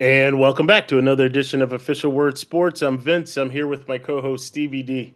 And 0.00 0.40
welcome 0.40 0.66
back 0.66 0.88
to 0.88 0.98
another 0.98 1.26
edition 1.26 1.60
of 1.60 1.74
Official 1.74 2.10
Word 2.10 2.38
Sports. 2.38 2.80
I'm 2.80 2.96
Vince. 2.96 3.36
I'm 3.36 3.50
here 3.50 3.66
with 3.66 3.86
my 3.86 3.98
co-host 3.98 4.46
Stevie 4.46 4.82
D. 4.82 5.14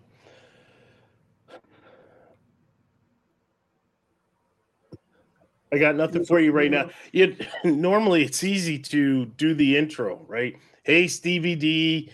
I 5.72 5.78
got 5.78 5.96
nothing 5.96 6.22
for 6.26 6.38
you 6.38 6.52
right 6.52 6.70
now. 6.70 6.90
You, 7.12 7.34
normally 7.64 8.24
it's 8.24 8.44
easy 8.44 8.78
to 8.80 9.24
do 9.24 9.54
the 9.54 9.78
intro, 9.78 10.22
right? 10.28 10.54
Hey, 10.82 11.08
Stevie 11.08 11.56
D, 11.56 12.12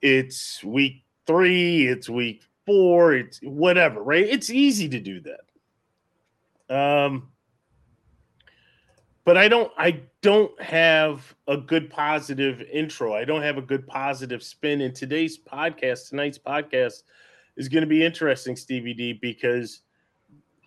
it's 0.00 0.64
week 0.64 1.04
three, 1.26 1.86
it's 1.86 2.08
week 2.08 2.44
four, 2.64 3.12
it's 3.12 3.40
whatever, 3.42 4.02
right? 4.02 4.24
It's 4.24 4.48
easy 4.48 4.88
to 4.88 5.00
do 5.00 5.20
that. 6.68 7.04
Um, 7.04 7.28
but 9.26 9.36
I 9.36 9.48
don't 9.48 9.72
I 9.76 10.00
don't 10.22 10.58
have 10.62 11.34
a 11.48 11.56
good 11.56 11.90
positive 11.90 12.62
intro. 12.72 13.12
I 13.12 13.24
don't 13.24 13.42
have 13.42 13.58
a 13.58 13.62
good 13.62 13.86
positive 13.86 14.42
spin. 14.42 14.80
In 14.80 14.94
today's 14.94 15.36
podcast, 15.36 16.08
tonight's 16.08 16.38
podcast 16.38 17.02
is 17.56 17.68
going 17.68 17.82
to 17.82 17.88
be 17.88 18.04
interesting, 18.04 18.54
Stevie 18.54 18.94
D, 18.94 19.12
because 19.12 19.80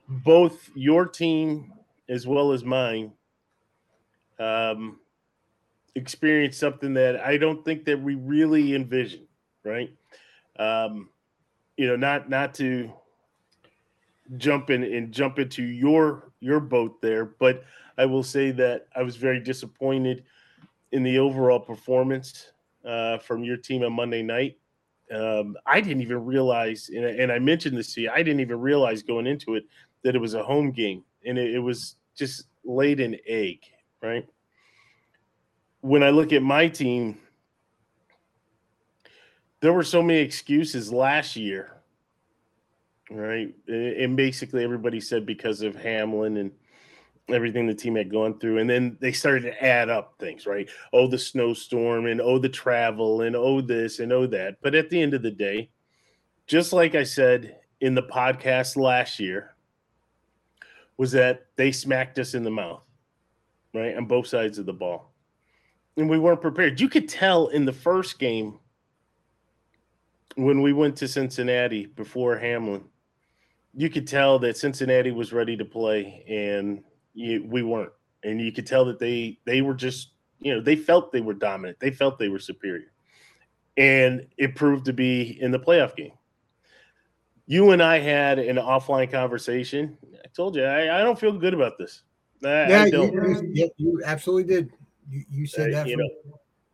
both 0.10 0.70
your 0.76 1.08
team 1.08 1.72
as 2.10 2.28
well 2.28 2.52
as 2.52 2.66
mine 2.66 3.14
um, 4.40 5.00
experienced 5.96 6.60
something 6.60 6.94
that 6.96 7.26
I 7.26 7.38
don't 7.38 7.64
think 7.64 7.86
that 7.86 8.02
we 8.02 8.16
really 8.16 8.76
envisioned, 8.76 9.28
right? 9.64 9.90
Um, 10.58 11.10
you 11.78 11.88
know, 11.88 11.96
not 11.96 12.30
not 12.30 12.54
to 12.56 12.92
jump 14.36 14.70
in 14.70 14.84
and 14.84 15.14
jump 15.14 15.40
into 15.40 15.64
your 15.64 16.29
your 16.40 16.60
boat 16.60 17.02
there, 17.02 17.26
but 17.26 17.64
I 17.98 18.06
will 18.06 18.24
say 18.24 18.52
that 18.52 18.88
I 18.96 19.04
was 19.04 19.18
very 19.18 19.40
disappointed 19.40 20.24
in 20.92 21.04
the 21.04 21.20
overall 21.20 21.60
performance 21.60 22.52
uh, 22.86 23.18
from 23.20 23.44
your 23.44 23.58
team 23.58 23.84
on 23.84 23.94
Monday 23.94 24.24
night. 24.24 24.58
Um, 25.14 25.58
I 25.66 25.82
didn't 25.82 26.02
even 26.02 26.24
realize, 26.24 26.90
and, 26.90 27.32
I 27.32 27.40
mentioned 27.40 27.78
this 27.78 27.94
to 27.96 28.02
you, 28.02 28.12
I 28.12 28.18
didn't 28.18 28.40
even 28.42 28.60
realize 28.60 29.02
going 29.02 29.28
into 29.28 29.56
it 29.56 29.66
that 30.04 30.16
it 30.16 30.20
was 30.20 30.34
a 30.34 30.44
home 30.44 30.72
game, 30.72 31.04
and 31.26 31.38
it, 31.38 31.56
it 31.56 31.60
was 31.60 31.96
just 32.16 32.46
laid 32.64 33.00
an 33.00 33.18
egg, 33.28 33.60
right? 34.02 34.28
When 35.82 36.04
I 36.04 36.12
look 36.12 36.32
at 36.32 36.44
my 36.44 36.68
team, 36.68 37.18
there 39.62 39.74
were 39.74 39.84
so 39.84 40.02
many 40.02 40.20
excuses 40.20 40.94
last 40.94 41.36
year, 41.36 41.79
right? 43.10 43.54
And 43.68 44.16
basically 44.16 44.64
everybody 44.64 45.00
said 45.00 45.26
because 45.26 45.62
of 45.62 45.76
Hamlin 45.76 46.38
and– 46.38 46.52
everything 47.34 47.68
the 47.68 47.74
team 47.74 47.96
had 47.96 48.12
gone 48.12 48.40
through. 48.40 48.60
And 48.60 48.70
then 48.70 48.98
they 49.00 49.12
started 49.12 49.42
to 49.42 49.64
add 49.64 49.90
up 49.90 50.16
things, 50.20 50.46
right? 50.46 50.70
Oh, 50.94 51.08
the 51.08 51.18
snowstorm 51.18 52.06
and 52.06 52.22
oh, 52.22 52.40
the 52.40 52.50
travel 52.50 53.22
and 53.22 53.36
oh, 53.36 53.62
this 53.62 54.00
and 54.00 54.12
oh, 54.12 54.28
that. 54.28 54.58
But 54.62 54.76
at 54.76 54.90
the 54.90 55.02
end 55.02 55.14
of 55.14 55.22
the 55.22 55.32
day, 55.32 55.70
just 56.48 56.74
like 56.74 56.96
I 56.96 57.04
said 57.04 57.58
in 57.82 57.96
the 57.96 58.04
podcast 58.04 58.76
last 58.76 59.20
year, 59.20 59.56
was 60.98 61.12
that 61.14 61.46
they 61.56 61.72
smacked 61.72 62.20
us 62.20 62.34
in 62.34 62.44
the 62.44 62.52
mouth, 62.52 62.84
right? 63.74 63.96
On 63.96 64.06
both 64.06 64.28
sides 64.28 64.58
of 64.58 64.66
the 64.66 64.74
ball. 64.74 65.14
And 65.98 66.10
we 66.10 66.20
weren't 66.20 66.42
prepared. 66.42 66.80
You 66.80 66.90
could 66.90 67.08
tell 67.08 67.48
in 67.48 67.66
the 67.66 67.74
first 67.74 68.20
game 68.20 68.60
when 70.36 70.62
we 70.62 70.74
went 70.74 70.96
to 70.98 71.08
Cincinnati 71.08 71.86
before 71.86 72.38
Hamlin, 72.38 72.84
you 73.76 73.90
could 73.90 74.08
tell 74.08 74.40
that 74.40 74.58
Cincinnati 74.58 75.12
was 75.12 75.32
ready 75.32 75.56
to 75.58 75.66
play 75.66 76.24
and 76.28 76.84
you, 77.14 77.46
we 77.48 77.64
weren't, 77.64 77.92
and 78.24 78.42
you 78.42 78.52
could 78.52 78.68
tell 78.68 78.86
that 78.86 79.00
they 79.00 79.40
they 79.46 79.62
were 79.62 79.74
just 79.74 80.10
you 80.40 80.54
know 80.54 80.62
they 80.62 80.76
felt 80.76 81.12
they 81.12 81.22
were 81.22 81.34
dominant, 81.34 81.80
they 81.80 81.92
felt 81.92 82.18
they 82.18 82.30
were 82.30 82.40
superior, 82.40 82.92
and 83.78 84.26
it 84.38 84.56
proved 84.56 84.86
to 84.86 84.94
be 84.94 85.38
in 85.42 85.52
the 85.52 85.60
playoff 85.60 85.96
game. 85.96 86.14
You 87.46 87.72
and 87.72 87.82
I 87.82 88.00
had 88.00 88.38
an 88.40 88.58
offline 88.58 89.12
conversation. 89.12 89.98
I 90.24 90.28
told 90.36 90.56
you 90.56 90.64
I, 90.64 91.00
I 91.00 91.04
don't 91.04 91.20
feel 91.20 91.34
good 91.34 91.54
about 91.54 91.78
this. 91.78 92.04
I, 92.44 92.48
yeah, 92.48 92.84
I 92.84 92.86
you, 92.86 93.52
you, 93.54 93.70
you, 93.78 94.02
absolutely 94.06 94.56
did. 94.56 94.72
You, 95.10 95.24
you 95.30 95.48
said 95.48 95.74
uh, 95.74 95.84
that. 95.84 95.88
You 95.88 95.98
know, 95.98 96.10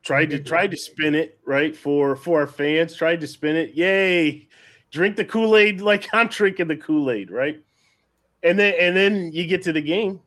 tried 0.03 0.30
to 0.30 0.40
tried 0.40 0.72
to 0.72 0.78
spin 0.78 1.16
it 1.16 1.40
right 1.46 1.75
for 1.75 2.16
for 2.16 2.42
our 2.42 2.48
fans. 2.48 2.96
Tried 2.96 3.22
to 3.22 3.28
spin 3.28 3.56
it. 3.56 3.74
Yay! 3.74 4.48
Drink 4.95 5.17
the 5.17 5.25
Kool 5.25 5.57
Aid 5.57 5.81
like 5.81 6.07
I'm 6.13 6.28
drinking 6.28 6.69
the 6.69 6.78
Kool 6.78 7.11
Aid, 7.11 7.29
right? 7.29 7.61
And 8.44 8.57
then 8.57 8.75
and 8.79 8.95
then 8.95 9.33
you 9.33 9.45
get 9.45 9.61
to 9.63 9.73
the 9.73 9.81
game, 9.81 10.22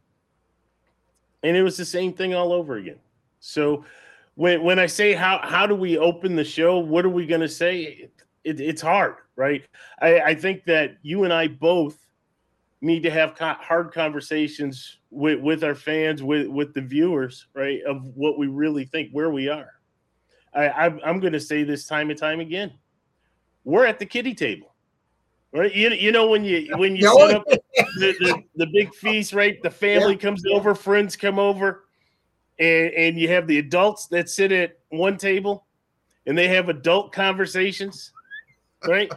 and 1.42 1.56
it 1.56 1.62
was 1.62 1.78
the 1.78 1.86
same 1.86 2.12
thing 2.12 2.34
all 2.34 2.52
over 2.52 2.76
again. 2.76 2.98
So 3.40 3.86
when 4.34 4.62
when 4.62 4.78
I 4.78 4.84
say 4.84 5.14
how 5.14 5.40
how 5.42 5.66
do 5.66 5.74
we 5.74 5.96
open 5.96 6.36
the 6.36 6.44
show, 6.44 6.80
what 6.80 7.06
are 7.06 7.08
we 7.08 7.24
going 7.24 7.40
to 7.40 7.48
say? 7.48 8.10
It, 8.44 8.60
it's 8.60 8.82
hard, 8.82 9.16
right? 9.36 9.64
I, 10.02 10.20
I 10.20 10.34
think 10.34 10.64
that 10.66 10.98
you 11.00 11.24
and 11.24 11.32
I 11.32 11.48
both 11.48 11.96
need 12.82 13.02
to 13.04 13.10
have 13.10 13.34
co- 13.34 13.54
hard 13.54 13.90
conversations 13.94 14.98
with 15.10 15.40
with 15.40 15.64
our 15.64 15.74
fans, 15.74 16.22
with 16.22 16.46
with 16.46 16.74
the 16.74 16.82
viewers, 16.82 17.46
right? 17.54 17.80
Of 17.84 18.04
what 18.14 18.38
we 18.38 18.48
really 18.48 18.84
think, 18.84 19.12
where 19.12 19.30
we 19.30 19.48
are. 19.48 19.72
I, 20.54 20.68
I'm 21.04 21.20
going 21.20 21.32
to 21.32 21.40
say 21.40 21.62
this 21.62 21.86
time 21.86 22.10
and 22.10 22.18
time 22.18 22.40
again. 22.40 22.72
We're 23.68 23.84
at 23.84 23.98
the 23.98 24.06
kitty 24.06 24.34
table. 24.34 24.72
Right, 25.52 25.74
you, 25.74 25.90
you 25.90 26.10
know 26.10 26.26
when 26.26 26.42
you 26.42 26.74
when 26.76 26.96
you 26.96 27.02
set 27.02 27.36
up 27.36 27.44
the, 27.46 27.60
the, 27.98 28.42
the, 28.56 28.66
big 28.66 28.94
feast, 28.94 29.32
right? 29.32 29.62
The 29.62 29.70
family 29.70 30.12
yeah. 30.12 30.18
comes 30.18 30.42
over, 30.50 30.74
friends 30.74 31.16
come 31.16 31.38
over, 31.38 31.84
and 32.58 32.92
and 32.92 33.18
you 33.18 33.28
have 33.28 33.46
the 33.46 33.58
adults 33.58 34.06
that 34.08 34.28
sit 34.28 34.52
at 34.52 34.78
one 34.90 35.16
table, 35.16 35.66
and 36.26 36.36
they 36.36 36.48
have 36.48 36.68
adult 36.68 37.12
conversations, 37.12 38.12
right? 38.86 39.10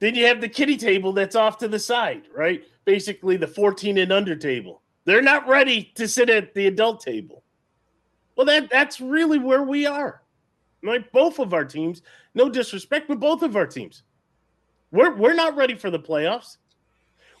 then 0.00 0.14
you 0.14 0.26
have 0.26 0.40
the 0.40 0.48
kitty 0.48 0.76
table 0.76 1.12
that's 1.12 1.36
off 1.36 1.58
to 1.58 1.68
the 1.68 1.78
side, 1.78 2.22
right? 2.34 2.64
Basically, 2.84 3.36
the 3.36 3.48
fourteen 3.48 3.98
and 3.98 4.12
under 4.12 4.34
table. 4.34 4.82
They're 5.04 5.22
not 5.22 5.48
ready 5.48 5.92
to 5.94 6.06
sit 6.08 6.28
at 6.28 6.54
the 6.54 6.66
adult 6.66 7.02
table. 7.02 7.42
Well, 8.34 8.46
that 8.46 8.68
that's 8.70 9.00
really 9.00 9.38
where 9.38 9.62
we 9.62 9.86
are, 9.86 10.22
right? 10.82 11.10
Both 11.12 11.38
of 11.38 11.54
our 11.54 11.64
teams. 11.64 12.02
No 12.34 12.48
disrespect, 12.48 13.08
but 13.08 13.20
both 13.20 13.42
of 13.42 13.56
our 13.56 13.66
teams 13.66 14.02
we're 14.90 15.14
we're 15.14 15.34
not 15.34 15.56
ready 15.56 15.74
for 15.74 15.90
the 15.90 15.98
playoffs. 15.98 16.56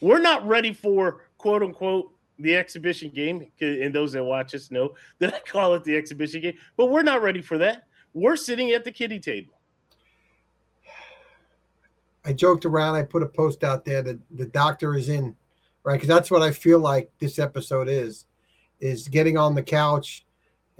We're 0.00 0.20
not 0.20 0.46
ready 0.46 0.72
for 0.72 1.24
quote 1.38 1.62
unquote 1.62 2.12
the 2.38 2.56
exhibition 2.56 3.10
game. 3.10 3.50
And 3.60 3.94
those 3.94 4.12
that 4.12 4.24
watch 4.24 4.54
us 4.54 4.70
know 4.70 4.94
that 5.18 5.34
I 5.34 5.40
call 5.40 5.74
it 5.74 5.84
the 5.84 5.96
exhibition 5.96 6.40
game, 6.40 6.56
but 6.76 6.86
we're 6.86 7.02
not 7.02 7.22
ready 7.22 7.42
for 7.42 7.58
that. 7.58 7.84
We're 8.12 8.36
sitting 8.36 8.72
at 8.72 8.84
the 8.84 8.92
kitty 8.92 9.20
table. 9.20 9.54
I 12.24 12.32
joked 12.32 12.64
around. 12.64 12.94
I 12.94 13.02
put 13.02 13.22
a 13.22 13.26
post 13.26 13.64
out 13.64 13.84
there 13.84 14.02
that 14.02 14.18
the 14.36 14.46
doctor 14.46 14.94
is 14.94 15.08
in, 15.08 15.36
right? 15.84 15.94
Because 15.94 16.08
that's 16.08 16.30
what 16.30 16.42
I 16.42 16.50
feel 16.50 16.78
like 16.78 17.10
this 17.18 17.38
episode 17.38 17.88
is, 17.88 18.26
is 18.80 19.08
getting 19.08 19.36
on 19.36 19.54
the 19.54 19.62
couch 19.62 20.24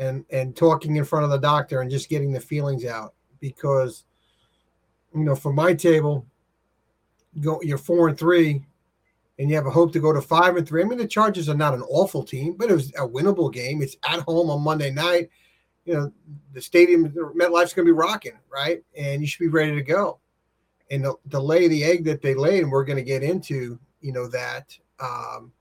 and 0.01 0.25
and 0.31 0.57
talking 0.57 0.97
in 0.97 1.05
front 1.05 1.25
of 1.25 1.31
the 1.31 1.39
doctor 1.39 1.83
and 1.83 1.91
just 1.91 2.09
getting 2.09 2.33
the 2.33 2.41
feelings 2.41 2.85
out. 2.85 3.15
Because, 3.39 4.05
you 5.15 5.23
know, 5.23 5.37
for 5.37 5.53
my 5.53 5.75
table, 5.75 6.27
go 7.41 7.61
you're 7.63 7.79
four 7.79 8.09
and 8.09 8.19
three 8.19 8.65
and 9.39 9.49
you 9.49 9.57
have 9.57 9.67
a 9.67 9.71
hope 9.71 9.93
to 9.93 10.01
go 10.01 10.13
to 10.13 10.21
five 10.21 10.57
and 10.57 10.67
three. 10.67 10.83
I 10.83 10.85
mean, 10.85 10.99
the 10.99 11.07
Chargers 11.07 11.49
are 11.49 11.55
not 11.55 11.75
an 11.75 11.83
awful 11.83 12.23
team, 12.23 12.57
but 12.59 12.71
it 12.71 12.75
was 12.75 12.91
a 12.91 13.09
winnable 13.09 13.53
game. 13.53 13.81
It's 13.81 13.97
at 14.07 14.21
home 14.21 14.51
on 14.51 14.63
Monday 14.63 14.91
night. 14.91 15.31
You 15.87 15.95
know, 15.95 16.13
the 16.53 16.61
stadium, 16.61 17.09
MetLife's 17.09 17.73
going 17.73 17.87
to 17.87 17.93
be 17.93 17.93
rocking, 17.93 18.39
right? 18.53 18.83
And 18.95 19.23
you 19.23 19.27
should 19.27 19.41
be 19.41 19.49
ready 19.49 19.75
to 19.75 19.83
go. 19.83 20.19
And 20.91 21.05
the, 21.05 21.15
the 21.27 21.41
lay 21.41 21.69
the 21.69 21.85
egg 21.85 22.05
that 22.05 22.21
they 22.21 22.35
laid, 22.35 22.63
and 22.63 22.71
we're 22.71 22.85
going 22.85 22.99
to 22.99 23.03
get 23.03 23.23
into, 23.23 23.79
you 24.03 24.13
know, 24.13 24.29
that 24.29 24.77
um, 24.99 25.53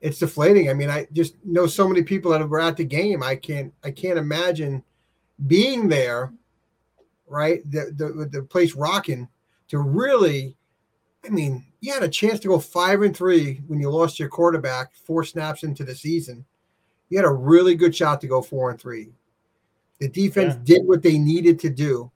it's 0.00 0.18
deflating. 0.18 0.70
I 0.70 0.74
mean, 0.74 0.90
I 0.90 1.06
just 1.12 1.34
know 1.44 1.66
so 1.66 1.88
many 1.88 2.02
people 2.02 2.30
that 2.30 2.48
were 2.48 2.60
at 2.60 2.76
the 2.76 2.84
game. 2.84 3.22
I 3.22 3.36
can't 3.36 3.72
I 3.84 3.90
can't 3.90 4.18
imagine 4.18 4.82
being 5.46 5.88
there 5.88 6.32
right? 7.30 7.62
The, 7.70 7.94
the, 7.96 8.26
the 8.26 8.42
place 8.42 8.74
rocking 8.74 9.28
to 9.68 9.78
really, 9.78 10.56
I 11.24 11.30
mean, 11.30 11.64
you 11.80 11.94
had 11.94 12.02
a 12.02 12.08
chance 12.08 12.40
to 12.40 12.48
go 12.48 12.58
five 12.58 13.00
and 13.02 13.16
three 13.16 13.62
when 13.68 13.80
you 13.80 13.88
lost 13.88 14.18
your 14.18 14.28
quarterback 14.28 14.94
four 14.94 15.24
snaps 15.24 15.62
into 15.62 15.84
the 15.84 15.94
season. 15.94 16.44
You 17.08 17.16
had 17.16 17.24
a 17.24 17.32
really 17.32 17.74
good 17.74 17.96
shot 17.96 18.20
to 18.20 18.26
go 18.26 18.42
four 18.42 18.70
and 18.70 18.80
three. 18.80 19.12
The 20.00 20.08
defense 20.08 20.54
yeah. 20.54 20.76
did 20.76 20.86
what 20.86 21.02
they 21.02 21.18
needed 21.18 21.58
to 21.60 21.70
do, 21.70 22.10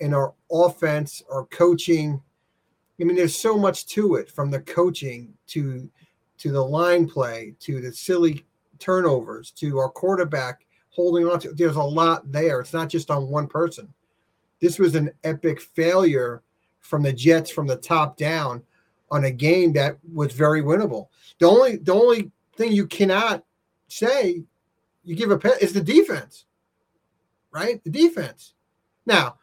and 0.00 0.14
our 0.14 0.34
offense, 0.50 1.22
our 1.30 1.46
coaching. 1.46 2.20
I 3.00 3.04
mean, 3.04 3.16
there's 3.16 3.36
so 3.36 3.56
much 3.56 3.86
to 3.88 4.16
it 4.16 4.30
from 4.30 4.50
the 4.50 4.60
coaching 4.60 5.34
to 5.48 5.88
to 6.38 6.52
the 6.52 6.62
line 6.62 7.08
play 7.08 7.54
to 7.60 7.80
the 7.80 7.92
silly 7.92 8.44
turnovers 8.78 9.50
to 9.52 9.78
our 9.78 9.88
quarterback 9.88 10.66
holding 10.90 11.26
on 11.26 11.38
to. 11.40 11.52
There's 11.52 11.76
a 11.76 11.82
lot 11.82 12.30
there. 12.30 12.60
It's 12.60 12.72
not 12.72 12.88
just 12.88 13.10
on 13.10 13.28
one 13.28 13.46
person. 13.46 13.92
This 14.60 14.78
was 14.78 14.94
an 14.94 15.10
epic 15.24 15.60
failure 15.60 16.42
from 16.80 17.02
the 17.02 17.12
Jets 17.12 17.50
from 17.50 17.66
the 17.66 17.76
top 17.76 18.16
down 18.16 18.62
on 19.10 19.24
a 19.24 19.30
game 19.30 19.72
that 19.74 19.98
was 20.12 20.32
very 20.32 20.62
winnable. 20.62 21.08
The 21.38 21.46
only 21.46 21.76
the 21.76 21.94
only 21.94 22.30
thing 22.56 22.72
you 22.72 22.86
cannot 22.86 23.44
say, 23.88 24.42
you 25.04 25.14
give 25.14 25.30
a 25.30 25.38
pet 25.38 25.62
is 25.62 25.72
the 25.72 25.82
defense, 25.82 26.46
right? 27.52 27.82
The 27.84 27.90
defense. 27.90 28.54
Now, 29.04 29.36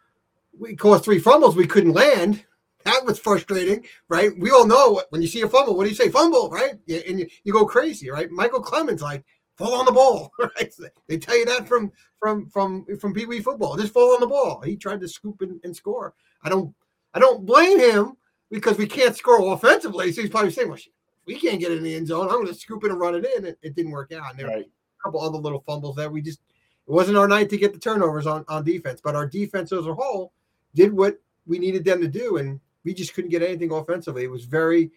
we 0.57 0.75
caused 0.75 1.05
three 1.05 1.19
fumbles 1.19 1.55
we 1.55 1.67
couldn't 1.67 1.93
land. 1.93 2.43
That 2.85 3.05
was 3.05 3.19
frustrating, 3.19 3.85
right? 4.09 4.31
We 4.37 4.51
all 4.51 4.67
know 4.67 5.01
when 5.09 5.21
you 5.21 5.27
see 5.27 5.41
a 5.41 5.49
fumble, 5.49 5.75
what 5.75 5.83
do 5.83 5.89
you 5.89 5.95
say? 5.95 6.09
Fumble, 6.09 6.49
right? 6.49 6.73
And 7.07 7.19
you, 7.19 7.27
you 7.43 7.53
go 7.53 7.65
crazy, 7.65 8.09
right? 8.09 8.29
Micheal 8.29 8.63
Clemons 8.63 9.01
like 9.01 9.23
fall 9.55 9.73
on 9.73 9.85
the 9.85 9.91
ball, 9.91 10.31
right? 10.39 10.73
They 11.07 11.17
tell 11.17 11.37
you 11.37 11.45
that 11.45 11.67
from 11.67 11.91
from 12.19 12.49
from 12.49 12.85
from 12.99 13.13
Pee 13.13 13.25
Wee 13.25 13.41
football. 13.41 13.77
Just 13.77 13.93
fall 13.93 14.13
on 14.13 14.19
the 14.19 14.27
ball. 14.27 14.61
He 14.61 14.75
tried 14.75 15.01
to 15.01 15.07
scoop 15.07 15.41
and, 15.41 15.59
and 15.63 15.75
score. 15.75 16.13
I 16.43 16.49
don't 16.49 16.73
I 17.13 17.19
don't 17.19 17.45
blame 17.45 17.79
him 17.79 18.13
because 18.49 18.77
we 18.77 18.87
can't 18.87 19.15
score 19.15 19.53
offensively. 19.53 20.11
So 20.11 20.21
he's 20.21 20.29
probably 20.29 20.51
saying, 20.51 20.69
"Well, 20.69 20.79
we 21.25 21.39
can't 21.39 21.59
get 21.59 21.71
in 21.71 21.83
the 21.83 21.95
end 21.95 22.07
zone. 22.07 22.27
I'm 22.27 22.35
going 22.35 22.47
to 22.47 22.53
scoop 22.53 22.83
it 22.83 22.91
and 22.91 22.99
run 22.99 23.15
it 23.15 23.25
in." 23.25 23.45
It, 23.45 23.59
it 23.61 23.75
didn't 23.75 23.91
work 23.91 24.11
out. 24.11 24.31
And 24.31 24.39
there 24.39 24.47
right. 24.47 24.57
were 24.57 24.63
a 24.63 25.03
couple 25.03 25.21
other 25.21 25.37
little 25.37 25.63
fumbles 25.65 25.95
that 25.97 26.11
we 26.11 26.21
just 26.21 26.39
it 26.87 26.91
wasn't 26.91 27.17
our 27.17 27.27
night 27.27 27.49
to 27.49 27.57
get 27.57 27.73
the 27.73 27.79
turnovers 27.79 28.27
on 28.27 28.45
on 28.47 28.63
defense. 28.63 29.01
But 29.03 29.15
our 29.15 29.27
defense 29.27 29.71
as 29.71 29.85
a 29.85 29.93
whole 29.93 30.33
did 30.75 30.91
what 30.93 31.19
we 31.45 31.59
needed 31.59 31.85
them 31.85 32.01
to 32.01 32.07
do, 32.07 32.37
and 32.37 32.59
we 32.83 32.93
just 32.93 33.13
couldn't 33.13 33.31
get 33.31 33.41
anything 33.41 33.71
offensively. 33.71 34.23
It 34.23 34.31
was 34.31 34.45
very 34.45 34.91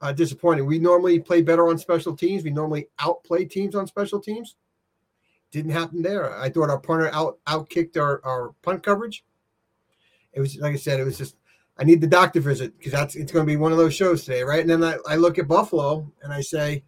uh, 0.00 0.12
disappointing. 0.12 0.66
We 0.66 0.78
normally 0.78 1.18
play 1.20 1.42
better 1.42 1.68
on 1.68 1.78
special 1.78 2.16
teams. 2.16 2.44
We 2.44 2.50
normally 2.50 2.88
outplay 2.98 3.44
teams 3.44 3.74
on 3.74 3.86
special 3.86 4.20
teams. 4.20 4.56
Didn't 5.50 5.72
happen 5.72 6.02
there. 6.02 6.38
I 6.38 6.48
thought 6.48 6.70
our 6.70 6.78
punter 6.78 7.10
out 7.12 7.38
outkicked 7.46 7.96
our, 7.96 8.20
our 8.24 8.52
punt 8.62 8.82
coverage. 8.82 9.24
It 10.32 10.40
was 10.40 10.56
like 10.58 10.74
I 10.74 10.76
said, 10.76 11.00
it 11.00 11.04
was 11.04 11.18
just 11.18 11.36
I 11.76 11.84
need 11.84 12.00
the 12.00 12.06
doctor 12.06 12.40
visit 12.40 12.76
because 12.78 12.92
that's 12.92 13.16
it's 13.16 13.32
going 13.32 13.44
to 13.44 13.50
be 13.50 13.56
one 13.56 13.72
of 13.72 13.78
those 13.78 13.94
shows 13.94 14.24
today, 14.24 14.42
right? 14.42 14.60
And 14.60 14.70
then 14.70 14.84
I, 14.84 14.96
I 15.08 15.16
look 15.16 15.38
at 15.38 15.48
Buffalo 15.48 16.10
and 16.22 16.32
I 16.32 16.40
say, 16.40 16.84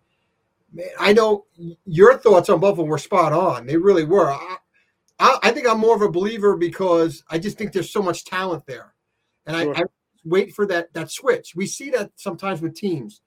man, 0.72 0.86
I 1.00 1.12
know 1.12 1.46
your 1.84 2.18
thoughts 2.18 2.48
on 2.48 2.60
Buffalo 2.60 2.86
were 2.86 2.98
spot 2.98 3.32
on. 3.32 3.66
They 3.66 3.76
really 3.76 4.04
were. 4.04 4.30
I, 4.30 4.56
I, 5.18 5.38
I 5.42 5.50
think 5.50 5.68
I'm 5.68 5.80
more 5.80 5.96
of 5.96 6.02
a 6.02 6.10
believer 6.10 6.56
because 6.56 7.24
I 7.28 7.38
just 7.38 7.58
think 7.58 7.72
there's 7.72 7.90
so 7.90 8.02
much 8.02 8.24
talent 8.24 8.64
there, 8.66 8.94
and 9.46 9.56
sure. 9.56 9.76
I, 9.76 9.80
I 9.80 9.84
wait 10.24 10.54
for 10.54 10.66
that 10.66 10.92
that 10.94 11.10
switch. 11.10 11.54
We 11.54 11.66
see 11.66 11.90
that 11.90 12.10
sometimes 12.16 12.60
with 12.60 12.74
teams 12.74 13.20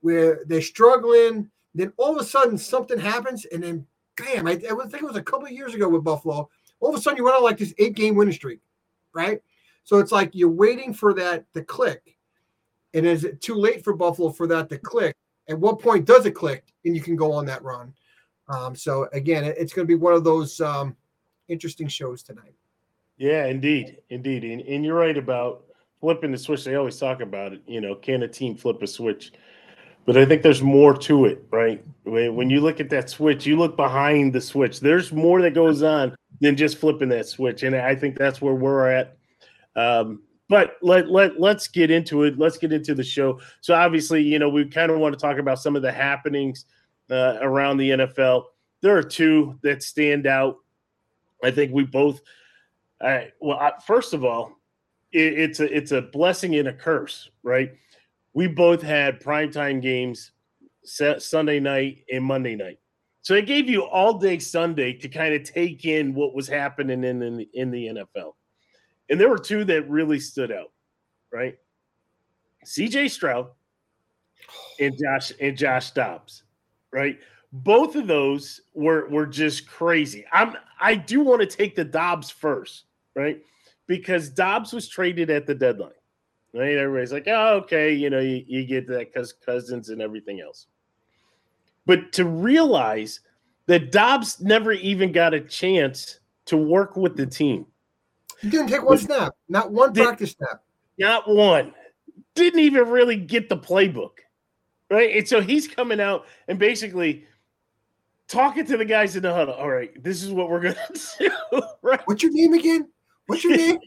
where 0.00 0.40
they're 0.46 0.60
struggling, 0.60 1.50
then 1.74 1.92
all 1.96 2.14
of 2.14 2.20
a 2.20 2.24
sudden 2.24 2.58
something 2.58 2.98
happens, 2.98 3.44
and 3.46 3.62
then 3.62 3.86
bam! 4.16 4.46
I, 4.46 4.52
I 4.52 4.56
think 4.56 4.94
it 4.94 5.02
was 5.02 5.16
a 5.16 5.22
couple 5.22 5.46
of 5.46 5.52
years 5.52 5.74
ago 5.74 5.88
with 5.88 6.04
Buffalo. 6.04 6.48
All 6.80 6.90
of 6.90 6.96
a 6.96 7.00
sudden, 7.00 7.16
you 7.16 7.24
went 7.24 7.36
on 7.36 7.42
like 7.42 7.58
this 7.58 7.74
eight 7.78 7.94
game 7.94 8.14
winning 8.14 8.34
streak, 8.34 8.60
right? 9.14 9.40
So 9.84 9.98
it's 9.98 10.12
like 10.12 10.30
you're 10.32 10.48
waiting 10.48 10.92
for 10.92 11.14
that 11.14 11.44
to 11.54 11.62
click, 11.62 12.16
and 12.94 13.06
is 13.06 13.24
it 13.24 13.40
too 13.40 13.54
late 13.54 13.84
for 13.84 13.94
Buffalo 13.94 14.30
for 14.30 14.46
that 14.48 14.68
to 14.70 14.78
click? 14.78 15.16
At 15.48 15.58
what 15.58 15.80
point 15.80 16.04
does 16.04 16.26
it 16.26 16.32
click, 16.32 16.64
and 16.84 16.94
you 16.94 17.02
can 17.02 17.16
go 17.16 17.32
on 17.32 17.46
that 17.46 17.62
run? 17.62 17.94
Um, 18.48 18.74
so 18.76 19.08
again, 19.12 19.44
it, 19.44 19.56
it's 19.58 19.72
going 19.72 19.86
to 19.86 19.92
be 19.92 19.98
one 19.98 20.14
of 20.14 20.24
those 20.24 20.60
um, 20.60 20.96
interesting 21.48 21.88
shows 21.88 22.22
tonight. 22.22 22.54
Yeah, 23.16 23.46
indeed, 23.46 23.98
indeed, 24.10 24.44
and, 24.44 24.60
and 24.62 24.84
you're 24.84 24.96
right 24.96 25.16
about 25.16 25.64
flipping 26.02 26.32
the 26.32 26.38
switch. 26.38 26.64
They 26.64 26.74
always 26.74 26.98
talk 26.98 27.20
about 27.20 27.52
it. 27.52 27.62
You 27.66 27.80
know, 27.80 27.94
can 27.94 28.24
a 28.24 28.28
team 28.28 28.56
flip 28.56 28.82
a 28.82 28.86
switch? 28.88 29.32
But 30.04 30.16
I 30.16 30.26
think 30.26 30.42
there's 30.42 30.60
more 30.60 30.94
to 30.98 31.26
it, 31.26 31.46
right? 31.52 31.82
When 32.04 32.50
you 32.50 32.60
look 32.60 32.80
at 32.80 32.90
that 32.90 33.08
switch, 33.08 33.46
you 33.46 33.56
look 33.56 33.76
behind 33.76 34.32
the 34.32 34.40
switch. 34.40 34.80
There's 34.80 35.12
more 35.12 35.40
that 35.42 35.54
goes 35.54 35.84
on 35.84 36.16
than 36.40 36.56
just 36.56 36.78
flipping 36.78 37.08
that 37.10 37.28
switch, 37.28 37.62
and 37.62 37.76
I 37.76 37.94
think 37.94 38.18
that's 38.18 38.42
where 38.42 38.54
we're 38.54 38.88
at. 38.88 39.16
Um, 39.76 40.22
but 40.48 40.76
let 40.82 41.08
let 41.08 41.40
let's 41.40 41.68
get 41.68 41.92
into 41.92 42.24
it. 42.24 42.36
Let's 42.36 42.58
get 42.58 42.72
into 42.72 42.96
the 42.96 43.04
show. 43.04 43.40
So 43.60 43.74
obviously, 43.74 44.22
you 44.22 44.40
know, 44.40 44.48
we 44.48 44.64
kind 44.64 44.90
of 44.90 44.98
want 44.98 45.14
to 45.14 45.20
talk 45.20 45.38
about 45.38 45.60
some 45.60 45.76
of 45.76 45.82
the 45.82 45.92
happenings 45.92 46.66
uh, 47.08 47.38
around 47.40 47.76
the 47.76 47.90
NFL. 47.90 48.46
There 48.80 48.98
are 48.98 49.04
two 49.04 49.56
that 49.62 49.84
stand 49.84 50.26
out. 50.26 50.56
I 51.44 51.52
think 51.52 51.72
we 51.72 51.84
both. 51.84 52.20
I, 53.00 53.30
well, 53.40 53.58
I, 53.58 53.72
first 53.86 54.14
of 54.14 54.24
all, 54.24 54.58
it, 55.12 55.38
it's 55.38 55.60
a 55.60 55.76
it's 55.76 55.92
a 55.92 56.02
blessing 56.02 56.56
and 56.56 56.68
a 56.68 56.72
curse, 56.72 57.30
right? 57.42 57.72
We 58.34 58.48
both 58.48 58.82
had 58.82 59.20
primetime 59.20 59.82
games 59.82 60.32
Sunday 60.84 61.60
night 61.60 62.04
and 62.12 62.24
Monday 62.24 62.56
night. 62.56 62.78
So 63.22 63.34
it 63.34 63.46
gave 63.46 63.68
you 63.68 63.82
all 63.84 64.18
day 64.18 64.38
Sunday 64.38 64.92
to 64.94 65.08
kind 65.08 65.32
of 65.32 65.44
take 65.44 65.84
in 65.84 66.12
what 66.12 66.34
was 66.34 66.48
happening 66.48 67.04
in, 67.04 67.22
in, 67.22 67.46
in 67.54 67.70
the 67.70 67.86
NFL. 67.86 68.32
And 69.08 69.20
there 69.20 69.28
were 69.28 69.38
two 69.38 69.64
that 69.64 69.88
really 69.88 70.18
stood 70.18 70.50
out, 70.50 70.72
right? 71.32 71.56
CJ 72.66 73.10
Stroud 73.10 73.48
and 74.80 74.92
Josh 74.98 75.32
and 75.40 75.56
Josh 75.56 75.92
Dobbs, 75.92 76.42
right? 76.92 77.18
Both 77.52 77.94
of 77.94 78.06
those 78.06 78.60
were 78.74 79.08
were 79.08 79.26
just 79.26 79.68
crazy. 79.68 80.24
I'm 80.32 80.56
I 80.80 80.94
do 80.94 81.20
want 81.20 81.42
to 81.42 81.46
take 81.46 81.76
the 81.76 81.84
Dobbs 81.84 82.30
first, 82.30 82.84
right? 83.14 83.40
Because 83.92 84.30
Dobbs 84.30 84.72
was 84.72 84.88
traded 84.88 85.28
at 85.28 85.46
the 85.46 85.54
deadline. 85.54 85.92
Right? 86.54 86.78
Everybody's 86.78 87.12
like, 87.12 87.28
oh, 87.28 87.56
okay, 87.58 87.92
you 87.92 88.08
know, 88.08 88.20
you, 88.20 88.42
you 88.46 88.64
get 88.64 88.86
that 88.86 89.12
because 89.12 89.34
Cousins 89.34 89.90
and 89.90 90.00
everything 90.00 90.40
else. 90.40 90.66
But 91.84 92.10
to 92.12 92.24
realize 92.24 93.20
that 93.66 93.92
Dobbs 93.92 94.40
never 94.40 94.72
even 94.72 95.12
got 95.12 95.34
a 95.34 95.40
chance 95.40 96.20
to 96.46 96.56
work 96.56 96.96
with 96.96 97.18
the 97.18 97.26
team. 97.26 97.66
He 98.40 98.48
didn't 98.48 98.68
take 98.68 98.82
one 98.82 98.96
snap, 98.96 99.34
not 99.50 99.72
one 99.72 99.92
did, 99.92 100.04
practice 100.04 100.32
snap. 100.32 100.62
Not 100.98 101.28
one. 101.28 101.74
Didn't 102.34 102.60
even 102.60 102.88
really 102.88 103.16
get 103.16 103.50
the 103.50 103.58
playbook. 103.58 104.20
Right. 104.90 105.16
And 105.16 105.28
so 105.28 105.42
he's 105.42 105.68
coming 105.68 106.00
out 106.00 106.24
and 106.48 106.58
basically 106.58 107.26
talking 108.26 108.64
to 108.64 108.78
the 108.78 108.84
guys 108.86 109.16
in 109.16 109.22
the 109.22 109.32
huddle. 109.32 109.54
All 109.54 109.70
right, 109.70 110.02
this 110.02 110.22
is 110.22 110.32
what 110.32 110.48
we're 110.48 110.60
gonna 110.60 110.76
do. 111.18 111.30
Right. 111.82 112.00
What's 112.06 112.22
your 112.22 112.32
name 112.32 112.54
again? 112.54 112.88
What's 113.26 113.44
your 113.44 113.56
name? 113.56 113.78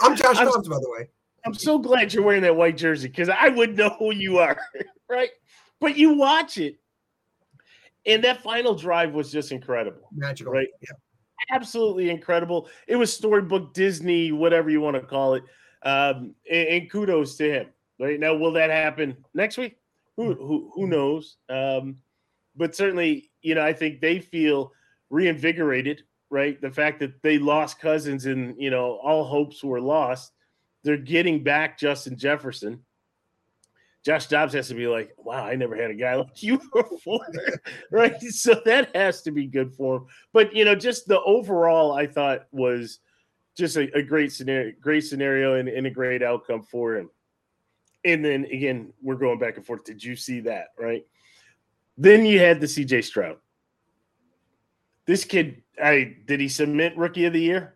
I'm 0.00 0.16
Josh 0.16 0.36
I'm, 0.38 0.46
Dobbs, 0.46 0.68
by 0.68 0.76
the 0.76 0.90
way. 0.90 1.08
I'm 1.46 1.54
so 1.54 1.78
glad 1.78 2.12
you're 2.12 2.22
wearing 2.22 2.42
that 2.42 2.56
white 2.56 2.76
jersey 2.76 3.08
because 3.08 3.28
I 3.28 3.48
would 3.48 3.76
know 3.76 3.90
who 3.98 4.14
you 4.14 4.38
are, 4.38 4.58
right? 5.08 5.30
But 5.80 5.96
you 5.96 6.14
watch 6.14 6.58
it, 6.58 6.76
and 8.06 8.24
that 8.24 8.42
final 8.42 8.74
drive 8.74 9.12
was 9.12 9.30
just 9.30 9.52
incredible. 9.52 10.08
Magical, 10.12 10.52
right? 10.52 10.68
Yeah. 10.80 10.96
Absolutely 11.50 12.08
incredible. 12.08 12.68
It 12.86 12.96
was 12.96 13.12
storybook 13.12 13.74
Disney, 13.74 14.32
whatever 14.32 14.70
you 14.70 14.80
want 14.80 14.96
to 14.96 15.02
call 15.02 15.34
it. 15.34 15.42
Um, 15.82 16.34
and, 16.50 16.68
and, 16.68 16.90
kudos 16.90 17.36
to 17.36 17.50
him. 17.50 17.66
Right 18.00 18.18
now, 18.18 18.34
will 18.34 18.52
that 18.52 18.70
happen 18.70 19.16
next 19.34 19.58
week? 19.58 19.76
Who 20.16 20.34
who, 20.34 20.70
who 20.74 20.86
knows? 20.86 21.36
Um, 21.50 21.96
but 22.56 22.74
certainly, 22.74 23.30
you 23.42 23.54
know, 23.54 23.62
I 23.62 23.74
think 23.74 24.00
they 24.00 24.20
feel 24.20 24.72
reinvigorated 25.10 26.02
right? 26.34 26.60
The 26.60 26.70
fact 26.70 26.98
that 26.98 27.22
they 27.22 27.38
lost 27.38 27.78
Cousins 27.78 28.26
and 28.26 28.60
you 28.60 28.68
know 28.68 28.98
all 29.02 29.24
hopes 29.24 29.62
were 29.62 29.80
lost. 29.80 30.32
They're 30.82 30.96
getting 30.96 31.44
back 31.44 31.78
Justin 31.78 32.18
Jefferson. 32.18 32.80
Josh 34.04 34.26
Dobbs 34.26 34.52
has 34.52 34.68
to 34.68 34.74
be 34.74 34.86
like, 34.86 35.14
wow, 35.16 35.46
I 35.46 35.54
never 35.54 35.76
had 35.76 35.92
a 35.92 35.94
guy 35.94 36.16
like 36.16 36.42
you 36.42 36.58
before, 36.74 37.24
right? 37.90 38.20
So 38.20 38.60
that 38.66 38.94
has 38.94 39.22
to 39.22 39.30
be 39.30 39.46
good 39.46 39.72
for 39.72 39.96
him. 39.96 40.06
But 40.32 40.54
you 40.54 40.64
know, 40.64 40.74
just 40.74 41.06
the 41.06 41.22
overall, 41.22 41.92
I 41.92 42.08
thought 42.08 42.46
was 42.50 42.98
just 43.56 43.76
a, 43.76 43.96
a 43.96 44.02
great 44.02 44.32
scenario, 44.32 44.72
great 44.80 45.02
scenario, 45.02 45.54
and, 45.54 45.68
and 45.68 45.86
a 45.86 45.90
great 45.90 46.22
outcome 46.22 46.64
for 46.64 46.96
him. 46.96 47.10
And 48.04 48.24
then 48.24 48.44
again, 48.46 48.92
we're 49.00 49.14
going 49.14 49.38
back 49.38 49.56
and 49.56 49.64
forth. 49.64 49.84
Did 49.84 50.02
you 50.02 50.16
see 50.16 50.40
that? 50.40 50.66
Right. 50.76 51.06
Then 51.96 52.26
you 52.26 52.40
had 52.40 52.60
the 52.60 52.66
CJ 52.66 53.04
Stroud. 53.04 53.36
This 55.06 55.24
kid 55.24 55.62
I 55.82 56.16
did 56.26 56.40
he 56.40 56.48
submit 56.48 56.96
rookie 56.96 57.24
of 57.24 57.32
the 57.32 57.40
year? 57.40 57.74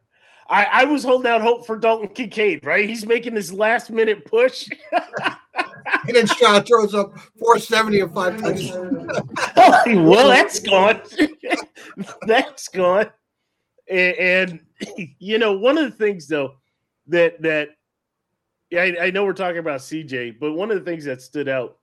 I, 0.48 0.64
I 0.64 0.84
was 0.84 1.04
holding 1.04 1.30
out 1.30 1.42
hope 1.42 1.66
for 1.66 1.76
Dalton 1.76 2.08
Kincaid, 2.08 2.64
right? 2.64 2.88
He's 2.88 3.06
making 3.06 3.34
his 3.34 3.52
last 3.52 3.90
minute 3.90 4.24
push. 4.24 4.68
and 4.92 6.16
then 6.16 6.26
Stroud 6.26 6.66
throws 6.66 6.94
up 6.94 7.18
470 7.38 8.00
and 8.00 8.14
five 8.14 8.40
touchdowns. 8.40 9.18
Oh, 9.60 10.02
well, 10.02 10.28
that's 10.28 10.60
gone. 10.60 11.02
that's 12.22 12.68
gone. 12.68 13.10
And, 13.90 14.16
and, 14.16 14.60
you 15.18 15.38
know, 15.38 15.52
one 15.58 15.76
of 15.76 15.84
the 15.84 15.96
things 15.96 16.26
though 16.26 16.54
that 17.08 17.40
that 17.42 17.70
I, 18.72 18.96
I 19.00 19.10
know 19.10 19.24
we're 19.24 19.32
talking 19.32 19.58
about 19.58 19.80
CJ, 19.80 20.38
but 20.38 20.52
one 20.52 20.70
of 20.70 20.78
the 20.78 20.84
things 20.84 21.04
that 21.04 21.22
stood 21.22 21.48
out 21.48 21.78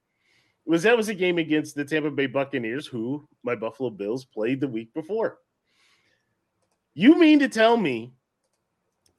was 0.66 0.84
that 0.84 0.98
was 0.98 1.10
a 1.10 1.14
game 1.14 1.38
against 1.38 1.76
the 1.76 1.86
Tampa 1.86 2.12
Bay 2.12 2.28
Buccaneers, 2.28 2.88
who 2.88 3.28
my 3.44 3.56
Buffalo 3.56 3.90
Bills 3.90 4.26
played 4.26 4.60
the 4.60 4.68
week 4.68 4.94
before. 4.94 5.40
You 6.96 7.20
mean 7.20 7.40
to 7.40 7.50
tell 7.50 7.76
me 7.76 8.14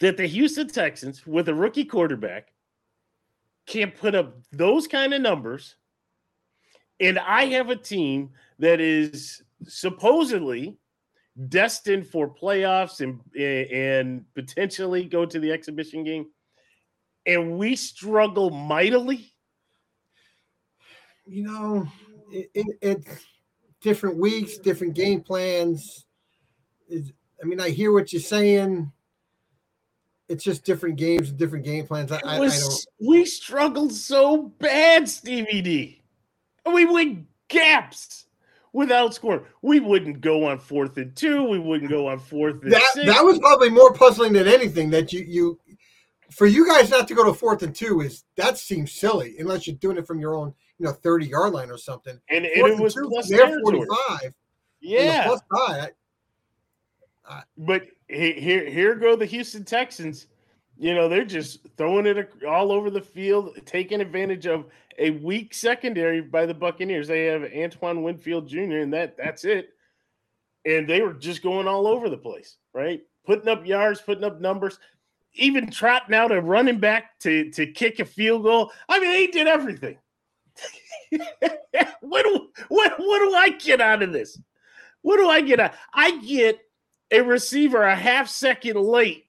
that 0.01 0.17
the 0.17 0.27
Houston 0.27 0.67
Texans, 0.67 1.27
with 1.27 1.49
a 1.49 1.55
rookie 1.55 1.85
quarterback, 1.85 2.49
can't 3.67 3.95
put 3.95 4.15
up 4.15 4.35
those 4.51 4.87
kind 4.87 5.13
of 5.13 5.21
numbers? 5.21 5.77
And 7.01 7.19
I 7.19 7.45
have 7.47 7.69
a 7.69 7.77
team 7.77 8.31
that 8.59 8.81
is 8.81 9.43
supposedly 9.67 10.79
destined 11.49 12.07
for 12.07 12.35
playoffs 12.35 13.01
and 13.01 13.21
and 13.39 14.25
potentially 14.35 15.05
go 15.05 15.27
to 15.27 15.39
the 15.39 15.53
exhibition 15.53 16.03
game, 16.03 16.27
and 17.27 17.59
we 17.59 17.77
struggle 17.77 18.49
mightily. 18.49 19.31
You 21.27 21.43
know, 21.43 21.89
it, 22.31 22.51
it, 22.55 22.79
it 22.81 23.07
different 23.83 24.17
weeks, 24.17 24.57
different 24.57 24.95
game 24.95 25.21
plans. 25.21 26.07
Is 26.89 27.13
I 27.43 27.47
mean, 27.47 27.61
I 27.61 27.71
hear 27.71 27.93
what 27.93 28.13
you're 28.13 28.23
saying. 28.23 28.93
It's 30.29 30.43
just 30.43 30.65
different 30.65 30.97
games, 30.97 31.31
different 31.31 31.65
game 31.65 31.87
plans. 31.87 32.11
I, 32.11 32.21
I, 32.25 32.41
was, 32.41 32.57
I 32.57 32.61
don't. 32.61 33.11
We 33.11 33.25
struggled 33.25 33.93
so 33.93 34.39
bad, 34.59 35.09
Stevie 35.09 35.63
D. 35.63 36.03
We 36.73 36.85
went 36.85 37.27
gaps 37.49 38.27
without 38.73 39.15
scoring. 39.15 39.45
We 39.63 39.81
wouldn't 39.81 40.21
go 40.21 40.47
on 40.47 40.59
fourth 40.59 40.99
and 40.99 41.15
two. 41.17 41.45
We 41.45 41.59
wouldn't 41.59 41.91
go 41.91 42.09
on 42.09 42.19
fourth 42.19 42.63
and 42.63 42.73
That 42.73 42.83
six. 42.93 43.07
that 43.07 43.25
was 43.25 43.39
probably 43.39 43.71
more 43.71 43.93
puzzling 43.93 44.33
than 44.33 44.49
anything. 44.49 44.91
That 44.91 45.13
you 45.13 45.25
you 45.27 45.61
for 46.31 46.47
you 46.47 46.67
guys 46.67 46.91
not 46.91 47.07
to 47.09 47.15
go 47.15 47.25
to 47.25 47.33
fourth 47.33 47.63
and 47.63 47.75
two 47.75 48.01
is 48.01 48.25
that 48.37 48.59
seems 48.59 48.93
silly 48.93 49.37
unless 49.39 49.67
you're 49.67 49.77
doing 49.77 49.97
it 49.97 50.07
from 50.07 50.19
your 50.21 50.35
own 50.35 50.53
you 50.79 50.87
know 50.87 50.93
thirty 50.93 51.27
yard 51.27 51.53
line 51.53 51.71
or 51.71 51.79
something. 51.79 52.19
and, 52.29 52.45
and 52.45 52.47
it 52.47 52.71
and 52.73 52.81
was 52.81 52.95
two 52.95 53.09
plus 53.09 53.29
territory. 53.29 53.87
45. 53.87 54.35
Yeah, 54.81 55.27
plus 55.27 55.41
five. 55.55 55.91
But 57.59 57.87
here 58.09 58.69
here 58.69 58.95
go 58.95 59.17
the 59.17 59.27
Houston 59.27 59.65
Texans. 59.65 60.27
You 60.79 60.95
know 60.95 61.09
they're 61.09 61.25
just 61.25 61.67
throwing 61.77 62.07
it 62.07 62.31
all 62.47 62.71
over 62.71 62.91
the 62.91 63.01
field, 63.01 63.57
taking 63.65 64.01
advantage 64.01 64.47
of 64.47 64.67
a 64.99 65.11
weak 65.11 65.55
secondary 65.55 66.21
by 66.21 66.47
the 66.47 66.55
Buccaneers. 66.55 67.09
They 67.09 67.25
have 67.27 67.51
Antoine 67.57 68.03
Winfield 68.03 68.49
Jr. 68.49 68.79
and 68.79 68.93
that 68.93 69.17
that's 69.17 69.45
it. 69.45 69.71
And 70.65 70.89
they 70.89 71.01
were 71.01 71.15
just 71.15 71.43
going 71.43 71.69
all 71.69 71.87
over 71.87 72.09
the 72.09 72.17
place, 72.17 72.57
right? 72.75 73.01
Putting 73.25 73.49
up 73.49 73.65
yards, 73.65 74.01
putting 74.01 74.25
up 74.25 74.41
numbers, 74.41 74.79
even 75.35 75.71
trotting 75.71 76.15
out 76.15 76.33
a 76.33 76.41
running 76.41 76.79
back 76.79 77.19
to 77.21 77.51
to 77.53 77.67
kick 77.67 77.99
a 78.01 78.05
field 78.05 78.43
goal. 78.43 78.73
I 78.89 78.99
mean, 78.99 79.11
they 79.11 79.27
did 79.29 79.47
everything. 79.47 79.99
what 82.01 82.25
do 82.25 82.49
what 82.69 82.95
what 82.99 83.19
do 83.19 83.35
I 83.35 83.51
get 83.59 83.81
out 83.81 84.03
of 84.03 84.13
this? 84.13 84.39
What 85.03 85.19
do 85.19 85.29
I 85.29 85.41
get 85.41 85.61
out? 85.61 85.73
I 85.95 86.19
get 86.19 86.61
a 87.11 87.21
receiver 87.21 87.83
a 87.83 87.95
half 87.95 88.29
second 88.29 88.77
late 88.81 89.27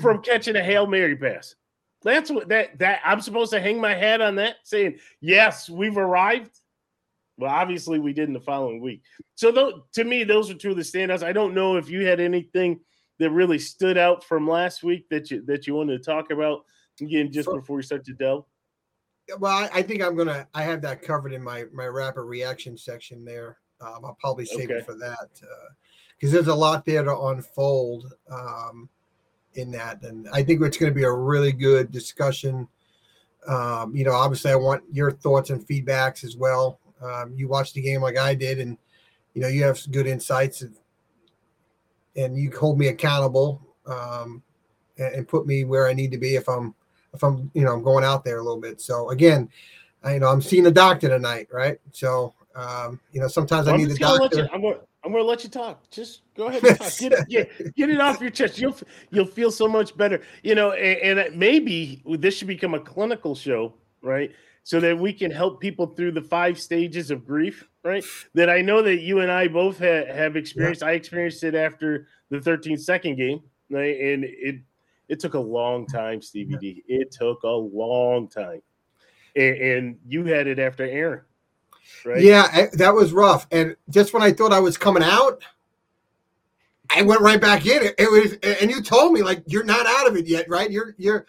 from 0.00 0.22
catching 0.22 0.56
a 0.56 0.62
Hail 0.62 0.86
Mary 0.86 1.16
pass. 1.16 1.54
That's 2.02 2.30
what 2.30 2.48
that 2.48 2.78
that 2.78 3.00
I'm 3.04 3.20
supposed 3.20 3.50
to 3.52 3.60
hang 3.60 3.80
my 3.80 3.94
hat 3.94 4.20
on 4.20 4.36
that, 4.36 4.56
saying, 4.64 4.98
yes, 5.20 5.68
we've 5.68 5.96
arrived. 5.96 6.60
Well, 7.38 7.50
obviously 7.50 7.98
we 7.98 8.12
did 8.12 8.28
in 8.28 8.32
the 8.34 8.40
following 8.40 8.80
week. 8.80 9.02
So 9.34 9.50
though 9.50 9.84
to 9.94 10.04
me, 10.04 10.24
those 10.24 10.50
are 10.50 10.54
two 10.54 10.70
of 10.70 10.76
the 10.76 10.82
standouts. 10.82 11.22
I 11.22 11.32
don't 11.32 11.54
know 11.54 11.76
if 11.76 11.90
you 11.90 12.06
had 12.06 12.20
anything 12.20 12.80
that 13.18 13.30
really 13.30 13.58
stood 13.58 13.98
out 13.98 14.22
from 14.24 14.48
last 14.48 14.82
week 14.82 15.08
that 15.10 15.30
you 15.30 15.42
that 15.46 15.66
you 15.66 15.74
wanted 15.74 15.98
to 15.98 16.04
talk 16.04 16.30
about 16.30 16.64
again 17.00 17.32
just 17.32 17.46
So- 17.46 17.56
before 17.56 17.76
we 17.76 17.82
start 17.82 18.04
to 18.06 18.14
delve. 18.14 18.44
Well, 19.40 19.50
I, 19.52 19.68
I 19.78 19.82
think 19.82 20.02
I'm 20.02 20.14
gonna. 20.16 20.46
I 20.54 20.62
have 20.62 20.80
that 20.82 21.02
covered 21.02 21.32
in 21.32 21.42
my 21.42 21.64
my 21.72 21.86
rapid 21.86 22.22
reaction 22.22 22.78
section 22.78 23.24
there. 23.24 23.58
Um, 23.80 24.04
I'll 24.04 24.16
probably 24.20 24.46
save 24.46 24.70
Okay. 24.70 24.74
it 24.74 24.86
for 24.86 24.94
that 24.94 25.28
because 26.16 26.32
there's 26.32 26.48
a 26.48 26.54
lot 26.54 26.84
there 26.84 27.04
to 27.04 27.18
unfold 27.18 28.12
um, 28.30 28.88
in 29.54 29.70
that, 29.72 30.02
and 30.02 30.28
I 30.32 30.42
think 30.42 30.62
it's 30.62 30.76
going 30.76 30.90
to 30.92 30.96
be 30.96 31.04
a 31.04 31.12
really 31.12 31.52
good 31.52 31.90
discussion. 31.90 32.68
Um, 33.46 33.94
you 33.94 34.04
know, 34.04 34.12
obviously, 34.12 34.50
I 34.50 34.56
want 34.56 34.82
your 34.90 35.10
thoughts 35.10 35.50
and 35.50 35.66
feedbacks 35.66 36.24
as 36.24 36.36
well. 36.36 36.80
Um, 37.00 37.32
you 37.34 37.48
watched 37.48 37.74
the 37.74 37.82
game 37.82 38.00
like 38.00 38.18
I 38.18 38.34
did, 38.34 38.58
and 38.60 38.76
you 39.34 39.42
know 39.42 39.48
you 39.48 39.62
have 39.64 39.78
some 39.78 39.92
good 39.92 40.06
insights, 40.06 40.62
and, 40.62 40.74
and 42.16 42.36
you 42.38 42.50
hold 42.50 42.78
me 42.78 42.88
accountable 42.88 43.60
um, 43.86 44.42
and, 44.98 45.14
and 45.14 45.28
put 45.28 45.46
me 45.46 45.64
where 45.64 45.88
I 45.88 45.92
need 45.92 46.10
to 46.12 46.18
be 46.18 46.34
if 46.36 46.48
I'm 46.48 46.74
if 47.16 47.22
I'm, 47.24 47.50
you 47.54 47.64
know, 47.64 47.72
I'm 47.72 47.82
going 47.82 48.04
out 48.04 48.24
there 48.24 48.38
a 48.38 48.42
little 48.42 48.60
bit. 48.60 48.80
So 48.80 49.10
again, 49.10 49.48
I, 50.04 50.14
you 50.14 50.20
know, 50.20 50.28
I'm 50.28 50.42
seeing 50.42 50.62
the 50.62 50.70
doctor 50.70 51.08
tonight, 51.08 51.48
right? 51.52 51.78
So, 51.90 52.34
um, 52.54 53.00
you 53.12 53.20
know, 53.20 53.28
sometimes 53.28 53.66
I 53.66 53.72
I'm 53.72 53.78
need 53.78 53.86
the 53.86 53.88
just 53.90 54.00
gonna 54.00 54.22
let 54.22 54.30
doctor. 54.30 54.44
you, 54.44 54.48
I'm 54.52 54.62
gonna 54.62 54.80
I'm 55.06 55.12
gonna 55.12 55.24
let 55.24 55.44
you 55.44 55.50
talk. 55.50 55.88
Just 55.88 56.22
go 56.36 56.48
ahead 56.48 56.64
and 56.64 56.76
talk. 56.76 56.98
Get 56.98 57.12
it, 57.12 57.28
get, 57.28 57.74
get 57.76 57.90
it 57.90 58.00
off 58.00 58.20
your 58.20 58.30
chest. 58.30 58.58
You'll 58.58 58.76
you'll 59.10 59.24
feel 59.24 59.52
so 59.52 59.68
much 59.68 59.96
better. 59.96 60.20
You 60.42 60.56
know, 60.56 60.72
and, 60.72 61.20
and 61.20 61.38
maybe 61.38 62.02
this 62.04 62.36
should 62.36 62.48
become 62.48 62.74
a 62.74 62.80
clinical 62.80 63.36
show, 63.36 63.74
right? 64.02 64.32
So 64.64 64.80
that 64.80 64.98
we 64.98 65.12
can 65.12 65.30
help 65.30 65.60
people 65.60 65.86
through 65.86 66.10
the 66.12 66.22
five 66.22 66.60
stages 66.60 67.12
of 67.12 67.24
grief, 67.24 67.68
right? 67.84 68.04
That 68.34 68.50
I 68.50 68.62
know 68.62 68.82
that 68.82 68.96
you 68.96 69.20
and 69.20 69.30
I 69.30 69.46
both 69.46 69.78
ha- 69.78 70.12
have 70.12 70.34
experienced. 70.34 70.82
I 70.82 70.92
experienced 70.92 71.44
it 71.44 71.54
after 71.54 72.08
the 72.30 72.40
13 72.40 72.76
second 72.76 73.14
game, 73.14 73.40
right? 73.70 73.98
And 74.00 74.24
it 74.24 74.56
it 75.08 75.20
took 75.20 75.34
a 75.34 75.38
long 75.38 75.86
time, 75.86 76.20
Stevie 76.20 76.56
D. 76.56 76.82
It 76.88 77.12
took 77.12 77.44
a 77.44 77.48
long 77.48 78.26
time, 78.26 78.60
and, 79.36 79.56
and 79.56 79.98
you 80.04 80.24
had 80.24 80.48
it 80.48 80.58
after 80.58 80.82
Aaron, 80.82 81.20
right? 82.04 82.20
Yeah, 82.20 82.66
that 82.74 82.94
was 82.94 83.12
rough. 83.12 83.46
And 83.50 83.76
just 83.90 84.12
when 84.12 84.22
I 84.22 84.32
thought 84.32 84.52
I 84.52 84.60
was 84.60 84.76
coming 84.76 85.02
out, 85.02 85.42
I 86.90 87.02
went 87.02 87.20
right 87.20 87.40
back 87.40 87.66
in. 87.66 87.92
It, 87.98 88.10
was, 88.10 88.34
and 88.60 88.70
you 88.70 88.82
told 88.82 89.12
me 89.12 89.22
like 89.22 89.42
you're 89.46 89.64
not 89.64 89.86
out 89.86 90.06
of 90.06 90.16
it 90.16 90.26
yet, 90.26 90.48
right? 90.48 90.70
You're, 90.70 90.94
you're. 90.98 91.26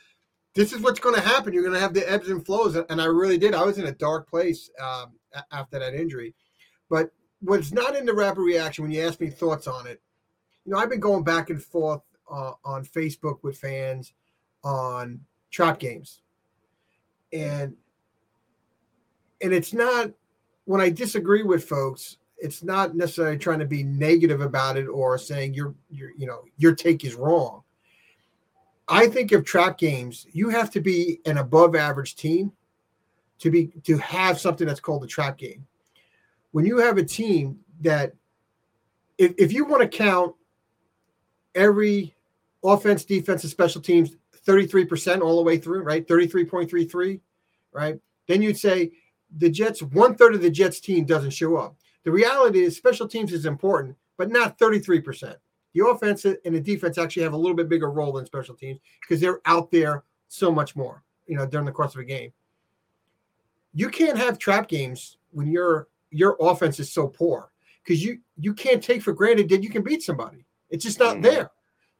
This 0.53 0.73
is 0.73 0.81
what's 0.81 0.99
going 0.99 1.15
to 1.15 1.21
happen. 1.21 1.53
You're 1.53 1.63
going 1.63 1.75
to 1.75 1.79
have 1.79 1.93
the 1.93 2.09
ebbs 2.09 2.29
and 2.29 2.43
flows, 2.43 2.75
and 2.75 3.01
I 3.01 3.05
really 3.05 3.37
did. 3.37 3.53
I 3.53 3.63
was 3.63 3.77
in 3.77 3.85
a 3.85 3.91
dark 3.91 4.27
place 4.27 4.71
um, 4.81 5.13
after 5.51 5.77
that 5.77 5.93
injury. 5.93 6.33
But 6.89 7.11
what's 7.41 7.71
not 7.71 7.95
in 7.95 8.05
the 8.05 8.13
rapid 8.13 8.41
reaction 8.41 8.83
when 8.83 8.91
you 8.91 9.01
ask 9.01 9.19
me 9.19 9.29
thoughts 9.29 9.67
on 9.67 9.85
it, 9.85 10.01
you 10.65 10.71
know, 10.71 10.79
I've 10.79 10.89
been 10.89 10.99
going 10.99 11.23
back 11.23 11.49
and 11.51 11.61
forth 11.61 12.01
uh, 12.31 12.53
on 12.65 12.85
Facebook 12.85 13.37
with 13.43 13.57
fans 13.57 14.13
on 14.63 15.19
trap 15.51 15.79
games, 15.79 16.21
and 17.31 17.75
and 19.41 19.53
it's 19.53 19.73
not 19.73 20.11
when 20.67 20.81
I 20.81 20.89
disagree 20.89 21.43
with 21.43 21.63
folks, 21.63 22.17
it's 22.38 22.62
not 22.62 22.93
necessarily 22.93 23.38
trying 23.38 23.59
to 23.59 23.65
be 23.65 23.83
negative 23.83 24.41
about 24.41 24.75
it 24.75 24.86
or 24.86 25.17
saying 25.17 25.53
your 25.53 25.74
your 25.89 26.12
you 26.17 26.27
know 26.27 26.43
your 26.57 26.75
take 26.75 27.05
is 27.05 27.15
wrong. 27.15 27.63
I 28.89 29.07
think 29.07 29.31
of 29.31 29.45
trap 29.45 29.77
games, 29.77 30.27
you 30.31 30.50
have 30.50 30.69
to 30.71 30.81
be 30.81 31.21
an 31.25 31.38
above 31.38 31.75
average 31.75 32.15
team 32.15 32.51
to 33.39 33.50
be 33.50 33.67
to 33.83 33.97
have 33.97 34.39
something 34.39 34.67
that's 34.67 34.81
called 34.81 35.05
a 35.05 35.07
trap 35.07 35.38
game. 35.38 35.65
When 36.51 36.65
you 36.65 36.77
have 36.79 36.97
a 36.97 37.03
team 37.03 37.59
that 37.81 38.13
if, 39.17 39.33
if 39.38 39.53
you 39.53 39.63
want 39.63 39.83
to 39.83 39.97
count 39.97 40.36
every 41.55 42.13
offense, 42.62 43.05
defense, 43.05 43.43
and 43.43 43.51
special 43.51 43.81
teams 43.81 44.17
33% 44.45 45.21
all 45.21 45.38
the 45.38 45.43
way 45.43 45.57
through, 45.57 45.83
right? 45.83 46.05
33.33, 46.07 47.19
right? 47.71 48.00
Then 48.27 48.41
you'd 48.41 48.57
say 48.57 48.91
the 49.38 49.50
Jets, 49.50 49.81
one 49.81 50.15
third 50.15 50.36
of 50.36 50.41
the 50.41 50.50
Jets 50.50 50.79
team 50.79 51.05
doesn't 51.05 51.31
show 51.31 51.57
up. 51.57 51.75
The 52.03 52.12
reality 52.12 52.63
is 52.63 52.77
special 52.77 53.07
teams 53.07 53.34
is 53.34 53.46
important, 53.46 53.96
but 54.17 54.29
not 54.29 54.57
33%. 54.57 55.36
The 55.74 55.86
offense 55.86 56.25
and 56.25 56.38
the 56.43 56.62
defense 56.62 56.98
actually 56.98 57.24
have 57.24 57.34
a 57.34 57.38
little 57.38 57.55
bit 57.55 57.69
bigger 57.69 57.91
role 57.91 58.13
than 58.13 58.25
special 58.25 58.55
teams 58.55 58.79
because 59.01 59.19
they're 59.22 59.41
out 59.46 59.69
there 59.69 60.03
so 60.27 60.51
much 60.51 60.75
more, 60.75 61.03
you 61.27 61.36
know, 61.36 61.46
during 61.46 61.65
the 61.65 61.72
course 61.72 61.93
of 61.93 62.01
a 62.01 62.05
game. 62.05 62.31
You 63.74 63.89
can't 63.89 64.17
have 64.17 64.39
trap 64.39 64.67
games 64.67 65.17
when 65.31 65.51
your 65.51 65.88
your 66.10 66.38
offense 66.39 66.79
is 66.79 66.91
so 66.91 67.07
poor 67.07 67.51
because 67.84 68.03
you 68.03 68.19
you 68.38 68.53
can't 68.53 68.81
take 68.81 69.01
for 69.01 69.13
granted 69.13 69.50
that 69.50 69.62
you 69.62 69.69
can 69.69 69.84
beat 69.84 70.01
somebody. 70.01 70.46
It's 70.69 70.84
just 70.84 71.00
not 71.00 71.17
Mhm. 71.17 71.24
there. 71.24 71.51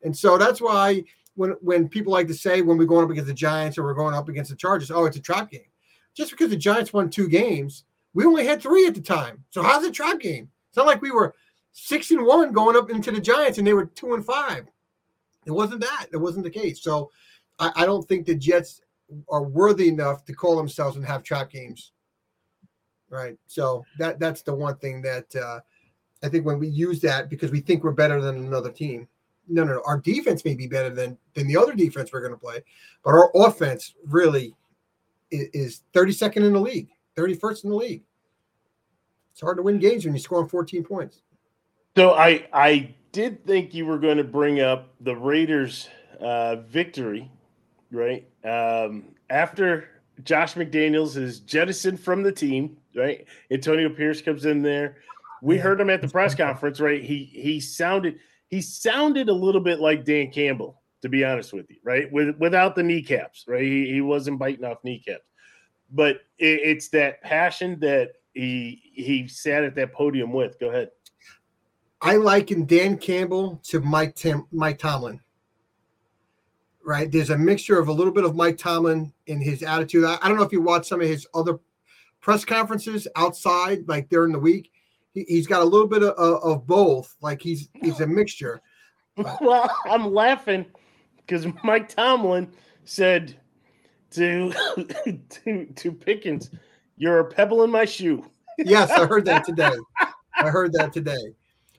And 0.03 0.15
so 0.15 0.38
that's 0.38 0.62
why 0.62 1.03
when 1.36 1.51
when 1.62 1.88
people 1.88 2.13
like 2.13 2.27
to 2.27 2.34
say 2.34 2.62
when 2.62 2.77
we're 2.77 2.86
going 2.86 3.03
up 3.03 3.12
against 3.12 3.27
the 3.27 3.34
Giants 3.34 3.77
or 3.77 3.84
we're 3.84 3.93
going 3.93 4.15
up 4.15 4.29
against 4.29 4.50
the 4.50 4.55
Chargers, 4.55 4.89
oh, 4.89 5.05
it's 5.05 5.17
a 5.17 5.22
trap 5.22 5.51
game. 5.51 5.69
Just 6.17 6.31
because 6.31 6.50
the 6.50 6.57
Giants 6.57 6.91
won 6.91 7.12
two 7.12 7.29
games, 7.29 7.83
we 8.15 8.25
only 8.25 8.43
had 8.43 8.59
three 8.59 8.88
at 8.88 8.95
the 8.95 9.01
time. 9.01 9.43
So 9.51 9.62
how's 9.62 9.86
a 9.86 9.91
trap 9.91 10.19
game? 10.19 10.50
It's 10.67 10.75
not 10.75 10.88
like 10.88 11.00
we 11.00 11.12
were 11.12 11.36
six 11.74 12.09
and 12.09 12.25
one 12.25 12.51
going 12.51 12.75
up 12.75 12.89
into 12.89 13.12
the 13.12 13.21
Giants 13.21 13.59
and 13.59 13.67
they 13.67 13.74
were 13.74 13.86
two 13.86 14.15
and 14.15 14.25
five. 14.25 14.65
It 15.45 15.51
wasn't 15.51 15.81
that. 15.81 16.07
It 16.12 16.17
wasn't 16.17 16.43
the 16.43 16.50
case. 16.50 16.81
So 16.81 17.12
I, 17.59 17.71
I 17.75 17.86
don't 17.86 18.07
think 18.07 18.25
the 18.25 18.33
Jets 18.33 18.81
are 19.29 19.43
worthy 19.43 19.89
enough 19.89 20.25
to 20.25 20.33
call 20.33 20.57
themselves 20.57 20.97
and 20.97 21.05
have 21.05 21.21
trap 21.21 21.51
games. 21.51 21.91
Right. 23.12 23.38
So 23.45 23.86
that 24.00 24.19
that's 24.19 24.41
the 24.41 24.55
one 24.55 24.77
thing 24.77 25.03
that 25.03 25.33
uh, 25.36 25.59
I 26.24 26.29
think 26.29 26.47
when 26.47 26.57
we 26.57 26.67
use 26.67 27.00
that 27.01 27.29
because 27.29 27.51
we 27.51 27.62
think 27.62 27.83
we're 27.83 27.91
better 27.91 28.19
than 28.19 28.38
another 28.38 28.71
team. 28.71 29.07
No, 29.47 29.63
no, 29.63 29.75
no. 29.75 29.83
Our 29.86 30.00
defense 30.00 30.43
may 30.43 30.55
be 30.55 30.67
better 30.67 30.89
than 30.89 31.15
than 31.36 31.47
the 31.47 31.57
other 31.57 31.74
defense 31.74 32.12
we're 32.12 32.21
going 32.21 32.33
to 32.33 32.39
play, 32.39 32.63
but 33.03 33.12
our 33.12 33.31
offense 33.36 33.93
really 34.03 34.55
is, 35.31 35.48
is 35.53 35.81
32nd 35.93 36.38
in 36.38 36.53
the 36.53 36.60
league, 36.60 36.89
31st 37.17 37.63
in 37.63 37.69
the 37.69 37.75
league. 37.75 38.03
It's 39.31 39.41
hard 39.41 39.57
to 39.57 39.63
win 39.63 39.79
games 39.79 40.03
when 40.03 40.13
you're 40.13 40.19
scoring 40.19 40.48
14 40.48 40.84
points. 40.84 41.22
So 41.96 42.13
I 42.13 42.48
I 42.53 42.96
did 43.12 43.46
think 43.46 43.74
you 43.74 43.86
were 43.86 43.98
going 43.98 44.17
to 44.17 44.24
bring 44.24 44.62
up 44.62 44.93
the 45.01 45.15
Raiders' 45.15 45.89
uh, 46.19 46.57
victory, 46.57 47.31
right? 47.91 48.27
Um, 48.43 49.15
after 49.29 49.89
Josh 50.24 50.55
McDaniels 50.55 51.17
is 51.17 51.39
jettisoned 51.39 52.00
from 52.00 52.24
the 52.24 52.31
team, 52.31 52.77
right? 52.96 53.25
Antonio 53.51 53.89
Pierce 53.89 54.22
comes 54.22 54.46
in 54.46 54.62
there. 54.62 54.98
We 55.41 55.57
heard 55.57 55.79
him 55.79 55.89
at 55.89 56.01
the 56.01 56.07
press 56.07 56.34
conference, 56.34 56.79
right? 56.79 57.03
He 57.03 57.25
he 57.25 57.60
sounded 57.60 58.19
he 58.48 58.62
sounded 58.62 59.29
a 59.29 59.34
little 59.34 59.62
bit 59.62 59.79
like 59.79 60.05
Dan 60.05 60.31
Campbell, 60.31 60.81
to 61.01 61.10
be 61.10 61.24
honest 61.24 61.54
with 61.54 61.70
you, 61.70 61.77
right? 61.84 62.12
With 62.12 62.38
without 62.38 62.75
the 62.75 62.84
kneecaps, 62.84 63.46
right? 63.48 63.63
He, 63.63 63.92
he 63.92 64.01
wasn't 64.01 64.39
biting 64.39 64.66
off 64.66 64.84
kneecaps, 64.84 65.25
but 65.92 66.18
it, 66.38 66.60
it's 66.63 66.89
that 66.89 67.22
passion 67.22 67.80
that 67.82 68.13
he 68.34 68.82
he 68.94 69.27
sat 69.27 69.63
at 69.63 69.75
that 69.75 69.94
podium 69.94 70.34
with. 70.34 70.60
Go 70.60 70.70
ahead. 70.70 70.89
I 72.01 72.18
liken 72.18 72.66
Dan 72.66 72.98
Campbell 72.98 73.60
to 73.66 73.80
Mike 73.82 74.16
Tim 74.16 74.48
Mike 74.51 74.80
Tomlin. 74.80 75.20
Right, 76.84 77.12
there's 77.12 77.32
a 77.32 77.38
mixture 77.38 77.80
of 77.80 77.89
a 77.89 77.94
little 77.94 78.13
bit 78.13 78.24
of 78.24 78.36
Mike 78.36 78.58
Tomlin 78.58 79.12
in 79.25 79.42
his 79.42 79.62
attitude. 79.62 80.06
I, 80.06 80.18
I 80.22 80.30
don't 80.30 80.38
know 80.38 80.44
if 80.44 80.54
you 80.54 80.62
watched 80.62 80.86
some 80.86 81.01
of 81.01 81.08
his 81.08 81.27
other 81.34 81.60
press 82.22 82.46
conferences 82.46 83.10
outside, 83.18 83.88
like 83.89 84.08
during 84.08 84.32
the 84.32 84.39
week. 84.39 84.72
He, 85.13 85.36
has 85.36 85.48
got 85.48 85.63
a 85.63 85.66
little 85.66 85.88
bit 85.88 86.01
of, 86.01 86.13
of 86.13 86.66
both. 86.66 87.13
Like 87.22 87.42
he's 87.42 87.70
he's 87.82 88.00
a 88.00 88.08
mixture. 88.08 88.62
Well, 89.42 89.68
I'm 89.86 90.13
laughing 90.13 90.68
because 91.27 91.46
Mike 91.63 91.89
Tomlin 91.89 92.51
said 92.86 93.36
to 94.12 94.53
to 95.29 95.65
to 95.65 95.91
Pickens, 95.91 96.50
"You're 96.96 97.19
a 97.19 97.25
pebble 97.25 97.63
in 97.63 97.69
my 97.69 97.86
shoe." 97.86 98.25
yes, 98.57 98.89
I 98.91 99.05
heard 99.05 99.25
that 99.25 99.43
today. 99.43 99.75
I 100.36 100.50
heard 100.50 100.74
that 100.74 100.93
today. 100.93 101.34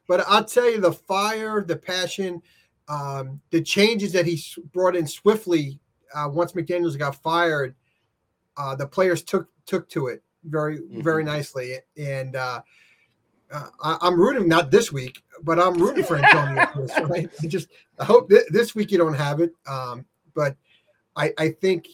But 0.07 0.25
I'll 0.29 0.45
tell 0.45 0.71
you, 0.71 0.81
the 0.81 0.93
fire, 0.93 1.63
the 1.63 1.77
passion, 1.77 2.41
um, 2.89 3.41
the 3.51 3.61
changes 3.61 4.13
that 4.13 4.27
he 4.27 4.43
brought 4.73 4.97
in 4.97 5.07
swiftly 5.07 5.81
uh, 6.15 6.29
once 6.31 6.53
McDaniels 6.53 6.99
got 6.99 7.17
fired, 7.17 7.75
uh, 8.57 8.75
the 8.75 8.87
players 8.87 9.23
took 9.23 9.49
took 9.67 9.89
to 9.91 10.07
it 10.09 10.23
very 10.45 10.79
mm-hmm. 10.79 11.03
very 11.03 11.25
nicely, 11.25 11.77
and 11.97 12.37
uh, 12.37 12.61
uh 13.53 13.69
I, 13.83 14.07
am 14.07 14.21
rooting 14.21 14.49
not 14.49 14.71
this 14.71 14.93
week, 14.93 15.23
but 15.43 15.59
I'm 15.59 15.75
rooting 15.75 16.05
for 16.05 16.17
Antonio. 16.17 16.87
right? 17.09 17.31
I 17.43 17.47
just 17.47 17.69
I 17.99 18.05
hope 18.05 18.29
th- 18.29 18.49
this 18.51 18.75
week 18.75 18.91
you 18.91 18.99
don't 18.99 19.15
have 19.15 19.41
it, 19.41 19.53
um, 19.67 20.05
but 20.35 20.57
I 21.17 21.33
I 21.39 21.51
think 21.51 21.87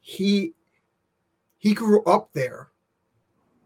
he 0.00 0.54
he 1.58 1.74
grew 1.74 2.02
up 2.04 2.32
there, 2.32 2.68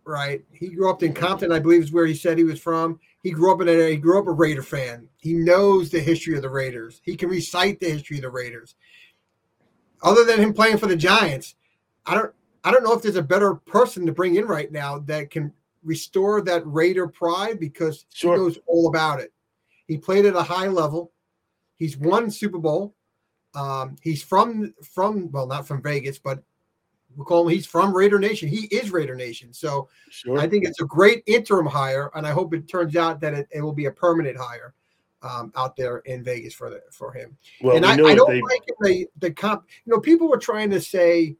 right? 0.04 0.42
He 0.52 0.68
grew 0.68 0.90
up 0.90 1.02
in 1.02 1.12
Compton, 1.12 1.52
I 1.52 1.58
believe, 1.58 1.82
is 1.82 1.92
where 1.92 2.06
he 2.06 2.14
said 2.14 2.38
he 2.38 2.44
was 2.44 2.60
from. 2.60 2.98
He 3.22 3.30
grew 3.30 3.52
up 3.52 3.60
in 3.60 3.68
a 3.68 3.90
he 3.90 3.96
grew 3.96 4.18
up 4.18 4.26
a 4.26 4.32
Raider 4.32 4.62
fan. 4.62 5.08
He 5.18 5.34
knows 5.34 5.90
the 5.90 6.00
history 6.00 6.36
of 6.36 6.42
the 6.42 6.48
Raiders. 6.48 7.00
He 7.04 7.16
can 7.16 7.28
recite 7.28 7.80
the 7.80 7.90
history 7.90 8.16
of 8.16 8.22
the 8.22 8.30
Raiders. 8.30 8.74
Other 10.02 10.24
than 10.24 10.40
him 10.40 10.54
playing 10.54 10.78
for 10.78 10.86
the 10.86 10.96
Giants, 10.96 11.56
I 12.06 12.14
don't 12.14 12.32
I 12.64 12.70
don't 12.70 12.84
know 12.84 12.94
if 12.94 13.02
there's 13.02 13.16
a 13.16 13.22
better 13.22 13.54
person 13.54 14.06
to 14.06 14.12
bring 14.12 14.36
in 14.36 14.46
right 14.46 14.70
now 14.70 14.98
that 15.00 15.30
can 15.30 15.52
restore 15.84 16.42
that 16.42 16.62
Raider 16.66 17.06
pride 17.06 17.58
because 17.58 18.06
sure. 18.12 18.34
he 18.34 18.40
knows 18.40 18.58
all 18.66 18.88
about 18.88 19.20
it. 19.20 19.32
He 19.86 19.96
played 19.96 20.26
at 20.26 20.36
a 20.36 20.42
high 20.42 20.68
level. 20.68 21.12
He's 21.76 21.96
won 21.96 22.30
Super 22.30 22.58
Bowl. 22.58 22.94
Um, 23.54 23.96
he's 24.02 24.22
from 24.22 24.74
from 24.82 25.30
well, 25.32 25.46
not 25.46 25.66
from 25.66 25.82
Vegas, 25.82 26.18
but 26.18 26.42
we 27.16 27.24
call 27.24 27.48
him. 27.48 27.54
He's 27.54 27.66
from 27.66 27.94
Raider 27.94 28.18
Nation. 28.18 28.48
He 28.48 28.66
is 28.66 28.92
Raider 28.92 29.16
Nation. 29.16 29.52
So 29.52 29.88
sure. 30.10 30.38
I 30.38 30.48
think 30.48 30.64
it's 30.64 30.80
a 30.80 30.84
great 30.84 31.22
interim 31.26 31.66
hire, 31.66 32.10
and 32.14 32.26
I 32.26 32.30
hope 32.30 32.54
it 32.54 32.68
turns 32.68 32.94
out 32.96 33.20
that 33.20 33.34
it, 33.34 33.48
it 33.50 33.60
will 33.62 33.72
be 33.72 33.86
a 33.86 33.90
permanent 33.90 34.36
hire 34.38 34.74
um, 35.22 35.52
out 35.56 35.76
there 35.76 35.98
in 35.98 36.22
Vegas 36.22 36.54
for 36.54 36.70
the 36.70 36.82
for 36.92 37.12
him. 37.12 37.36
Well, 37.60 37.76
and 37.76 37.84
I, 37.84 37.94
I, 37.94 38.14
don't 38.14 38.30
they... 38.30 38.42
like 38.42 38.62
the 38.80 39.06
the 39.18 39.30
comp. 39.32 39.64
You 39.84 39.92
know, 39.92 40.00
people 40.00 40.28
were 40.28 40.38
trying 40.38 40.70
to 40.70 40.80
say, 40.80 41.36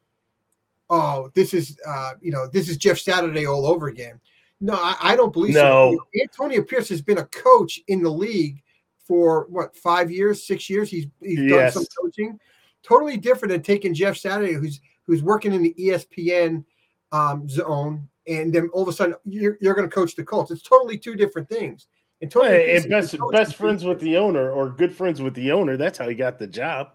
"Oh, 0.89 1.31
this 1.35 1.55
is 1.55 1.79
uh, 1.87 2.13
you 2.21 2.33
know 2.33 2.49
this 2.49 2.69
is 2.69 2.77
Jeff 2.77 2.99
Saturday 2.99 3.47
all 3.47 3.67
over 3.67 3.89
again." 3.89 4.21
No, 4.61 4.75
I, 4.75 4.97
I 5.01 5.17
don't 5.17 5.33
believe 5.33 5.55
no. 5.55 5.97
so. 5.97 6.21
Antonio 6.21 6.63
Pierce 6.63 6.89
has 6.91 7.01
been 7.01 7.19
a 7.19 7.25
coach 7.27 7.81
in 7.89 8.03
the 8.03 8.11
league 8.11 8.63
for 9.07 9.47
what 9.49 9.75
five 9.75 10.11
years, 10.11 10.47
six 10.47 10.69
years. 10.69 10.91
He's 10.91 11.07
he's 11.21 11.41
yes. 11.41 11.75
done 11.75 11.85
some 11.85 11.87
coaching. 12.01 12.39
Totally 12.83 13.17
different 13.17 13.53
than 13.53 13.63
taking 13.63 13.95
Jeff 13.95 14.17
Saturday, 14.17 14.53
who's 14.53 14.81
who's 15.07 15.23
working 15.23 15.53
in 15.53 15.63
the 15.63 15.75
ESPN 15.79 16.65
um, 17.13 17.49
zone, 17.49 18.09
and 18.29 18.53
then 18.53 18.69
all 18.73 18.83
of 18.83 18.89
a 18.89 18.93
sudden 18.93 19.15
you're, 19.25 19.57
you're 19.61 19.75
going 19.75 19.89
to 19.89 19.95
coach 19.95 20.15
the 20.15 20.25
Colts. 20.25 20.51
It's 20.51 20.63
totally 20.63 20.99
two 20.99 21.17
different 21.17 21.49
things. 21.49 21.87
And, 22.23 22.31
totally 22.31 22.77
and 22.77 22.89
best 22.89 23.17
best 23.33 23.57
friends 23.57 23.83
with 23.83 23.99
the 24.01 24.19
owner 24.19 24.51
or 24.51 24.69
good 24.69 24.95
friends 24.95 25.23
with 25.23 25.35
the 25.35 25.53
owner. 25.53 25.79
That's 25.79 25.97
how 25.97 26.09
he 26.09 26.15
got 26.15 26.39
the 26.39 26.47
job. 26.47 26.91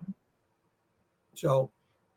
So, 1.34 1.72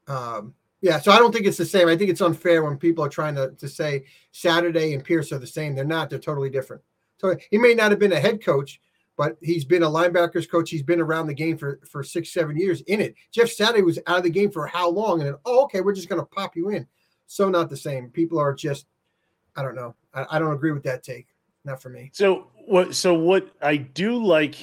um, 0.06 0.54
yeah. 0.80 1.00
So 1.00 1.10
I 1.12 1.18
don't 1.18 1.32
think 1.32 1.46
it's 1.46 1.56
the 1.56 1.66
same. 1.66 1.88
I 1.88 1.96
think 1.96 2.10
it's 2.10 2.20
unfair 2.20 2.64
when 2.64 2.76
people 2.76 3.04
are 3.04 3.08
trying 3.08 3.34
to, 3.34 3.50
to 3.52 3.68
say 3.68 4.04
Saturday 4.32 4.94
and 4.94 5.04
Pierce 5.04 5.32
are 5.32 5.38
the 5.38 5.46
same. 5.46 5.74
They're 5.74 5.84
not. 5.84 6.10
They're 6.10 6.18
totally 6.18 6.50
different. 6.50 6.82
So 7.18 7.36
he 7.50 7.58
may 7.58 7.74
not 7.74 7.90
have 7.90 7.98
been 7.98 8.12
a 8.12 8.20
head 8.20 8.44
coach, 8.44 8.80
but 9.16 9.36
he's 9.42 9.64
been 9.64 9.82
a 9.82 9.88
linebackers 9.88 10.48
coach. 10.48 10.70
He's 10.70 10.84
been 10.84 11.00
around 11.00 11.26
the 11.26 11.34
game 11.34 11.58
for, 11.58 11.80
for 11.90 12.04
six, 12.04 12.32
seven 12.32 12.56
years 12.56 12.82
in 12.82 13.00
it. 13.00 13.16
Jeff 13.32 13.50
Saturday 13.50 13.82
was 13.82 13.98
out 14.06 14.18
of 14.18 14.22
the 14.22 14.30
game 14.30 14.50
for 14.50 14.66
how 14.66 14.88
long? 14.88 15.20
And 15.20 15.28
then, 15.28 15.36
oh, 15.44 15.64
okay, 15.64 15.80
we're 15.80 15.94
just 15.94 16.08
going 16.08 16.20
to 16.20 16.26
pop 16.26 16.54
you 16.54 16.68
in. 16.70 16.86
So 17.26 17.48
not 17.48 17.68
the 17.68 17.76
same. 17.76 18.10
People 18.10 18.38
are 18.38 18.54
just, 18.54 18.86
I 19.56 19.62
don't 19.62 19.74
know. 19.74 19.96
I, 20.14 20.26
I 20.30 20.38
don't 20.38 20.52
agree 20.52 20.70
with 20.70 20.84
that 20.84 21.02
take. 21.02 21.26
Not 21.64 21.82
for 21.82 21.90
me. 21.90 22.10
So 22.14 22.46
what? 22.66 22.94
So 22.94 23.12
what 23.12 23.50
I 23.60 23.76
do 23.76 24.24
like 24.24 24.54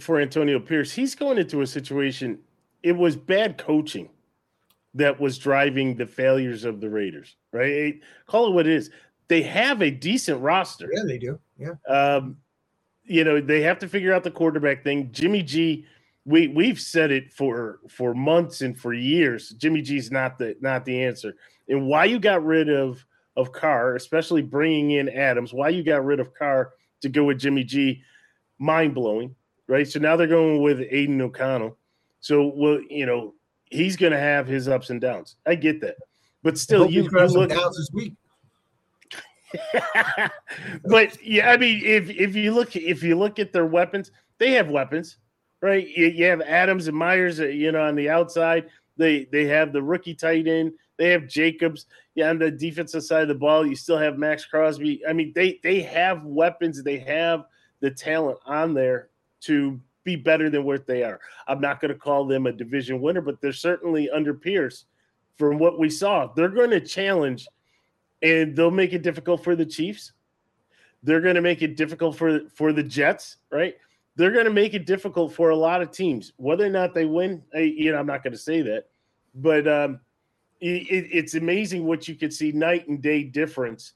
for 0.00 0.18
Antonio 0.18 0.58
Pierce, 0.58 0.90
he's 0.90 1.14
going 1.14 1.38
into 1.38 1.60
a 1.60 1.66
situation. 1.66 2.38
It 2.82 2.92
was 2.92 3.14
bad 3.14 3.58
coaching 3.58 4.08
that 4.94 5.20
was 5.20 5.38
driving 5.38 5.96
the 5.96 6.06
failures 6.06 6.64
of 6.64 6.80
the 6.80 6.88
Raiders. 6.88 7.36
Right? 7.52 8.00
Call 8.26 8.48
it 8.48 8.52
what 8.52 8.66
it 8.66 8.72
is. 8.72 8.90
They 9.28 9.42
have 9.42 9.82
a 9.82 9.90
decent 9.90 10.40
roster. 10.40 10.88
Yeah, 10.92 11.02
they 11.06 11.18
do. 11.18 11.38
Yeah. 11.58 11.74
Um, 11.88 12.36
you 13.04 13.24
know 13.24 13.40
they 13.40 13.62
have 13.62 13.78
to 13.80 13.88
figure 13.88 14.12
out 14.12 14.24
the 14.24 14.30
quarterback 14.30 14.82
thing. 14.82 15.10
Jimmy 15.12 15.42
G, 15.42 15.86
we 16.24 16.48
we've 16.48 16.80
said 16.80 17.10
it 17.10 17.32
for 17.32 17.80
for 17.88 18.14
months 18.14 18.62
and 18.62 18.78
for 18.78 18.92
years. 18.92 19.50
Jimmy 19.50 19.82
G's 19.82 20.10
not 20.10 20.38
the 20.38 20.56
not 20.60 20.84
the 20.84 21.02
answer. 21.02 21.34
And 21.68 21.86
why 21.86 22.06
you 22.06 22.18
got 22.18 22.44
rid 22.44 22.68
of 22.68 23.04
of 23.36 23.52
Carr, 23.52 23.96
especially 23.96 24.42
bringing 24.42 24.92
in 24.92 25.08
Adams, 25.08 25.52
why 25.52 25.68
you 25.68 25.82
got 25.82 26.04
rid 26.04 26.20
of 26.20 26.34
Carr 26.34 26.72
to 27.02 27.08
go 27.08 27.24
with 27.24 27.38
Jimmy 27.38 27.64
G, 27.64 28.02
mind 28.58 28.94
blowing, 28.94 29.34
right? 29.66 29.86
So 29.86 29.98
now 29.98 30.16
they're 30.16 30.26
going 30.26 30.62
with 30.62 30.80
Aidan 30.80 31.20
O'Connell. 31.20 31.76
So 32.20 32.52
well, 32.54 32.80
you 32.88 33.06
know 33.06 33.34
he's 33.70 33.96
going 33.96 34.12
to 34.12 34.18
have 34.18 34.46
his 34.46 34.68
ups 34.68 34.90
and 34.90 35.00
downs. 35.00 35.36
I 35.46 35.54
get 35.54 35.80
that, 35.80 35.96
but 36.42 36.58
still, 36.58 36.90
you, 36.90 37.02
you 37.04 37.08
look 37.10 37.50
downs 37.50 37.76
this 37.76 37.90
week. 37.92 38.14
but 40.84 41.22
yeah, 41.24 41.50
I 41.50 41.56
mean, 41.56 41.82
if 41.84 42.10
if 42.10 42.34
you 42.34 42.52
look 42.52 42.76
if 42.76 43.02
you 43.02 43.16
look 43.16 43.38
at 43.38 43.52
their 43.52 43.66
weapons, 43.66 44.10
they 44.38 44.52
have 44.52 44.68
weapons, 44.68 45.18
right? 45.60 45.86
You, 45.86 46.06
you 46.06 46.24
have 46.26 46.40
Adams 46.40 46.88
and 46.88 46.96
Meyers, 46.96 47.40
uh, 47.40 47.46
you 47.46 47.72
know, 47.72 47.82
on 47.82 47.94
the 47.94 48.10
outside. 48.10 48.68
They 48.96 49.26
they 49.30 49.44
have 49.46 49.72
the 49.72 49.82
rookie 49.82 50.14
tight 50.14 50.46
end. 50.46 50.72
They 50.96 51.10
have 51.10 51.28
Jacobs. 51.28 51.86
Yeah, 52.14 52.30
on 52.30 52.38
the 52.38 52.50
defensive 52.50 53.02
side 53.02 53.22
of 53.22 53.28
the 53.28 53.34
ball, 53.34 53.66
you 53.66 53.74
still 53.74 53.98
have 53.98 54.18
Maxx 54.18 54.44
Crosby. 54.44 55.04
I 55.06 55.12
mean, 55.12 55.32
they 55.34 55.60
they 55.62 55.82
have 55.82 56.24
weapons. 56.24 56.82
They 56.82 56.98
have 56.98 57.44
the 57.80 57.90
talent 57.90 58.38
on 58.46 58.74
there 58.74 59.08
to 59.42 59.80
be 60.04 60.16
better 60.16 60.50
than 60.50 60.64
what 60.64 60.86
they 60.86 61.02
are. 61.02 61.18
I'm 61.48 61.60
not 61.60 61.80
going 61.80 61.92
to 61.92 61.98
call 61.98 62.26
them 62.26 62.46
a 62.46 62.52
division 62.52 63.00
winner, 63.00 63.20
but 63.20 63.40
they're 63.40 63.52
certainly 63.52 64.10
under 64.10 64.34
Pierce. 64.34 64.84
From 65.36 65.58
what 65.58 65.80
we 65.80 65.90
saw, 65.90 66.32
they're 66.32 66.48
going 66.48 66.70
to 66.70 66.80
challenge 66.80 67.48
and 68.22 68.54
they'll 68.56 68.70
make 68.70 68.92
it 68.92 69.02
difficult 69.02 69.42
for 69.42 69.56
the 69.56 69.66
Chiefs. 69.66 70.12
They're 71.02 71.20
going 71.20 71.34
to 71.34 71.42
make 71.42 71.60
it 71.60 71.76
difficult 71.76 72.16
for 72.16 72.48
for 72.48 72.72
the 72.72 72.82
Jets, 72.82 73.38
right? 73.50 73.74
They're 74.16 74.30
going 74.30 74.46
to 74.46 74.52
make 74.52 74.74
it 74.74 74.86
difficult 74.86 75.34
for 75.34 75.50
a 75.50 75.56
lot 75.56 75.82
of 75.82 75.90
teams. 75.90 76.32
Whether 76.36 76.64
or 76.64 76.70
not 76.70 76.94
they 76.94 77.04
win, 77.04 77.42
I, 77.54 77.60
you 77.60 77.92
know, 77.92 77.98
I'm 77.98 78.06
not 78.06 78.22
going 78.22 78.32
to 78.32 78.38
say 78.38 78.62
that, 78.62 78.86
but 79.34 79.66
um, 79.66 80.00
it, 80.60 81.08
it's 81.12 81.34
amazing 81.34 81.84
what 81.84 82.08
you 82.08 82.14
could 82.14 82.32
see 82.32 82.52
night 82.52 82.88
and 82.88 83.02
day 83.02 83.24
difference 83.24 83.92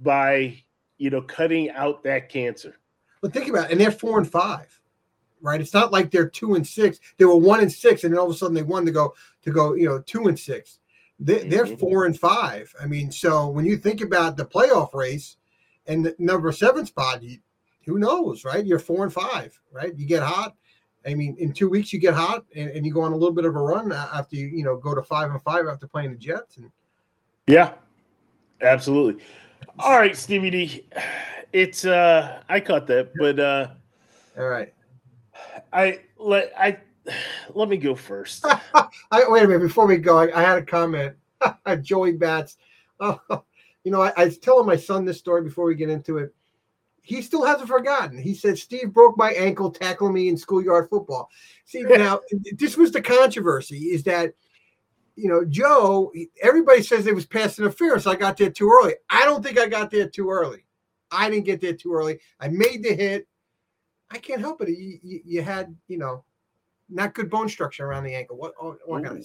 by 0.00 0.62
you 0.98 1.10
know 1.10 1.22
cutting 1.22 1.70
out 1.70 2.02
that 2.04 2.28
cancer. 2.28 2.78
But 3.20 3.32
think 3.32 3.48
about 3.48 3.66
it, 3.66 3.72
and 3.72 3.80
they're 3.80 3.90
four 3.90 4.18
and 4.18 4.30
five, 4.30 4.77
right? 5.40 5.60
It's 5.60 5.74
not 5.74 5.92
like 5.92 6.10
they're 6.10 6.28
two 6.28 6.54
and 6.54 6.66
six. 6.66 6.98
They 7.16 7.24
were 7.24 7.36
one 7.36 7.60
and 7.60 7.72
six, 7.72 8.04
and 8.04 8.12
then 8.12 8.18
all 8.18 8.26
of 8.26 8.34
a 8.34 8.38
sudden 8.38 8.54
they 8.54 8.62
won 8.62 8.84
to 8.86 8.92
go 8.92 9.14
to 9.42 9.50
go, 9.50 9.74
you 9.74 9.88
know, 9.88 10.00
two 10.00 10.28
and 10.28 10.38
six. 10.38 10.78
They, 11.20 11.48
they're 11.48 11.64
mm-hmm. 11.64 11.76
four 11.76 12.06
and 12.06 12.18
five. 12.18 12.72
I 12.80 12.86
mean, 12.86 13.10
so 13.10 13.48
when 13.48 13.64
you 13.64 13.76
think 13.76 14.00
about 14.00 14.36
the 14.36 14.44
playoff 14.44 14.94
race 14.94 15.36
and 15.86 16.04
the 16.04 16.14
number 16.18 16.52
seven 16.52 16.86
spot, 16.86 17.22
you, 17.22 17.38
who 17.86 17.98
knows, 17.98 18.44
right? 18.44 18.64
You're 18.64 18.78
four 18.78 19.04
and 19.04 19.12
five, 19.12 19.58
right? 19.72 19.96
You 19.96 20.06
get 20.06 20.22
hot. 20.22 20.54
I 21.06 21.14
mean, 21.14 21.36
in 21.38 21.52
two 21.52 21.68
weeks 21.68 21.92
you 21.92 21.98
get 21.98 22.14
hot 22.14 22.44
and, 22.54 22.70
and 22.70 22.84
you 22.84 22.92
go 22.92 23.00
on 23.00 23.12
a 23.12 23.16
little 23.16 23.34
bit 23.34 23.46
of 23.46 23.56
a 23.56 23.60
run 23.60 23.92
after 23.92 24.36
you, 24.36 24.46
you 24.46 24.62
know, 24.62 24.76
go 24.76 24.94
to 24.94 25.02
five 25.02 25.30
and 25.30 25.42
five 25.42 25.66
after 25.66 25.86
playing 25.86 26.10
the 26.10 26.18
Jets. 26.18 26.58
And 26.58 26.70
yeah, 27.46 27.72
absolutely. 28.60 29.24
All 29.78 29.98
right, 29.98 30.16
Stevie 30.16 30.50
D. 30.50 30.86
It's 31.50 31.86
uh 31.86 32.42
I 32.50 32.60
caught 32.60 32.86
that, 32.88 33.10
but 33.18 33.40
uh 33.40 33.68
all 34.38 34.48
right. 34.48 34.70
I 35.72 36.00
let 36.18 36.52
I 36.58 36.78
let 37.54 37.68
me 37.68 37.76
go 37.76 37.94
first. 37.94 38.44
I, 38.74 39.24
wait 39.28 39.44
a 39.44 39.48
minute 39.48 39.60
before 39.60 39.86
we 39.86 39.98
go. 39.98 40.18
I, 40.18 40.38
I 40.38 40.42
had 40.42 40.58
a 40.58 40.62
comment. 40.64 41.16
Joey 41.82 42.12
Bats. 42.12 42.56
Oh, 43.00 43.20
you 43.84 43.92
know, 43.92 44.02
I, 44.02 44.12
I 44.16 44.24
was 44.26 44.38
telling 44.38 44.66
my 44.66 44.76
son 44.76 45.04
this 45.04 45.18
story 45.18 45.42
before 45.42 45.64
we 45.64 45.74
get 45.74 45.90
into 45.90 46.18
it. 46.18 46.34
He 47.02 47.22
still 47.22 47.44
hasn't 47.44 47.68
forgotten. 47.68 48.18
He 48.18 48.34
said, 48.34 48.58
"Steve 48.58 48.92
broke 48.92 49.16
my 49.16 49.32
ankle 49.32 49.70
tackling 49.70 50.12
me 50.12 50.28
in 50.28 50.36
schoolyard 50.36 50.90
football." 50.90 51.30
See, 51.64 51.82
now 51.82 52.20
this 52.52 52.76
was 52.76 52.92
the 52.92 53.00
controversy: 53.00 53.78
is 53.92 54.02
that 54.04 54.34
you 55.18 55.28
know, 55.28 55.44
Joe, 55.44 56.12
everybody 56.42 56.82
says 56.82 57.06
it 57.06 57.14
was 57.14 57.26
pass 57.26 57.58
interference. 57.58 58.06
I 58.06 58.14
got 58.14 58.36
there 58.36 58.50
too 58.50 58.70
early. 58.70 58.94
I 59.10 59.24
don't 59.24 59.42
think 59.42 59.58
I 59.58 59.66
got 59.66 59.90
there 59.90 60.08
too 60.08 60.30
early. 60.30 60.64
I 61.10 61.28
didn't 61.28 61.46
get 61.46 61.60
there 61.60 61.72
too 61.72 61.92
early. 61.92 62.20
I 62.38 62.48
made 62.48 62.84
the 62.84 62.94
hit. 62.94 63.26
I 64.10 64.18
can't 64.18 64.40
help 64.40 64.62
it. 64.62 64.70
You, 64.70 64.98
you, 65.02 65.20
you 65.24 65.42
had, 65.42 65.74
you 65.88 65.98
know, 65.98 66.24
not 66.88 67.14
good 67.14 67.30
bone 67.30 67.48
structure 67.48 67.84
around 67.86 68.04
the 68.04 68.14
ankle. 68.14 68.36
What, 68.36 68.54
can 68.58 69.06
I? 69.06 69.20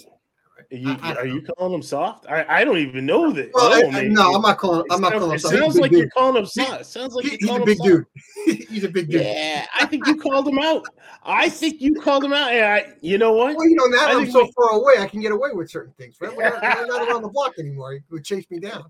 You, 0.70 0.96
I, 1.02 1.16
are 1.16 1.26
you 1.26 1.42
calling 1.42 1.74
him 1.74 1.82
soft? 1.82 2.26
I, 2.28 2.46
I 2.48 2.64
don't 2.64 2.78
even 2.78 3.06
know 3.06 3.32
that. 3.32 3.52
Well, 3.54 3.92
no, 3.92 3.98
I, 3.98 4.04
no, 4.08 4.36
I'm 4.36 4.42
not 4.42 4.58
calling. 4.58 4.86
I'm 4.92 5.02
not 5.02 5.14
calling 5.14 5.32
him. 5.32 5.36
It 5.36 5.40
sounds 5.40 5.78
like 5.78 5.92
dude. 5.92 6.00
you're 6.00 6.10
calling 6.10 6.38
him 6.38 6.46
soft. 6.46 6.82
It 6.82 6.86
sounds 6.86 7.14
like 7.14 7.26
he, 7.26 7.38
he's 7.40 7.50
a 7.50 7.60
big 7.66 7.78
dude. 7.80 8.06
he's 8.46 8.84
a 8.84 8.90
big 8.90 9.10
dude. 9.10 9.22
Yeah, 9.22 9.66
I 9.76 9.86
think 9.86 10.06
you 10.08 10.16
called 10.16 10.48
him 10.48 10.60
out. 10.60 10.86
I 11.24 11.50
think 11.50 11.82
you 11.82 11.96
called 11.96 12.24
him 12.24 12.34
out. 12.34 12.54
I, 12.54 12.86
you 13.02 13.18
know 13.18 13.34
what? 13.34 13.56
Well, 13.56 13.68
you 13.68 13.76
know 13.76 13.86
now 13.86 14.18
I'm 14.18 14.30
so 14.30 14.44
we, 14.44 14.52
far 14.56 14.70
away, 14.80 14.96
I 15.00 15.08
can 15.08 15.22
get 15.22 15.32
away 15.32 15.50
with 15.54 15.70
certain 15.70 15.94
things. 15.94 16.18
Right? 16.22 16.36
We're 16.36 16.50
not, 16.50 16.62
we're 16.62 16.88
not 16.88 17.10
around 17.10 17.22
the 17.24 17.30
block 17.30 17.54
anymore. 17.60 17.94
He 17.94 18.00
would 18.12 18.24
chase 18.24 18.46
me 18.50 18.60
down. 18.60 18.86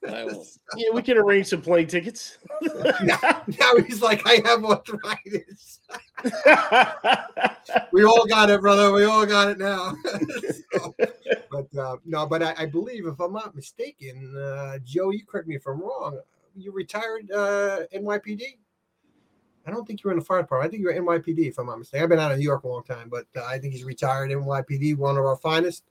yeah, 0.76 0.90
we 0.92 1.02
can 1.02 1.18
arrange 1.18 1.48
some 1.48 1.60
plane 1.60 1.86
tickets. 1.86 2.38
now, 3.02 3.42
now, 3.60 3.72
he's 3.86 4.00
like, 4.00 4.22
I 4.26 4.40
have 4.44 4.64
arthritis. 4.64 5.80
we 7.92 8.04
all 8.04 8.26
got 8.26 8.48
it, 8.50 8.60
brother. 8.60 8.92
We 8.92 9.04
all 9.04 9.26
got 9.26 9.48
it 9.50 9.58
now. 9.58 9.94
so, 10.72 10.94
but 11.50 11.76
uh, 11.76 11.96
no, 12.04 12.26
but 12.26 12.42
I, 12.42 12.54
I, 12.58 12.66
believe, 12.66 13.06
if 13.06 13.18
I'm 13.18 13.32
not 13.32 13.56
mistaken, 13.56 14.36
uh, 14.36 14.78
Joe, 14.84 15.10
you 15.10 15.24
correct 15.26 15.48
me 15.48 15.56
if 15.56 15.66
I'm 15.66 15.80
wrong. 15.80 16.20
You 16.54 16.72
retired 16.72 17.30
uh, 17.32 17.80
NYPD. 17.94 18.42
I 19.66 19.70
don't 19.70 19.86
think 19.86 20.02
you 20.02 20.08
were 20.08 20.12
in 20.12 20.20
the 20.20 20.24
fire 20.24 20.42
department. 20.42 20.68
I 20.68 20.70
think 20.70 20.80
you 20.80 20.86
were 20.86 21.18
NYPD, 21.18 21.48
if 21.48 21.58
I'm 21.58 21.66
not 21.66 21.78
mistaken. 21.78 22.04
I've 22.04 22.08
been 22.08 22.20
out 22.20 22.30
of 22.30 22.38
New 22.38 22.44
York 22.44 22.62
a 22.62 22.68
long 22.68 22.84
time, 22.84 23.08
but 23.08 23.26
uh, 23.36 23.44
I 23.44 23.58
think 23.58 23.74
he's 23.74 23.84
retired 23.84 24.30
NYPD, 24.30 24.96
one 24.96 25.18
of 25.18 25.24
our 25.24 25.36
finest. 25.36 25.84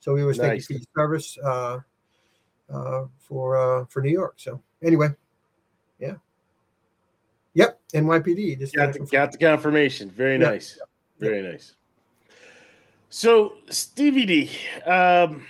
So 0.00 0.14
we 0.14 0.24
was 0.24 0.38
nice. 0.38 0.46
thank 0.46 0.58
you 0.60 0.64
for 0.64 0.72
your 0.74 0.82
service 0.96 1.38
uh, 2.72 3.04
for 3.18 3.56
uh, 3.56 3.84
for 3.86 4.02
New 4.02 4.10
York. 4.10 4.34
So 4.36 4.60
anyway, 4.82 5.08
yeah. 5.98 6.14
Yep, 7.54 7.80
NYPD. 7.94 8.58
Just 8.58 8.74
got 8.74 8.92
the, 8.92 9.00
got 9.00 9.32
the 9.32 9.38
confirmation. 9.38 10.10
Very 10.10 10.38
yep. 10.38 10.52
nice. 10.52 10.78
Yep. 10.78 10.88
Very 11.18 11.42
yep. 11.42 11.52
nice. 11.52 11.74
So 13.10 13.54
Stevie 13.70 14.26
D, 14.26 14.50
um, 14.86 15.44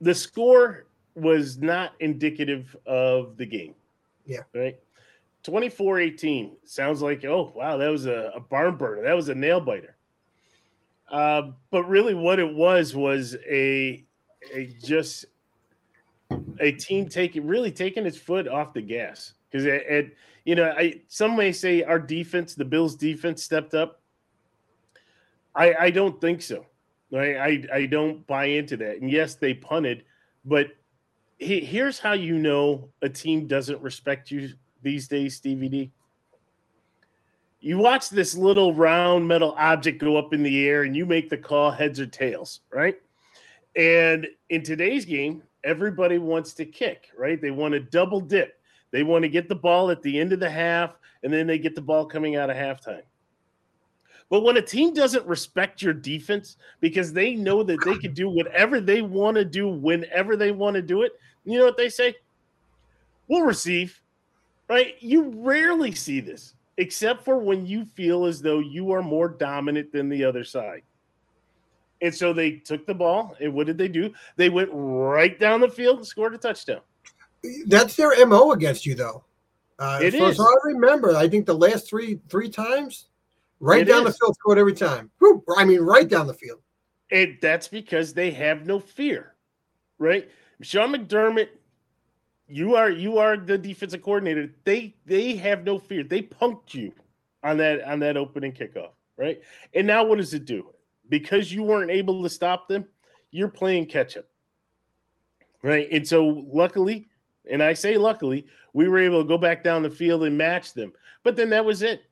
the 0.00 0.14
score 0.14 0.86
was 1.14 1.58
not 1.58 1.92
indicative 2.00 2.76
of 2.86 3.36
the 3.36 3.46
game. 3.46 3.74
Yeah. 4.26 4.42
Right. 4.54 4.78
24 5.42 6.00
18 6.00 6.56
sounds 6.64 7.02
like, 7.02 7.24
oh, 7.24 7.52
wow, 7.56 7.76
that 7.78 7.88
was 7.88 8.06
a, 8.06 8.32
a 8.34 8.40
barn 8.40 8.76
burner. 8.76 9.02
That 9.02 9.16
was 9.16 9.28
a 9.28 9.34
nail 9.34 9.60
biter. 9.60 9.96
Uh, 11.10 11.50
but 11.70 11.88
really, 11.88 12.14
what 12.14 12.38
it 12.38 12.54
was 12.54 12.94
was 12.94 13.36
a, 13.46 14.04
a 14.54 14.66
just 14.84 15.24
a 16.60 16.72
team 16.72 17.08
taking 17.08 17.46
really 17.46 17.72
taking 17.72 18.06
its 18.06 18.16
foot 18.16 18.46
off 18.46 18.74
the 18.74 18.82
gas 18.82 19.34
because 19.50 19.66
it, 19.66 19.82
it, 19.88 20.16
you 20.44 20.54
know, 20.54 20.72
I 20.76 21.00
some 21.08 21.36
may 21.36 21.52
say 21.52 21.82
our 21.82 21.98
defense, 21.98 22.54
the 22.54 22.64
Bills' 22.64 22.94
defense, 22.94 23.42
stepped 23.42 23.74
up. 23.74 24.00
I 25.54 25.74
I 25.74 25.90
don't 25.90 26.20
think 26.20 26.42
so. 26.42 26.66
I 27.12 27.36
I, 27.36 27.64
I 27.72 27.86
don't 27.86 28.26
buy 28.26 28.46
into 28.46 28.76
that. 28.78 29.00
And 29.00 29.10
yes, 29.10 29.34
they 29.34 29.54
punted, 29.54 30.04
but 30.44 30.68
he, 31.38 31.60
here's 31.60 31.98
how 31.98 32.12
you 32.12 32.38
know 32.38 32.88
a 33.02 33.08
team 33.08 33.46
doesn't 33.46 33.80
respect 33.80 34.30
you 34.30 34.50
these 34.82 35.08
days, 35.08 35.36
Stevie 35.36 35.68
D. 35.68 35.92
You 37.60 37.78
watch 37.78 38.08
this 38.08 38.34
little 38.34 38.74
round 38.74 39.28
metal 39.28 39.54
object 39.58 40.00
go 40.00 40.16
up 40.16 40.32
in 40.32 40.42
the 40.42 40.66
air 40.66 40.84
and 40.84 40.96
you 40.96 41.04
make 41.04 41.28
the 41.28 41.36
call 41.36 41.70
heads 41.70 42.00
or 42.00 42.06
tails, 42.06 42.60
right? 42.72 42.96
And 43.76 44.26
in 44.48 44.62
today's 44.62 45.04
game, 45.04 45.42
everybody 45.64 46.18
wants 46.18 46.54
to 46.54 46.64
kick, 46.64 47.10
right? 47.16 47.40
They 47.40 47.50
want 47.50 47.72
to 47.72 47.80
double 47.80 48.20
dip. 48.20 48.60
They 48.90 49.02
want 49.02 49.22
to 49.22 49.28
get 49.28 49.48
the 49.48 49.54
ball 49.54 49.90
at 49.90 50.02
the 50.02 50.18
end 50.18 50.32
of 50.32 50.40
the 50.40 50.50
half 50.50 50.96
and 51.22 51.32
then 51.32 51.46
they 51.46 51.58
get 51.58 51.74
the 51.74 51.80
ball 51.80 52.06
coming 52.06 52.36
out 52.36 52.50
of 52.50 52.56
halftime. 52.56 53.02
But 54.28 54.42
when 54.42 54.56
a 54.56 54.62
team 54.62 54.94
doesn't 54.94 55.26
respect 55.26 55.82
your 55.82 55.92
defense 55.92 56.56
because 56.80 57.12
they 57.12 57.34
know 57.34 57.62
that 57.64 57.84
they 57.84 57.96
can 57.98 58.14
do 58.14 58.28
whatever 58.28 58.80
they 58.80 59.02
want 59.02 59.36
to 59.36 59.44
do 59.44 59.68
whenever 59.68 60.36
they 60.36 60.52
want 60.52 60.74
to 60.74 60.82
do 60.82 61.02
it, 61.02 61.12
you 61.44 61.58
know 61.58 61.64
what 61.64 61.76
they 61.76 61.88
say? 61.88 62.14
We'll 63.28 63.42
receive 63.42 64.00
right? 64.70 64.94
You 65.00 65.32
rarely 65.36 65.92
see 65.92 66.20
this, 66.20 66.54
except 66.76 67.24
for 67.24 67.38
when 67.38 67.66
you 67.66 67.84
feel 67.84 68.24
as 68.24 68.40
though 68.40 68.60
you 68.60 68.92
are 68.92 69.02
more 69.02 69.28
dominant 69.28 69.92
than 69.92 70.08
the 70.08 70.24
other 70.24 70.44
side. 70.44 70.82
And 72.02 72.14
so 72.14 72.32
they 72.32 72.52
took 72.52 72.86
the 72.86 72.94
ball, 72.94 73.36
and 73.40 73.52
what 73.52 73.66
did 73.66 73.76
they 73.76 73.88
do? 73.88 74.12
They 74.36 74.48
went 74.48 74.70
right 74.72 75.38
down 75.38 75.60
the 75.60 75.68
field 75.68 75.98
and 75.98 76.06
scored 76.06 76.34
a 76.34 76.38
touchdown. 76.38 76.80
That's 77.66 77.94
their 77.96 78.26
mo 78.26 78.52
against 78.52 78.86
you, 78.86 78.94
though. 78.94 79.24
Uh, 79.78 80.00
it 80.02 80.14
as 80.14 80.38
is. 80.38 80.40
I 80.40 80.54
remember, 80.64 81.14
I 81.14 81.28
think 81.28 81.46
the 81.46 81.54
last 81.54 81.88
three 81.88 82.20
three 82.28 82.50
times, 82.50 83.08
right 83.60 83.82
it 83.82 83.84
down 83.84 84.06
is. 84.06 84.12
the 84.12 84.18
field, 84.18 84.34
scored 84.34 84.58
every 84.58 84.74
time. 84.74 85.10
Whew, 85.18 85.42
I 85.56 85.64
mean, 85.64 85.80
right 85.80 86.08
down 86.08 86.26
the 86.26 86.34
field. 86.34 86.60
And 87.10 87.38
that's 87.40 87.68
because 87.68 88.12
they 88.12 88.30
have 88.30 88.66
no 88.66 88.78
fear, 88.78 89.34
right? 89.98 90.30
Sean 90.62 90.92
McDermott 90.94 91.48
you 92.50 92.74
are 92.74 92.90
you 92.90 93.18
are 93.18 93.36
the 93.36 93.56
defensive 93.56 94.02
coordinator. 94.02 94.50
They 94.64 94.94
they 95.06 95.36
have 95.36 95.64
no 95.64 95.78
fear. 95.78 96.02
They 96.02 96.22
punked 96.22 96.74
you 96.74 96.92
on 97.42 97.56
that 97.58 97.82
on 97.84 98.00
that 98.00 98.16
opening 98.16 98.52
kickoff, 98.52 98.90
right? 99.16 99.40
And 99.72 99.86
now 99.86 100.04
what 100.04 100.18
does 100.18 100.34
it 100.34 100.44
do? 100.44 100.68
Because 101.10 101.52
you 101.52 101.62
weren't 101.62 101.90
able 101.90 102.22
to 102.22 102.30
stop 102.30 102.68
them, 102.68 102.86
you're 103.30 103.48
playing 103.48 103.86
catch 103.86 104.16
up. 104.16 104.24
Right? 105.62 105.86
And 105.92 106.08
so 106.08 106.46
luckily, 106.50 107.08
and 107.50 107.62
I 107.62 107.74
say 107.74 107.98
luckily, 107.98 108.46
we 108.72 108.88
were 108.88 108.98
able 108.98 109.22
to 109.22 109.28
go 109.28 109.36
back 109.36 109.62
down 109.62 109.82
the 109.82 109.90
field 109.90 110.24
and 110.24 110.38
match 110.38 110.72
them. 110.72 110.94
But 111.22 111.36
then 111.36 111.50
that 111.50 111.64
was 111.64 111.82
it. 111.82 112.04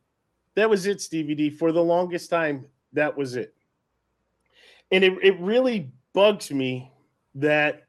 That 0.55 0.69
was 0.69 0.87
it, 0.87 1.01
Stevie 1.01 1.35
D. 1.35 1.49
For 1.49 1.73
the 1.73 1.83
longest 1.83 2.29
time, 2.29 2.67
that 2.93 3.17
was 3.17 3.37
it. 3.37 3.55
And 4.93 5.03
it, 5.03 5.17
it 5.23 5.41
really 5.41 5.91
bugs 6.13 6.51
me 6.51 6.93
that 7.37 7.87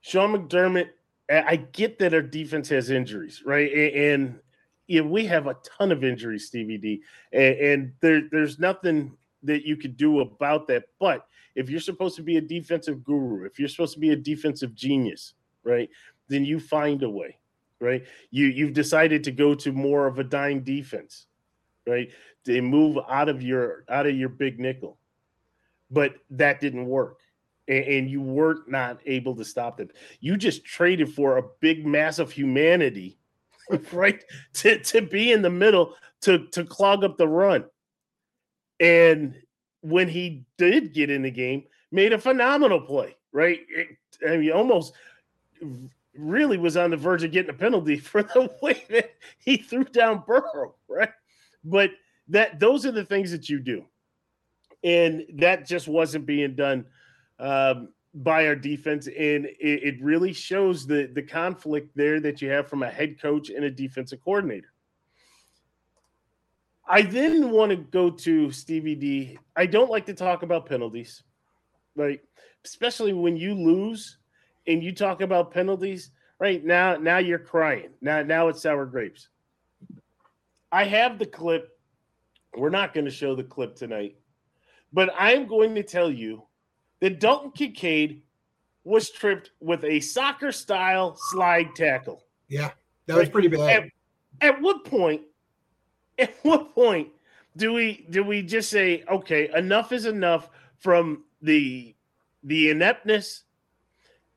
Sean 0.00 0.36
McDermott 0.36 0.90
I 1.30 1.56
get 1.56 1.98
that 1.98 2.14
our 2.14 2.22
defense 2.22 2.68
has 2.70 2.90
injuries, 2.90 3.42
right? 3.44 3.70
And, 3.72 3.94
and 3.94 4.40
yeah, 4.86 5.02
we 5.02 5.26
have 5.26 5.46
a 5.46 5.56
ton 5.62 5.92
of 5.92 6.02
injuries, 6.02 6.46
Stevie 6.46 6.78
D, 6.78 7.02
and, 7.32 7.56
and 7.56 7.92
there, 8.00 8.22
there's 8.30 8.58
nothing 8.58 9.16
that 9.42 9.66
you 9.66 9.76
could 9.76 9.96
do 9.96 10.20
about 10.20 10.66
that. 10.68 10.84
But 10.98 11.26
if 11.54 11.70
you're 11.70 11.80
supposed 11.80 12.16
to 12.16 12.22
be 12.22 12.36
a 12.36 12.40
defensive 12.40 13.04
guru, 13.04 13.44
if 13.44 13.58
you're 13.58 13.68
supposed 13.68 13.94
to 13.94 14.00
be 14.00 14.10
a 14.10 14.16
defensive 14.16 14.74
genius, 14.74 15.34
right, 15.64 15.88
then 16.28 16.44
you 16.44 16.60
find 16.60 17.02
a 17.02 17.10
way, 17.10 17.38
right? 17.80 18.04
You 18.30 18.46
you've 18.46 18.72
decided 18.72 19.24
to 19.24 19.30
go 19.30 19.54
to 19.54 19.72
more 19.72 20.06
of 20.06 20.18
a 20.18 20.24
dime 20.24 20.60
defense, 20.60 21.26
right? 21.86 22.10
To 22.46 22.62
move 22.62 22.98
out 23.08 23.28
of 23.28 23.42
your 23.42 23.84
out 23.88 24.06
of 24.06 24.16
your 24.16 24.28
big 24.28 24.58
nickel, 24.58 24.98
but 25.90 26.14
that 26.30 26.60
didn't 26.60 26.86
work 26.86 27.18
and, 27.68 27.84
and 27.84 28.10
you 28.10 28.20
weren't 28.20 28.68
not 28.68 29.00
able 29.06 29.36
to 29.36 29.44
stop 29.44 29.76
them. 29.76 29.90
You 30.20 30.36
just 30.36 30.64
traded 30.64 31.12
for 31.12 31.36
a 31.36 31.42
big 31.60 31.86
mass 31.86 32.18
of 32.18 32.32
humanity, 32.32 33.18
right? 33.92 34.22
To, 34.54 34.78
to 34.78 35.02
be 35.02 35.32
in 35.32 35.42
the 35.42 35.50
middle 35.50 35.94
to, 36.22 36.46
to 36.48 36.64
clog 36.64 37.04
up 37.04 37.16
the 37.16 37.28
run. 37.28 37.64
And 38.80 39.34
when 39.80 40.08
he 40.08 40.44
did 40.56 40.92
get 40.94 41.10
in 41.10 41.22
the 41.22 41.30
game, 41.30 41.64
made 41.90 42.12
a 42.12 42.18
phenomenal 42.18 42.80
play, 42.80 43.16
right? 43.32 43.60
It, 43.68 43.88
I 44.26 44.36
mean, 44.36 44.52
almost 44.52 44.94
really 46.14 46.58
was 46.58 46.76
on 46.76 46.90
the 46.90 46.96
verge 46.96 47.24
of 47.24 47.32
getting 47.32 47.50
a 47.50 47.54
penalty 47.54 47.96
for 47.98 48.22
the 48.22 48.50
way 48.62 48.84
that 48.90 49.12
he 49.38 49.56
threw 49.56 49.84
down 49.84 50.24
Burrow, 50.26 50.74
right? 50.88 51.10
But 51.64 51.90
that 52.28 52.60
those 52.60 52.84
are 52.86 52.92
the 52.92 53.04
things 53.04 53.30
that 53.30 53.48
you 53.48 53.58
do. 53.58 53.84
And 54.84 55.24
that 55.34 55.66
just 55.66 55.88
wasn't 55.88 56.26
being 56.26 56.54
done 56.54 56.86
um, 57.40 57.88
by 58.14 58.46
our 58.46 58.54
defense, 58.54 59.06
and 59.06 59.46
it, 59.46 59.56
it 59.60 60.02
really 60.02 60.32
shows 60.32 60.86
the 60.86 61.10
the 61.12 61.22
conflict 61.22 61.90
there 61.96 62.20
that 62.20 62.40
you 62.40 62.48
have 62.50 62.68
from 62.68 62.84
a 62.84 62.90
head 62.90 63.20
coach 63.20 63.50
and 63.50 63.64
a 63.64 63.70
defensive 63.70 64.22
coordinator. 64.22 64.72
I 66.88 67.02
then 67.02 67.50
want 67.50 67.70
to 67.70 67.76
go 67.76 68.10
to 68.10 68.50
Stevie 68.50 68.94
D. 68.94 69.38
I 69.56 69.66
don't 69.66 69.90
like 69.90 70.06
to 70.06 70.14
talk 70.14 70.42
about 70.42 70.66
penalties, 70.66 71.22
right? 71.94 72.20
Especially 72.64 73.12
when 73.12 73.36
you 73.36 73.54
lose 73.54 74.18
and 74.66 74.82
you 74.82 74.92
talk 74.92 75.20
about 75.20 75.52
penalties. 75.52 76.10
Right 76.40 76.64
now, 76.64 76.96
now 76.96 77.18
you're 77.18 77.38
crying. 77.38 77.90
Now, 78.00 78.22
now 78.22 78.48
it's 78.48 78.62
sour 78.62 78.86
grapes. 78.86 79.28
I 80.70 80.84
have 80.84 81.18
the 81.18 81.26
clip. 81.26 81.76
We're 82.56 82.70
not 82.70 82.94
going 82.94 83.04
to 83.04 83.10
show 83.10 83.34
the 83.34 83.44
clip 83.44 83.74
tonight, 83.74 84.16
but 84.92 85.10
I'm 85.18 85.46
going 85.46 85.74
to 85.74 85.82
tell 85.82 86.10
you 86.10 86.44
that 87.00 87.20
Dalton 87.20 87.50
Kincaid 87.50 88.22
was 88.84 89.10
tripped 89.10 89.50
with 89.60 89.84
a 89.84 90.00
soccer 90.00 90.52
style 90.52 91.16
slide 91.30 91.74
tackle. 91.74 92.24
Yeah, 92.48 92.70
that 93.06 93.16
was 93.16 93.28
pretty 93.28 93.48
bad. 93.48 93.90
At, 94.40 94.54
at 94.54 94.62
what 94.62 94.84
point? 94.84 95.22
At 96.22 96.34
what 96.42 96.74
point 96.74 97.08
do 97.56 97.72
we 97.72 98.06
do 98.10 98.24
we 98.24 98.42
just 98.42 98.70
say 98.70 99.04
okay, 99.10 99.50
enough 99.54 99.92
is 99.92 100.06
enough 100.06 100.50
from 100.78 101.24
the 101.42 101.94
the 102.42 102.70
ineptness 102.70 103.44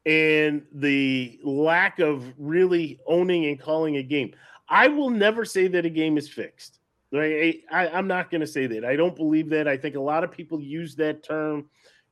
and 0.05 0.63
the 0.73 1.39
lack 1.43 1.99
of 1.99 2.25
really 2.37 2.99
owning 3.05 3.45
and 3.45 3.59
calling 3.59 3.97
a 3.97 4.03
game. 4.03 4.33
I 4.67 4.87
will 4.87 5.09
never 5.09 5.45
say 5.45 5.67
that 5.67 5.85
a 5.85 5.89
game 5.89 6.17
is 6.17 6.27
fixed. 6.27 6.79
Right? 7.13 7.61
I, 7.69 7.89
I'm 7.89 8.07
not 8.07 8.31
going 8.31 8.39
to 8.39 8.47
say 8.47 8.67
that. 8.67 8.85
I 8.85 8.95
don't 8.95 9.15
believe 9.15 9.49
that. 9.49 9.67
I 9.67 9.75
think 9.75 9.95
a 9.95 9.99
lot 9.99 10.23
of 10.23 10.31
people 10.31 10.61
use 10.61 10.95
that 10.95 11.23
term 11.23 11.65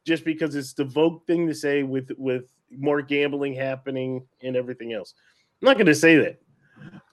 just 0.06 0.26
because 0.26 0.56
it's 0.56 0.74
the 0.74 0.84
vogue 0.84 1.26
thing 1.26 1.48
to 1.48 1.56
say 1.56 1.84
with 1.84 2.12
with 2.18 2.52
more 2.78 3.02
gambling 3.02 3.54
happening 3.54 4.26
and 4.44 4.56
everything 4.56 4.94
else. 4.94 5.14
I'm 5.62 5.68
not 5.68 5.78
going 5.78 5.88
to 5.88 5.96
say 5.96 6.18
that. 6.18 6.42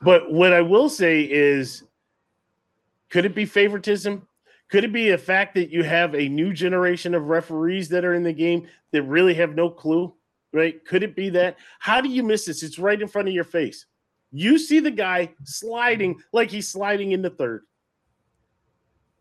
But 0.03 0.33
what 0.33 0.53
I 0.53 0.61
will 0.63 0.89
say 0.89 1.23
is 1.23 1.85
could 3.11 3.25
it 3.25 3.35
be 3.35 3.45
favoritism? 3.45 4.27
Could 4.69 4.85
it 4.85 4.93
be 4.93 5.11
a 5.11 5.19
fact 5.19 5.55
that 5.55 5.71
you 5.71 5.85
have 5.85 6.15
a 6.15 6.29
new 6.29 6.53
generation 6.53 7.15
of 7.15 7.29
referees 7.29 7.89
that 7.91 8.05
are 8.05 8.15
in 8.15 8.25
the 8.25 8.33
game 8.33 8.67
that 8.91 9.03
really 9.05 9.35
have 9.35 9.55
no 9.55 9.71
clue? 9.71 10.13
Right? 10.53 10.85
Could 10.85 11.03
it 11.03 11.15
be 11.15 11.29
that? 11.31 11.57
How 11.79 12.01
do 12.01 12.09
you 12.09 12.23
miss 12.23 12.47
this? 12.47 12.63
It's 12.63 12.79
right 12.79 13.01
in 13.01 13.09
front 13.09 13.29
of 13.29 13.35
your 13.35 13.45
face. 13.45 13.87
You 14.33 14.59
see 14.59 14.81
the 14.81 14.91
guy 14.91 15.33
sliding 15.45 16.21
like 16.33 16.51
he's 16.51 16.69
sliding 16.69 17.13
in 17.13 17.23
the 17.23 17.31
third. 17.31 17.63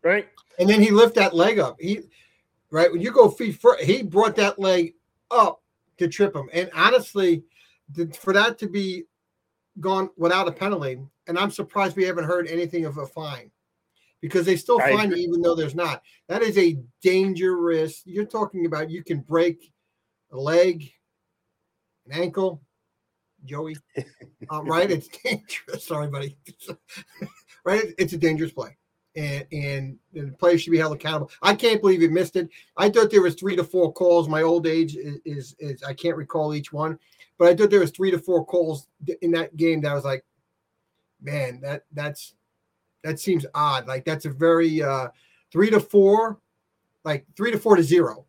Right? 0.02 0.28
And 0.58 0.68
then 0.68 0.80
he 0.80 0.90
lift 0.90 1.14
that 1.16 1.34
leg 1.34 1.58
up. 1.58 1.76
He 1.80 2.02
right 2.70 2.90
when 2.90 3.00
you 3.00 3.12
go 3.12 3.30
feet 3.30 3.60
first, 3.60 3.84
he 3.84 4.02
brought 4.02 4.36
that 4.36 4.58
leg 4.58 4.94
up 5.30 5.62
to 5.98 6.08
trip 6.08 6.34
him. 6.34 6.48
And 6.52 6.70
honestly, 6.74 7.44
for 8.18 8.32
that 8.32 8.58
to 8.58 8.68
be 8.68 9.04
gone 9.78 10.10
without 10.16 10.48
a 10.48 10.52
penalty, 10.52 10.98
and 11.28 11.38
I'm 11.38 11.50
surprised 11.50 11.96
we 11.96 12.04
haven't 12.04 12.24
heard 12.24 12.48
anything 12.48 12.84
of 12.84 12.98
a 12.98 13.06
fine 13.06 13.50
because 14.26 14.44
they 14.44 14.56
still 14.56 14.80
fine 14.80 15.10
you 15.10 15.16
even 15.16 15.40
though 15.40 15.54
there's 15.54 15.74
not. 15.74 16.02
That 16.28 16.42
is 16.42 16.58
a 16.58 16.78
dangerous. 17.02 18.02
You're 18.04 18.24
talking 18.24 18.66
about 18.66 18.90
you 18.90 19.04
can 19.04 19.20
break 19.20 19.72
a 20.32 20.36
leg, 20.36 20.90
an 22.06 22.20
ankle, 22.20 22.62
Joey. 23.44 23.76
um, 24.50 24.66
right? 24.68 24.90
It's 24.90 25.08
dangerous. 25.08 25.84
Sorry, 25.86 26.08
buddy. 26.08 26.36
right? 27.64 27.94
It's 27.98 28.12
a 28.12 28.18
dangerous 28.18 28.52
play. 28.52 28.76
And, 29.14 29.46
and 29.50 29.98
the 30.12 30.32
players 30.38 30.60
should 30.60 30.72
be 30.72 30.78
held 30.78 30.94
accountable. 30.94 31.30
I 31.40 31.54
can't 31.54 31.80
believe 31.80 32.02
he 32.02 32.08
missed 32.08 32.36
it. 32.36 32.50
I 32.76 32.90
thought 32.90 33.10
there 33.10 33.22
was 33.22 33.34
three 33.34 33.56
to 33.56 33.64
four 33.64 33.90
calls. 33.92 34.28
My 34.28 34.42
old 34.42 34.66
age 34.66 34.94
is, 34.96 35.20
is, 35.24 35.56
is 35.58 35.82
I 35.82 35.94
can't 35.94 36.18
recall 36.18 36.54
each 36.54 36.70
one, 36.70 36.98
but 37.38 37.48
I 37.48 37.54
thought 37.54 37.70
there 37.70 37.80
was 37.80 37.92
three 37.92 38.10
to 38.10 38.18
four 38.18 38.44
calls 38.44 38.88
in 39.22 39.30
that 39.30 39.56
game 39.56 39.80
that 39.82 39.92
I 39.92 39.94
was 39.94 40.04
like, 40.04 40.22
man, 41.22 41.60
that 41.62 41.84
that's 41.92 42.34
that 43.04 43.18
seems 43.20 43.46
odd. 43.54 43.86
Like 43.86 44.04
that's 44.04 44.24
a 44.24 44.30
very 44.30 44.82
uh 44.82 45.08
three 45.52 45.70
to 45.70 45.80
four, 45.80 46.40
like 47.04 47.24
three 47.36 47.50
to 47.50 47.58
four 47.58 47.76
to 47.76 47.82
zero. 47.82 48.26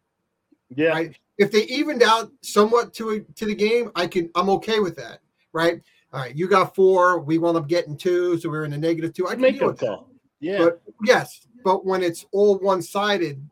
Yeah. 0.75 0.89
Right. 0.89 1.17
If 1.37 1.51
they 1.51 1.63
evened 1.63 2.01
out 2.03 2.31
somewhat 2.41 2.93
to 2.95 3.11
a, 3.11 3.19
to 3.19 3.45
the 3.45 3.55
game, 3.55 3.91
I 3.95 4.07
can 4.07 4.29
I'm 4.35 4.49
okay 4.49 4.79
with 4.79 4.95
that. 4.97 5.19
Right. 5.53 5.81
All 6.13 6.21
right, 6.21 6.35
you 6.35 6.47
got 6.47 6.73
four. 6.73 7.19
We 7.19 7.37
wound 7.37 7.57
up 7.57 7.67
getting 7.67 7.97
two, 7.97 8.39
so 8.39 8.49
we're 8.49 8.63
in 8.63 8.71
a 8.71 8.77
negative 8.77 9.13
two. 9.13 9.27
I 9.27 9.33
can 9.33 9.41
make 9.41 9.61
a 9.61 9.73
call. 9.73 10.09
Yeah. 10.39 10.59
But 10.59 10.81
yes, 11.03 11.41
but 11.65 11.85
when 11.85 12.01
it's 12.01 12.25
all 12.31 12.57
one 12.59 12.81
sided, 12.81 13.45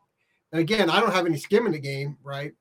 and 0.52 0.60
again, 0.60 0.88
I 0.88 1.00
don't 1.00 1.12
have 1.12 1.26
any 1.26 1.36
skim 1.36 1.66
in 1.66 1.72
the 1.72 1.78
game, 1.78 2.16
right? 2.24 2.54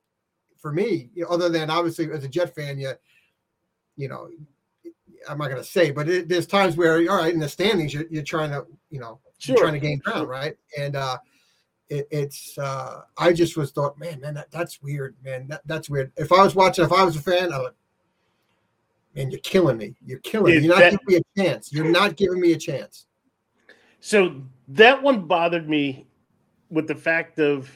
For 0.57 0.73
me, 0.73 1.11
other 1.29 1.47
than 1.47 1.69
obviously 1.69 2.11
as 2.11 2.23
a 2.25 2.27
Jet 2.27 2.53
fan, 2.53 2.77
you, 2.77 2.91
you 3.95 4.09
know, 4.09 4.27
I'm 5.29 5.37
not 5.37 5.49
going 5.49 5.61
to 5.61 5.67
say, 5.67 5.91
but 5.91 6.07
it, 6.09 6.29
there's 6.29 6.47
times 6.47 6.75
where, 6.77 6.97
all 7.09 7.17
right, 7.17 7.33
in 7.33 7.39
the 7.39 7.49
standings, 7.49 7.93
you're, 7.93 8.05
you're 8.09 8.23
trying 8.23 8.51
to, 8.51 8.65
you 8.89 8.99
know, 8.99 9.19
sure. 9.37 9.57
trying 9.57 9.73
to 9.73 9.79
gain 9.79 9.99
ground, 9.99 10.29
right? 10.29 10.55
And 10.77 10.95
uh, 10.95 11.17
it, 11.89 12.07
it's, 12.11 12.57
uh, 12.57 13.01
I 13.17 13.33
just 13.33 13.57
was 13.57 13.71
thought, 13.71 13.97
man, 13.97 14.21
man, 14.21 14.35
that, 14.35 14.51
that's 14.51 14.81
weird, 14.81 15.15
man. 15.23 15.47
That, 15.47 15.61
that's 15.65 15.89
weird. 15.89 16.11
If 16.17 16.31
I 16.31 16.43
was 16.43 16.55
watching, 16.55 16.85
if 16.85 16.91
I 16.91 17.03
was 17.03 17.15
a 17.15 17.21
fan, 17.21 17.53
I 17.53 17.59
would, 17.59 17.73
man, 19.15 19.31
you're 19.31 19.39
killing 19.41 19.77
me. 19.77 19.95
You're 20.05 20.19
killing 20.19 20.55
me. 20.55 20.61
You're 20.61 20.73
not 20.75 20.79
that, 20.79 20.91
giving 20.91 21.05
me 21.07 21.15
a 21.15 21.43
chance. 21.43 21.73
You're 21.73 21.89
not 21.89 22.15
giving 22.15 22.39
me 22.39 22.53
a 22.53 22.57
chance. 22.57 23.07
So 23.99 24.41
that 24.69 25.01
one 25.01 25.27
bothered 25.27 25.69
me 25.69 26.07
with 26.69 26.87
the 26.87 26.95
fact 26.95 27.39
of 27.39 27.69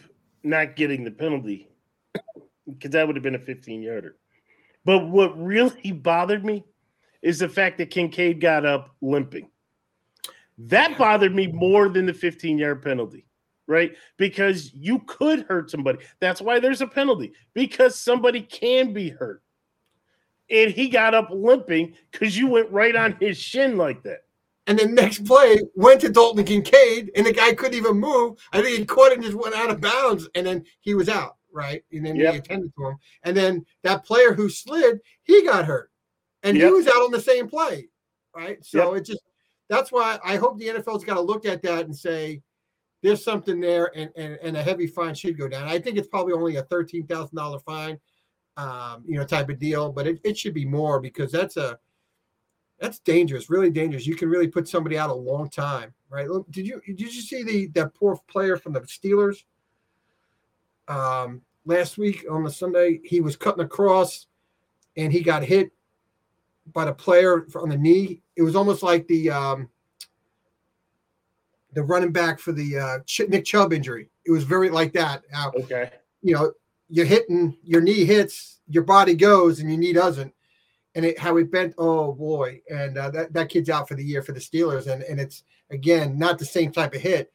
not 0.44 0.76
getting 0.76 1.04
the 1.04 1.12
penalty 1.12 1.70
because 2.68 2.92
that 2.92 3.08
would 3.08 3.16
have 3.16 3.24
been 3.24 3.36
a 3.36 3.40
15 3.40 3.82
yarder. 3.82 4.16
But 4.86 5.08
what 5.08 5.38
really 5.42 5.92
bothered 6.04 6.46
me 6.46 6.66
is 7.22 7.40
the 7.40 7.50
fact 7.50 7.78
that 7.78 7.90
Kincaid 7.90 8.40
got 8.40 8.66
up 8.66 8.96
limping. 9.02 9.50
That 10.58 10.98
bothered 10.98 11.34
me 11.34 11.48
more 11.48 11.90
than 11.90 12.06
the 12.06 12.14
15 12.14 12.58
yard 12.58 12.82
penalty, 12.82 13.26
right? 13.68 13.96
Because 14.18 14.74
you 14.74 15.00
could 15.00 15.46
hurt 15.48 15.72
somebody. 15.72 16.00
That's 16.20 16.42
why 16.42 16.60
there's 16.60 16.82
a 16.82 16.88
penalty, 16.88 17.34
because 17.54 17.98
somebody 17.98 18.42
can 18.42 18.94
be 18.94 19.10
hurt. 19.10 19.42
And 20.50 20.72
he 20.72 20.90
got 20.90 21.14
up 21.14 21.30
limping 21.32 21.96
because 22.12 22.38
you 22.38 22.48
went 22.48 22.72
right 22.72 22.96
on 22.96 23.16
his 23.20 23.38
shin 23.38 23.78
like 23.78 24.04
that. 24.04 24.22
And 24.68 24.78
the 24.78 24.88
next 24.88 25.26
play 25.26 25.60
went 25.76 26.02
to 26.02 26.10
Dalton 26.10 26.44
Kincaid, 26.44 27.12
and 27.16 27.26
the 27.26 27.34
guy 27.34 27.54
couldn't 27.54 27.78
even 27.78 28.00
move. 28.00 28.38
I 28.52 28.62
think 28.62 28.78
he 28.78 28.86
caught 28.86 29.12
it 29.12 29.16
and 29.16 29.24
just 29.24 29.38
went 29.38 29.56
out 29.56 29.70
of 29.70 29.82
bounds, 29.82 30.28
and 30.36 30.46
then 30.46 30.64
he 30.82 30.94
was 30.94 31.10
out, 31.10 31.38
right? 31.52 31.84
And 31.92 32.06
then 32.06 32.16
yep. 32.16 32.34
he 32.34 32.40
attended 32.40 32.72
to 32.76 32.88
him. 32.88 32.98
And 33.24 33.36
then 33.36 33.66
that 33.84 34.06
player 34.06 34.34
who 34.34 34.50
slid, 34.50 35.00
he 35.24 35.44
got 35.44 35.66
hurt 35.66 35.90
and 36.44 36.58
yep. 36.58 36.68
he 36.68 36.72
was 36.72 36.88
out 36.88 37.04
on 37.04 37.12
the 37.12 37.20
same 37.20 37.48
play, 37.48 37.88
right? 38.36 38.64
So 38.64 38.94
yep. 38.94 39.02
it 39.02 39.06
just 39.06 39.22
that's 39.70 39.92
why 39.92 40.20
I 40.24 40.36
hope 40.38 40.58
the 40.58 40.68
NFL's 40.68 41.04
got 41.04 41.16
to 41.16 41.22
look 41.22 41.46
at 41.46 41.62
that 41.64 41.86
and 41.86 41.96
say 41.96 42.42
there's 43.02 43.24
something 43.24 43.60
there, 43.60 43.92
and 43.96 44.10
and, 44.16 44.38
and 44.42 44.58
a 44.58 44.64
heavy 44.64 44.88
fine 44.88 45.16
should 45.16 45.38
go 45.38 45.48
down. 45.48 45.68
I 45.68 45.80
think 45.80 45.98
it's 45.98 46.08
probably 46.08 46.34
only 46.34 46.58
a 46.58 46.64
thirteen 46.64 47.06
thousand 47.06 47.38
dollar 47.38 47.60
fine, 47.60 48.00
um, 48.58 49.04
you 49.06 49.18
know, 49.18 49.26
type 49.26 49.50
of 49.50 49.60
deal, 49.60 49.92
but 49.92 50.08
it, 50.08 50.20
it 50.24 50.38
should 50.38 50.54
be 50.54 50.66
more 50.66 51.00
because 51.00 51.32
that's 51.32 51.58
a 51.58 51.80
that's 52.80 53.00
dangerous, 53.00 53.50
really 53.50 53.70
dangerous. 53.70 54.08
You 54.08 54.16
can 54.16 54.30
really 54.30 54.48
put 54.48 54.68
somebody 54.68 54.98
out 54.98 55.10
a 55.10 55.14
long 55.14 55.50
time, 55.50 55.94
right? 56.10 56.28
Did 56.50 56.66
you 56.66 56.82
did 56.86 57.14
you 57.14 57.22
see 57.22 57.44
the 57.44 57.68
that 57.68 57.94
poor 57.94 58.20
player 58.28 58.58
from 58.58 58.74
the 58.74 58.82
Steelers? 58.82 59.44
Um, 60.88 61.42
last 61.66 61.98
week 61.98 62.26
on 62.30 62.44
the 62.44 62.52
Sunday, 62.52 63.00
he 63.04 63.22
was 63.22 63.36
cutting 63.36 63.64
across 63.64 64.26
and 64.98 65.14
he 65.14 65.22
got 65.22 65.44
hit 65.44 65.72
by 66.74 66.86
the 66.86 66.94
player 66.94 67.48
on 67.56 67.70
the 67.70 67.78
knee. 67.78 68.22
It 68.36 68.44
was 68.44 68.56
almost 68.56 68.84
like 68.84 69.08
the 69.08 69.30
um, 69.30 69.70
the 71.74 71.84
running 71.84 72.12
back 72.12 72.40
for 72.40 72.52
the 72.52 72.78
uh, 72.78 73.00
Nick 73.28 73.46
Chubb 73.46 73.74
injury. 73.74 74.10
It 74.26 74.32
was 74.32 74.44
very 74.44 74.70
like 74.70 74.94
that. 74.94 75.24
Uh, 75.34 75.52
okay. 75.56 75.92
You 76.22 76.34
know, 76.34 76.52
you're 76.90 77.06
hitting 77.06 77.56
your 77.64 77.82
knee 77.82 78.06
hits, 78.06 78.60
your 78.68 78.84
body 78.84 79.14
goes, 79.14 79.60
and 79.60 79.70
your 79.70 79.80
knee 79.80 79.94
doesn't. 79.94 80.34
And 80.96 81.06
it, 81.06 81.20
how 81.20 81.38
it 81.38 81.52
bent, 81.52 81.76
oh 81.78 82.14
boy! 82.14 82.62
And 82.70 82.98
uh, 82.98 83.12
that 83.12 83.32
that 83.34 83.50
kid's 83.50 83.70
out 83.70 83.88
for 83.88 83.94
the 83.94 84.04
year 84.04 84.24
for 84.24 84.32
the 84.32 84.40
Steelers, 84.40 84.88
and 84.88 85.04
and 85.04 85.20
it's 85.20 85.44
again 85.70 86.18
not 86.18 86.40
the 86.40 86.46
same 86.46 86.72
type 86.72 86.96
of 86.96 87.02
hit, 87.02 87.32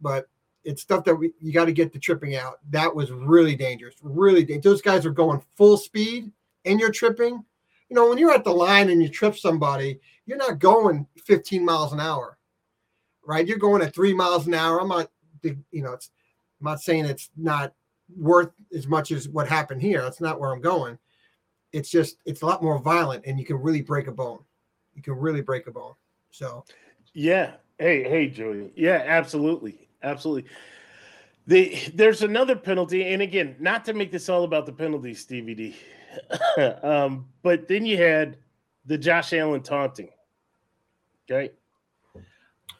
but 0.00 0.28
it's 0.62 0.82
stuff 0.82 1.04
that 1.04 1.14
we, 1.14 1.32
you 1.40 1.52
got 1.52 1.64
to 1.66 1.72
get 1.72 1.92
the 1.92 1.98
tripping 1.98 2.36
out. 2.36 2.60
That 2.70 2.94
was 2.94 3.10
really 3.10 3.56
dangerous, 3.56 3.96
really 4.00 4.44
dangerous. 4.44 4.64
Those 4.64 4.82
guys 4.82 5.04
are 5.04 5.10
going 5.10 5.42
full 5.56 5.76
speed, 5.76 6.30
and 6.64 6.78
you're 6.78 6.92
tripping 6.92 7.44
you 7.88 7.96
know, 7.96 8.08
when 8.08 8.18
you're 8.18 8.32
at 8.32 8.44
the 8.44 8.50
line 8.50 8.90
and 8.90 9.02
you 9.02 9.08
trip 9.08 9.36
somebody, 9.36 10.00
you're 10.26 10.38
not 10.38 10.58
going 10.58 11.06
15 11.24 11.64
miles 11.64 11.92
an 11.92 12.00
hour, 12.00 12.38
right? 13.26 13.46
You're 13.46 13.58
going 13.58 13.82
at 13.82 13.94
three 13.94 14.14
miles 14.14 14.46
an 14.46 14.54
hour. 14.54 14.80
I'm 14.80 14.88
not, 14.88 15.10
you 15.42 15.82
know, 15.82 15.92
it's, 15.92 16.10
I'm 16.60 16.64
not 16.64 16.80
saying 16.80 17.04
it's 17.04 17.30
not 17.36 17.74
worth 18.16 18.50
as 18.74 18.86
much 18.86 19.10
as 19.10 19.28
what 19.28 19.48
happened 19.48 19.82
here. 19.82 20.02
That's 20.02 20.20
not 20.20 20.40
where 20.40 20.52
I'm 20.52 20.60
going. 20.60 20.98
It's 21.72 21.90
just, 21.90 22.16
it's 22.24 22.42
a 22.42 22.46
lot 22.46 22.62
more 22.62 22.78
violent 22.78 23.24
and 23.26 23.38
you 23.38 23.44
can 23.44 23.56
really 23.56 23.82
break 23.82 24.06
a 24.06 24.12
bone. 24.12 24.40
You 24.94 25.02
can 25.02 25.14
really 25.14 25.42
break 25.42 25.66
a 25.66 25.72
bone. 25.72 25.94
So, 26.30 26.64
yeah. 27.12 27.54
Hey, 27.78 28.04
hey, 28.04 28.28
Joey. 28.28 28.72
Yeah, 28.76 29.02
absolutely. 29.04 29.88
Absolutely. 30.02 30.48
The, 31.46 31.76
there's 31.94 32.22
another 32.22 32.56
penalty. 32.56 33.12
And 33.12 33.20
again, 33.20 33.56
not 33.58 33.84
to 33.86 33.92
make 33.92 34.12
this 34.12 34.28
all 34.28 34.44
about 34.44 34.66
the 34.66 34.72
penalties, 34.72 35.26
DVD. 35.26 35.74
um, 36.82 37.26
but 37.42 37.68
then 37.68 37.86
you 37.86 37.96
had 37.96 38.36
the 38.86 38.98
Josh 38.98 39.32
Allen 39.32 39.62
taunting. 39.62 40.10
Okay. 41.30 41.52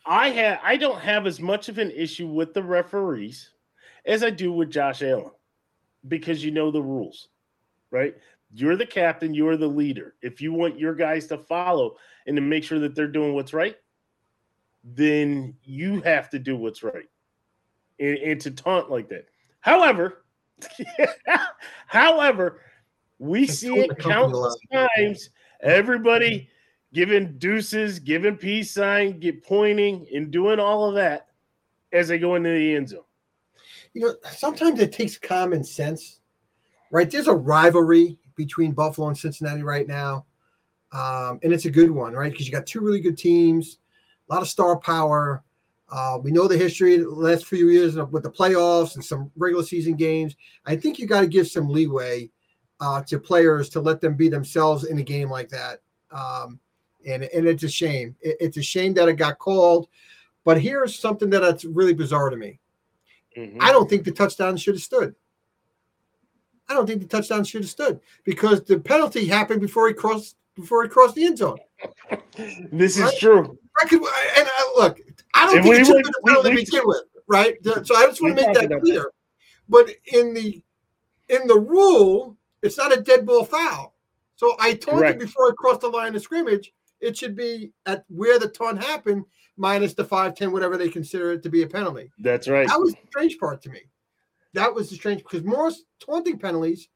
I 0.07 0.29
have 0.31 0.61
I 0.62 0.77
don't 0.77 1.01
have 1.01 1.27
as 1.27 1.40
much 1.40 1.68
of 1.68 1.79
an 1.79 1.90
issue 1.90 2.27
with 2.27 2.53
the 2.53 2.62
referees 2.62 3.51
as 4.07 4.23
I 4.23 4.31
do 4.31 4.53
with 4.53 4.70
Josh 4.70 5.03
Allen 5.03 5.31
because 6.09 6.44
you 6.44 6.51
know 6.51 6.70
the 6.70 6.83
rules, 6.83 7.29
right? 7.90 8.14
You're 8.53 8.77
the 8.77 8.87
captain, 8.87 9.35
you're 9.35 9.57
the 9.57 9.66
leader. 9.66 10.14
If 10.23 10.40
you 10.40 10.53
want 10.53 10.79
your 10.79 10.94
guys 10.94 11.27
to 11.29 11.38
follow 11.38 11.97
and 12.27 12.37
to 12.37 12.42
make 12.42 12.64
sure 12.64 12.79
that 12.81 12.94
they're 12.94 13.09
doing 13.09 13.35
what's 13.35 13.55
right, 13.55 13.77
then 14.85 15.55
you 15.64 16.01
have 16.03 16.29
to 16.31 16.38
do 16.38 16.57
what's 16.57 16.83
right. 16.83 17.09
And, 17.99 18.18
and 18.18 18.40
to 18.42 18.51
taunt 18.51 18.90
like 18.90 19.09
that. 19.09 19.27
However, 19.61 20.25
however, 21.87 22.61
we 23.25 23.47
see 23.47 23.75
it 23.75 23.99
countless 23.99 24.57
times. 24.73 25.31
Everybody 25.63 26.49
giving 26.93 27.39
deuces, 27.39 27.99
giving 27.99 28.37
peace 28.37 28.71
sign, 28.71 29.19
get 29.19 29.43
pointing, 29.43 30.07
and 30.15 30.31
doing 30.31 30.61
all 30.61 30.89
of 30.89 30.95
that 30.95 31.29
as 31.93 32.09
they 32.09 32.19
go 32.19 32.35
into 32.35 32.51
the 32.51 32.77
end 32.77 32.91
zone. 32.91 33.01
You 33.95 34.03
know, 34.03 34.15
sometimes 34.31 34.81
it 34.81 34.93
takes 34.93 35.17
common 35.17 35.65
sense. 35.65 36.21
right? 36.91 37.11
There's 37.11 37.29
a 37.29 37.35
rivalry 37.35 38.19
between 38.37 38.73
Buffalo 38.73 39.09
and 39.09 39.17
Cincinnati 39.17 39.63
right 39.63 39.89
now. 39.89 40.27
Um, 40.93 41.41
and 41.43 41.53
it's 41.53 41.65
a 41.65 41.71
good 41.71 41.91
one, 41.91 42.13
right? 42.13 42.31
Because 42.31 42.47
you 42.47 42.53
got 42.53 42.67
two 42.67 42.81
really 42.81 43.01
good 43.01 43.19
teams, 43.19 43.79
a 44.29 44.33
lot 44.33 44.43
of 44.43 44.49
star 44.49 44.79
power. 44.79 45.43
Uh, 45.91 46.19
we 46.23 46.31
know 46.31 46.47
the 46.47 46.57
history 46.57 46.99
the 46.99 47.09
last 47.09 47.47
few 47.47 47.69
years 47.69 47.97
with 47.97 48.23
the 48.23 48.31
playoffs 48.31 48.95
and 48.95 49.05
some 49.05 49.31
regular 49.37 49.65
season 49.65 49.95
games. 49.95 50.37
I 50.67 50.77
think 50.77 50.99
you 50.99 51.07
got 51.07 51.23
to 51.23 51.27
give 51.27 51.49
some 51.49 51.69
leeway 51.69 52.31
uh, 52.85 53.03
to 53.03 53.18
players 53.18 53.68
to 53.70 53.81
let 53.81 54.01
them 54.01 54.14
be 54.14 54.29
themselves 54.29 54.85
in 54.85 54.99
a 54.99 55.03
game 55.03 55.31
like 55.31 55.49
that. 55.49 55.81
Um, 56.11 56.61
and, 57.07 57.25
and 57.25 57.47
it's 57.47 57.62
a 57.62 57.68
shame. 57.68 58.14
It, 58.20 58.37
it's 58.40 58.57
a 58.59 58.62
shame 58.62 58.92
that 58.94 59.09
it 59.09 59.14
got 59.14 59.38
called. 59.38 59.88
But 60.44 60.61
here's 60.61 60.99
something 60.99 61.31
that 61.31 61.40
that's 61.40 61.64
really 61.64 61.94
bizarre 61.94 62.29
to 62.29 62.37
me. 62.37 62.61
Mm-hmm. 63.37 63.59
I 63.61 63.73
don't 63.73 63.88
think 63.88 64.05
the 64.05 64.12
touchdown 64.12 64.59
should 64.59 64.75
have 64.75 64.83
stood. 64.83 65.14
I 66.68 66.75
don't 66.75 66.87
think 66.87 67.01
the 67.01 67.09
touchdown 67.09 67.44
should 67.44 67.62
have 67.62 67.70
stood 67.70 68.01
because 68.25 68.62
the 68.62 68.79
penalty 68.79 69.27
happened 69.27 69.61
before 69.61 69.88
he 69.88 69.94
crossed 69.94 70.37
before 70.55 70.83
he 70.83 70.88
crossed 70.88 71.14
the 71.14 71.25
end 71.25 71.38
zone. 71.38 71.59
this 72.73 72.99
right? 72.99 73.12
is 73.12 73.18
true. 73.18 73.59
I 73.83 73.87
could, 73.87 73.99
and 73.99 74.49
I, 74.49 74.73
look, 74.77 75.01
I 75.35 75.47
don't 75.47 75.57
and 75.57 75.64
think 75.64 75.81
it 75.81 75.87
should 75.87 75.97
have 75.97 76.05
been 76.05 76.12
a 76.23 76.27
penalty 76.27 76.51
to 76.51 76.57
begin 76.57 76.83
with, 76.85 77.03
right? 77.27 77.57
So 77.64 77.97
I 77.97 78.07
just 78.07 78.23
want 78.23 78.38
to 78.38 78.47
make 78.47 78.55
that 78.55 78.81
clear. 78.81 79.01
That. 79.01 79.11
But 79.68 79.90
in 80.12 80.33
the 80.33 80.62
in 81.29 81.47
the 81.47 81.59
rule, 81.59 82.37
it's 82.64 82.79
not 82.79 82.96
a 82.96 83.00
dead 83.00 83.27
ball 83.27 83.44
foul. 83.44 83.94
So 84.37 84.57
I 84.59 84.74
told 84.74 84.98
Correct. 84.98 85.20
you 85.20 85.27
before 85.27 85.48
I 85.48 85.55
crossed 85.57 85.83
the 85.83 85.88
line 85.88 86.16
of 86.16 86.22
scrimmage, 86.22 86.72
it 87.00 87.16
should 87.16 87.37
be 87.37 87.72
at 87.87 88.05
where 88.09 88.38
the 88.38 88.48
taunt 88.48 88.83
happened, 88.83 89.24
minus 89.57 89.94
the 89.94 90.05
five, 90.05 90.35
ten, 90.35 90.50
whatever 90.50 90.77
they 90.77 90.88
consider 90.88 91.33
it 91.33 91.42
to 91.44 91.50
be 91.50 91.62
a 91.62 91.68
penalty. 91.68 92.11
That's 92.18 92.48
right. 92.48 92.66
That 92.66 92.81
was 92.81 92.94
the 92.94 93.07
strange 93.09 93.38
part 93.38 93.62
to 93.62 93.70
me. 93.70 93.83
That 94.55 94.74
was 94.74 94.90
the 94.90 94.96
strange 94.96 95.22
because 95.22 95.44
most 95.44 95.85
taunting 96.00 96.38
penalties 96.38 96.88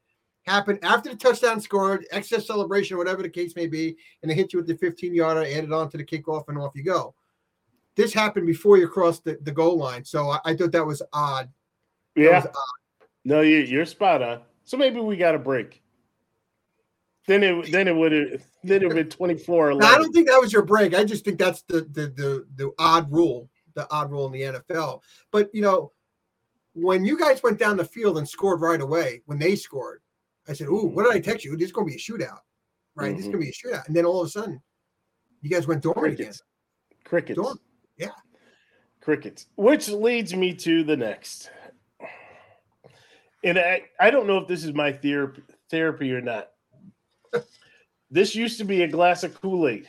happen 0.45 0.79
after 0.81 1.09
the 1.09 1.15
touchdown 1.15 1.61
scored, 1.61 2.05
excess 2.11 2.47
celebration, 2.47 2.97
whatever 2.97 3.21
the 3.21 3.29
case 3.29 3.55
may 3.55 3.67
be, 3.67 3.95
and 4.21 4.31
they 4.31 4.35
hit 4.35 4.51
you 4.51 4.59
with 4.59 4.67
the 4.67 4.77
15 4.77 5.13
yarder, 5.13 5.41
added 5.41 5.71
on 5.71 5.89
to 5.91 5.97
the 5.97 6.03
kickoff, 6.03 6.45
and 6.47 6.57
off 6.57 6.71
you 6.75 6.83
go. 6.83 7.13
This 7.95 8.13
happened 8.13 8.47
before 8.47 8.77
you 8.77 8.87
crossed 8.87 9.25
the, 9.25 9.37
the 9.41 9.51
goal 9.51 9.77
line. 9.77 10.03
So 10.03 10.29
I, 10.29 10.39
I 10.45 10.55
thought 10.55 10.71
that 10.71 10.85
was 10.85 11.01
odd. 11.13 11.49
Yeah. 12.15 12.39
Was 12.39 12.47
odd. 12.47 13.07
No, 13.25 13.41
you, 13.41 13.57
you're 13.57 13.85
spot 13.85 14.21
on. 14.23 14.41
So 14.69 14.77
maybe 14.77 14.99
we 14.99 15.17
got 15.17 15.33
a 15.33 15.39
break. 15.39 15.81
Then 17.25 17.41
it 17.41 17.71
then 17.71 17.87
it 17.87 17.95
would 17.95 18.11
have 18.11 18.43
then 18.63 18.83
it 18.83 18.87
would 18.87 18.95
been 18.95 19.09
24 19.09 19.83
I 19.83 19.97
don't 19.97 20.13
think 20.13 20.27
that 20.27 20.39
was 20.39 20.53
your 20.53 20.61
break. 20.61 20.93
I 20.93 21.03
just 21.03 21.25
think 21.25 21.39
that's 21.39 21.63
the, 21.63 21.81
the 21.91 22.13
the 22.15 22.45
the 22.55 22.71
odd 22.77 23.11
rule, 23.11 23.49
the 23.73 23.91
odd 23.91 24.11
rule 24.11 24.27
in 24.27 24.31
the 24.31 24.41
NFL. 24.43 25.01
But 25.31 25.49
you 25.55 25.63
know, 25.63 25.91
when 26.73 27.03
you 27.03 27.17
guys 27.17 27.41
went 27.41 27.57
down 27.57 27.77
the 27.77 27.83
field 27.83 28.19
and 28.19 28.29
scored 28.29 28.61
right 28.61 28.79
away, 28.79 29.23
when 29.25 29.39
they 29.39 29.55
scored, 29.55 30.01
I 30.47 30.53
said, 30.53 30.67
Ooh, 30.67 30.85
what 30.85 31.03
did 31.05 31.13
I 31.13 31.19
text 31.19 31.45
you? 31.45 31.57
This 31.57 31.69
is 31.69 31.71
gonna 31.71 31.87
be 31.87 31.95
a 31.95 31.97
shootout. 31.97 32.37
Right? 32.93 33.07
Mm-hmm. 33.07 33.15
This 33.15 33.25
is 33.25 33.31
gonna 33.31 33.39
be 33.39 33.49
a 33.49 33.51
shootout. 33.51 33.87
And 33.87 33.95
then 33.95 34.05
all 34.05 34.21
of 34.21 34.27
a 34.27 34.29
sudden, 34.29 34.61
you 35.41 35.49
guys 35.49 35.65
went 35.65 35.81
dormant 35.81 36.15
Crickets. 36.15 36.41
again. 36.41 37.03
Crickets. 37.05 37.37
Dormant. 37.37 37.61
Yeah. 37.97 38.11
Crickets. 39.01 39.47
Which 39.55 39.89
leads 39.89 40.35
me 40.35 40.53
to 40.53 40.83
the 40.83 40.95
next. 40.95 41.49
And 43.43 43.57
I, 43.57 43.83
I 43.99 44.11
don't 44.11 44.27
know 44.27 44.37
if 44.37 44.47
this 44.47 44.63
is 44.63 44.73
my 44.73 44.91
therapy 44.91 45.43
therapy 45.69 46.11
or 46.11 46.21
not 46.21 46.49
this 48.11 48.35
used 48.35 48.57
to 48.57 48.63
be 48.63 48.83
a 48.83 48.87
glass 48.87 49.23
of 49.23 49.39
Kool 49.39 49.67
Aid, 49.67 49.87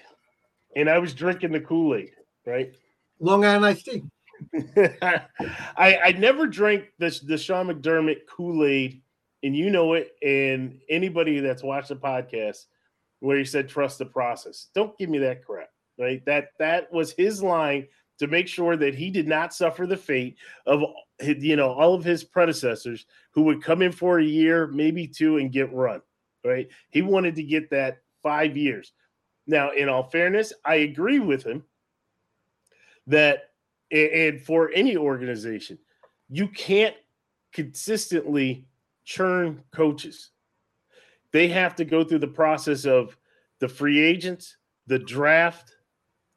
and 0.76 0.88
I 0.88 0.98
was 0.98 1.14
drinking 1.14 1.52
the 1.52 1.60
Kool 1.60 1.94
Aid, 1.94 2.12
right? 2.46 2.74
Long 3.18 3.44
Island 3.44 3.66
iced 3.66 3.86
tea. 3.86 4.02
I 5.76 5.98
I 6.04 6.12
never 6.18 6.46
drank 6.46 6.86
this 6.98 7.20
the 7.20 7.38
Sean 7.38 7.68
McDermott 7.68 8.26
Kool 8.28 8.64
Aid, 8.64 9.02
and 9.42 9.56
you 9.56 9.70
know 9.70 9.94
it. 9.94 10.12
And 10.22 10.78
anybody 10.88 11.40
that's 11.40 11.62
watched 11.62 11.88
the 11.88 11.96
podcast 11.96 12.66
where 13.20 13.38
he 13.38 13.44
said 13.44 13.68
trust 13.68 13.98
the 13.98 14.06
process, 14.06 14.68
don't 14.74 14.96
give 14.96 15.10
me 15.10 15.18
that 15.18 15.44
crap, 15.44 15.70
right? 15.98 16.24
That 16.24 16.48
that 16.58 16.92
was 16.92 17.12
his 17.12 17.42
line 17.42 17.86
to 18.18 18.26
make 18.26 18.48
sure 18.48 18.76
that 18.76 18.94
he 18.94 19.10
did 19.10 19.26
not 19.28 19.54
suffer 19.54 19.86
the 19.86 19.96
fate 19.96 20.36
of 20.66 20.82
you 21.22 21.56
know 21.56 21.72
all 21.72 21.94
of 21.94 22.04
his 22.04 22.24
predecessors 22.24 23.06
who 23.32 23.42
would 23.42 23.62
come 23.62 23.82
in 23.82 23.92
for 23.92 24.18
a 24.18 24.24
year, 24.24 24.66
maybe 24.68 25.06
two, 25.06 25.38
and 25.38 25.52
get 25.52 25.72
run. 25.72 26.00
Right? 26.44 26.68
He 26.90 27.02
wanted 27.02 27.36
to 27.36 27.42
get 27.42 27.70
that 27.70 27.98
five 28.22 28.56
years. 28.56 28.92
Now, 29.46 29.72
in 29.72 29.88
all 29.88 30.04
fairness, 30.04 30.52
I 30.64 30.76
agree 30.76 31.18
with 31.18 31.44
him 31.44 31.64
that, 33.06 33.50
and 33.90 34.40
for 34.40 34.70
any 34.74 34.96
organization, 34.96 35.78
you 36.28 36.48
can't 36.48 36.94
consistently 37.52 38.66
churn 39.04 39.62
coaches. 39.72 40.30
They 41.32 41.48
have 41.48 41.74
to 41.76 41.84
go 41.84 42.04
through 42.04 42.20
the 42.20 42.28
process 42.28 42.84
of 42.84 43.16
the 43.58 43.68
free 43.68 44.00
agents, 44.00 44.56
the 44.86 44.98
draft, 44.98 45.74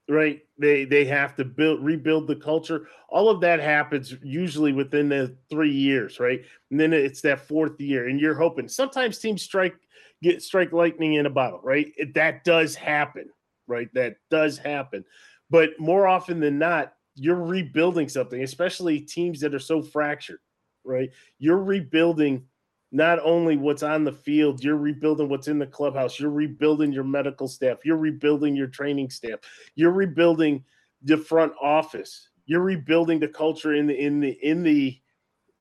right? 0.09 0.41
They 0.57 0.85
they 0.85 1.05
have 1.05 1.35
to 1.35 1.45
build 1.45 1.83
rebuild 1.83 2.27
the 2.27 2.35
culture. 2.35 2.87
All 3.09 3.29
of 3.29 3.41
that 3.41 3.59
happens 3.59 4.15
usually 4.23 4.73
within 4.73 5.09
the 5.09 5.35
three 5.49 5.71
years, 5.71 6.19
right? 6.19 6.43
And 6.71 6.79
then 6.79 6.93
it's 6.93 7.21
that 7.21 7.47
fourth 7.47 7.79
year, 7.79 8.07
and 8.07 8.19
you're 8.19 8.35
hoping. 8.35 8.67
Sometimes 8.67 9.19
teams 9.19 9.41
strike 9.41 9.75
get 10.21 10.41
strike 10.41 10.71
lightning 10.71 11.15
in 11.15 11.25
a 11.25 11.29
bottle, 11.29 11.59
right? 11.63 11.91
It, 11.97 12.13
that 12.15 12.43
does 12.43 12.75
happen, 12.75 13.29
right? 13.67 13.89
That 13.93 14.15
does 14.29 14.57
happen. 14.57 15.03
But 15.49 15.71
more 15.79 16.07
often 16.07 16.39
than 16.39 16.57
not, 16.57 16.93
you're 17.15 17.43
rebuilding 17.43 18.09
something, 18.09 18.41
especially 18.43 18.99
teams 18.99 19.39
that 19.41 19.53
are 19.53 19.59
so 19.59 19.81
fractured, 19.81 20.39
right? 20.83 21.09
You're 21.39 21.63
rebuilding 21.63 22.45
not 22.93 23.19
only 23.23 23.57
what's 23.57 23.83
on 23.83 24.05
the 24.05 24.13
field, 24.13 24.63
you're 24.63 24.77
rebuilding 24.77 25.27
what's 25.27 25.49
in 25.49 25.59
the 25.59 25.67
clubhouse, 25.67 26.19
you're 26.19 26.29
rebuilding 26.29 26.93
your 26.93 27.03
medical 27.03 27.47
staff, 27.47 27.79
you're 27.83 27.97
rebuilding 27.97 28.55
your 28.55 28.67
training 28.67 29.09
staff, 29.09 29.39
you're 29.75 29.91
rebuilding 29.91 30.63
the 31.01 31.17
front 31.17 31.51
office, 31.61 32.29
you're 32.45 32.61
rebuilding 32.61 33.19
the 33.19 33.27
culture 33.27 33.73
in 33.73 33.87
the 33.87 33.99
in 33.99 34.21
the 34.21 34.31
in 34.41 34.63
the 34.63 34.97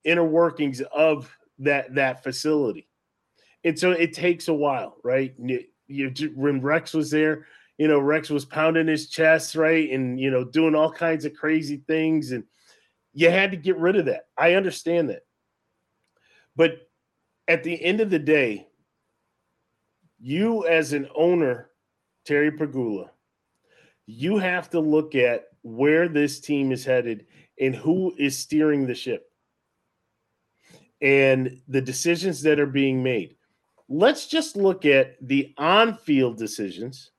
inner 0.05 0.25
workings 0.25 0.81
of 0.95 1.35
that 1.59 1.95
that 1.95 2.23
facility 2.23 2.87
and 3.65 3.79
so 3.79 3.93
it 3.93 4.13
takes 4.13 4.49
a 4.49 4.55
while, 4.55 4.97
right? 5.05 5.35
You, 5.39 5.65
you, 5.87 6.33
when 6.35 6.61
Rex 6.61 6.95
was 6.95 7.11
there, 7.11 7.47
you 7.79 7.89
know, 7.89 7.99
Rex 7.99 8.31
was 8.31 8.45
pounding 8.45 8.89
his 8.89 9.09
chest, 9.09 9.55
right, 9.55 9.91
and 9.91 10.19
you 10.19 10.31
know, 10.31 10.45
doing 10.45 10.75
all 10.75 10.91
kinds 10.91 11.25
of 11.25 11.35
crazy 11.35 11.83
things, 11.87 12.33
and 12.33 12.45
you 13.13 13.31
had 13.31 13.51
to 13.51 13.57
get 13.57 13.77
rid 13.79 13.97
of 13.97 14.07
that. 14.07 14.27
I 14.37 14.55
understand 14.55 15.11
that, 15.11 15.23
but 16.57 16.89
at 17.53 17.63
the 17.63 17.83
end 17.85 18.01
of 18.01 18.11
the 18.11 18.19
day, 18.19 18.67
you 20.19 20.67
as 20.67 20.93
an 20.93 21.09
owner, 21.15 21.71
Terry 22.25 22.53
Pegula, 22.53 23.11
you 24.07 24.39
have 24.39 24.71
to 24.71 24.81
look 24.81 25.15
at 25.15 25.45
where 25.63 26.09
this 26.09 26.41
team 26.41 26.73
is 26.73 26.85
headed 26.85 27.27
and 27.61 27.75
who 27.75 28.15
is 28.19 28.39
steering 28.39 28.87
the 28.87 28.95
ship 28.95 29.31
and 31.01 31.61
the 31.69 31.81
decisions 31.81 32.43
that 32.43 32.61
are 32.61 32.67
being 32.67 33.03
made 33.03 33.37
let's 33.93 34.27
just 34.27 34.57
look 34.57 34.87
at 34.87 35.17
the 35.21 35.53
on 35.59 35.95
field 35.99 36.39
decisions. 36.39 37.11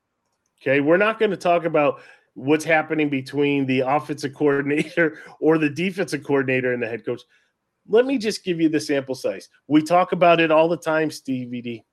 Okay. 0.61 0.79
We're 0.79 0.97
not 0.97 1.19
going 1.19 1.31
to 1.31 1.37
talk 1.37 1.65
about 1.65 2.01
what's 2.33 2.65
happening 2.65 3.09
between 3.09 3.65
the 3.67 3.81
offensive 3.81 4.33
coordinator 4.33 5.19
or 5.39 5.57
the 5.57 5.69
defensive 5.69 6.23
coordinator 6.23 6.73
and 6.73 6.81
the 6.81 6.87
head 6.87 7.05
coach. 7.05 7.21
Let 7.87 8.05
me 8.05 8.17
just 8.17 8.43
give 8.43 8.61
you 8.61 8.69
the 8.69 8.79
sample 8.79 9.15
size. 9.15 9.49
We 9.67 9.81
talk 9.81 10.11
about 10.11 10.39
it 10.39 10.51
all 10.51 10.69
the 10.69 10.77
time, 10.77 11.11
Stevie 11.11 11.61
D, 11.61 11.83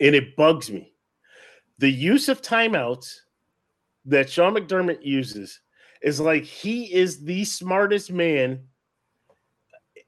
and 0.00 0.14
it 0.14 0.36
bugs 0.36 0.70
me. 0.70 0.92
The 1.78 1.90
use 1.90 2.28
of 2.28 2.42
timeouts 2.42 3.14
that 4.04 4.28
Sean 4.28 4.54
McDermott 4.54 5.04
uses 5.04 5.60
is 6.02 6.20
like 6.20 6.44
he 6.44 6.92
is 6.92 7.24
the 7.24 7.44
smartest 7.44 8.12
man. 8.12 8.60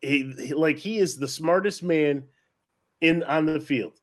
He, 0.01 0.53
like 0.55 0.79
he 0.79 0.99
is 0.99 1.17
the 1.17 1.29
smartest 1.29 1.83
man 1.83 2.25
in 3.01 3.23
on 3.25 3.47
the 3.47 3.61
field, 3.61 4.01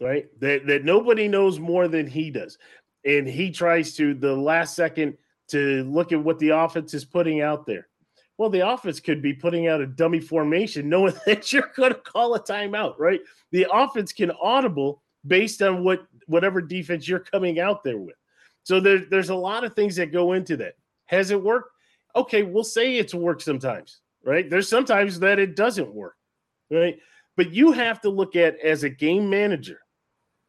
right? 0.00 0.26
That 0.40 0.66
that 0.66 0.84
nobody 0.84 1.28
knows 1.28 1.58
more 1.58 1.88
than 1.88 2.06
he 2.06 2.30
does. 2.30 2.58
And 3.04 3.28
he 3.28 3.50
tries 3.50 3.94
to 3.96 4.14
the 4.14 4.34
last 4.34 4.74
second 4.74 5.16
to 5.48 5.84
look 5.84 6.12
at 6.12 6.22
what 6.22 6.38
the 6.38 6.50
offense 6.50 6.94
is 6.94 7.04
putting 7.04 7.42
out 7.42 7.66
there. 7.66 7.88
Well, 8.36 8.50
the 8.50 8.68
offense 8.68 8.98
could 8.98 9.22
be 9.22 9.32
putting 9.32 9.68
out 9.68 9.80
a 9.80 9.86
dummy 9.86 10.20
formation, 10.20 10.88
knowing 10.88 11.14
that 11.26 11.52
you're 11.52 11.70
going 11.76 11.92
to 11.92 11.98
call 11.98 12.34
a 12.34 12.42
timeout, 12.42 12.94
right? 12.98 13.20
The 13.52 13.66
offense 13.72 14.12
can 14.12 14.30
audible 14.32 15.02
based 15.26 15.62
on 15.62 15.84
what 15.84 16.06
whatever 16.26 16.60
defense 16.60 17.06
you're 17.06 17.20
coming 17.20 17.60
out 17.60 17.84
there 17.84 17.98
with. 17.98 18.16
So 18.62 18.80
there, 18.80 18.98
there's 18.98 19.28
a 19.28 19.34
lot 19.34 19.64
of 19.64 19.74
things 19.74 19.96
that 19.96 20.12
go 20.12 20.32
into 20.32 20.56
that. 20.58 20.74
Has 21.06 21.30
it 21.30 21.42
worked? 21.42 21.70
Okay, 22.16 22.42
we'll 22.42 22.64
say 22.64 22.96
it's 22.96 23.14
worked 23.14 23.42
sometimes, 23.42 24.00
right? 24.24 24.48
There's 24.48 24.68
sometimes 24.68 25.20
that 25.20 25.38
it 25.38 25.54
doesn't 25.54 25.92
work, 25.92 26.16
right? 26.70 26.98
But 27.36 27.52
you 27.52 27.72
have 27.72 28.00
to 28.02 28.10
look 28.10 28.36
at 28.36 28.58
as 28.60 28.84
a 28.84 28.88
game 28.88 29.28
manager 29.28 29.80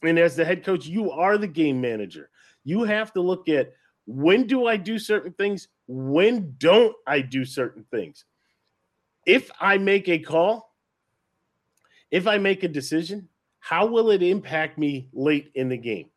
and 0.04 0.20
as 0.20 0.36
the 0.36 0.46
head 0.46 0.64
coach, 0.64 0.86
you 0.86 1.12
are 1.12 1.38
the 1.38 1.48
game 1.48 1.82
manager. 1.82 2.30
You 2.64 2.84
have 2.84 3.12
to 3.14 3.22
look 3.22 3.50
at 3.50 3.74
when 4.06 4.48
do 4.48 4.68
I 4.68 4.78
do 4.78 5.00
certain 5.00 5.34
things? 5.34 5.68
When 5.88 6.56
don't 6.58 6.96
I 7.06 7.22
do 7.22 7.46
certain 7.46 7.86
things? 7.92 8.26
If 9.26 9.52
I 9.60 9.78
make 9.78 10.10
a 10.10 10.20
call 10.20 10.76
if 12.12 12.28
I 12.28 12.38
make 12.38 12.64
a 12.64 12.68
decision, 12.70 13.28
how 13.60 13.86
will 13.86 14.12
it 14.12 14.24
impact 14.24 14.78
me 14.78 15.10
late 15.12 15.52
in 15.56 15.70
the 15.70 15.78
game? 15.78 16.10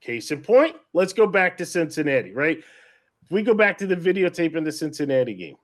Case 0.00 0.30
in 0.30 0.40
point, 0.40 0.76
let's 0.92 1.12
go 1.12 1.26
back 1.26 1.58
to 1.58 1.66
Cincinnati, 1.66 2.32
right? 2.32 2.58
If 3.22 3.30
we 3.30 3.42
go 3.42 3.52
back 3.52 3.76
to 3.78 3.86
the 3.86 3.96
videotape 3.96 4.56
in 4.56 4.64
the 4.64 4.72
Cincinnati 4.72 5.34
game, 5.34 5.56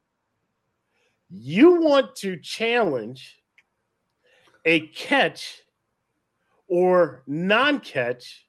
you 1.31 1.81
want 1.81 2.15
to 2.17 2.37
challenge 2.37 3.41
a 4.65 4.89
catch 4.89 5.63
or 6.69 7.23
non 7.27 7.81
catch 7.81 8.47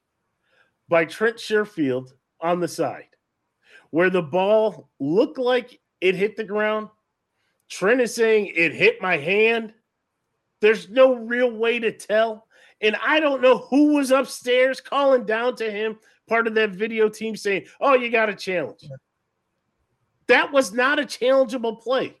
by 0.88 1.04
Trent 1.04 1.36
Sherfield 1.36 2.12
on 2.40 2.60
the 2.60 2.68
side, 2.68 3.08
where 3.94 4.10
the 4.10 4.20
ball 4.20 4.90
looked 4.98 5.38
like 5.38 5.78
it 6.00 6.16
hit 6.16 6.36
the 6.36 6.42
ground. 6.42 6.88
Trent 7.70 8.00
is 8.00 8.12
saying 8.12 8.50
it 8.52 8.74
hit 8.74 9.00
my 9.00 9.16
hand. 9.16 9.72
There's 10.60 10.90
no 10.90 11.14
real 11.14 11.52
way 11.52 11.78
to 11.78 11.92
tell. 11.92 12.48
And 12.80 12.96
I 12.96 13.20
don't 13.20 13.40
know 13.40 13.58
who 13.58 13.94
was 13.94 14.10
upstairs 14.10 14.80
calling 14.80 15.24
down 15.24 15.54
to 15.58 15.70
him, 15.70 15.96
part 16.28 16.48
of 16.48 16.56
that 16.56 16.70
video 16.70 17.08
team 17.08 17.36
saying, 17.36 17.66
Oh, 17.80 17.94
you 17.94 18.10
got 18.10 18.28
a 18.28 18.34
challenge. 18.34 18.84
That 20.26 20.50
was 20.50 20.72
not 20.72 20.98
a 20.98 21.04
challengeable 21.04 21.80
play. 21.80 22.16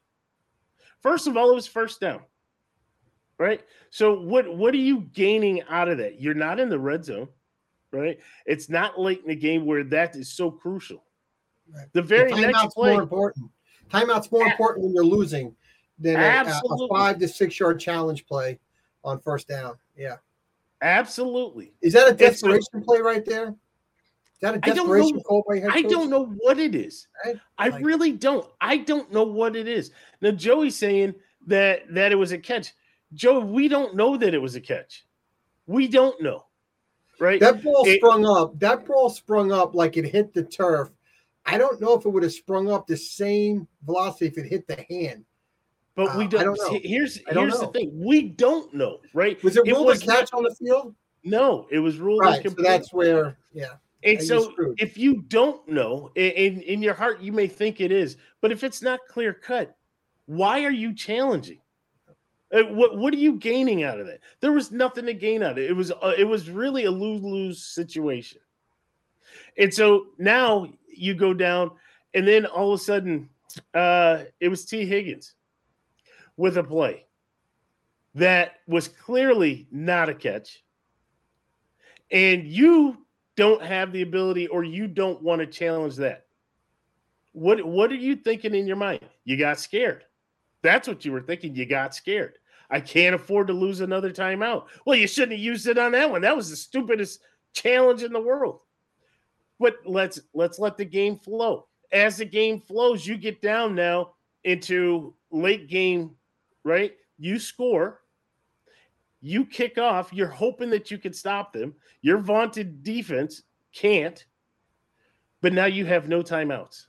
First 1.02 1.26
of 1.26 1.36
all, 1.36 1.50
it 1.50 1.56
was 1.56 1.66
first 1.66 2.00
down. 2.00 2.20
Right? 3.36 3.62
So 3.90 4.20
what 4.20 4.56
what 4.56 4.74
are 4.74 4.76
you 4.76 5.00
gaining 5.12 5.64
out 5.68 5.88
of 5.88 5.98
that? 5.98 6.20
You're 6.20 6.34
not 6.34 6.60
in 6.60 6.68
the 6.68 6.78
red 6.78 7.04
zone, 7.04 7.26
right? 7.90 8.20
It's 8.46 8.70
not 8.70 9.00
late 9.00 9.22
in 9.22 9.26
the 9.26 9.34
game 9.34 9.66
where 9.66 9.82
that 9.82 10.14
is 10.14 10.32
so 10.32 10.52
crucial. 10.52 11.02
Right. 11.72 11.86
The 11.92 12.02
very 12.02 12.32
the 12.32 12.40
next 12.40 12.74
play 12.74 12.92
more 12.92 13.02
important. 13.02 13.50
Timeout's 13.90 14.30
more 14.30 14.46
important 14.46 14.84
when 14.84 14.94
you're 14.94 15.04
losing 15.04 15.54
than 15.98 16.16
a, 16.16 16.50
a, 16.50 16.88
five 16.88 17.18
to 17.18 17.28
six 17.28 17.58
yard 17.58 17.78
challenge 17.78 18.26
play 18.26 18.58
on 19.04 19.20
first 19.20 19.48
down. 19.48 19.76
Yeah. 19.96 20.16
Absolutely. 20.82 21.72
Is 21.80 21.92
that 21.94 22.10
a 22.10 22.14
desperation 22.14 22.82
play 22.84 23.00
right 23.00 23.24
there? 23.24 23.48
Is 23.48 24.40
that 24.40 24.54
a 24.54 24.58
desperation 24.58 25.20
call 25.20 25.44
by 25.48 25.60
head 25.60 25.70
I 25.72 25.82
don't 25.82 26.10
know 26.10 26.26
what 26.38 26.58
it 26.58 26.74
is. 26.74 27.06
Right? 27.24 27.36
I 27.56 27.68
like, 27.68 27.84
really 27.84 28.12
don't. 28.12 28.46
I 28.60 28.78
don't 28.78 29.10
know 29.12 29.22
what 29.22 29.56
it 29.56 29.68
is. 29.68 29.92
Now 30.20 30.32
Joey's 30.32 30.76
saying 30.76 31.14
that 31.46 31.82
that 31.94 32.12
it 32.12 32.16
was 32.16 32.32
a 32.32 32.38
catch. 32.38 32.72
Joe, 33.14 33.40
we 33.40 33.68
don't 33.68 33.94
know 33.94 34.16
that 34.16 34.34
it 34.34 34.42
was 34.42 34.56
a 34.56 34.60
catch. 34.60 35.06
We 35.66 35.88
don't 35.88 36.20
know. 36.20 36.44
Right? 37.20 37.40
That 37.40 37.62
ball 37.62 37.84
it, 37.86 37.98
sprung 37.98 38.26
up. 38.26 38.58
That 38.58 38.86
ball 38.86 39.08
sprung 39.08 39.52
up 39.52 39.74
like 39.74 39.96
it 39.96 40.04
hit 40.04 40.34
the 40.34 40.42
turf. 40.42 40.90
I 41.46 41.58
don't 41.58 41.80
know 41.80 41.94
if 41.94 42.06
it 42.06 42.08
would 42.08 42.22
have 42.22 42.32
sprung 42.32 42.70
up 42.70 42.86
the 42.86 42.96
same 42.96 43.68
velocity 43.84 44.26
if 44.26 44.38
it 44.38 44.46
hit 44.46 44.66
the 44.66 44.84
hand. 44.88 45.24
But 45.96 46.16
we 46.16 46.26
don't. 46.26 46.40
Uh, 46.40 46.54
don't. 46.54 46.84
Here's 46.84 47.18
don't 47.18 47.48
here's 47.48 47.60
know. 47.60 47.66
the 47.66 47.78
thing: 47.78 47.92
we 47.94 48.22
don't 48.22 48.72
know, 48.74 48.98
right? 49.12 49.42
Was 49.44 49.56
it 49.56 49.64
ruled 49.64 49.68
it 49.68 49.86
was 49.86 50.02
a 50.02 50.06
catch 50.06 50.32
not, 50.32 50.38
on 50.38 50.42
the 50.44 50.54
field? 50.54 50.94
No, 51.22 51.66
it 51.70 51.78
was 51.78 51.98
ruled. 51.98 52.20
Right, 52.20 52.42
so 52.42 52.50
that's 52.50 52.92
where, 52.92 53.38
yeah. 53.52 53.74
And 54.02 54.22
so, 54.22 54.52
if 54.76 54.98
you 54.98 55.22
don't 55.22 55.66
know, 55.68 56.10
in 56.16 56.60
in 56.62 56.82
your 56.82 56.94
heart, 56.94 57.20
you 57.20 57.32
may 57.32 57.46
think 57.46 57.80
it 57.80 57.92
is, 57.92 58.16
but 58.40 58.52
if 58.52 58.64
it's 58.64 58.82
not 58.82 59.00
clear 59.08 59.32
cut, 59.32 59.76
why 60.26 60.64
are 60.64 60.70
you 60.70 60.92
challenging? 60.94 61.60
Uh, 62.52 62.62
what 62.64 62.98
what 62.98 63.14
are 63.14 63.18
you 63.18 63.34
gaining 63.34 63.84
out 63.84 64.00
of 64.00 64.06
that? 64.06 64.20
There 64.40 64.52
was 64.52 64.70
nothing 64.72 65.06
to 65.06 65.14
gain 65.14 65.42
out 65.42 65.52
of 65.52 65.58
it. 65.58 65.70
It 65.70 65.74
was 65.74 65.90
uh, 65.90 66.12
it 66.18 66.24
was 66.24 66.50
really 66.50 66.84
a 66.84 66.90
lose 66.90 67.22
lose 67.22 67.62
situation. 67.62 68.40
And 69.56 69.72
so 69.72 70.06
now 70.18 70.68
you 70.88 71.14
go 71.14 71.34
down, 71.34 71.70
and 72.12 72.26
then 72.26 72.46
all 72.46 72.72
of 72.72 72.80
a 72.80 72.82
sudden, 72.82 73.28
uh, 73.72 74.24
it 74.40 74.48
was 74.48 74.64
T. 74.64 74.84
Higgins 74.84 75.34
with 76.36 76.56
a 76.58 76.64
play 76.64 77.06
that 78.14 78.54
was 78.66 78.88
clearly 78.88 79.66
not 79.70 80.08
a 80.08 80.14
catch, 80.14 80.62
and 82.10 82.44
you 82.44 82.98
don't 83.36 83.62
have 83.62 83.92
the 83.92 84.02
ability 84.02 84.46
or 84.46 84.64
you 84.64 84.86
don't 84.86 85.22
want 85.22 85.40
to 85.40 85.46
challenge 85.46 85.96
that. 85.96 86.26
What 87.32 87.64
what 87.64 87.90
are 87.90 87.96
you 87.96 88.16
thinking 88.16 88.54
in 88.54 88.66
your 88.66 88.76
mind? 88.76 89.00
You 89.24 89.36
got 89.36 89.58
scared. 89.58 90.04
That's 90.62 90.88
what 90.88 91.04
you 91.04 91.12
were 91.12 91.22
thinking. 91.22 91.54
You 91.54 91.66
got 91.66 91.94
scared. 91.94 92.38
I 92.70 92.80
can't 92.80 93.14
afford 93.14 93.48
to 93.48 93.52
lose 93.52 93.80
another 93.80 94.10
timeout. 94.10 94.64
Well, 94.84 94.96
you 94.96 95.06
shouldn't 95.06 95.32
have 95.32 95.40
used 95.40 95.66
it 95.66 95.78
on 95.78 95.92
that 95.92 96.10
one. 96.10 96.22
That 96.22 96.36
was 96.36 96.50
the 96.50 96.56
stupidest 96.56 97.20
challenge 97.52 98.02
in 98.02 98.12
the 98.12 98.20
world. 98.20 98.60
But 99.58 99.76
let's 99.84 100.20
let's 100.34 100.58
let 100.58 100.76
the 100.76 100.84
game 100.84 101.16
flow. 101.16 101.66
As 101.92 102.16
the 102.16 102.24
game 102.24 102.60
flows, 102.60 103.06
you 103.06 103.16
get 103.16 103.40
down 103.40 103.74
now 103.74 104.14
into 104.42 105.14
late 105.30 105.68
game 105.68 106.16
right? 106.64 106.94
You 107.18 107.38
score, 107.38 108.00
you 109.20 109.44
kick 109.44 109.78
off, 109.78 110.12
you're 110.12 110.26
hoping 110.26 110.70
that 110.70 110.90
you 110.90 110.98
can 110.98 111.12
stop 111.12 111.52
them. 111.52 111.74
Your 112.02 112.18
vaunted 112.18 112.82
defense 112.82 113.42
can't, 113.72 114.24
but 115.40 115.52
now 115.52 115.66
you 115.66 115.86
have 115.86 116.08
no 116.08 116.22
timeouts. 116.22 116.86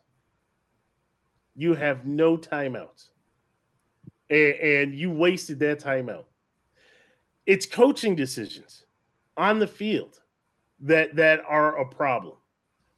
You 1.55 1.75
have 1.75 2.05
no 2.05 2.37
timeouts. 2.37 3.09
And, 4.29 4.53
and 4.55 4.95
you 4.95 5.11
wasted 5.11 5.59
that 5.59 5.79
timeout. 5.79 6.25
It's 7.45 7.65
coaching 7.65 8.15
decisions 8.15 8.85
on 9.37 9.59
the 9.59 9.67
field 9.67 10.21
that 10.79 11.15
that 11.15 11.41
are 11.47 11.79
a 11.79 11.87
problem. 11.87 12.35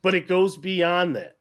But 0.01 0.15
it 0.15 0.27
goes 0.27 0.57
beyond 0.57 1.15
that. 1.15 1.37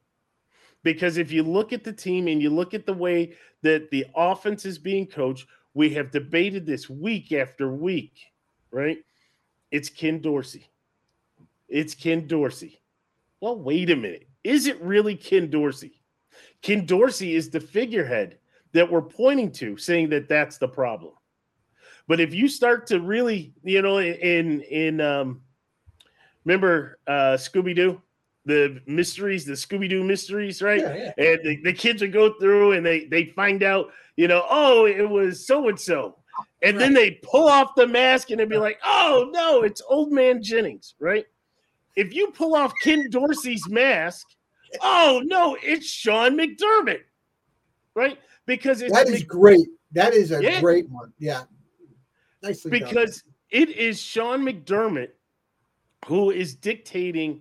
Because 0.83 1.19
if 1.19 1.33
you 1.33 1.43
look 1.43 1.73
at 1.73 1.85
the 1.85 1.93
team 1.93 2.29
and 2.29 2.41
you 2.41 2.51
look 2.51 2.73
at 2.73 2.87
the 2.87 2.95
way 2.95 3.35
that 3.63 3.91
the 3.91 4.07
offense 4.15 4.65
is 4.65 4.79
being 4.79 5.07
coached, 5.07 5.47
we 5.75 5.91
have 5.91 6.11
debated 6.11 6.65
this 6.65 6.89
week 6.89 7.33
after 7.33 7.71
week, 7.73 8.15
right? 8.71 8.99
It's 9.71 9.89
Ken 9.89 10.21
Dorsey. 10.21 10.71
It's 11.69 11.95
Ken 11.95 12.27
Dorsey. 12.27 12.81
Well, 13.41 13.59
wait 13.59 13.91
a 13.91 13.97
minute. 13.97 14.29
Is 14.45 14.67
it 14.67 14.81
really 14.81 15.17
Ken 15.17 15.51
Dorsey? 15.51 16.01
Ken 16.63 16.87
Dorsey 16.87 17.35
is 17.35 17.51
the 17.51 17.61
figurehead 17.61 18.39
that 18.73 18.91
we're 18.91 19.03
pointing 19.03 19.51
to, 19.53 19.77
saying 19.77 20.11
that 20.11 20.29
that's 20.29 20.59
the 20.59 20.69
problem. 20.69 21.13
But 22.09 22.21
if 22.21 22.33
you 22.33 22.49
start 22.49 22.87
to 22.89 23.01
really, 23.01 23.53
you 23.65 23.83
know, 23.83 23.99
in 23.99 24.61
in 24.63 25.01
um, 25.01 25.43
remember 26.45 26.99
uh, 27.07 27.37
Scooby 27.37 27.75
Doo, 27.75 28.01
the 28.47 28.81
mysteries, 28.87 29.45
the 29.45 29.53
Scooby 29.53 29.91
Doo 29.91 30.05
mysteries, 30.05 30.63
right? 30.63 30.81
Yeah, 30.81 30.95
yeah. 31.19 31.33
And 31.33 31.45
the, 31.45 31.61
the, 31.65 31.73
kids 31.73 32.01
would 32.01 32.13
go 32.13 32.33
through 32.39 32.73
and 32.73 32.87
they 32.87 33.07
they 33.07 33.27
find 33.27 33.63
out, 33.63 33.91
you 34.17 34.29
know, 34.29 34.47
oh, 34.49 34.87
it 34.87 35.09
was 35.09 35.47
so 35.47 35.69
and 35.69 35.79
so, 35.79 36.17
and 36.63 36.81
then 36.81 36.95
they 36.95 37.11
pull 37.23 37.49
off 37.49 37.75
the 37.77 37.87
mask 37.87 38.31
and 38.31 38.39
they'd 38.39 38.49
be 38.49 38.57
like, 38.57 38.79
oh 38.85 39.29
no, 39.33 39.63
it's 39.63 39.83
Old 39.89 40.13
Man 40.13 40.43
Jennings, 40.43 40.95
right? 41.01 41.27
If 41.97 42.15
you 42.15 42.29
pull 42.29 42.55
off 42.55 42.73
Ken 42.83 43.11
Dorsey's 43.11 43.69
mask, 43.69 44.27
oh 44.81 45.23
no, 45.25 45.57
it's 45.61 45.89
Sean 45.89 46.37
McDermott, 46.37 47.03
right? 47.95 48.19
Because 48.47 48.81
it's 48.81 48.95
that 48.95 49.09
is 49.09 49.21
Mc- 49.21 49.29
great. 49.29 49.67
That 49.91 50.15
is 50.15 50.31
a 50.31 50.41
yeah. 50.41 50.61
great 50.61 50.89
one. 50.89 51.13
Yeah, 51.19 51.43
nicely 52.45 52.71
because 52.71 53.23
done. 53.23 53.63
it 53.63 53.71
is 53.71 54.01
Sean 54.01 54.43
McDermott 54.43 55.09
who 56.07 56.31
is 56.31 56.55
dictating 56.55 57.41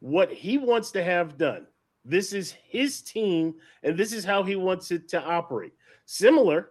what 0.00 0.32
he 0.32 0.58
wants 0.58 0.90
to 0.92 1.02
have 1.02 1.38
done. 1.38 1.66
This 2.04 2.32
is 2.32 2.54
his 2.68 3.02
team, 3.02 3.54
and 3.82 3.96
this 3.96 4.12
is 4.12 4.24
how 4.24 4.42
he 4.42 4.56
wants 4.56 4.90
it 4.90 5.08
to 5.10 5.22
operate. 5.22 5.72
Similar, 6.06 6.70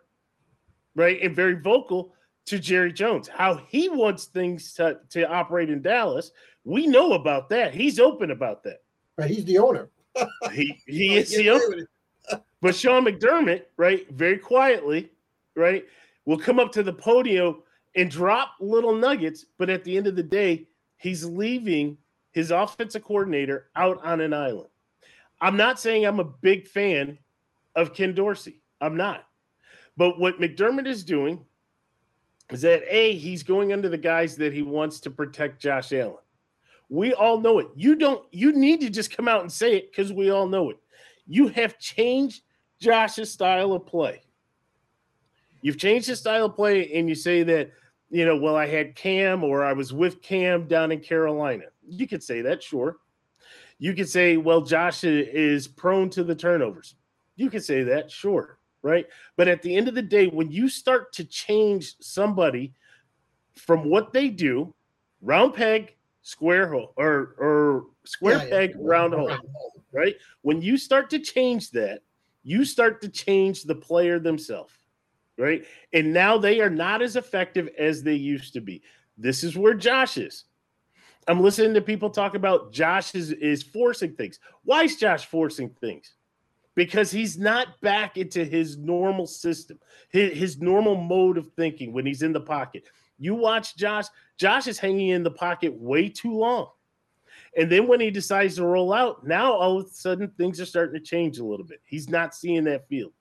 right, 0.95 1.21
and 1.21 1.35
very 1.35 1.53
vocal 1.53 2.13
to 2.47 2.59
Jerry 2.59 2.91
Jones, 2.91 3.27
how 3.27 3.61
he 3.67 3.89
wants 3.89 4.25
things 4.25 4.73
to, 4.73 4.99
to 5.11 5.29
operate 5.29 5.69
in 5.69 5.81
Dallas. 5.81 6.31
We 6.63 6.87
know 6.87 7.13
about 7.13 7.49
that. 7.49 7.75
He's 7.75 7.99
open 7.99 8.31
about 8.31 8.63
that. 8.63 8.81
Right, 9.17 9.29
he's 9.29 9.45
the 9.45 9.59
owner. 9.59 9.89
he 10.51 10.81
he 10.87 11.15
is 11.15 11.29
the 11.29 11.51
owner. 11.51 11.87
but 12.61 12.75
Sean 12.75 13.05
McDermott, 13.05 13.65
right, 13.77 14.09
very 14.11 14.39
quietly, 14.39 15.11
right, 15.55 15.85
will 16.25 16.39
come 16.39 16.59
up 16.59 16.71
to 16.71 16.83
the 16.83 16.93
podium 16.93 17.61
and 17.95 18.09
drop 18.09 18.53
little 18.59 18.95
nuggets, 18.95 19.45
but 19.57 19.69
at 19.69 19.83
the 19.83 19.95
end 19.95 20.07
of 20.07 20.15
the 20.15 20.23
day, 20.23 20.67
he's 20.97 21.23
leaving 21.23 21.97
his 22.31 22.51
offensive 22.51 23.03
coordinator 23.03 23.69
out 23.75 24.03
on 24.03 24.21
an 24.21 24.33
island. 24.33 24.69
I'm 25.41 25.57
not 25.57 25.79
saying 25.79 26.05
I'm 26.05 26.19
a 26.19 26.25
big 26.25 26.67
fan 26.67 27.17
of 27.75 27.93
Ken 27.93 28.13
Dorsey. 28.13 28.61
I'm 28.81 28.97
not. 28.97 29.25
But 29.97 30.19
what 30.19 30.39
McDermott 30.39 30.87
is 30.87 31.03
doing 31.03 31.45
is 32.51 32.61
that 32.61 32.83
A, 32.87 33.15
he's 33.15 33.43
going 33.43 33.73
under 33.73 33.89
the 33.89 33.97
guise 33.97 34.35
that 34.37 34.53
he 34.53 34.61
wants 34.61 34.99
to 35.01 35.09
protect 35.09 35.61
Josh 35.61 35.93
Allen. 35.93 36.15
We 36.89 37.13
all 37.13 37.39
know 37.39 37.59
it. 37.59 37.67
You 37.75 37.95
don't, 37.95 38.25
you 38.31 38.51
need 38.51 38.81
to 38.81 38.89
just 38.89 39.15
come 39.15 39.27
out 39.27 39.41
and 39.41 39.51
say 39.51 39.75
it 39.75 39.91
because 39.91 40.11
we 40.11 40.31
all 40.31 40.47
know 40.47 40.71
it. 40.71 40.77
You 41.27 41.47
have 41.49 41.77
changed 41.77 42.41
Josh's 42.81 43.31
style 43.31 43.73
of 43.73 43.85
play. 43.85 44.21
You've 45.61 45.77
changed 45.77 46.07
his 46.07 46.19
style 46.19 46.45
of 46.45 46.55
play, 46.55 46.91
and 46.93 47.09
you 47.09 47.15
say 47.15 47.43
that, 47.43 47.71
you 48.09 48.25
know, 48.25 48.37
well, 48.37 48.55
I 48.55 48.65
had 48.65 48.95
Cam 48.95 49.43
or 49.43 49.63
I 49.63 49.73
was 49.73 49.93
with 49.93 50.21
Cam 50.21 50.67
down 50.67 50.91
in 50.91 50.99
Carolina. 50.99 51.65
You 51.89 52.07
could 52.07 52.23
say 52.23 52.41
that, 52.41 52.61
sure. 52.63 52.97
You 53.77 53.93
could 53.93 54.09
say, 54.09 54.37
well, 54.37 54.61
Josh 54.61 55.03
is 55.03 55.67
prone 55.67 56.09
to 56.11 56.23
the 56.23 56.35
turnovers. 56.35 56.95
You 57.35 57.49
could 57.49 57.63
say 57.63 57.83
that, 57.83 58.11
sure, 58.11 58.59
right? 58.81 59.07
But 59.37 59.47
at 59.47 59.61
the 59.61 59.75
end 59.75 59.87
of 59.87 59.95
the 59.95 60.01
day, 60.01 60.27
when 60.27 60.51
you 60.51 60.67
start 60.67 61.13
to 61.13 61.23
change 61.23 61.95
somebody 61.99 62.73
from 63.55 63.89
what 63.89 64.11
they 64.11 64.29
do, 64.29 64.73
round 65.21 65.53
peg, 65.53 65.95
square 66.21 66.67
hole, 66.67 66.93
or 66.97 67.35
or 67.37 67.85
square 68.03 68.37
Yeah, 68.37 68.43
yeah. 68.43 68.49
peg, 68.49 68.75
round 68.77 69.13
hole, 69.13 69.31
right? 69.93 70.15
When 70.41 70.61
you 70.61 70.77
start 70.77 71.09
to 71.11 71.19
change 71.19 71.71
that, 71.71 72.01
you 72.43 72.65
start 72.65 73.01
to 73.01 73.09
change 73.09 73.63
the 73.63 73.75
player 73.75 74.19
themselves, 74.19 74.73
right? 75.37 75.65
And 75.93 76.13
now 76.13 76.37
they 76.37 76.59
are 76.59 76.69
not 76.69 77.01
as 77.01 77.15
effective 77.15 77.69
as 77.77 78.03
they 78.03 78.15
used 78.15 78.53
to 78.53 78.61
be. 78.61 78.81
This 79.17 79.43
is 79.43 79.57
where 79.57 79.73
Josh 79.73 80.17
is. 80.17 80.45
I'm 81.27 81.41
listening 81.41 81.73
to 81.75 81.81
people 81.81 82.09
talk 82.09 82.35
about 82.35 82.71
Josh 82.71 83.13
is, 83.13 83.31
is 83.31 83.61
forcing 83.61 84.13
things. 84.13 84.39
Why 84.63 84.83
is 84.83 84.95
Josh 84.95 85.25
forcing 85.25 85.69
things? 85.81 86.13
Because 86.75 87.11
he's 87.11 87.37
not 87.37 87.79
back 87.81 88.17
into 88.17 88.45
his 88.45 88.77
normal 88.77 89.27
system, 89.27 89.79
his, 90.09 90.37
his 90.37 90.61
normal 90.61 90.95
mode 90.95 91.37
of 91.37 91.51
thinking 91.53 91.93
when 91.93 92.05
he's 92.05 92.21
in 92.21 92.33
the 92.33 92.39
pocket. 92.39 92.83
You 93.17 93.35
watch 93.35 93.75
Josh, 93.75 94.05
Josh 94.37 94.67
is 94.67 94.79
hanging 94.79 95.09
in 95.09 95.23
the 95.23 95.31
pocket 95.31 95.73
way 95.73 96.09
too 96.09 96.33
long. 96.33 96.69
And 97.57 97.69
then 97.71 97.87
when 97.87 97.99
he 97.99 98.11
decides 98.11 98.55
to 98.55 98.65
roll 98.65 98.93
out, 98.93 99.25
now 99.25 99.51
all 99.51 99.79
of 99.79 99.85
a 99.85 99.89
sudden 99.89 100.29
things 100.37 100.61
are 100.61 100.65
starting 100.65 100.93
to 100.93 101.05
change 101.05 101.39
a 101.39 101.43
little 101.43 101.65
bit. 101.65 101.81
He's 101.85 102.09
not 102.09 102.33
seeing 102.33 102.63
that 102.65 102.87
field. 102.87 103.11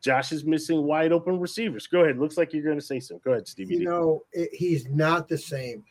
Josh 0.00 0.30
is 0.30 0.44
missing 0.44 0.84
wide 0.84 1.10
open 1.10 1.40
receivers. 1.40 1.86
Go 1.86 2.04
ahead. 2.04 2.18
Looks 2.18 2.36
like 2.36 2.52
you're 2.52 2.62
going 2.62 2.78
to 2.78 2.84
say 2.84 3.00
something. 3.00 3.22
Go 3.24 3.32
ahead, 3.32 3.48
Stevie. 3.48 3.76
You 3.76 3.84
know, 3.84 4.22
it, 4.32 4.50
he's 4.52 4.86
not 4.88 5.28
the 5.28 5.38
same. 5.38 5.84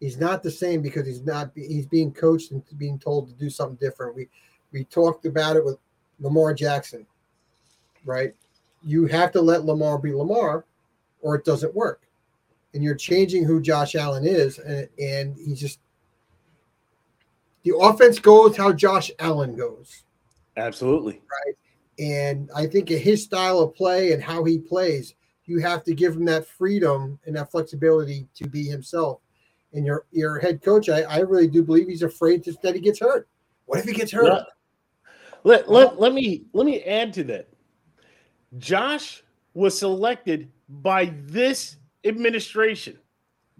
He's 0.00 0.18
not 0.18 0.42
the 0.42 0.50
same 0.50 0.80
because 0.80 1.06
he's 1.06 1.24
not. 1.24 1.50
He's 1.54 1.86
being 1.86 2.12
coached 2.12 2.52
and 2.52 2.62
being 2.76 2.98
told 2.98 3.28
to 3.28 3.34
do 3.34 3.50
something 3.50 3.78
different. 3.80 4.14
We 4.14 4.28
we 4.72 4.84
talked 4.84 5.26
about 5.26 5.56
it 5.56 5.64
with 5.64 5.78
Lamar 6.20 6.54
Jackson, 6.54 7.06
right? 8.04 8.34
You 8.82 9.06
have 9.06 9.32
to 9.32 9.40
let 9.40 9.64
Lamar 9.64 9.98
be 9.98 10.12
Lamar, 10.12 10.64
or 11.20 11.34
it 11.34 11.44
doesn't 11.44 11.74
work. 11.74 12.02
And 12.74 12.84
you're 12.84 12.94
changing 12.94 13.44
who 13.44 13.60
Josh 13.60 13.94
Allen 13.94 14.24
is, 14.24 14.58
and, 14.58 14.88
and 15.00 15.36
he's 15.36 15.60
just 15.60 15.80
the 17.64 17.76
offense 17.76 18.18
goes 18.18 18.56
how 18.56 18.72
Josh 18.72 19.10
Allen 19.18 19.56
goes. 19.56 20.04
Absolutely. 20.56 21.20
Right. 21.30 21.54
And 21.98 22.50
I 22.54 22.66
think 22.66 22.90
in 22.90 23.00
his 23.00 23.24
style 23.24 23.58
of 23.58 23.74
play 23.74 24.12
and 24.12 24.22
how 24.22 24.44
he 24.44 24.58
plays, 24.58 25.14
you 25.46 25.58
have 25.58 25.82
to 25.84 25.94
give 25.94 26.14
him 26.14 26.24
that 26.26 26.46
freedom 26.46 27.18
and 27.26 27.36
that 27.36 27.50
flexibility 27.50 28.28
to 28.34 28.48
be 28.48 28.64
himself. 28.64 29.20
And 29.72 29.84
your 29.84 30.06
your 30.10 30.38
head 30.38 30.62
coach, 30.62 30.88
I, 30.88 31.02
I 31.02 31.18
really 31.18 31.48
do 31.48 31.62
believe 31.62 31.88
he's 31.88 32.02
afraid 32.02 32.42
to, 32.44 32.54
that 32.62 32.74
he 32.74 32.80
gets 32.80 33.00
hurt. 33.00 33.28
What 33.66 33.78
if 33.80 33.84
he 33.84 33.92
gets 33.92 34.12
hurt? 34.12 34.44
Let, 35.44 35.70
let, 35.70 36.00
let 36.00 36.12
me 36.14 36.44
let 36.52 36.66
me 36.66 36.82
add 36.82 37.12
to 37.14 37.24
that. 37.24 37.48
Josh 38.56 39.22
was 39.54 39.78
selected 39.78 40.50
by 40.68 41.12
this 41.26 41.76
administration, 42.04 42.98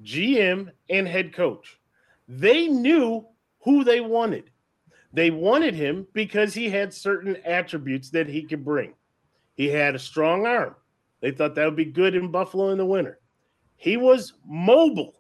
GM 0.02 0.70
and 0.88 1.06
head 1.06 1.32
coach. 1.32 1.78
They 2.26 2.68
knew 2.68 3.26
who 3.60 3.84
they 3.84 4.00
wanted. 4.00 4.50
They 5.12 5.30
wanted 5.30 5.74
him 5.74 6.06
because 6.12 6.54
he 6.54 6.68
had 6.68 6.92
certain 6.92 7.36
attributes 7.44 8.10
that 8.10 8.28
he 8.28 8.42
could 8.42 8.64
bring. 8.64 8.94
He 9.54 9.68
had 9.68 9.94
a 9.94 9.98
strong 9.98 10.46
arm. 10.46 10.74
They 11.20 11.30
thought 11.30 11.54
that 11.54 11.64
would 11.64 11.76
be 11.76 11.84
good 11.84 12.14
in 12.14 12.30
Buffalo 12.30 12.70
in 12.70 12.78
the 12.78 12.84
winter. 12.84 13.18
He 13.76 13.96
was 13.96 14.34
mobile, 14.46 15.17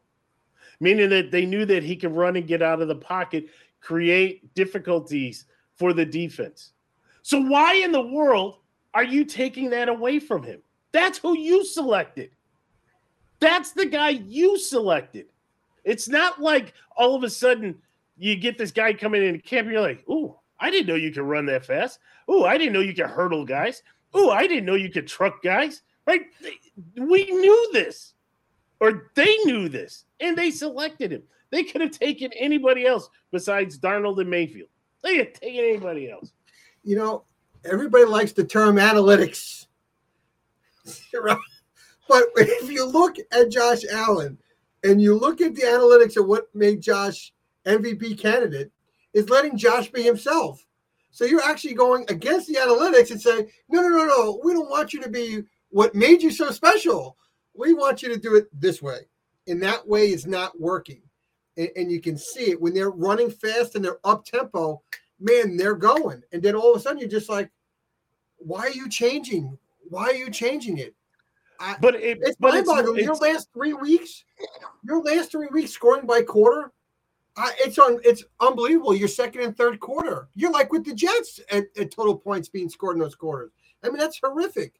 meaning 0.80 1.10
that 1.10 1.30
they 1.30 1.44
knew 1.44 1.64
that 1.64 1.82
he 1.82 1.96
could 1.96 2.14
run 2.14 2.36
and 2.36 2.46
get 2.46 2.62
out 2.62 2.80
of 2.80 2.88
the 2.88 2.94
pocket, 2.94 3.48
create 3.80 4.54
difficulties 4.54 5.46
for 5.74 5.92
the 5.92 6.04
defense. 6.04 6.72
So 7.22 7.40
why 7.40 7.74
in 7.74 7.92
the 7.92 8.02
world 8.02 8.58
are 8.94 9.04
you 9.04 9.24
taking 9.24 9.70
that 9.70 9.88
away 9.88 10.18
from 10.18 10.42
him? 10.42 10.62
That's 10.92 11.18
who 11.18 11.36
you 11.36 11.64
selected. 11.64 12.30
That's 13.40 13.72
the 13.72 13.86
guy 13.86 14.10
you 14.10 14.58
selected. 14.58 15.26
It's 15.84 16.08
not 16.08 16.40
like 16.40 16.74
all 16.96 17.14
of 17.14 17.22
a 17.22 17.30
sudden 17.30 17.76
you 18.16 18.36
get 18.36 18.58
this 18.58 18.72
guy 18.72 18.92
coming 18.92 19.22
in 19.22 19.40
camp 19.40 19.66
and 19.66 19.72
you're 19.72 19.80
like, 19.80 20.08
"Ooh, 20.08 20.36
I 20.58 20.70
didn't 20.70 20.88
know 20.88 20.96
you 20.96 21.12
could 21.12 21.22
run 21.22 21.46
that 21.46 21.64
fast. 21.64 22.00
Ooh, 22.30 22.44
I 22.44 22.58
didn't 22.58 22.72
know 22.72 22.80
you 22.80 22.94
could 22.94 23.06
hurdle 23.06 23.44
guys. 23.44 23.82
Ooh, 24.16 24.30
I 24.30 24.46
didn't 24.46 24.64
know 24.64 24.74
you 24.74 24.90
could 24.90 25.06
truck 25.06 25.42
guys." 25.42 25.82
Right? 26.06 26.26
We 26.96 27.26
knew 27.26 27.70
this. 27.72 28.14
Or 28.80 29.10
they 29.14 29.36
knew 29.44 29.68
this 29.68 30.04
and 30.20 30.36
they 30.36 30.50
selected 30.50 31.12
him. 31.12 31.22
They 31.50 31.64
could 31.64 31.80
have 31.80 31.90
taken 31.90 32.30
anybody 32.34 32.86
else 32.86 33.08
besides 33.32 33.78
Darnold 33.78 34.20
and 34.20 34.30
Mayfield. 34.30 34.68
They 35.02 35.16
have 35.16 35.32
taken 35.32 35.64
anybody 35.64 36.10
else. 36.10 36.32
You 36.84 36.96
know, 36.96 37.24
everybody 37.64 38.04
likes 38.04 38.32
the 38.32 38.44
term 38.44 38.76
analytics. 38.76 39.66
But 42.08 42.24
if 42.36 42.70
you 42.70 42.86
look 42.86 43.16
at 43.32 43.50
Josh 43.50 43.82
Allen 43.92 44.38
and 44.82 45.02
you 45.02 45.14
look 45.14 45.42
at 45.42 45.54
the 45.54 45.62
analytics 45.62 46.16
of 46.16 46.26
what 46.26 46.48
made 46.54 46.80
Josh 46.80 47.34
MVP 47.66 48.18
candidate, 48.18 48.72
is 49.12 49.28
letting 49.28 49.56
Josh 49.56 49.90
be 49.90 50.02
himself. 50.02 50.64
So 51.10 51.24
you're 51.24 51.42
actually 51.42 51.74
going 51.74 52.04
against 52.08 52.46
the 52.46 52.54
analytics 52.54 53.10
and 53.10 53.20
saying, 53.20 53.48
no, 53.68 53.82
no, 53.82 53.88
no, 53.88 54.06
no, 54.06 54.40
we 54.44 54.52
don't 54.52 54.70
want 54.70 54.92
you 54.92 55.02
to 55.02 55.08
be 55.08 55.42
what 55.70 55.94
made 55.94 56.22
you 56.22 56.30
so 56.30 56.50
special. 56.50 57.16
We 57.58 57.74
want 57.74 58.02
you 58.02 58.08
to 58.10 58.18
do 58.18 58.36
it 58.36 58.48
this 58.58 58.80
way. 58.80 59.00
And 59.48 59.60
that 59.62 59.86
way 59.86 60.12
is 60.12 60.26
not 60.26 60.58
working. 60.60 61.02
And, 61.56 61.68
and 61.76 61.90
you 61.90 62.00
can 62.00 62.16
see 62.16 62.50
it 62.50 62.60
when 62.60 62.72
they're 62.72 62.90
running 62.90 63.30
fast 63.30 63.74
and 63.74 63.84
they're 63.84 63.98
up 64.04 64.24
tempo, 64.24 64.80
man, 65.18 65.56
they're 65.56 65.74
going. 65.74 66.22
And 66.32 66.40
then 66.40 66.54
all 66.54 66.72
of 66.72 66.78
a 66.78 66.80
sudden 66.80 67.00
you're 67.00 67.08
just 67.08 67.28
like, 67.28 67.50
why 68.36 68.60
are 68.60 68.70
you 68.70 68.88
changing? 68.88 69.58
Why 69.88 70.04
are 70.04 70.14
you 70.14 70.30
changing 70.30 70.78
it? 70.78 70.94
I, 71.58 71.76
But 71.80 71.96
it, 71.96 72.18
it's 72.22 72.36
but 72.38 72.50
mind 72.50 72.60
it's, 72.60 72.68
boggling. 72.70 73.04
Your 73.04 73.16
last 73.16 73.48
three 73.52 73.72
weeks, 73.72 74.24
your 74.84 75.02
last 75.02 75.32
three 75.32 75.48
weeks 75.50 75.72
scoring 75.72 76.06
by 76.06 76.22
quarter, 76.22 76.72
I, 77.36 77.52
it's 77.58 77.78
on. 77.78 77.98
It's 78.04 78.22
unbelievable. 78.38 78.94
Your 78.94 79.08
second 79.08 79.42
and 79.42 79.56
third 79.56 79.80
quarter, 79.80 80.28
you're 80.36 80.52
like 80.52 80.70
with 80.72 80.84
the 80.84 80.94
Jets 80.94 81.40
at, 81.50 81.64
at 81.76 81.90
total 81.90 82.16
points 82.16 82.48
being 82.48 82.68
scored 82.68 82.94
in 82.94 83.00
those 83.00 83.16
quarters. 83.16 83.50
I 83.82 83.88
mean, 83.88 83.98
that's 83.98 84.20
horrific. 84.22 84.74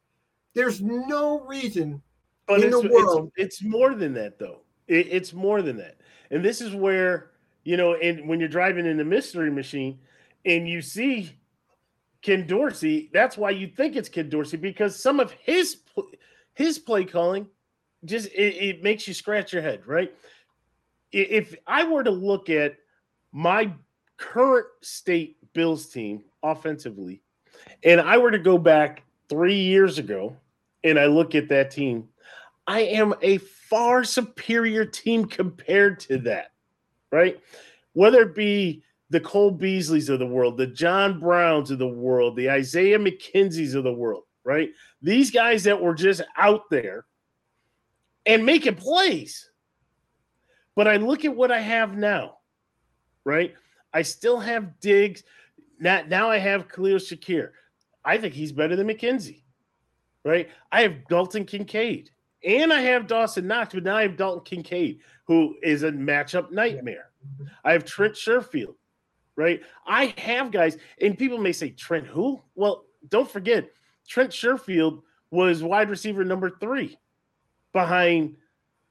There's 0.54 0.80
no 0.80 1.40
reason. 1.40 2.02
But 2.48 2.60
in 2.60 2.68
it's, 2.68 2.82
the 2.82 2.88
world. 2.88 3.32
it's, 3.36 3.60
it's 3.60 3.64
more 3.64 3.94
than 3.94 4.14
that 4.14 4.38
though. 4.38 4.60
It, 4.88 5.08
it's 5.10 5.32
more 5.32 5.62
than 5.62 5.76
that. 5.76 5.98
And 6.30 6.44
this 6.44 6.60
is 6.60 6.74
where, 6.74 7.30
you 7.64 7.76
know, 7.76 7.94
and 7.94 8.28
when 8.28 8.40
you're 8.40 8.48
driving 8.48 8.86
in 8.86 8.96
the 8.96 9.04
mystery 9.04 9.50
machine 9.50 9.98
and 10.44 10.68
you 10.68 10.82
see 10.82 11.36
Ken 12.22 12.46
Dorsey, 12.46 13.10
that's 13.12 13.36
why 13.36 13.50
you 13.50 13.68
think 13.68 13.96
it's 13.96 14.08
Ken 14.08 14.28
Dorsey 14.28 14.56
because 14.56 15.00
some 15.00 15.20
of 15.20 15.30
his 15.32 15.78
his 16.54 16.78
play 16.78 17.04
calling 17.04 17.46
just 18.04 18.28
it, 18.28 18.56
it 18.56 18.82
makes 18.82 19.06
you 19.06 19.14
scratch 19.14 19.52
your 19.52 19.62
head, 19.62 19.86
right? 19.86 20.12
If 21.12 21.54
I 21.66 21.84
were 21.84 22.02
to 22.02 22.10
look 22.10 22.50
at 22.50 22.76
my 23.32 23.72
current 24.16 24.66
state 24.82 25.36
Bills 25.52 25.86
team 25.86 26.24
offensively, 26.42 27.22
and 27.82 28.00
I 28.00 28.18
were 28.18 28.30
to 28.30 28.38
go 28.38 28.58
back 28.58 29.02
three 29.28 29.58
years 29.58 29.98
ago 29.98 30.36
and 30.84 30.98
I 30.98 31.06
look 31.06 31.34
at 31.34 31.48
that 31.48 31.70
team, 31.70 32.08
I 32.68 32.80
am 32.80 33.14
a 33.22 33.38
far 33.38 34.04
superior 34.04 34.84
team 34.84 35.24
compared 35.24 36.00
to 36.00 36.18
that, 36.18 36.52
right? 37.10 37.40
Whether 37.94 38.20
it 38.20 38.34
be 38.34 38.82
the 39.08 39.20
Cole 39.20 39.56
Beasleys 39.56 40.10
of 40.10 40.18
the 40.18 40.26
world, 40.26 40.58
the 40.58 40.66
John 40.66 41.18
Browns 41.18 41.70
of 41.70 41.78
the 41.78 41.88
world, 41.88 42.36
the 42.36 42.50
Isaiah 42.50 42.98
McKenzie's 42.98 43.74
of 43.74 43.84
the 43.84 43.92
world, 43.92 44.24
right? 44.44 44.68
These 45.00 45.30
guys 45.30 45.64
that 45.64 45.80
were 45.80 45.94
just 45.94 46.20
out 46.36 46.68
there 46.70 47.06
and 48.26 48.44
making 48.44 48.74
plays. 48.74 49.50
But 50.76 50.86
I 50.86 50.96
look 50.96 51.24
at 51.24 51.34
what 51.34 51.50
I 51.50 51.60
have 51.60 51.96
now, 51.96 52.36
right? 53.24 53.54
I 53.94 54.02
still 54.02 54.38
have 54.40 54.78
Diggs. 54.80 55.22
Now, 55.80 56.02
now 56.06 56.28
I 56.28 56.36
have 56.36 56.68
Khalil 56.68 56.98
Shakir. 56.98 57.52
I 58.04 58.18
think 58.18 58.34
he's 58.34 58.52
better 58.52 58.76
than 58.76 58.88
McKenzie, 58.88 59.40
right? 60.22 60.50
I 60.70 60.82
have 60.82 61.08
Dalton 61.08 61.46
Kincaid 61.46 62.10
and 62.44 62.72
I 62.72 62.80
have 62.82 63.06
Dawson 63.06 63.46
Knox, 63.46 63.74
but 63.74 63.84
now 63.84 63.96
I 63.96 64.02
have 64.02 64.16
Dalton 64.16 64.44
Kincaid, 64.44 65.00
who 65.24 65.56
is 65.62 65.82
a 65.82 65.90
matchup 65.90 66.50
nightmare. 66.50 67.10
I 67.64 67.72
have 67.72 67.84
Trent 67.84 68.14
Sherfield, 68.14 68.74
right? 69.36 69.60
I 69.86 70.14
have 70.18 70.50
guys, 70.50 70.76
and 71.00 71.18
people 71.18 71.38
may 71.38 71.52
say, 71.52 71.70
Trent 71.70 72.06
who? 72.06 72.42
Well, 72.54 72.84
don't 73.08 73.30
forget, 73.30 73.70
Trent 74.06 74.30
Sherfield 74.30 75.02
was 75.30 75.62
wide 75.62 75.90
receiver 75.90 76.24
number 76.24 76.50
three 76.50 76.98
behind 77.72 78.36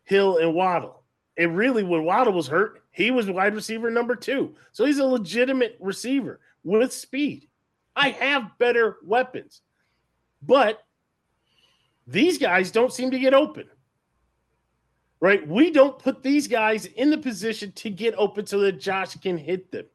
Hill 0.03 0.37
and 0.37 0.53
Waddle. 0.53 1.03
And 1.37 1.55
really, 1.55 1.83
when 1.83 2.03
Waddle 2.03 2.33
was 2.33 2.47
hurt, 2.47 2.83
he 2.91 3.11
was 3.11 3.29
wide 3.29 3.53
receiver 3.53 3.91
number 3.91 4.15
two. 4.15 4.55
So 4.71 4.85
he's 4.85 4.97
a 4.97 5.05
legitimate 5.05 5.77
receiver 5.79 6.39
with 6.63 6.91
speed. 6.91 7.47
I 7.95 8.09
have 8.09 8.57
better 8.57 8.97
weapons. 9.03 9.61
But 10.41 10.83
these 12.07 12.37
guys 12.37 12.71
don't 12.71 12.93
seem 12.93 13.11
to 13.11 13.19
get 13.19 13.33
open. 13.33 13.65
Right? 15.19 15.45
We 15.47 15.71
don't 15.71 15.99
put 15.99 16.23
these 16.23 16.47
guys 16.47 16.85
in 16.85 17.09
the 17.09 17.17
position 17.17 17.71
to 17.73 17.89
get 17.89 18.15
open 18.17 18.45
so 18.45 18.59
that 18.59 18.79
Josh 18.79 19.15
can 19.15 19.37
hit 19.37 19.71
them. 19.71 19.85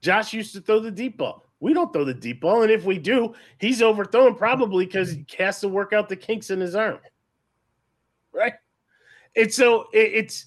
Josh 0.00 0.32
used 0.32 0.52
to 0.54 0.60
throw 0.60 0.80
the 0.80 0.90
deep 0.90 1.16
ball. 1.16 1.46
We 1.60 1.72
don't 1.72 1.92
throw 1.92 2.04
the 2.04 2.12
deep 2.12 2.40
ball. 2.40 2.62
And 2.62 2.70
if 2.70 2.84
we 2.84 2.98
do, 2.98 3.34
he's 3.58 3.82
overthrown 3.82 4.34
probably 4.34 4.84
because 4.84 5.12
he 5.12 5.24
has 5.38 5.60
to 5.60 5.68
work 5.68 5.92
out 5.92 6.08
the 6.08 6.16
kinks 6.16 6.50
in 6.50 6.60
his 6.60 6.74
arm. 6.74 6.98
Right? 8.32 8.54
And 9.36 9.52
so 9.52 9.86
it, 9.92 10.12
it's 10.14 10.46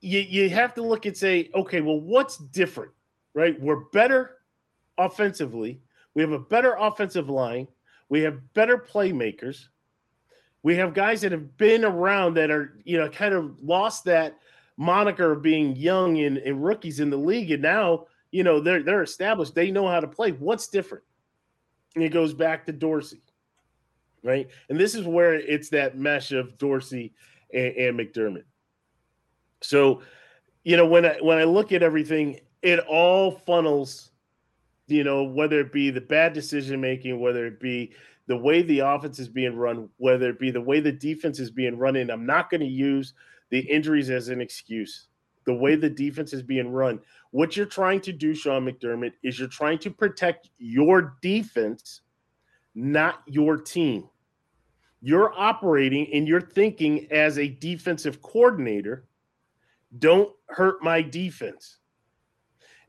you 0.00 0.20
you 0.20 0.50
have 0.50 0.74
to 0.74 0.82
look 0.82 1.06
and 1.06 1.16
say, 1.16 1.50
okay, 1.54 1.80
well, 1.80 2.00
what's 2.00 2.38
different, 2.38 2.92
right? 3.34 3.60
We're 3.60 3.84
better 3.92 4.38
offensively. 4.98 5.80
We 6.14 6.22
have 6.22 6.32
a 6.32 6.38
better 6.38 6.74
offensive 6.74 7.28
line. 7.28 7.68
We 8.10 8.20
have 8.22 8.52
better 8.52 8.76
playmakers. 8.76 9.68
We 10.62 10.76
have 10.76 10.92
guys 10.92 11.22
that 11.22 11.32
have 11.32 11.56
been 11.56 11.86
around 11.86 12.34
that 12.34 12.50
are, 12.50 12.76
you 12.84 12.98
know, 12.98 13.08
kind 13.08 13.32
of 13.32 13.58
lost 13.62 14.04
that 14.04 14.36
moniker 14.76 15.32
of 15.32 15.40
being 15.40 15.74
young 15.76 16.18
and, 16.18 16.36
and 16.36 16.62
rookies 16.62 17.00
in 17.00 17.08
the 17.08 17.16
league. 17.16 17.50
And 17.50 17.62
now, 17.62 18.06
you 18.30 18.44
know, 18.44 18.60
they're 18.60 18.82
they're 18.82 19.02
established. 19.02 19.54
They 19.54 19.70
know 19.70 19.88
how 19.88 20.00
to 20.00 20.06
play. 20.06 20.32
What's 20.32 20.68
different? 20.68 21.04
And 21.94 22.04
it 22.04 22.10
goes 22.10 22.34
back 22.34 22.66
to 22.66 22.72
Dorsey. 22.72 23.22
Right. 24.22 24.48
And 24.68 24.78
this 24.78 24.94
is 24.94 25.06
where 25.06 25.34
it's 25.34 25.70
that 25.70 25.96
mesh 25.96 26.32
of 26.32 26.58
Dorsey 26.58 27.14
and, 27.54 27.74
and 27.76 27.98
McDermott. 27.98 28.44
So, 29.62 30.02
you 30.62 30.76
know, 30.76 30.84
when 30.84 31.06
I 31.06 31.16
when 31.22 31.38
I 31.38 31.44
look 31.44 31.72
at 31.72 31.82
everything, 31.82 32.40
it 32.60 32.80
all 32.80 33.30
funnels, 33.30 34.09
you 34.90 35.04
know, 35.04 35.24
whether 35.24 35.60
it 35.60 35.72
be 35.72 35.90
the 35.90 36.00
bad 36.00 36.32
decision 36.32 36.80
making, 36.80 37.20
whether 37.20 37.46
it 37.46 37.60
be 37.60 37.92
the 38.26 38.36
way 38.36 38.62
the 38.62 38.80
offense 38.80 39.18
is 39.18 39.28
being 39.28 39.56
run, 39.56 39.88
whether 39.96 40.30
it 40.30 40.38
be 40.38 40.50
the 40.50 40.60
way 40.60 40.80
the 40.80 40.92
defense 40.92 41.38
is 41.38 41.50
being 41.50 41.76
run 41.76 41.96
in. 41.96 42.10
I'm 42.10 42.26
not 42.26 42.50
going 42.50 42.60
to 42.60 42.66
use 42.66 43.14
the 43.50 43.58
injuries 43.58 44.10
as 44.10 44.28
an 44.28 44.40
excuse. 44.40 45.08
The 45.46 45.54
way 45.54 45.74
the 45.74 45.90
defense 45.90 46.32
is 46.32 46.42
being 46.42 46.70
run. 46.70 47.00
What 47.32 47.56
you're 47.56 47.66
trying 47.66 48.00
to 48.02 48.12
do, 48.12 48.34
Sean 48.34 48.66
McDermott, 48.66 49.14
is 49.22 49.38
you're 49.38 49.48
trying 49.48 49.78
to 49.80 49.90
protect 49.90 50.50
your 50.58 51.16
defense, 51.22 52.02
not 52.74 53.22
your 53.26 53.56
team. 53.56 54.08
You're 55.02 55.32
operating 55.36 56.12
and 56.12 56.28
you're 56.28 56.40
thinking 56.40 57.08
as 57.10 57.38
a 57.38 57.48
defensive 57.48 58.20
coordinator 58.22 59.06
don't 59.98 60.30
hurt 60.48 60.82
my 60.82 61.02
defense. 61.02 61.78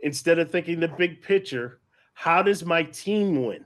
Instead 0.01 0.39
of 0.39 0.51
thinking 0.51 0.79
the 0.79 0.87
big 0.87 1.21
picture, 1.21 1.80
how 2.13 2.41
does 2.41 2.65
my 2.65 2.83
team 2.83 3.45
win? 3.45 3.65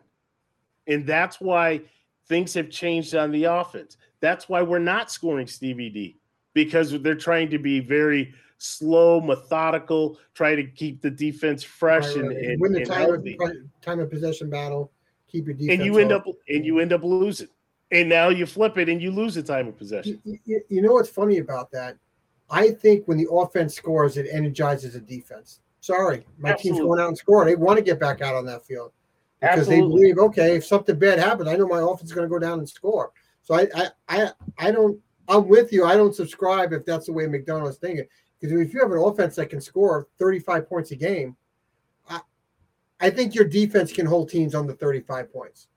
And 0.87 1.05
that's 1.05 1.41
why 1.41 1.81
things 2.27 2.53
have 2.53 2.69
changed 2.69 3.15
on 3.15 3.31
the 3.31 3.45
offense. 3.45 3.97
That's 4.19 4.47
why 4.49 4.61
we're 4.61 4.79
not 4.79 5.11
scoring 5.11 5.47
Stevie 5.47 5.89
D 5.89 6.17
because 6.53 6.99
they're 7.01 7.15
trying 7.15 7.49
to 7.49 7.59
be 7.59 7.79
very 7.79 8.33
slow, 8.57 9.21
methodical, 9.21 10.17
try 10.33 10.55
to 10.55 10.63
keep 10.63 11.01
the 11.01 11.09
defense 11.09 11.63
fresh 11.63 12.15
right, 12.15 12.23
right. 12.23 12.37
and, 12.37 12.45
and, 12.45 12.61
win 12.61 12.71
the 12.71 12.79
and 12.79 12.87
time, 12.87 13.13
of, 13.13 13.51
time 13.81 13.99
of 13.99 14.09
possession 14.09 14.49
battle. 14.49 14.91
Keep 15.27 15.47
your 15.47 15.55
defense. 15.55 15.79
And 15.79 15.85
you 15.85 15.99
end 15.99 16.11
up 16.11 16.25
and 16.47 16.65
you 16.65 16.79
end 16.79 16.93
up 16.93 17.03
losing. 17.03 17.49
And 17.91 18.09
now 18.09 18.29
you 18.29 18.45
flip 18.45 18.77
it 18.77 18.89
and 18.89 19.01
you 19.01 19.11
lose 19.11 19.35
the 19.35 19.43
time 19.43 19.67
of 19.67 19.77
possession. 19.77 20.19
You, 20.23 20.61
you 20.69 20.81
know 20.81 20.93
what's 20.93 21.09
funny 21.09 21.37
about 21.37 21.71
that? 21.71 21.97
I 22.49 22.71
think 22.71 23.07
when 23.07 23.17
the 23.17 23.29
offense 23.29 23.75
scores, 23.75 24.17
it 24.17 24.27
energizes 24.31 24.93
the 24.93 24.99
defense. 24.99 25.59
Sorry, 25.86 26.25
my 26.39 26.49
Absolutely. 26.49 26.79
team's 26.79 26.88
going 26.88 26.99
out 26.99 27.09
and 27.09 27.17
scoring. 27.17 27.47
They 27.47 27.55
want 27.55 27.77
to 27.77 27.83
get 27.83 27.99
back 27.99 28.19
out 28.19 28.33
on 28.33 28.43
that 28.47 28.65
field 28.65 28.91
because 29.39 29.59
Absolutely. 29.59 29.75
they 29.75 30.13
believe, 30.13 30.17
okay, 30.17 30.55
if 30.55 30.65
something 30.65 30.97
bad 30.97 31.19
happens, 31.19 31.47
I 31.47 31.55
know 31.55 31.67
my 31.67 31.77
offense 31.77 32.09
is 32.09 32.11
going 32.11 32.27
to 32.27 32.33
go 32.33 32.39
down 32.39 32.57
and 32.57 32.67
score. 32.67 33.11
So 33.43 33.53
I, 33.53 33.67
I, 33.75 33.89
I, 34.09 34.31
I 34.57 34.71
don't. 34.71 34.99
I'm 35.27 35.47
with 35.47 35.71
you. 35.71 35.86
I 35.86 35.95
don't 35.95 36.15
subscribe 36.15 36.73
if 36.73 36.86
that's 36.86 37.05
the 37.05 37.13
way 37.13 37.25
McDermott's 37.25 37.77
thinking. 37.77 38.07
Because 38.41 38.59
if 38.59 38.73
you 38.73 38.79
have 38.79 38.91
an 38.93 38.97
offense 38.97 39.36
that 39.36 39.51
can 39.51 39.61
score 39.61 40.07
35 40.17 40.67
points 40.67 40.89
a 40.89 40.95
game, 40.95 41.38
I, 42.09 42.19
I 42.99 43.11
think 43.11 43.36
your 43.36 43.45
defense 43.45 43.93
can 43.93 44.07
hold 44.07 44.27
teams 44.27 44.55
under 44.55 44.73
35 44.73 45.31
points. 45.31 45.67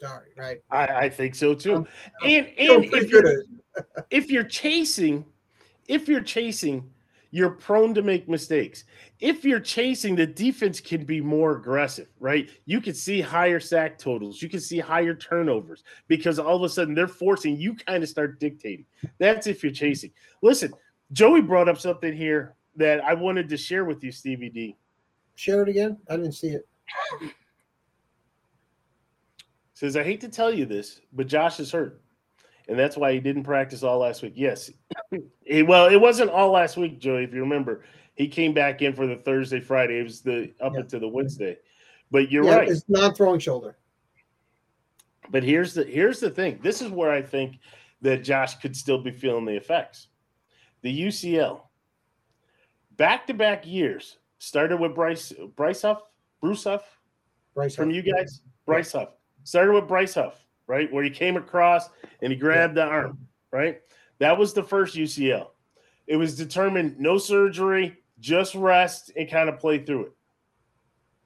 Sorry, 0.00 0.28
right? 0.36 0.58
I, 0.70 0.86
I 0.86 1.08
think 1.08 1.34
so 1.34 1.56
too. 1.56 1.74
I'm, 1.74 1.86
and 2.22 2.46
I'm 2.70 2.82
and 2.82 2.84
if 2.84 3.10
you're, 3.10 3.42
if 4.10 4.30
you're 4.30 4.44
chasing 4.44 5.24
if 5.88 6.06
you're 6.06 6.20
chasing, 6.20 6.88
you're 7.30 7.50
prone 7.50 7.94
to 7.94 8.02
make 8.02 8.28
mistakes. 8.28 8.84
If 9.20 9.44
you're 9.44 9.60
chasing, 9.60 10.16
the 10.16 10.26
defense 10.26 10.80
can 10.80 11.04
be 11.04 11.20
more 11.20 11.56
aggressive, 11.56 12.08
right? 12.20 12.50
You 12.64 12.80
can 12.80 12.94
see 12.94 13.20
higher 13.20 13.60
sack 13.60 13.98
totals, 13.98 14.40
you 14.40 14.48
can 14.48 14.60
see 14.60 14.78
higher 14.78 15.14
turnovers 15.14 15.84
because 16.08 16.38
all 16.38 16.56
of 16.56 16.62
a 16.62 16.68
sudden 16.68 16.94
they're 16.94 17.08
forcing 17.08 17.56
you 17.56 17.74
kind 17.74 18.02
of 18.02 18.08
start 18.08 18.40
dictating. 18.40 18.86
That's 19.18 19.46
if 19.46 19.62
you're 19.62 19.72
chasing. 19.72 20.12
Listen, 20.42 20.72
Joey 21.12 21.42
brought 21.42 21.68
up 21.68 21.78
something 21.78 22.14
here 22.14 22.54
that 22.76 23.02
I 23.04 23.14
wanted 23.14 23.48
to 23.50 23.56
share 23.56 23.84
with 23.84 24.02
you, 24.02 24.12
Stevie 24.12 24.50
D. 24.50 24.76
Share 25.34 25.62
it 25.62 25.68
again. 25.68 25.98
I 26.08 26.16
didn't 26.16 26.32
see 26.32 26.48
it. 26.48 26.68
Says, 29.74 29.96
I 29.96 30.02
hate 30.02 30.20
to 30.22 30.28
tell 30.28 30.52
you 30.52 30.66
this, 30.66 31.00
but 31.12 31.28
Josh 31.28 31.60
is 31.60 31.70
hurt 31.70 32.02
and 32.68 32.78
that's 32.78 32.96
why 32.96 33.12
he 33.12 33.20
didn't 33.20 33.44
practice 33.44 33.82
all 33.82 33.98
last 33.98 34.22
week. 34.22 34.34
Yes, 34.36 34.70
he, 35.44 35.62
well, 35.62 35.86
it 35.86 36.00
wasn't 36.00 36.30
all 36.30 36.50
last 36.50 36.76
week, 36.76 36.98
Joey. 36.98 37.24
If 37.24 37.32
you 37.32 37.40
remember, 37.40 37.84
he 38.14 38.28
came 38.28 38.52
back 38.52 38.82
in 38.82 38.94
for 38.94 39.06
the 39.06 39.16
Thursday, 39.16 39.60
Friday. 39.60 39.98
It 39.98 40.04
was 40.04 40.20
the 40.20 40.52
up 40.60 40.74
yeah. 40.74 40.80
into 40.80 40.98
the 40.98 41.08
Wednesday. 41.08 41.58
But 42.10 42.30
you're 42.30 42.44
yeah, 42.44 42.56
right. 42.56 42.68
It's 42.68 42.84
not 42.88 43.16
throwing 43.16 43.40
shoulder. 43.40 43.76
But 45.30 45.42
here's 45.42 45.74
the 45.74 45.84
here's 45.84 46.20
the 46.20 46.30
thing. 46.30 46.58
This 46.62 46.80
is 46.80 46.90
where 46.90 47.12
I 47.12 47.22
think 47.22 47.58
that 48.00 48.24
Josh 48.24 48.56
could 48.56 48.76
still 48.76 48.98
be 49.02 49.10
feeling 49.10 49.44
the 49.44 49.56
effects. 49.56 50.08
The 50.82 51.02
UCL, 51.02 51.60
back 52.96 53.26
to 53.26 53.34
back 53.34 53.66
years, 53.66 54.18
started 54.38 54.78
with 54.78 54.94
Bryce 54.94 55.32
Bryce 55.56 55.82
Huff, 55.82 56.02
Bruce 56.40 56.64
Huff, 56.64 56.82
Bryce 57.54 57.74
from 57.74 57.90
Huff. 57.90 57.96
you 57.96 58.12
guys. 58.12 58.40
Bryce 58.64 58.92
Huff 58.92 59.10
started 59.44 59.72
with 59.72 59.88
Bryce 59.88 60.14
Huff 60.14 60.44
right? 60.68 60.92
Where 60.92 61.02
he 61.02 61.10
came 61.10 61.36
across 61.36 61.88
and 62.22 62.30
he 62.30 62.38
grabbed 62.38 62.76
yeah. 62.76 62.84
the 62.84 62.90
arm, 62.90 63.18
right? 63.50 63.80
That 64.18 64.36
was 64.36 64.52
the 64.52 64.62
first 64.62 64.96
UCL. 64.96 65.48
It 66.06 66.16
was 66.16 66.36
determined 66.36 66.98
no 66.98 67.18
surgery, 67.18 67.96
just 68.20 68.54
rest 68.54 69.12
and 69.16 69.30
kind 69.30 69.48
of 69.48 69.58
play 69.58 69.78
through 69.84 70.06
it. 70.06 70.12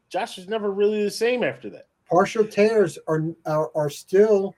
Josh 0.09 0.37
was 0.37 0.49
never 0.49 0.71
really 0.71 1.03
the 1.03 1.11
same 1.11 1.43
after 1.43 1.71
that. 1.71 1.87
Partial 2.11 2.45
tears 2.45 2.99
are, 3.07 3.25
are, 3.47 3.71
are 3.75 3.89
still 3.89 4.55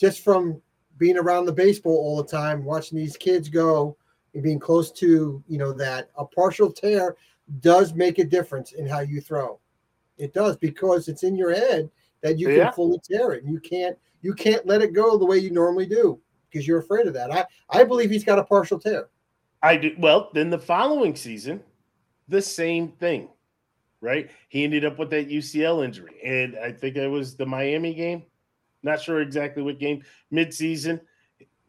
just 0.00 0.24
from 0.24 0.62
being 0.96 1.18
around 1.18 1.44
the 1.44 1.52
baseball 1.52 1.96
all 1.96 2.16
the 2.16 2.28
time, 2.28 2.64
watching 2.64 2.98
these 2.98 3.16
kids 3.16 3.48
go 3.48 3.96
and 4.34 4.42
being 4.42 4.58
close 4.58 4.90
to, 4.92 5.42
you 5.46 5.58
know, 5.58 5.72
that 5.72 6.10
a 6.16 6.24
partial 6.24 6.72
tear 6.72 7.16
does 7.60 7.94
make 7.94 8.18
a 8.18 8.24
difference 8.24 8.72
in 8.72 8.86
how 8.86 9.00
you 9.00 9.20
throw. 9.20 9.58
It 10.16 10.32
does 10.32 10.56
because 10.56 11.08
it's 11.08 11.22
in 11.22 11.36
your 11.36 11.54
head 11.54 11.90
that 12.22 12.38
you 12.38 12.50
yeah. 12.50 12.64
can 12.64 12.72
fully 12.72 13.00
tear 13.04 13.32
it. 13.32 13.44
And 13.44 13.52
you 13.52 13.60
can't 13.60 13.96
you 14.22 14.34
can't 14.34 14.66
let 14.66 14.82
it 14.82 14.94
go 14.94 15.16
the 15.16 15.26
way 15.26 15.38
you 15.38 15.50
normally 15.50 15.86
do 15.86 16.18
because 16.50 16.66
you're 16.66 16.78
afraid 16.78 17.06
of 17.06 17.14
that. 17.14 17.30
I, 17.30 17.44
I 17.70 17.84
believe 17.84 18.10
he's 18.10 18.24
got 18.24 18.38
a 18.38 18.44
partial 18.44 18.78
tear. 18.78 19.08
I 19.62 19.76
do. 19.76 19.94
Well, 19.98 20.30
then 20.34 20.50
the 20.50 20.58
following 20.58 21.16
season, 21.16 21.62
the 22.28 22.40
same 22.40 22.88
thing, 22.88 23.28
right? 24.00 24.30
He 24.48 24.64
ended 24.64 24.84
up 24.84 24.98
with 24.98 25.10
that 25.10 25.28
UCL 25.28 25.84
injury. 25.84 26.16
And 26.24 26.56
I 26.56 26.72
think 26.72 26.96
it 26.96 27.08
was 27.08 27.36
the 27.36 27.46
Miami 27.46 27.94
game. 27.94 28.22
Not 28.82 29.00
sure 29.00 29.20
exactly 29.20 29.62
what 29.62 29.78
game, 29.78 30.04
midseason. 30.32 31.00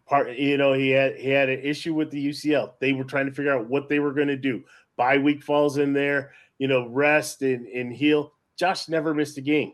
Part, 0.06 0.32
you 0.38 0.58
know, 0.58 0.74
he 0.74 0.90
had 0.90 1.16
he 1.18 1.30
had 1.30 1.50
an 1.50 1.60
issue 1.60 1.94
with 1.94 2.10
the 2.12 2.30
UCL. 2.30 2.74
They 2.80 2.94
were 2.94 3.04
trying 3.04 3.28
to 3.28 3.32
figure 3.32 3.56
out 3.56 3.68
what 3.68 3.90
they 3.90 4.00
were 4.00 4.14
going 4.14 4.28
to 4.28 4.38
do. 4.38 4.64
Bye 4.96 5.18
week 5.18 5.44
falls 5.44 5.78
in 5.78 5.94
there, 5.94 6.32
you 6.58 6.68
know, 6.68 6.88
rest 6.88 7.42
and, 7.42 7.68
and 7.68 7.94
heal. 7.94 8.34
Josh 8.58 8.90
never 8.90 9.14
missed 9.14 9.38
a 9.38 9.42
game. 9.42 9.74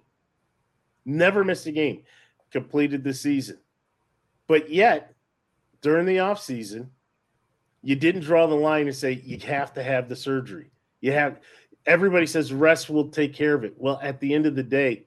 Never 1.05 1.43
missed 1.43 1.67
a 1.67 1.71
game 1.71 2.03
completed 2.55 3.03
the 3.03 3.13
season. 3.13 3.57
But 4.47 4.69
yet, 4.69 5.13
during 5.81 6.05
the 6.05 6.17
offseason, 6.17 6.89
you 7.81 7.95
didn't 7.95 8.21
draw 8.23 8.47
the 8.47 8.55
line 8.55 8.87
and 8.87 8.95
say 8.95 9.21
you 9.23 9.37
have 9.39 9.73
to 9.73 9.83
have 9.83 10.09
the 10.09 10.15
surgery. 10.15 10.71
You 11.01 11.11
have 11.11 11.39
everybody 11.85 12.25
says 12.25 12.51
rest 12.51 12.89
will 12.89 13.09
take 13.09 13.33
care 13.33 13.53
of 13.53 13.63
it. 13.63 13.75
Well, 13.77 13.99
at 14.01 14.19
the 14.19 14.33
end 14.33 14.47
of 14.47 14.55
the 14.55 14.63
day, 14.63 15.05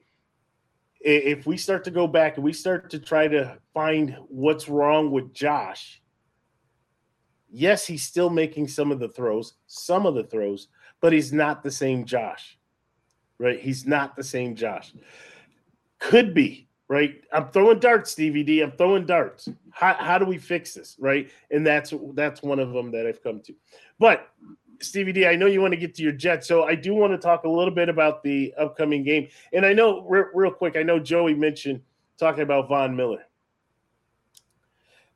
if 1.01 1.45
we 1.45 1.57
start 1.57 1.83
to 1.85 1.91
go 1.91 2.07
back 2.07 2.35
and 2.35 2.43
we 2.43 2.53
start 2.53 2.89
to 2.91 2.99
try 2.99 3.27
to 3.27 3.57
find 3.73 4.17
what's 4.29 4.69
wrong 4.69 5.11
with 5.11 5.33
Josh, 5.33 6.01
yes, 7.49 7.85
he's 7.85 8.03
still 8.03 8.29
making 8.29 8.69
some 8.69 8.91
of 8.91 8.99
the 8.99 9.09
throws, 9.09 9.55
some 9.67 10.05
of 10.05 10.15
the 10.15 10.23
throws, 10.23 10.69
but 11.01 11.11
he's 11.11 11.33
not 11.33 11.63
the 11.63 11.71
same 11.71 12.05
Josh, 12.05 12.57
right? 13.39 13.59
He's 13.59 13.85
not 13.85 14.15
the 14.15 14.23
same 14.23 14.55
Josh. 14.55 14.93
Could 15.99 16.33
be 16.33 16.68
right? 16.89 17.23
I'm 17.31 17.49
throwing 17.51 17.79
darts, 17.79 18.15
DVD. 18.15 18.63
I'm 18.63 18.71
throwing 18.71 19.05
darts. 19.05 19.47
How, 19.69 19.93
how 19.93 20.17
do 20.17 20.25
we 20.25 20.37
fix 20.37 20.73
this, 20.73 20.97
right? 20.99 21.31
And 21.51 21.65
that's 21.65 21.93
that's 22.13 22.41
one 22.41 22.59
of 22.59 22.73
them 22.73 22.91
that 22.91 23.07
I've 23.07 23.23
come 23.23 23.39
to. 23.41 23.53
But 23.99 24.27
Stevie 24.81 25.13
D, 25.13 25.27
I 25.27 25.35
know 25.35 25.45
you 25.45 25.61
want 25.61 25.73
to 25.73 25.79
get 25.79 25.95
to 25.95 26.03
your 26.03 26.11
Jets, 26.11 26.47
so 26.47 26.63
I 26.63 26.75
do 26.75 26.93
want 26.95 27.13
to 27.13 27.17
talk 27.17 27.43
a 27.43 27.49
little 27.49 27.73
bit 27.73 27.89
about 27.89 28.23
the 28.23 28.53
upcoming 28.57 29.03
game. 29.03 29.27
And 29.53 29.65
I 29.65 29.71
know 29.73 30.05
real, 30.07 30.25
real 30.33 30.51
quick, 30.51 30.75
I 30.75 30.83
know 30.83 30.99
Joey 30.99 31.35
mentioned 31.35 31.81
talking 32.17 32.43
about 32.43 32.67
Von 32.67 32.95
Miller. 32.95 33.25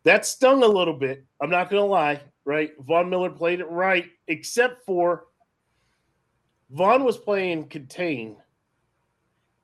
That 0.04 0.26
stung 0.26 0.64
a 0.64 0.68
little 0.68 0.94
bit. 0.94 1.26
I'm 1.42 1.50
not 1.50 1.70
going 1.70 1.82
to 1.82 1.88
lie, 1.88 2.22
right? 2.46 2.74
Von 2.80 3.10
Miller 3.10 3.30
played 3.30 3.62
it 3.62 3.70
right, 3.70 4.10
except 4.28 4.86
for 4.86 5.26
Von 6.72 7.06
was 7.06 7.18
playing 7.18 7.70
contain 7.70 8.36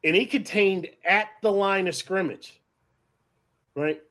and 0.04 0.16
he 0.16 0.26
contained 0.26 0.88
at 1.06 1.28
the 1.42 1.52
line 1.52 1.88
of 1.88 1.96
scrimmage, 1.96 2.62
right? 3.76 4.02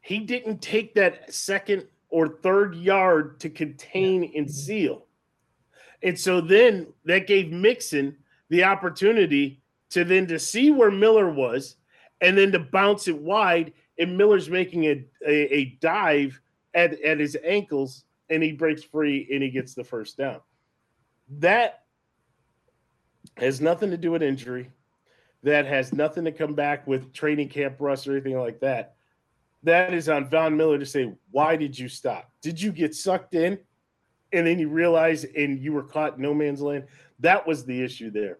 He 0.00 0.20
didn't 0.20 0.62
take 0.62 0.94
that 0.94 1.32
second 1.32 1.86
or 2.08 2.28
third 2.28 2.74
yard 2.76 3.40
to 3.40 3.50
contain 3.50 4.32
and 4.36 4.50
seal. 4.50 5.04
And 6.02 6.18
so 6.18 6.40
then 6.40 6.86
that 7.04 7.26
gave 7.26 7.50
Mixon 7.50 8.16
the 8.48 8.64
opportunity 8.64 9.60
to 9.90 10.04
then 10.04 10.26
to 10.28 10.38
see 10.38 10.70
where 10.70 10.90
Miller 10.90 11.28
was 11.28 11.76
and 12.20 12.36
then 12.36 12.52
to 12.52 12.58
bounce 12.58 13.08
it 13.08 13.18
wide. 13.18 13.72
And 13.98 14.16
Miller's 14.16 14.48
making 14.48 14.84
a, 14.84 15.04
a, 15.26 15.54
a 15.54 15.64
dive 15.80 16.40
at, 16.74 17.00
at 17.02 17.18
his 17.18 17.36
ankles 17.44 18.04
and 18.30 18.42
he 18.42 18.52
breaks 18.52 18.82
free 18.82 19.28
and 19.32 19.42
he 19.42 19.50
gets 19.50 19.74
the 19.74 19.84
first 19.84 20.16
down. 20.16 20.40
That 21.38 21.82
has 23.36 23.60
nothing 23.60 23.90
to 23.90 23.96
do 23.96 24.12
with 24.12 24.22
injury. 24.22 24.70
That 25.42 25.66
has 25.66 25.92
nothing 25.92 26.24
to 26.24 26.32
come 26.32 26.54
back 26.54 26.86
with 26.86 27.12
training 27.12 27.48
camp 27.48 27.76
rust 27.78 28.08
or 28.08 28.12
anything 28.12 28.38
like 28.38 28.60
that. 28.60 28.94
That 29.62 29.94
is 29.94 30.08
on 30.08 30.28
Von 30.28 30.56
Miller 30.56 30.78
to 30.78 30.86
say, 30.86 31.12
why 31.30 31.56
did 31.56 31.78
you 31.78 31.88
stop? 31.88 32.30
Did 32.40 32.60
you 32.60 32.72
get 32.72 32.94
sucked 32.94 33.34
in? 33.34 33.58
And 34.32 34.46
then 34.46 34.58
you 34.58 34.68
realize 34.68 35.24
and 35.24 35.58
you 35.58 35.72
were 35.72 35.82
caught 35.82 36.16
in 36.16 36.22
no 36.22 36.34
man's 36.34 36.60
land. 36.60 36.84
That 37.20 37.46
was 37.46 37.64
the 37.64 37.82
issue 37.82 38.10
there. 38.10 38.38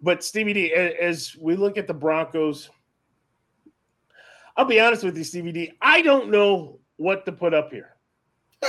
But 0.00 0.24
Stevie 0.24 0.52
D, 0.52 0.72
as 0.72 1.36
we 1.40 1.56
look 1.56 1.76
at 1.76 1.86
the 1.86 1.94
Broncos, 1.94 2.70
I'll 4.56 4.64
be 4.64 4.80
honest 4.80 5.04
with 5.04 5.16
you, 5.16 5.24
Stevie 5.24 5.52
D, 5.52 5.72
I 5.80 6.02
don't 6.02 6.30
know 6.30 6.80
what 6.96 7.24
to 7.26 7.32
put 7.32 7.54
up 7.54 7.72
here. 7.72 7.96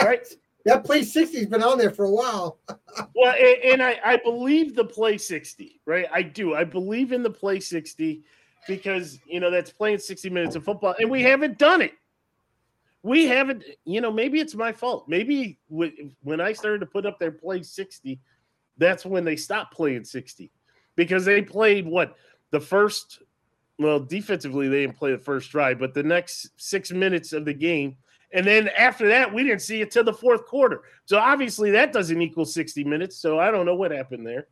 Right? 0.02 0.28
that 0.70 0.86
play 0.86 1.02
60's 1.02 1.48
been 1.48 1.64
on 1.64 1.78
there 1.78 1.90
for 1.90 2.06
a 2.06 2.12
while. 2.12 2.60
well, 3.16 3.36
and, 3.38 3.74
and 3.74 3.84
I, 3.84 4.00
I 4.06 4.18
believe 4.18 4.76
the 4.76 4.86
play 4.86 5.18
60, 5.18 5.82
right? 5.86 6.06
I 6.14 6.22
do. 6.22 6.54
I 6.54 6.64
believe 6.64 7.12
in 7.12 7.24
the 7.24 7.30
play 7.30 7.60
60 7.60 8.24
because 8.68 9.20
you 9.26 9.40
know 9.40 9.50
that's 9.50 9.72
playing 9.72 10.00
60 10.00 10.30
minutes 10.30 10.56
of 10.56 10.64
football, 10.64 10.96
and 11.00 11.10
we 11.10 11.24
haven't 11.24 11.58
done 11.58 11.82
it. 11.82 11.94
We 13.02 13.26
haven't, 13.26 13.64
you 13.86 14.02
know, 14.02 14.12
maybe 14.12 14.40
it's 14.40 14.56
my 14.56 14.74
fault. 14.74 15.08
Maybe 15.08 15.58
when 15.70 16.42
I 16.42 16.52
started 16.52 16.80
to 16.80 16.86
put 16.86 17.06
up 17.06 17.18
their 17.18 17.32
play 17.32 17.64
60, 17.64 18.20
that's 18.78 19.06
when 19.06 19.24
they 19.24 19.38
stopped 19.38 19.74
playing 19.74 20.04
60 20.04 20.52
because 20.96 21.24
they 21.24 21.42
played 21.42 21.88
what 21.88 22.16
the 22.52 22.60
first 22.60 23.22
well 23.78 24.00
defensively 24.00 24.68
they 24.68 24.82
didn't 24.82 24.98
play 24.98 25.12
the 25.12 25.18
first 25.18 25.52
drive 25.52 25.80
but 25.80 25.94
the 25.94 26.04
next 26.04 26.50
six 26.58 26.92
minutes 26.92 27.32
of 27.32 27.46
the 27.46 27.54
game 27.54 27.96
and 28.32 28.46
then 28.46 28.70
after 28.70 29.08
that 29.08 29.34
we 29.34 29.44
didn't 29.44 29.62
see 29.62 29.82
it 29.82 29.92
till 29.92 30.04
the 30.04 30.14
fourth 30.14 30.46
quarter. 30.46 30.84
So 31.06 31.18
obviously 31.18 31.72
that 31.72 31.94
doesn't 31.94 32.22
equal 32.22 32.46
60 32.46 32.84
minutes. 32.84 33.18
So 33.18 33.40
i 33.40 33.52
don't 33.52 33.66
know 33.66 33.76
what 33.76 33.92
happened 33.92 34.26
there. 34.26 34.48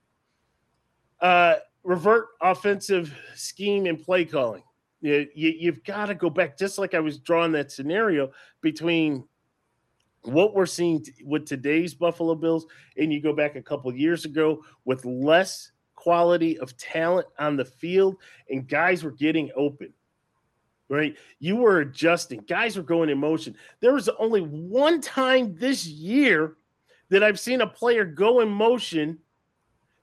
Uh 1.19 1.55
revert 1.84 2.28
offensive 2.41 3.13
scheme 3.36 3.86
and 3.86 4.03
play 4.03 4.25
calling. 4.25 4.63
You, 4.99 5.28
you, 5.34 5.53
you've 5.57 5.84
got 5.84 6.07
to 6.07 6.15
go 6.15 6.30
back 6.30 6.57
just 6.57 6.80
like 6.80 6.95
i 6.95 6.99
was 6.99 7.19
drawing 7.19 7.51
that 7.51 7.71
scenario 7.71 8.32
between 8.61 9.23
what 10.23 10.55
we're 10.55 10.65
seeing 10.65 11.05
with 11.23 11.45
today's 11.45 11.93
buffalo 11.93 12.34
bills 12.34 12.65
and 12.97 13.13
you 13.13 13.21
go 13.21 13.32
back 13.32 13.55
a 13.55 13.61
couple 13.61 13.93
years 13.95 14.25
ago 14.25 14.63
with 14.86 15.05
less 15.05 15.71
quality 15.97 16.57
of 16.59 16.78
talent 16.78 17.28
on 17.38 17.57
the 17.57 17.65
field, 17.65 18.15
and 18.49 18.65
guys 18.65 19.03
were 19.03 19.11
getting 19.11 19.51
open. 19.57 19.91
Right, 20.90 21.18
you 21.40 21.58
were 21.58 21.82
adjusting. 21.82 22.40
Guys 22.48 22.78
were 22.78 22.84
going 22.84 23.10
in 23.10 23.18
motion. 23.18 23.58
There 23.82 23.94
was 23.94 24.08
only 24.08 24.40
one 24.40 25.02
time 25.02 25.58
this 25.58 25.86
year 25.86 26.56
that 27.10 27.24
I've 27.24 27.40
seen 27.40 27.60
a 27.60 27.68
player 27.68 28.06
go 28.06 28.40
in 28.40 28.48
motion 28.48 29.20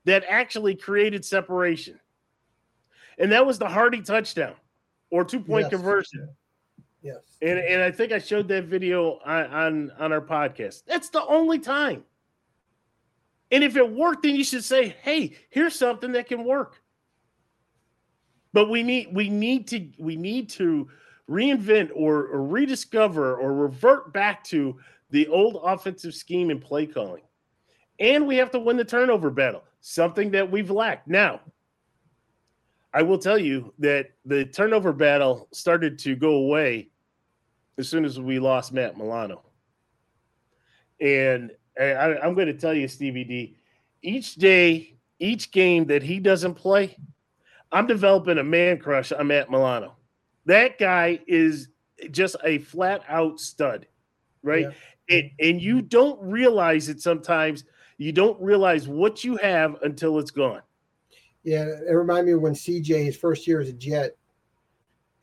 that 0.04 0.24
actually 0.28 0.74
created 0.74 1.24
separation, 1.24 1.98
and 3.18 3.32
that 3.32 3.46
was 3.46 3.58
the 3.58 3.68
Hardy 3.68 4.02
touchdown 4.02 4.54
or 5.10 5.24
two 5.24 5.40
point 5.40 5.64
yes. 5.64 5.70
conversion. 5.70 6.28
Yes, 7.02 7.22
and 7.40 7.58
and 7.58 7.82
I 7.82 7.90
think 7.90 8.12
I 8.12 8.18
showed 8.18 8.46
that 8.48 8.64
video 8.64 9.20
on, 9.24 9.46
on 9.46 9.90
on 9.98 10.12
our 10.12 10.20
podcast. 10.20 10.84
That's 10.86 11.08
the 11.08 11.24
only 11.24 11.60
time. 11.60 12.04
And 13.50 13.64
if 13.64 13.76
it 13.76 13.90
worked, 13.90 14.24
then 14.24 14.36
you 14.36 14.44
should 14.44 14.64
say, 14.64 14.96
"Hey, 15.02 15.36
here's 15.48 15.78
something 15.78 16.12
that 16.12 16.28
can 16.28 16.44
work." 16.44 16.82
But 18.54 18.70
we 18.70 18.84
need 18.84 19.08
we 19.12 19.28
need 19.28 19.66
to 19.68 19.90
we 19.98 20.14
need 20.14 20.48
to 20.50 20.88
reinvent 21.28 21.90
or, 21.92 22.28
or 22.28 22.44
rediscover 22.44 23.36
or 23.36 23.52
revert 23.52 24.12
back 24.12 24.44
to 24.44 24.78
the 25.10 25.26
old 25.26 25.60
offensive 25.64 26.14
scheme 26.14 26.50
and 26.50 26.60
play 26.60 26.86
calling. 26.86 27.24
And 27.98 28.28
we 28.28 28.36
have 28.36 28.52
to 28.52 28.60
win 28.60 28.76
the 28.76 28.84
turnover 28.84 29.30
battle, 29.30 29.64
something 29.80 30.30
that 30.30 30.48
we've 30.48 30.70
lacked. 30.70 31.08
Now, 31.08 31.40
I 32.92 33.02
will 33.02 33.18
tell 33.18 33.38
you 33.38 33.74
that 33.80 34.12
the 34.24 34.44
turnover 34.44 34.92
battle 34.92 35.48
started 35.52 35.98
to 36.00 36.14
go 36.14 36.34
away 36.34 36.90
as 37.76 37.88
soon 37.88 38.04
as 38.04 38.20
we 38.20 38.38
lost 38.38 38.72
Matt 38.72 38.96
Milano. 38.96 39.42
And 41.00 41.50
I, 41.78 42.18
I'm 42.22 42.34
going 42.34 42.46
to 42.46 42.54
tell 42.54 42.74
you, 42.74 42.86
Stevie 42.86 43.24
D, 43.24 43.56
each 44.02 44.36
day, 44.36 44.94
each 45.18 45.50
game 45.50 45.86
that 45.86 46.04
he 46.04 46.20
doesn't 46.20 46.54
play, 46.54 46.96
I'm 47.74 47.88
developing 47.88 48.38
a 48.38 48.44
man 48.44 48.78
crush 48.78 49.10
on 49.10 49.26
Matt 49.26 49.50
Milano. 49.50 49.96
That 50.46 50.78
guy 50.78 51.18
is 51.26 51.68
just 52.12 52.36
a 52.44 52.58
flat 52.58 53.02
out 53.08 53.40
stud, 53.40 53.86
right? 54.44 54.68
Yeah. 55.08 55.16
And, 55.16 55.30
and 55.40 55.60
you 55.60 55.82
don't 55.82 56.20
realize 56.22 56.88
it 56.88 57.02
sometimes. 57.02 57.64
You 57.98 58.12
don't 58.12 58.40
realize 58.40 58.86
what 58.86 59.24
you 59.24 59.36
have 59.38 59.82
until 59.82 60.20
it's 60.20 60.30
gone. 60.30 60.62
Yeah, 61.42 61.64
it 61.64 61.92
reminded 61.92 62.26
me 62.26 62.32
of 62.32 62.42
when 62.42 62.54
CJ 62.54 63.04
his 63.06 63.16
first 63.16 63.44
year 63.44 63.60
as 63.60 63.68
a 63.68 63.72
Jet, 63.72 64.16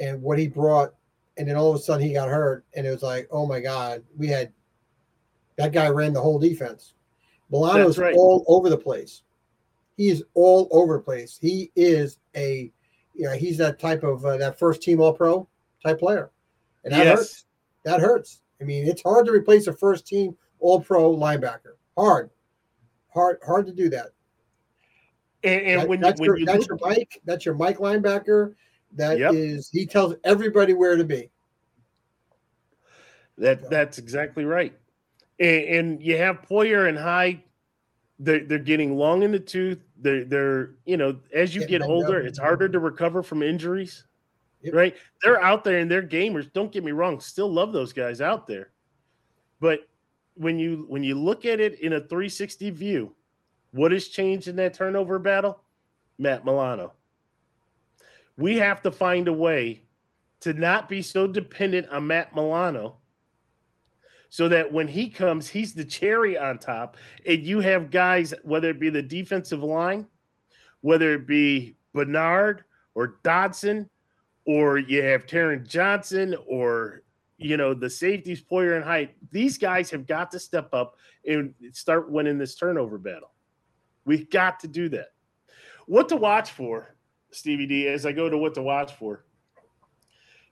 and 0.02 0.22
what 0.22 0.38
he 0.38 0.48
brought, 0.48 0.94
and 1.38 1.48
then 1.48 1.56
all 1.56 1.70
of 1.70 1.76
a 1.78 1.80
sudden 1.80 2.06
he 2.06 2.14
got 2.14 2.28
hurt, 2.28 2.66
and 2.76 2.86
it 2.86 2.92
was 2.92 3.02
like, 3.02 3.30
oh 3.32 3.48
my 3.48 3.62
God, 3.62 4.04
we 4.18 4.28
had 4.28 4.52
that 5.56 5.72
guy 5.72 5.88
ran 5.88 6.12
the 6.12 6.22
whole 6.22 6.38
defense. 6.38 6.96
Milano's 7.50 7.98
right. 7.98 8.16
all 8.16 8.44
over 8.48 8.70
the 8.70 8.78
place. 8.78 9.24
He 10.02 10.10
is 10.10 10.24
all 10.34 10.68
over 10.72 10.98
the 10.98 11.04
place. 11.04 11.38
He 11.40 11.72
is 11.76 12.18
a, 12.36 12.72
you 13.14 13.26
know, 13.26 13.34
he's 13.34 13.58
that 13.60 13.78
type 13.78 14.04
of 14.04 14.26
uh, 14.26 14.38
that 14.38 14.58
first 14.58 14.82
team 14.82 15.00
All 15.00 15.14
Pro 15.14 15.48
type 15.86 16.00
player, 16.00 16.32
and 16.84 16.92
that 16.92 17.06
yes. 17.06 17.18
hurts. 17.20 17.46
That 17.84 18.00
hurts. 18.00 18.42
I 18.60 18.64
mean, 18.64 18.88
it's 18.88 19.04
hard 19.04 19.28
to 19.28 19.32
replace 19.32 19.68
a 19.68 19.74
first 19.74 20.08
team 20.08 20.36
All 20.60 20.82
Pro 20.82 21.16
linebacker. 21.16 21.76
Hard, 21.96 22.32
hard, 23.14 23.38
hard 23.46 23.68
to 23.68 23.74
do 23.74 23.90
that. 23.90 24.08
And, 25.44 25.62
and 25.62 25.82
that, 25.82 25.88
when, 25.88 26.00
that's, 26.00 26.20
when 26.20 26.26
your, 26.26 26.40
you 26.40 26.46
that's 26.48 26.66
your 26.66 26.80
Mike, 26.82 27.22
that's 27.26 27.46
your 27.46 27.54
Mike 27.54 27.78
linebacker. 27.78 28.56
That 28.94 29.20
yep. 29.20 29.36
is, 29.36 29.70
he 29.70 29.86
tells 29.86 30.16
everybody 30.24 30.74
where 30.74 30.96
to 30.96 31.04
be. 31.04 31.30
That 33.38 33.70
that's 33.70 34.00
exactly 34.00 34.46
right 34.46 34.74
and, 35.42 35.64
and 35.64 36.04
you 36.04 36.18
have 36.18 36.48
Poyer 36.48 36.88
and 36.88 36.98
Hyde. 36.98 37.42
They're, 38.24 38.46
they're 38.46 38.60
getting 38.60 38.98
long 38.98 39.24
in 39.24 39.32
the 39.32 39.40
tooth. 39.40 39.80
They're, 39.98 40.24
they're 40.24 40.76
you 40.86 40.96
know, 40.96 41.18
as 41.34 41.56
you 41.56 41.66
get 41.66 41.82
older, 41.82 42.20
it's 42.20 42.38
harder 42.38 42.70
to 42.70 42.80
recover 42.80 43.24
from 43.24 43.42
injuries, 43.42 44.06
yep. 44.62 44.76
right? 44.76 44.96
They're 45.24 45.42
out 45.42 45.64
there 45.64 45.80
and 45.80 45.90
they're 45.90 46.04
gamers. 46.04 46.52
Don't 46.54 46.72
get 46.72 46.84
me 46.84 46.92
wrong, 46.92 47.20
still 47.20 47.52
love 47.52 47.74
those 47.74 47.94
guys 47.94 48.22
out 48.22 48.46
there. 48.46 48.70
But 49.60 49.88
when 50.36 50.60
you 50.60 50.86
when 50.88 51.04
you 51.04 51.16
look 51.16 51.46
at 51.46 51.60
it 51.60 51.80
in 51.80 51.94
a 51.94 52.00
360 52.00 52.70
view, 52.70 53.16
what 53.72 53.92
has 53.92 54.08
changed 54.08 54.48
in 54.48 54.56
that 54.58 54.76
turnover 54.76 55.18
battle? 55.18 55.60
Matt 56.20 56.46
Milano. 56.46 56.94
We 58.38 58.58
have 58.58 58.82
to 58.84 58.92
find 58.92 59.28
a 59.28 59.34
way 59.34 59.82
to 60.42 60.54
not 60.54 60.88
be 60.88 61.02
so 61.02 61.26
dependent 61.26 61.90
on 61.90 62.08
Matt 62.08 62.36
Milano 62.36 62.98
so 64.32 64.48
that 64.48 64.72
when 64.72 64.88
he 64.88 65.10
comes, 65.10 65.50
he's 65.50 65.74
the 65.74 65.84
cherry 65.84 66.38
on 66.38 66.58
top. 66.58 66.96
And 67.28 67.44
you 67.44 67.60
have 67.60 67.92
guys, 67.92 68.34
whether 68.44 68.70
it 68.70 68.80
be 68.80 68.90
the 68.90 69.02
defensive 69.02 69.62
line, 69.62 70.08
whether 70.80 71.14
it 71.14 71.28
be 71.28 71.76
Bernard 71.94 72.64
or 72.96 73.20
Dodson, 73.24 73.90
or 74.46 74.80
you 74.80 75.04
have 75.04 75.26
Taron 75.26 75.68
Johnson, 75.68 76.38
or 76.48 77.04
you 77.38 77.58
know 77.58 77.74
the 77.74 77.90
safeties, 77.90 78.42
Poyer 78.42 78.78
and 78.78 78.86
Hyde. 78.86 79.10
These 79.32 79.58
guys 79.58 79.92
have 79.92 80.08
got 80.08 80.32
to 80.32 80.40
step 80.40 80.74
up 80.74 80.96
and 81.28 81.54
start 81.74 82.10
winning 82.10 82.38
this 82.38 82.56
turnover 82.56 82.98
battle. 82.98 83.34
We've 84.06 84.30
got 84.30 84.62
to 84.62 84.68
do 84.70 84.88
that. 84.90 85.10
What 85.88 86.08
to 86.08 86.16
watch 86.16 86.52
for, 86.52 86.96
Stevie 87.32 87.68
D? 87.68 87.88
As 87.90 88.06
I 88.06 88.14
go 88.14 88.30
to 88.30 88.38
what 88.38 88.54
to 88.54 88.64
watch 88.64 88.94
for, 88.94 89.26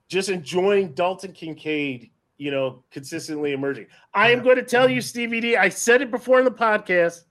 just 0.06 0.28
enjoying 0.28 0.92
Dalton 0.92 1.32
Kincaid 1.32 2.10
you 2.40 2.50
know, 2.50 2.82
consistently 2.90 3.52
emerging. 3.52 3.86
I 4.14 4.30
am 4.30 4.42
going 4.42 4.56
to 4.56 4.62
tell 4.62 4.88
you, 4.88 5.00
mm-hmm. 5.00 5.06
Stevie 5.06 5.40
D, 5.40 5.56
I 5.58 5.68
said 5.68 6.00
it 6.00 6.10
before 6.10 6.38
in 6.38 6.46
the 6.46 6.50
podcast. 6.50 7.24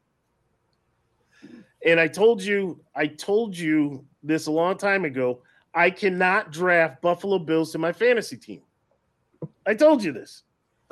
And 1.84 2.00
I 2.00 2.08
told 2.08 2.44
you, 2.44 2.80
I 2.94 3.08
told 3.08 3.58
you 3.58 4.06
this 4.22 4.46
a 4.46 4.52
long 4.52 4.78
time 4.78 5.06
ago. 5.06 5.42
I 5.74 5.90
cannot 5.90 6.52
draft 6.52 7.02
Buffalo 7.02 7.40
Bills 7.40 7.72
to 7.72 7.80
my 7.80 7.92
fantasy 7.92 8.38
team. 8.38 8.62
I 9.66 9.74
told 9.74 10.04
you 10.04 10.12
this. 10.12 10.44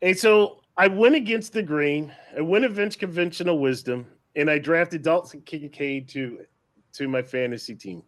and 0.00 0.16
so 0.16 0.60
I 0.76 0.86
went 0.86 1.16
against 1.16 1.52
the 1.52 1.64
grain. 1.64 2.12
I 2.36 2.42
went 2.42 2.64
against 2.64 3.00
conventional 3.00 3.58
wisdom, 3.58 4.06
and 4.36 4.48
I 4.48 4.58
drafted 4.58 5.02
Dalton 5.02 5.40
Kincaid 5.40 6.08
to 6.10 6.46
to 6.92 7.08
my 7.08 7.22
fantasy 7.22 7.74
team. 7.74 8.04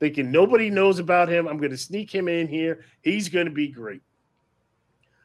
Thinking 0.00 0.30
nobody 0.30 0.70
knows 0.70 0.98
about 0.98 1.28
him. 1.28 1.46
I'm 1.46 1.58
going 1.58 1.70
to 1.70 1.78
sneak 1.78 2.14
him 2.14 2.28
in 2.28 2.46
here. 2.48 2.84
He's 3.02 3.28
going 3.28 3.46
to 3.46 3.52
be 3.52 3.68
great. 3.68 4.02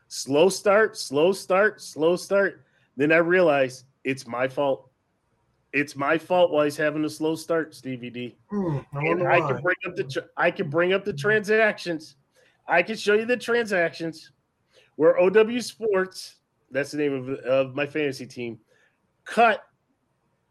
Slow 0.07 0.49
start, 0.49 0.97
slow 0.97 1.31
start, 1.33 1.81
slow 1.81 2.15
start. 2.15 2.63
Then 2.95 3.11
I 3.11 3.17
realize 3.17 3.85
it's 4.03 4.27
my 4.27 4.47
fault. 4.47 4.89
It's 5.71 5.95
my 5.95 6.19
fault 6.19 6.51
why 6.51 6.65
he's 6.65 6.77
having 6.77 7.03
a 7.03 7.09
slow 7.09 7.33
start, 7.35 7.73
Stevie 7.73 8.11
D. 8.11 8.35
Hmm, 8.51 8.77
I 8.93 9.05
and 9.05 9.27
I 9.27 9.39
can 9.39 9.61
bring 9.61 9.75
up 9.87 9.95
the 9.95 10.03
tr- 10.03 10.29
I 10.37 10.51
can 10.51 10.69
bring 10.69 10.93
up 10.93 11.03
the 11.03 11.13
transactions. 11.13 12.15
I 12.67 12.83
can 12.83 12.95
show 12.95 13.15
you 13.15 13.25
the 13.25 13.37
transactions 13.37 14.31
where 14.95 15.19
OW 15.19 15.59
Sports, 15.59 16.35
that's 16.69 16.91
the 16.91 16.97
name 16.97 17.13
of, 17.13 17.29
of 17.39 17.75
my 17.75 17.87
fantasy 17.87 18.27
team, 18.27 18.59
cut 19.25 19.63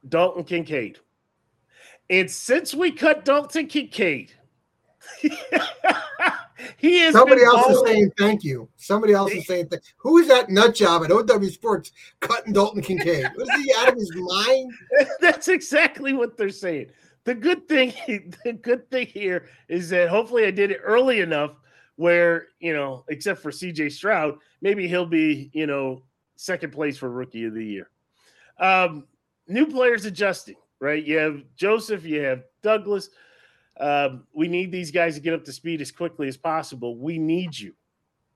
Dalton 0.09 0.43
Kincaid. 0.43 0.99
And 2.13 2.31
since 2.31 2.75
we 2.75 2.93
cut 2.93 3.25
Dalton 3.25 3.69
Kincaid, 3.69 4.33
he 5.23 7.01
is 7.01 7.15
Somebody 7.15 7.43
else 7.43 7.67
is 7.71 7.83
saying 7.87 8.13
thank 8.19 8.45
you. 8.45 8.69
Somebody 8.77 9.15
else 9.15 9.33
is 9.33 9.47
saying 9.47 9.69
thank. 9.69 9.83
Who 9.97 10.19
is 10.19 10.29
that 10.29 10.51
nut 10.51 10.75
job 10.75 11.05
at 11.05 11.11
OW 11.11 11.43
Sports 11.45 11.91
cutting 12.21 12.53
Dalton 12.53 12.83
Kincaid? 12.83 13.31
Was 13.35 13.49
he 13.49 13.73
out 13.79 13.89
of 13.89 13.95
his 13.95 14.15
mind? 14.15 14.75
That's 15.23 15.49
exactly 15.49 16.13
what 16.13 16.37
they're 16.37 16.51
saying. 16.51 16.91
The 17.25 17.35
good 17.35 17.67
thing, 17.67 17.95
the 18.45 18.53
good 18.53 18.91
thing 18.91 19.07
here 19.07 19.49
is 19.69 19.89
that 19.89 20.11
hopefully 20.11 20.45
I 20.45 20.51
did 20.51 20.71
it 20.71 20.81
early 20.85 21.21
enough 21.21 21.53
where 21.97 22.49
you 22.61 22.75
know, 22.75 23.07
except 23.09 23.41
for 23.41 23.51
CJ 23.51 23.91
Stroud, 23.91 24.37
maybe 24.61 24.87
he'll 24.87 25.07
be 25.07 25.51
you 25.55 25.67
know 25.67 26.03
second 26.37 26.75
place 26.75 26.99
for 26.99 27.09
rookie 27.09 27.45
of 27.45 27.55
the 27.55 27.65
year. 27.65 27.89
Um, 28.59 29.07
new 29.49 29.67
players 29.67 30.05
adjusting, 30.05 30.57
right? 30.83 31.05
You 31.05 31.17
have 31.19 31.43
Joseph, 31.57 32.05
you 32.05 32.21
have 32.23 32.43
Douglas. 32.61 33.09
Um, 33.79 34.27
we 34.35 34.49
need 34.49 34.73
these 34.73 34.91
guys 34.91 35.15
to 35.15 35.21
get 35.21 35.33
up 35.33 35.45
to 35.45 35.53
speed 35.53 35.81
as 35.81 35.93
quickly 35.93 36.27
as 36.27 36.37
possible. 36.37 36.99
We 36.99 37.19
need 37.19 37.57
you, 37.57 37.73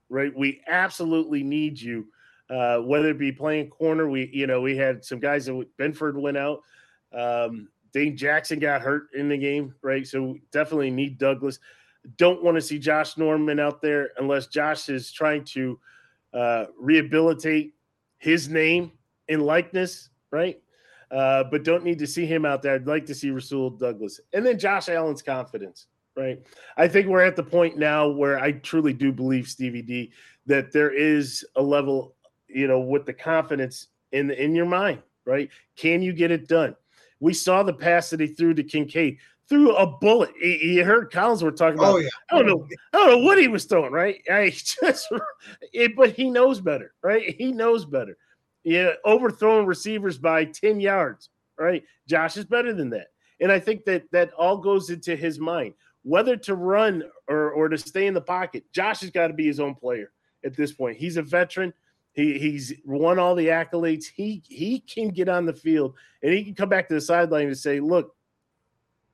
right? 0.09 0.35
We 0.35 0.61
absolutely 0.65 1.43
need 1.43 1.79
you. 1.79 2.07
Uh, 2.49 2.77
whether 2.77 3.09
it 3.09 3.19
be 3.19 3.33
playing 3.33 3.69
corner, 3.69 4.07
we 4.09 4.29
you 4.33 4.47
know 4.47 4.61
we 4.61 4.77
had 4.77 5.03
some 5.03 5.19
guys 5.19 5.45
that 5.45 5.67
Benford 5.77 6.15
went 6.15 6.37
out. 6.37 6.61
Um, 7.13 7.67
Dane 7.91 8.15
Jackson 8.15 8.59
got 8.59 8.81
hurt 8.81 9.09
in 9.13 9.27
the 9.27 9.37
game, 9.37 9.75
right? 9.81 10.07
So 10.07 10.37
definitely 10.51 10.89
need 10.89 11.17
Douglas. 11.17 11.59
Don't 12.15 12.41
want 12.41 12.55
to 12.55 12.61
see 12.61 12.79
Josh 12.79 13.17
Norman 13.17 13.59
out 13.59 13.81
there 13.81 14.11
unless 14.17 14.47
Josh 14.47 14.87
is 14.87 15.11
trying 15.11 15.43
to 15.45 15.77
uh, 16.33 16.65
rehabilitate 16.79 17.73
his 18.19 18.47
name 18.47 18.93
and 19.27 19.41
likeness, 19.41 20.09
right? 20.31 20.61
Uh, 21.11 21.43
but 21.45 21.63
don't 21.63 21.83
need 21.83 21.99
to 21.99 22.07
see 22.07 22.25
him 22.25 22.45
out 22.45 22.61
there. 22.61 22.75
I'd 22.75 22.87
like 22.87 23.05
to 23.05 23.15
see 23.15 23.29
Rasul 23.31 23.69
Douglas 23.69 24.19
and 24.33 24.45
then 24.45 24.59
Josh 24.59 24.89
Allen's 24.89 25.21
confidence, 25.21 25.87
right? 26.15 26.41
I 26.75 26.87
think 26.87 27.07
we're 27.07 27.23
at 27.23 27.37
the 27.37 27.43
point 27.43 27.77
now 27.77 28.09
where 28.09 28.39
I 28.39 28.53
truly 28.53 28.93
do 28.93 29.13
believe 29.13 29.47
Stevie 29.47 29.81
D 29.81 30.11
that 30.47 30.71
there 30.71 30.91
is 30.91 31.45
a 31.55 31.61
level, 31.61 32.15
you 32.47 32.67
know, 32.67 32.79
with 32.79 33.05
the 33.05 33.13
confidence 33.13 33.87
in 34.11 34.31
in 34.31 34.53
your 34.53 34.65
mind, 34.65 35.01
right? 35.25 35.49
Can 35.77 36.01
you 36.01 36.11
get 36.11 36.31
it 36.31 36.47
done? 36.47 36.75
We 37.19 37.33
saw 37.33 37.63
the 37.63 37.73
pass 37.73 38.09
that 38.09 38.19
he 38.19 38.27
threw 38.27 38.53
to 38.53 38.63
Kincaid, 38.63 39.17
threw 39.47 39.75
a 39.75 39.87
bullet. 39.87 40.31
You 40.41 40.83
heard 40.83 41.11
Collinsworth 41.11 41.55
talking 41.55 41.79
about. 41.79 41.95
Oh 41.95 41.97
yeah. 41.97 42.09
I 42.31 42.35
don't 42.37 42.47
know. 42.47 42.67
I 42.93 42.97
don't 42.97 43.11
know 43.11 43.25
what 43.25 43.39
he 43.39 43.47
was 43.47 43.65
throwing, 43.65 43.91
right? 43.91 44.21
I 44.31 44.49
just, 44.49 45.07
it, 45.73 45.95
but 45.95 46.11
he 46.11 46.29
knows 46.29 46.59
better, 46.59 46.93
right? 47.01 47.35
He 47.37 47.51
knows 47.51 47.85
better. 47.85 48.17
Yeah, 48.67 48.95
overthrowing 49.05 49.65
receivers 49.65 50.17
by 50.17 50.43
ten 50.43 50.81
yards, 50.81 51.29
right? 51.57 51.85
Josh 52.05 52.35
is 52.35 52.43
better 52.43 52.73
than 52.73 52.89
that, 52.89 53.07
and 53.39 53.49
I 53.49 53.61
think 53.61 53.85
that 53.85 54.11
that 54.11 54.33
all 54.33 54.57
goes 54.57 54.89
into 54.89 55.15
his 55.15 55.39
mind, 55.39 55.73
whether 56.03 56.35
to 56.35 56.53
run 56.53 57.03
or 57.29 57.49
or 57.51 57.69
to 57.69 57.77
stay 57.77 58.07
in 58.07 58.13
the 58.13 58.19
pocket. 58.19 58.65
Josh 58.73 58.99
has 58.99 59.09
got 59.09 59.27
to 59.27 59.33
be 59.33 59.45
his 59.45 59.61
own 59.61 59.73
player 59.73 60.11
at 60.43 60.53
this 60.53 60.73
point. 60.73 60.97
He's 60.97 61.15
a 61.15 61.21
veteran. 61.21 61.73
He, 62.11 62.37
he's 62.39 62.73
won 62.83 63.19
all 63.19 63.35
the 63.35 63.47
accolades. 63.47 64.03
He 64.13 64.43
he 64.45 64.81
can 64.81 65.11
get 65.11 65.29
on 65.29 65.45
the 65.45 65.53
field 65.53 65.95
and 66.21 66.33
he 66.33 66.43
can 66.43 66.53
come 66.53 66.67
back 66.67 66.89
to 66.89 66.93
the 66.93 66.99
sideline 66.99 67.47
and 67.47 67.57
say, 67.57 67.79
"Look, 67.79 68.17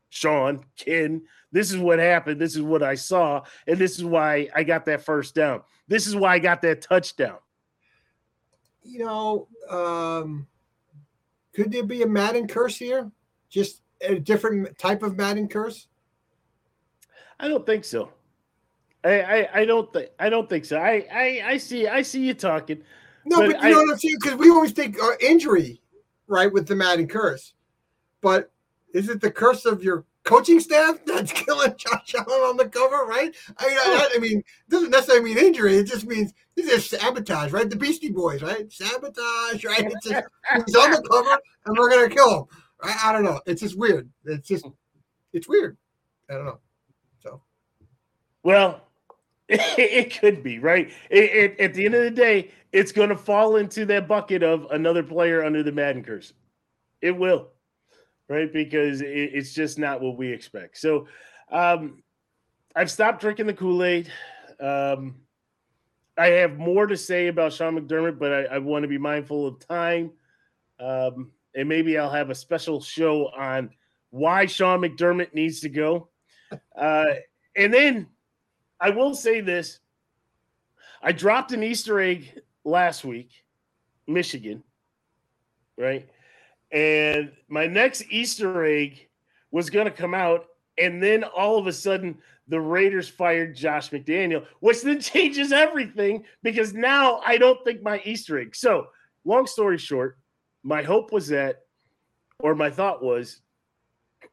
Sean, 0.09 0.65
Ken, 0.77 1.21
this 1.51 1.69
is 1.69 1.77
what 1.77 1.99
happened. 1.99 2.41
This 2.41 2.55
is 2.55 2.63
what 2.63 2.81
I 2.81 2.95
saw, 2.95 3.43
and 3.67 3.77
this 3.77 3.99
is 3.99 4.03
why 4.03 4.49
I 4.55 4.63
got 4.63 4.85
that 4.85 5.05
first 5.05 5.35
down. 5.35 5.61
This 5.87 6.07
is 6.07 6.15
why 6.15 6.33
I 6.33 6.39
got 6.39 6.63
that 6.63 6.81
touchdown." 6.81 7.37
You 8.83 8.99
know, 8.99 9.47
um, 9.69 10.47
could 11.53 11.71
there 11.71 11.83
be 11.83 12.01
a 12.01 12.07
Madden 12.07 12.47
curse 12.47 12.77
here? 12.77 13.09
Just 13.49 13.81
a 14.01 14.15
different 14.19 14.77
type 14.77 15.03
of 15.03 15.15
Madden 15.17 15.47
curse? 15.47 15.87
I 17.39 17.47
don't 17.47 17.65
think 17.65 17.83
so. 17.85 18.09
I 19.03 19.21
I, 19.21 19.49
I 19.61 19.65
don't 19.65 19.91
think 19.91 20.09
I 20.19 20.29
don't 20.29 20.49
think 20.49 20.65
so. 20.65 20.77
I, 20.77 21.05
I 21.11 21.41
I 21.45 21.57
see 21.57 21.87
I 21.87 22.01
see 22.01 22.25
you 22.25 22.33
talking. 22.33 22.83
No, 23.25 23.37
But 23.39 23.51
but, 23.53 23.61
you 23.61 23.67
I- 23.67 23.71
know 23.71 23.77
what 23.77 23.91
I'm 23.93 23.97
saying? 23.99 24.17
Because 24.21 24.37
we 24.37 24.49
always 24.49 24.71
think 24.71 24.97
uh, 25.01 25.11
injury, 25.21 25.81
right, 26.27 26.51
with 26.51 26.67
the 26.67 26.75
Madden 26.75 27.07
curse. 27.07 27.53
But 28.21 28.51
is 28.93 29.09
it 29.09 29.21
the 29.21 29.31
curse 29.31 29.65
of 29.65 29.83
your 29.83 30.05
coaching 30.23 30.59
staff 30.59 30.99
that's 31.05 31.31
killing 31.45 31.75
Josh 31.77 32.15
Allen 32.15 32.41
on 32.41 32.57
the 32.57 32.67
cover, 32.67 33.05
right? 33.05 33.35
I 33.57 33.67
mean, 33.67 33.77
I, 33.77 34.09
I 34.15 34.19
mean, 34.19 34.37
it 34.39 34.69
doesn't 34.69 34.91
necessarily 34.91 35.33
mean 35.33 35.37
injury. 35.37 35.75
It 35.75 35.87
just 35.87 36.05
means 36.05 36.33
this 36.55 36.67
is 36.67 36.89
sabotage, 36.89 37.51
right? 37.51 37.69
The 37.69 37.75
Beastie 37.75 38.11
Boys, 38.11 38.41
right? 38.41 38.71
Sabotage, 38.71 39.63
right? 39.63 39.91
It's 39.91 40.07
just 40.07 40.25
he's 40.65 40.75
on 40.75 40.91
the 40.91 41.01
cover 41.09 41.37
and 41.65 41.77
we're 41.77 41.89
gonna 41.89 42.09
kill 42.09 42.39
him. 42.39 42.45
I, 42.81 43.09
I 43.09 43.11
don't 43.13 43.23
know. 43.23 43.41
It's 43.45 43.61
just 43.61 43.77
weird. 43.77 44.09
It's 44.25 44.47
just 44.47 44.65
it's 45.33 45.47
weird. 45.47 45.77
I 46.29 46.33
don't 46.33 46.45
know. 46.45 46.59
So 47.21 47.41
Well, 48.43 48.81
it, 49.49 50.19
could 50.19 50.41
be 50.41 50.59
right. 50.59 50.91
It, 51.09 51.23
it, 51.23 51.59
at 51.59 51.73
the 51.73 51.85
end 51.85 51.95
of 51.95 52.03
the 52.03 52.11
day, 52.11 52.51
it's 52.71 52.91
going 52.91 53.09
to 53.09 53.17
fall 53.17 53.57
into 53.57 53.85
that 53.85 54.07
bucket 54.07 54.41
of 54.41 54.67
another 54.71 55.03
player 55.03 55.43
under 55.43 55.63
the 55.63 55.71
Madden 55.71 56.03
curse. 56.03 56.33
It 57.01 57.11
will, 57.11 57.49
right? 58.29 58.51
Because 58.51 59.01
it, 59.01 59.07
it's 59.07 59.53
just 59.53 59.77
not 59.77 60.01
what 60.01 60.17
we 60.17 60.31
expect. 60.31 60.77
So, 60.77 61.07
um, 61.51 62.03
I've 62.75 62.89
stopped 62.89 63.21
drinking 63.21 63.47
the 63.47 63.53
Kool 63.53 63.83
Aid. 63.83 64.11
Um, 64.59 65.15
I 66.17 66.27
have 66.27 66.57
more 66.57 66.87
to 66.87 66.97
say 66.97 67.27
about 67.27 67.53
Sean 67.53 67.79
McDermott, 67.79 68.19
but 68.19 68.33
I, 68.33 68.55
I 68.55 68.57
want 68.59 68.83
to 68.83 68.87
be 68.87 68.97
mindful 68.97 69.47
of 69.47 69.59
time. 69.59 70.11
Um, 70.79 71.31
and 71.55 71.69
maybe 71.69 71.97
I'll 71.97 72.09
have 72.09 72.29
a 72.29 72.35
special 72.35 72.81
show 72.81 73.27
on 73.27 73.69
why 74.09 74.45
Sean 74.45 74.81
McDermott 74.81 75.33
needs 75.33 75.59
to 75.61 75.69
go. 75.69 76.09
Uh, 76.75 77.15
and 77.55 77.73
then 77.73 78.07
I 78.79 78.91
will 78.91 79.15
say 79.15 79.41
this 79.41 79.79
I 81.01 81.11
dropped 81.11 81.51
an 81.51 81.63
Easter 81.63 81.99
egg 81.99 82.39
last 82.63 83.03
week, 83.03 83.31
Michigan, 84.07 84.63
right? 85.77 86.07
And 86.73 87.31
my 87.47 87.67
next 87.67 88.03
Easter 88.09 88.65
egg 88.65 89.07
was 89.51 89.69
going 89.69 89.85
to 89.85 89.91
come 89.91 90.15
out. 90.15 90.47
And 90.77 91.01
then 91.01 91.23
all 91.23 91.59
of 91.59 91.67
a 91.67 91.73
sudden, 91.73 92.17
the 92.47 92.59
Raiders 92.59 93.07
fired 93.07 93.55
Josh 93.55 93.91
McDaniel, 93.91 94.45
which 94.59 94.81
then 94.81 94.99
changes 94.99 95.51
everything 95.51 96.25
because 96.41 96.73
now 96.73 97.21
I 97.25 97.37
don't 97.37 97.63
think 97.63 97.83
my 97.83 98.01
Easter 98.03 98.39
egg. 98.39 98.55
So, 98.55 98.87
long 99.23 99.45
story 99.45 99.77
short, 99.77 100.17
my 100.63 100.81
hope 100.81 101.13
was 101.13 101.27
that, 101.27 101.61
or 102.39 102.55
my 102.55 102.71
thought 102.71 103.03
was, 103.03 103.39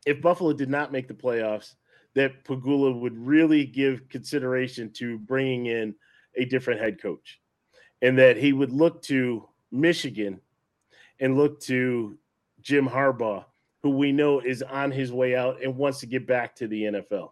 if 0.07 0.23
Buffalo 0.23 0.55
did 0.55 0.71
not 0.71 0.93
make 0.93 1.09
the 1.09 1.15
playoffs, 1.15 1.75
that 2.15 2.45
Pegula 2.45 2.99
would 2.99 3.17
really 3.17 3.67
give 3.67 4.09
consideration 4.09 4.91
to 4.95 5.19
bringing 5.19 5.67
in 5.67 5.95
a 6.37 6.45
different 6.47 6.81
head 6.81 7.01
coach 7.01 7.39
and 8.03 8.19
that 8.19 8.37
he 8.37 8.53
would 8.53 8.73
look 8.73 9.03
to 9.03 9.49
Michigan 9.71 10.41
and 11.21 11.37
look 11.37 11.61
to 11.61 12.19
Jim 12.63 12.89
Harbaugh, 12.89 13.45
who 13.83 13.91
we 13.91 14.13
know 14.13 14.41
is 14.41 14.63
on 14.63 14.91
his 14.91 15.13
way 15.13 15.37
out 15.37 15.63
and 15.63 15.77
wants 15.77 16.01
to 16.01 16.07
get 16.07 16.27
back 16.27 16.55
to 16.57 16.69
the 16.69 16.85
NFL. 16.85 17.31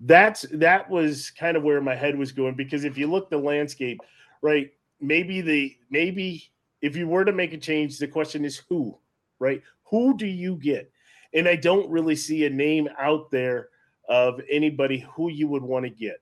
That's 0.00 0.42
that 0.52 0.88
was 0.88 1.30
kind 1.30 1.56
of 1.56 1.62
where 1.62 1.80
my 1.80 1.94
head 1.94 2.16
was 2.16 2.32
going 2.32 2.54
because 2.54 2.84
if 2.84 2.96
you 2.96 3.06
look 3.06 3.28
the 3.28 3.36
landscape, 3.36 4.00
right, 4.40 4.70
maybe 5.00 5.40
the 5.40 5.76
maybe 5.90 6.50
if 6.80 6.96
you 6.96 7.06
were 7.06 7.24
to 7.24 7.32
make 7.32 7.52
a 7.52 7.58
change, 7.58 7.98
the 7.98 8.08
question 8.08 8.44
is 8.44 8.62
who, 8.68 8.96
right? 9.38 9.62
Who 9.90 10.16
do 10.16 10.26
you 10.26 10.56
get? 10.56 10.90
And 11.34 11.46
I 11.46 11.56
don't 11.56 11.90
really 11.90 12.16
see 12.16 12.46
a 12.46 12.50
name 12.50 12.88
out 12.98 13.30
there 13.30 13.68
of 14.08 14.40
anybody 14.50 15.06
who 15.14 15.30
you 15.30 15.46
would 15.48 15.62
want 15.62 15.84
to 15.84 15.90
get, 15.90 16.20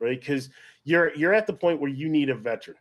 right? 0.00 0.18
Because 0.18 0.50
you're 0.84 1.14
you're 1.14 1.34
at 1.34 1.46
the 1.46 1.52
point 1.52 1.80
where 1.80 1.90
you 1.90 2.08
need 2.08 2.30
a 2.30 2.34
veteran, 2.34 2.76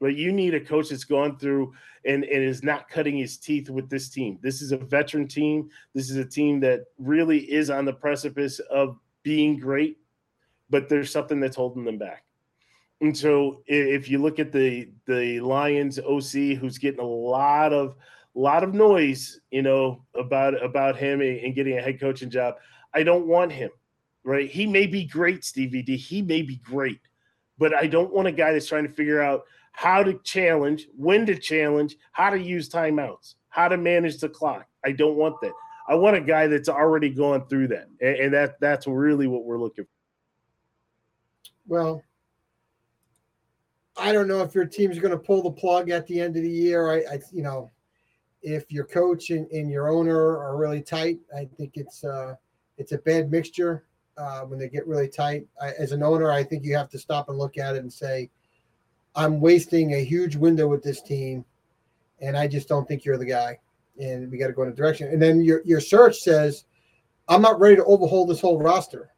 right? 0.00 0.14
You 0.14 0.32
need 0.32 0.54
a 0.54 0.60
coach 0.60 0.90
that's 0.90 1.04
gone 1.04 1.38
through 1.38 1.72
and, 2.04 2.24
and 2.24 2.44
is 2.44 2.62
not 2.62 2.88
cutting 2.88 3.16
his 3.16 3.36
teeth 3.38 3.70
with 3.70 3.88
this 3.88 4.08
team. 4.08 4.38
This 4.42 4.62
is 4.62 4.72
a 4.72 4.76
veteran 4.76 5.26
team. 5.26 5.70
This 5.94 6.10
is 6.10 6.16
a 6.16 6.24
team 6.24 6.60
that 6.60 6.84
really 6.98 7.38
is 7.38 7.70
on 7.70 7.84
the 7.84 7.92
precipice 7.92 8.58
of 8.58 8.98
being 9.22 9.58
great, 9.58 9.98
but 10.70 10.88
there's 10.88 11.10
something 11.10 11.40
that's 11.40 11.56
holding 11.56 11.84
them 11.84 11.98
back. 11.98 12.24
And 13.00 13.16
so 13.16 13.62
if 13.66 14.08
you 14.08 14.18
look 14.18 14.40
at 14.40 14.50
the 14.50 14.90
the 15.06 15.38
Lions 15.40 16.00
OC, 16.00 16.58
who's 16.58 16.78
getting 16.78 16.98
a 16.98 17.06
lot 17.06 17.72
of 17.72 17.94
lot 18.34 18.64
of 18.64 18.74
noise, 18.74 19.40
you 19.52 19.62
know, 19.62 20.04
about 20.16 20.60
about 20.60 20.96
him 20.96 21.20
and 21.20 21.54
getting 21.54 21.78
a 21.78 21.82
head 21.82 22.00
coaching 22.00 22.28
job, 22.28 22.56
I 22.92 23.04
don't 23.04 23.28
want 23.28 23.52
him 23.52 23.70
right? 24.28 24.50
He 24.50 24.66
may 24.66 24.86
be 24.86 25.04
great, 25.04 25.42
Stevie 25.42 25.82
D. 25.82 25.96
He 25.96 26.20
may 26.20 26.42
be 26.42 26.56
great, 26.56 27.00
but 27.56 27.74
I 27.74 27.86
don't 27.86 28.12
want 28.12 28.28
a 28.28 28.32
guy 28.32 28.52
that's 28.52 28.66
trying 28.66 28.86
to 28.86 28.92
figure 28.92 29.22
out 29.22 29.44
how 29.78 30.02
to 30.02 30.18
challenge, 30.24 30.88
when 30.96 31.24
to 31.24 31.38
challenge, 31.38 31.96
how 32.10 32.30
to 32.30 32.36
use 32.36 32.68
timeouts, 32.68 33.36
how 33.48 33.68
to 33.68 33.76
manage 33.76 34.18
the 34.18 34.28
clock. 34.28 34.66
I 34.84 34.90
don't 34.90 35.14
want 35.14 35.40
that. 35.40 35.52
I 35.88 35.94
want 35.94 36.16
a 36.16 36.20
guy 36.20 36.48
that's 36.48 36.68
already 36.68 37.10
gone 37.10 37.46
through 37.46 37.68
that, 37.68 37.86
and, 38.00 38.16
and 38.16 38.34
that 38.34 38.58
that's 38.58 38.88
really 38.88 39.28
what 39.28 39.44
we're 39.44 39.60
looking 39.60 39.84
for. 39.84 39.90
Well, 41.68 42.02
I 43.96 44.10
don't 44.10 44.26
know 44.26 44.40
if 44.40 44.52
your 44.52 44.64
team's 44.64 44.98
going 44.98 45.12
to 45.12 45.16
pull 45.16 45.44
the 45.44 45.52
plug 45.52 45.90
at 45.90 46.08
the 46.08 46.20
end 46.20 46.36
of 46.36 46.42
the 46.42 46.50
year. 46.50 46.90
I, 46.90 47.14
I 47.14 47.20
you 47.32 47.44
know, 47.44 47.70
if 48.42 48.72
your 48.72 48.84
coach 48.84 49.30
and, 49.30 49.48
and, 49.52 49.70
your 49.70 49.90
owner 49.90 50.18
are 50.38 50.56
really 50.56 50.82
tight, 50.82 51.20
I 51.36 51.48
think 51.56 51.76
it's 51.76 52.02
uh, 52.02 52.34
it's 52.78 52.90
a 52.90 52.98
bad 52.98 53.30
mixture 53.30 53.84
uh, 54.16 54.40
when 54.40 54.58
they 54.58 54.68
get 54.68 54.88
really 54.88 55.08
tight. 55.08 55.46
I, 55.62 55.68
as 55.78 55.92
an 55.92 56.02
owner, 56.02 56.32
I 56.32 56.42
think 56.42 56.64
you 56.64 56.76
have 56.76 56.90
to 56.90 56.98
stop 56.98 57.28
and 57.28 57.38
look 57.38 57.58
at 57.58 57.76
it 57.76 57.82
and 57.82 57.92
say, 57.92 58.28
I'm 59.18 59.40
wasting 59.40 59.94
a 59.94 60.04
huge 60.04 60.36
window 60.36 60.68
with 60.68 60.84
this 60.84 61.02
team, 61.02 61.44
and 62.20 62.36
I 62.36 62.46
just 62.46 62.68
don't 62.68 62.86
think 62.86 63.04
you're 63.04 63.18
the 63.18 63.24
guy. 63.26 63.58
And 64.00 64.30
we 64.30 64.38
got 64.38 64.46
to 64.46 64.52
go 64.52 64.62
in 64.62 64.68
a 64.68 64.72
direction. 64.72 65.08
And 65.08 65.20
then 65.20 65.42
your 65.42 65.60
your 65.64 65.80
search 65.80 66.18
says, 66.18 66.64
I'm 67.28 67.42
not 67.42 67.58
ready 67.58 67.76
to 67.76 67.84
overhaul 67.84 68.26
this 68.26 68.40
whole 68.40 68.60
roster. 68.60 69.10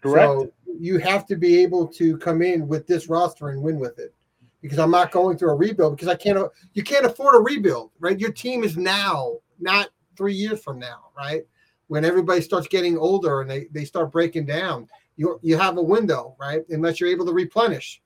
Correct. 0.00 0.26
So 0.26 0.52
you 0.78 0.98
have 0.98 1.26
to 1.26 1.36
be 1.36 1.60
able 1.60 1.86
to 1.88 2.16
come 2.18 2.40
in 2.40 2.68
with 2.68 2.86
this 2.86 3.08
roster 3.08 3.48
and 3.48 3.62
win 3.62 3.78
with 3.78 3.98
it 3.98 4.14
because 4.60 4.78
I'm 4.78 4.90
not 4.90 5.10
going 5.10 5.36
through 5.36 5.50
a 5.50 5.56
rebuild 5.56 5.96
because 5.96 6.08
I 6.08 6.14
can't 6.14 6.38
you 6.72 6.84
can't 6.84 7.06
afford 7.06 7.34
a 7.34 7.40
rebuild, 7.40 7.90
right? 7.98 8.18
Your 8.18 8.32
team 8.32 8.62
is 8.62 8.76
now, 8.76 9.38
not 9.58 9.88
three 10.16 10.34
years 10.34 10.62
from 10.62 10.78
now, 10.78 11.10
right? 11.16 11.42
When 11.88 12.04
everybody 12.04 12.42
starts 12.42 12.68
getting 12.68 12.96
older 12.96 13.40
and 13.40 13.50
they, 13.50 13.66
they 13.72 13.84
start 13.84 14.12
breaking 14.12 14.46
down, 14.46 14.88
you 15.16 15.40
you 15.42 15.58
have 15.58 15.78
a 15.78 15.82
window, 15.82 16.36
right? 16.38 16.62
Unless 16.70 17.00
you're 17.00 17.10
able 17.10 17.26
to 17.26 17.32
replenish, 17.32 18.01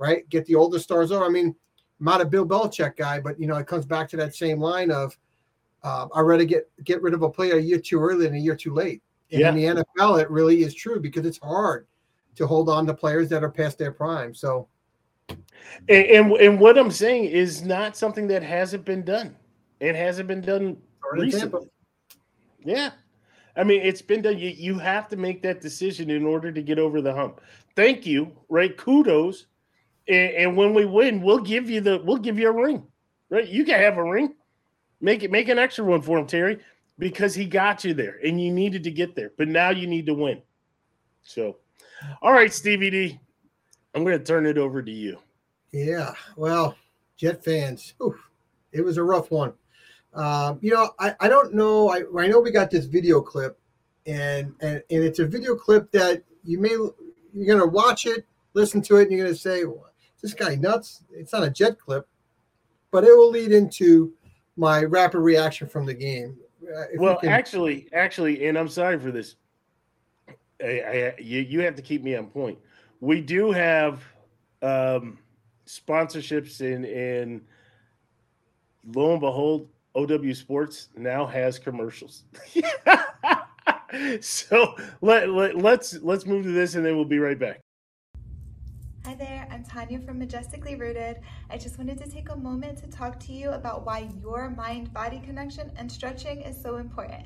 right? 0.00 0.28
Get 0.30 0.46
the 0.46 0.54
older 0.56 0.78
stars 0.78 1.12
over. 1.12 1.24
I 1.24 1.28
mean, 1.28 1.54
I'm 2.00 2.04
not 2.04 2.22
a 2.22 2.24
Bill 2.24 2.46
Belichick 2.46 2.96
guy, 2.96 3.20
but 3.20 3.38
you 3.38 3.46
know, 3.46 3.56
it 3.56 3.66
comes 3.66 3.84
back 3.84 4.08
to 4.08 4.16
that 4.16 4.34
same 4.34 4.58
line 4.58 4.90
of 4.90 5.16
uh, 5.82 6.08
I'd 6.14 6.22
rather 6.22 6.44
get 6.44 6.68
get 6.84 7.02
rid 7.02 7.14
of 7.14 7.22
a 7.22 7.30
player 7.30 7.58
a 7.58 7.62
year 7.62 7.78
too 7.78 8.00
early 8.00 8.24
than 8.24 8.34
a 8.34 8.38
year 8.38 8.56
too 8.56 8.74
late. 8.74 9.02
And 9.30 9.40
yeah. 9.40 9.50
in 9.50 9.76
the 9.76 9.84
NFL, 9.98 10.20
it 10.20 10.30
really 10.30 10.62
is 10.62 10.74
true 10.74 10.98
because 10.98 11.24
it's 11.24 11.38
hard 11.38 11.86
to 12.34 12.46
hold 12.46 12.68
on 12.68 12.86
to 12.86 12.94
players 12.94 13.28
that 13.28 13.44
are 13.44 13.50
past 13.50 13.78
their 13.78 13.92
prime. 13.92 14.34
So 14.34 14.68
and, 15.88 16.06
and, 16.06 16.32
and 16.32 16.60
what 16.60 16.78
I'm 16.78 16.90
saying 16.90 17.24
is 17.24 17.62
not 17.62 17.96
something 17.96 18.26
that 18.28 18.42
hasn't 18.42 18.84
been 18.84 19.04
done. 19.04 19.36
It 19.78 19.94
hasn't 19.94 20.28
been 20.28 20.40
done 20.40 20.76
recently. 21.12 21.68
Yeah. 22.64 22.90
I 23.56 23.64
mean, 23.64 23.82
it's 23.82 24.02
been 24.02 24.22
done. 24.22 24.38
You, 24.38 24.50
you 24.50 24.78
have 24.78 25.08
to 25.08 25.16
make 25.16 25.42
that 25.42 25.60
decision 25.60 26.10
in 26.10 26.24
order 26.24 26.52
to 26.52 26.62
get 26.62 26.78
over 26.78 27.00
the 27.00 27.12
hump. 27.12 27.40
Thank 27.76 28.06
you, 28.06 28.32
right? 28.48 28.76
Kudos. 28.76 29.46
And, 30.10 30.34
and 30.34 30.56
when 30.56 30.74
we 30.74 30.84
win, 30.84 31.22
we'll 31.22 31.38
give 31.38 31.70
you 31.70 31.80
the 31.80 32.02
we'll 32.04 32.18
give 32.18 32.38
you 32.38 32.48
a 32.48 32.52
ring. 32.52 32.86
Right? 33.30 33.48
You 33.48 33.64
can 33.64 33.80
have 33.80 33.96
a 33.96 34.04
ring. 34.04 34.34
Make 35.00 35.22
it 35.22 35.30
make 35.30 35.48
an 35.48 35.58
extra 35.58 35.84
one 35.84 36.02
for 36.02 36.18
him, 36.18 36.26
Terry, 36.26 36.58
because 36.98 37.34
he 37.34 37.46
got 37.46 37.84
you 37.84 37.94
there 37.94 38.18
and 38.22 38.40
you 38.40 38.52
needed 38.52 38.84
to 38.84 38.90
get 38.90 39.14
there. 39.14 39.32
But 39.38 39.48
now 39.48 39.70
you 39.70 39.86
need 39.86 40.06
to 40.06 40.14
win. 40.14 40.42
So 41.22 41.56
all 42.22 42.32
right, 42.32 42.52
Stevie 42.52 42.90
D. 42.90 43.20
I'm 43.94 44.04
going 44.04 44.18
to 44.18 44.24
turn 44.24 44.46
it 44.46 44.58
over 44.58 44.82
to 44.82 44.90
you. 44.90 45.18
Yeah. 45.72 46.14
Well, 46.36 46.76
Jet 47.16 47.44
fans, 47.44 47.94
it 48.72 48.84
was 48.84 48.96
a 48.96 49.02
rough 49.02 49.30
one. 49.30 49.52
Um, 50.14 50.58
you 50.60 50.72
know, 50.72 50.90
I, 50.98 51.14
I 51.20 51.28
don't 51.28 51.54
know. 51.54 51.90
I, 51.90 52.02
I 52.18 52.26
know 52.26 52.40
we 52.40 52.50
got 52.50 52.70
this 52.70 52.86
video 52.86 53.20
clip, 53.20 53.58
and, 54.06 54.54
and 54.60 54.82
and 54.90 55.04
it's 55.04 55.20
a 55.20 55.26
video 55.26 55.54
clip 55.54 55.92
that 55.92 56.24
you 56.42 56.58
may 56.58 56.70
you're 57.32 57.58
gonna 57.58 57.70
watch 57.70 58.06
it, 58.06 58.26
listen 58.54 58.82
to 58.82 58.96
it, 58.96 59.02
and 59.02 59.12
you're 59.12 59.26
gonna 59.26 59.36
say, 59.36 59.64
well, 59.64 59.89
"This 60.20 60.34
guy 60.34 60.54
nuts." 60.54 61.02
It's 61.12 61.32
not 61.32 61.42
a 61.42 61.50
Jet 61.50 61.78
clip, 61.78 62.06
but 62.90 63.04
it 63.04 63.16
will 63.16 63.30
lead 63.30 63.52
into 63.52 64.12
my 64.56 64.84
rapid 64.84 65.20
reaction 65.20 65.68
from 65.68 65.86
the 65.86 65.94
game. 65.94 66.36
Uh, 66.62 66.84
well, 66.96 67.18
can... 67.18 67.30
actually, 67.30 67.88
actually, 67.92 68.46
and 68.46 68.58
I'm 68.58 68.68
sorry 68.68 68.98
for 68.98 69.10
this. 69.10 69.36
I, 70.62 70.64
I, 70.64 71.14
you, 71.18 71.40
you 71.40 71.60
have 71.60 71.74
to 71.76 71.82
keep 71.82 72.02
me 72.02 72.14
on 72.14 72.26
point. 72.26 72.58
We 73.00 73.20
do 73.20 73.50
have 73.50 74.02
um, 74.62 75.18
sponsorships 75.66 76.60
in 76.60 76.84
in 76.84 77.40
lo 78.94 79.12
and 79.12 79.20
behold, 79.20 79.68
OW 79.94 80.32
Sports 80.32 80.88
now 80.96 81.26
has 81.26 81.58
commercials. 81.58 82.24
so 84.20 84.76
let, 85.00 85.30
let 85.30 85.56
let's 85.56 85.94
let's 86.02 86.26
move 86.26 86.44
to 86.44 86.52
this 86.52 86.74
and 86.74 86.84
then 86.84 86.96
we'll 86.96 87.04
be 87.04 87.18
right 87.18 87.38
back. 87.38 87.60
Hi 89.06 89.14
there, 89.14 89.48
I'm 89.50 89.64
Tanya 89.64 89.98
from 89.98 90.18
Majestically 90.18 90.76
Rooted. 90.76 91.20
I 91.48 91.56
just 91.56 91.78
wanted 91.78 91.96
to 91.98 92.10
take 92.10 92.28
a 92.28 92.36
moment 92.36 92.76
to 92.78 92.86
talk 92.86 93.18
to 93.20 93.32
you 93.32 93.52
about 93.52 93.86
why 93.86 94.10
your 94.20 94.50
mind 94.50 94.92
body 94.92 95.20
connection 95.20 95.72
and 95.76 95.90
stretching 95.90 96.42
is 96.42 96.60
so 96.60 96.76
important. 96.76 97.24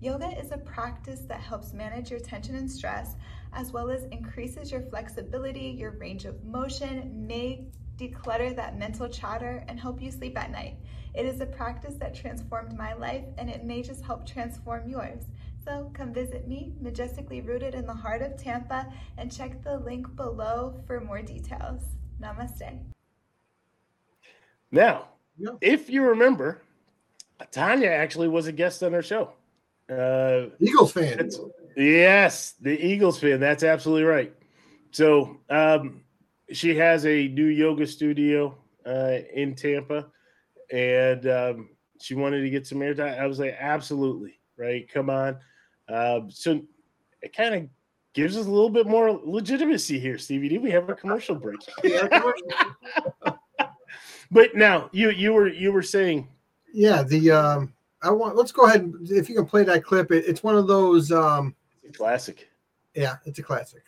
Yoga 0.00 0.28
is 0.40 0.50
a 0.50 0.56
practice 0.56 1.20
that 1.28 1.40
helps 1.40 1.74
manage 1.74 2.10
your 2.10 2.20
tension 2.20 2.54
and 2.54 2.72
stress, 2.72 3.16
as 3.52 3.70
well 3.70 3.90
as 3.90 4.04
increases 4.04 4.72
your 4.72 4.80
flexibility, 4.80 5.76
your 5.78 5.90
range 5.90 6.24
of 6.24 6.42
motion, 6.42 7.26
may 7.26 7.66
declutter 7.98 8.56
that 8.56 8.78
mental 8.78 9.06
chatter, 9.06 9.62
and 9.68 9.78
help 9.78 10.00
you 10.00 10.10
sleep 10.10 10.38
at 10.38 10.50
night. 10.50 10.76
It 11.12 11.26
is 11.26 11.42
a 11.42 11.46
practice 11.46 11.96
that 11.96 12.14
transformed 12.14 12.78
my 12.78 12.94
life, 12.94 13.24
and 13.36 13.50
it 13.50 13.62
may 13.62 13.82
just 13.82 14.02
help 14.02 14.26
transform 14.26 14.88
yours. 14.88 15.24
So 15.64 15.90
come 15.94 16.12
visit 16.12 16.48
me, 16.48 16.72
majestically 16.80 17.40
rooted 17.40 17.74
in 17.74 17.86
the 17.86 17.94
heart 17.94 18.22
of 18.22 18.36
Tampa, 18.36 18.86
and 19.18 19.30
check 19.30 19.62
the 19.62 19.78
link 19.78 20.14
below 20.16 20.82
for 20.86 21.00
more 21.00 21.22
details. 21.22 21.82
Namaste. 22.20 22.78
Now, 24.70 25.08
yeah. 25.38 25.50
if 25.60 25.90
you 25.90 26.02
remember, 26.02 26.62
Tanya 27.50 27.88
actually 27.88 28.28
was 28.28 28.46
a 28.46 28.52
guest 28.52 28.82
on 28.82 28.94
our 28.94 29.02
show. 29.02 29.32
Uh, 29.90 30.50
Eagles 30.60 30.92
fan. 30.92 31.30
Yes, 31.76 32.54
the 32.60 32.78
Eagles 32.78 33.18
fan. 33.18 33.40
That's 33.40 33.64
absolutely 33.64 34.04
right. 34.04 34.32
So 34.92 35.38
um, 35.48 36.02
she 36.52 36.76
has 36.76 37.06
a 37.06 37.28
new 37.28 37.46
yoga 37.46 37.86
studio 37.86 38.56
uh, 38.86 39.18
in 39.34 39.54
Tampa, 39.54 40.06
and 40.70 41.26
um, 41.26 41.68
she 42.00 42.14
wanted 42.14 42.42
to 42.42 42.50
get 42.50 42.66
some 42.66 42.78
airtime. 42.78 43.18
I 43.18 43.26
was 43.26 43.38
like, 43.38 43.56
absolutely, 43.58 44.38
right? 44.56 44.88
Come 44.92 45.10
on. 45.10 45.38
Uh, 45.90 46.20
so 46.28 46.60
it 47.22 47.34
kind 47.34 47.54
of 47.54 47.68
gives 48.12 48.36
us 48.36 48.46
a 48.46 48.50
little 48.50 48.70
bit 48.70 48.86
more 48.86 49.20
legitimacy 49.24 49.98
here, 49.98 50.18
Stevie 50.18 50.48
D. 50.48 50.58
We 50.58 50.70
have 50.70 50.88
a 50.88 50.94
commercial 50.94 51.34
break. 51.34 51.58
but 54.30 54.54
now 54.54 54.88
you 54.92 55.10
you 55.10 55.32
were 55.32 55.48
you 55.48 55.72
were 55.72 55.82
saying, 55.82 56.28
yeah, 56.72 57.02
the 57.02 57.30
um, 57.30 57.72
I 58.02 58.10
want. 58.10 58.36
Let's 58.36 58.52
go 58.52 58.66
ahead. 58.66 58.82
and 58.82 59.10
If 59.10 59.28
you 59.28 59.34
can 59.34 59.46
play 59.46 59.64
that 59.64 59.84
clip, 59.84 60.10
it, 60.12 60.24
it's 60.26 60.42
one 60.42 60.56
of 60.56 60.66
those. 60.66 61.10
Um, 61.12 61.54
classic. 61.94 62.48
Yeah, 62.94 63.16
it's 63.24 63.38
a 63.38 63.42
classic. 63.42 63.82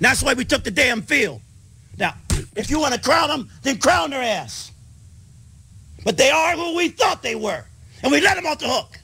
That's 0.00 0.22
why 0.22 0.34
we 0.34 0.44
took 0.44 0.64
the 0.64 0.70
damn 0.70 1.02
field. 1.02 1.40
Now, 1.98 2.14
if 2.56 2.70
you 2.70 2.80
want 2.80 2.94
to 2.94 3.00
crown 3.00 3.28
them, 3.28 3.50
then 3.62 3.78
crown 3.78 4.10
their 4.10 4.22
ass. 4.22 4.72
But 6.04 6.16
they 6.16 6.30
are 6.30 6.56
who 6.56 6.74
we 6.74 6.88
thought 6.88 7.22
they 7.22 7.34
were, 7.34 7.64
and 8.02 8.10
we 8.10 8.20
let 8.20 8.36
them 8.36 8.46
off 8.46 8.60
the 8.60 8.68
hook. 8.68 8.99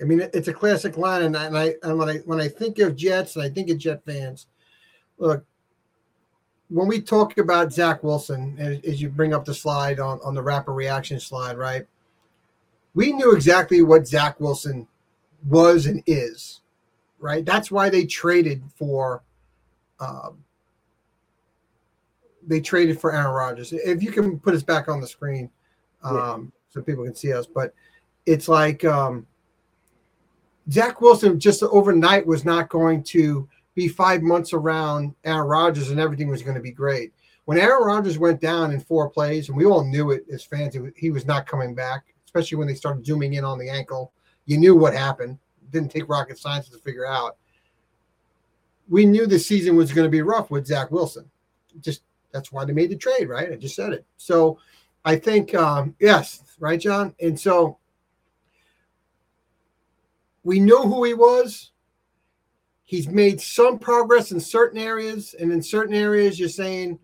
I 0.00 0.04
mean, 0.04 0.20
it's 0.32 0.48
a 0.48 0.54
classic 0.54 0.96
line, 0.96 1.22
and 1.22 1.36
I, 1.36 1.46
and 1.46 1.58
I 1.58 1.74
and 1.82 1.98
when 1.98 2.08
I 2.08 2.16
when 2.18 2.40
I 2.40 2.48
think 2.48 2.78
of 2.78 2.96
Jets, 2.96 3.36
and 3.36 3.44
I 3.44 3.50
think 3.50 3.68
of 3.68 3.78
Jet 3.78 4.02
fans, 4.04 4.46
look, 5.18 5.44
when 6.70 6.86
we 6.86 7.00
talk 7.00 7.36
about 7.38 7.72
Zach 7.72 8.02
Wilson, 8.02 8.56
as, 8.58 8.80
as, 8.84 9.02
you 9.02 9.08
bring 9.08 9.34
up 9.34 9.44
the 9.44 9.52
slide 9.52 9.98
on, 9.98 10.20
on 10.24 10.34
the 10.34 10.42
rapid 10.42 10.72
reaction 10.72 11.18
slide, 11.18 11.58
right? 11.58 11.84
We 12.94 13.12
knew 13.12 13.34
exactly 13.34 13.82
what 13.82 14.06
Zach 14.06 14.38
Wilson 14.40 14.86
was 15.48 15.86
and 15.86 16.02
is, 16.06 16.60
right? 17.18 17.44
That's 17.44 17.70
why 17.70 17.90
they 17.90 18.06
traded 18.06 18.62
for, 18.76 19.22
um, 19.98 20.44
they 22.46 22.60
traded 22.60 23.00
for 23.00 23.12
Aaron 23.12 23.34
Rodgers. 23.34 23.72
If 23.72 24.02
you 24.02 24.12
can 24.12 24.38
put 24.38 24.54
us 24.54 24.62
back 24.62 24.88
on 24.88 25.00
the 25.00 25.06
screen, 25.08 25.50
um, 26.02 26.16
yeah. 26.16 26.38
so 26.70 26.82
people 26.82 27.04
can 27.04 27.16
see 27.16 27.32
us, 27.32 27.46
but 27.46 27.74
it's 28.26 28.48
like 28.48 28.84
um, 28.84 29.26
Zach 30.70 31.00
Wilson 31.00 31.40
just 31.40 31.62
overnight 31.62 32.26
was 32.26 32.44
not 32.44 32.68
going 32.68 33.02
to 33.04 33.48
be 33.74 33.88
five 33.88 34.22
months 34.22 34.52
around 34.52 35.14
Aaron 35.24 35.48
Rodgers 35.48 35.90
and 35.90 35.98
everything 35.98 36.28
was 36.28 36.42
going 36.42 36.54
to 36.54 36.60
be 36.60 36.70
great. 36.70 37.12
When 37.46 37.58
Aaron 37.58 37.84
Rodgers 37.84 38.18
went 38.18 38.40
down 38.40 38.70
in 38.70 38.78
four 38.78 39.10
plays, 39.10 39.48
and 39.48 39.56
we 39.56 39.64
all 39.64 39.84
knew 39.84 40.12
it 40.12 40.24
as 40.32 40.44
fans, 40.44 40.76
he 40.94 41.10
was 41.10 41.26
not 41.26 41.46
coming 41.46 41.74
back, 41.74 42.04
especially 42.24 42.58
when 42.58 42.68
they 42.68 42.74
started 42.74 43.04
zooming 43.04 43.34
in 43.34 43.44
on 43.44 43.58
the 43.58 43.68
ankle. 43.68 44.12
You 44.46 44.58
knew 44.58 44.76
what 44.76 44.94
happened. 44.94 45.38
It 45.62 45.70
didn't 45.72 45.90
take 45.90 46.08
rocket 46.08 46.38
science 46.38 46.68
to 46.68 46.78
figure 46.78 47.06
out. 47.06 47.36
We 48.88 49.04
knew 49.04 49.26
the 49.26 49.38
season 49.38 49.74
was 49.74 49.92
going 49.92 50.06
to 50.06 50.10
be 50.10 50.22
rough 50.22 50.50
with 50.50 50.66
Zach 50.66 50.92
Wilson. 50.92 51.28
Just 51.80 52.02
that's 52.32 52.52
why 52.52 52.64
they 52.64 52.72
made 52.72 52.90
the 52.90 52.96
trade, 52.96 53.28
right? 53.28 53.50
I 53.50 53.56
just 53.56 53.74
said 53.74 53.92
it. 53.92 54.04
So 54.16 54.58
I 55.04 55.16
think, 55.16 55.52
um, 55.54 55.96
yes, 55.98 56.42
right, 56.60 56.78
John? 56.78 57.14
And 57.20 57.38
so 57.38 57.78
we 60.42 60.60
know 60.60 60.82
who 60.88 61.04
he 61.04 61.14
was. 61.14 61.72
He's 62.84 63.08
made 63.08 63.40
some 63.40 63.78
progress 63.78 64.32
in 64.32 64.40
certain 64.40 64.78
areas, 64.78 65.34
and 65.38 65.52
in 65.52 65.62
certain 65.62 65.94
areas, 65.94 66.40
you're 66.40 66.48
saying, 66.48 66.98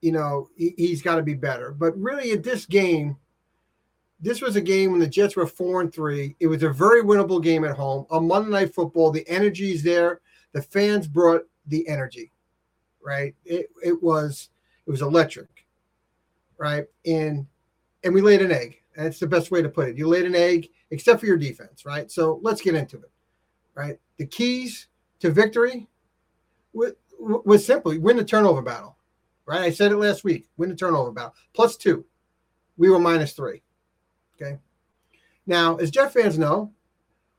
you 0.00 0.12
know, 0.12 0.48
he, 0.56 0.74
he's 0.76 1.02
got 1.02 1.16
to 1.16 1.22
be 1.22 1.34
better. 1.34 1.72
But 1.72 1.96
really, 1.98 2.30
in 2.30 2.42
this 2.42 2.64
game, 2.64 3.16
this 4.18 4.40
was 4.40 4.56
a 4.56 4.60
game 4.60 4.90
when 4.90 5.00
the 5.00 5.06
Jets 5.06 5.36
were 5.36 5.46
four 5.46 5.80
and 5.80 5.92
three. 5.92 6.36
It 6.40 6.46
was 6.46 6.62
a 6.62 6.70
very 6.70 7.02
winnable 7.02 7.42
game 7.42 7.64
at 7.64 7.76
home. 7.76 8.06
On 8.10 8.26
Monday 8.26 8.50
Night 8.50 8.74
Football, 8.74 9.10
the 9.10 9.28
energy 9.28 9.72
is 9.72 9.82
there. 9.82 10.20
The 10.52 10.62
fans 10.62 11.06
brought 11.06 11.42
the 11.66 11.86
energy, 11.88 12.32
right? 13.04 13.34
It 13.44 13.66
it 13.82 14.02
was 14.02 14.50
it 14.86 14.90
was 14.90 15.02
electric, 15.02 15.66
right? 16.58 16.86
And 17.06 17.46
and 18.04 18.14
we 18.14 18.20
laid 18.20 18.42
an 18.42 18.52
egg. 18.52 18.79
That's 18.96 19.18
the 19.18 19.26
best 19.26 19.50
way 19.50 19.62
to 19.62 19.68
put 19.68 19.88
it. 19.88 19.96
You 19.96 20.08
laid 20.08 20.26
an 20.26 20.34
egg, 20.34 20.68
except 20.90 21.20
for 21.20 21.26
your 21.26 21.36
defense, 21.36 21.84
right? 21.84 22.10
So 22.10 22.40
let's 22.42 22.60
get 22.60 22.74
into 22.74 22.96
it, 22.96 23.10
right? 23.74 23.98
The 24.16 24.26
keys 24.26 24.88
to 25.20 25.30
victory 25.30 25.88
was, 26.72 26.92
was 27.18 27.64
simply 27.64 27.98
win 27.98 28.16
the 28.16 28.24
turnover 28.24 28.62
battle, 28.62 28.96
right? 29.46 29.62
I 29.62 29.70
said 29.70 29.92
it 29.92 29.96
last 29.96 30.24
week. 30.24 30.48
Win 30.56 30.70
the 30.70 30.76
turnover 30.76 31.12
battle. 31.12 31.34
Plus 31.54 31.76
two. 31.76 32.04
We 32.76 32.90
were 32.90 32.98
minus 32.98 33.32
three. 33.32 33.62
Okay. 34.40 34.58
Now, 35.46 35.76
as 35.76 35.90
Jet 35.90 36.12
fans 36.12 36.38
know, 36.38 36.72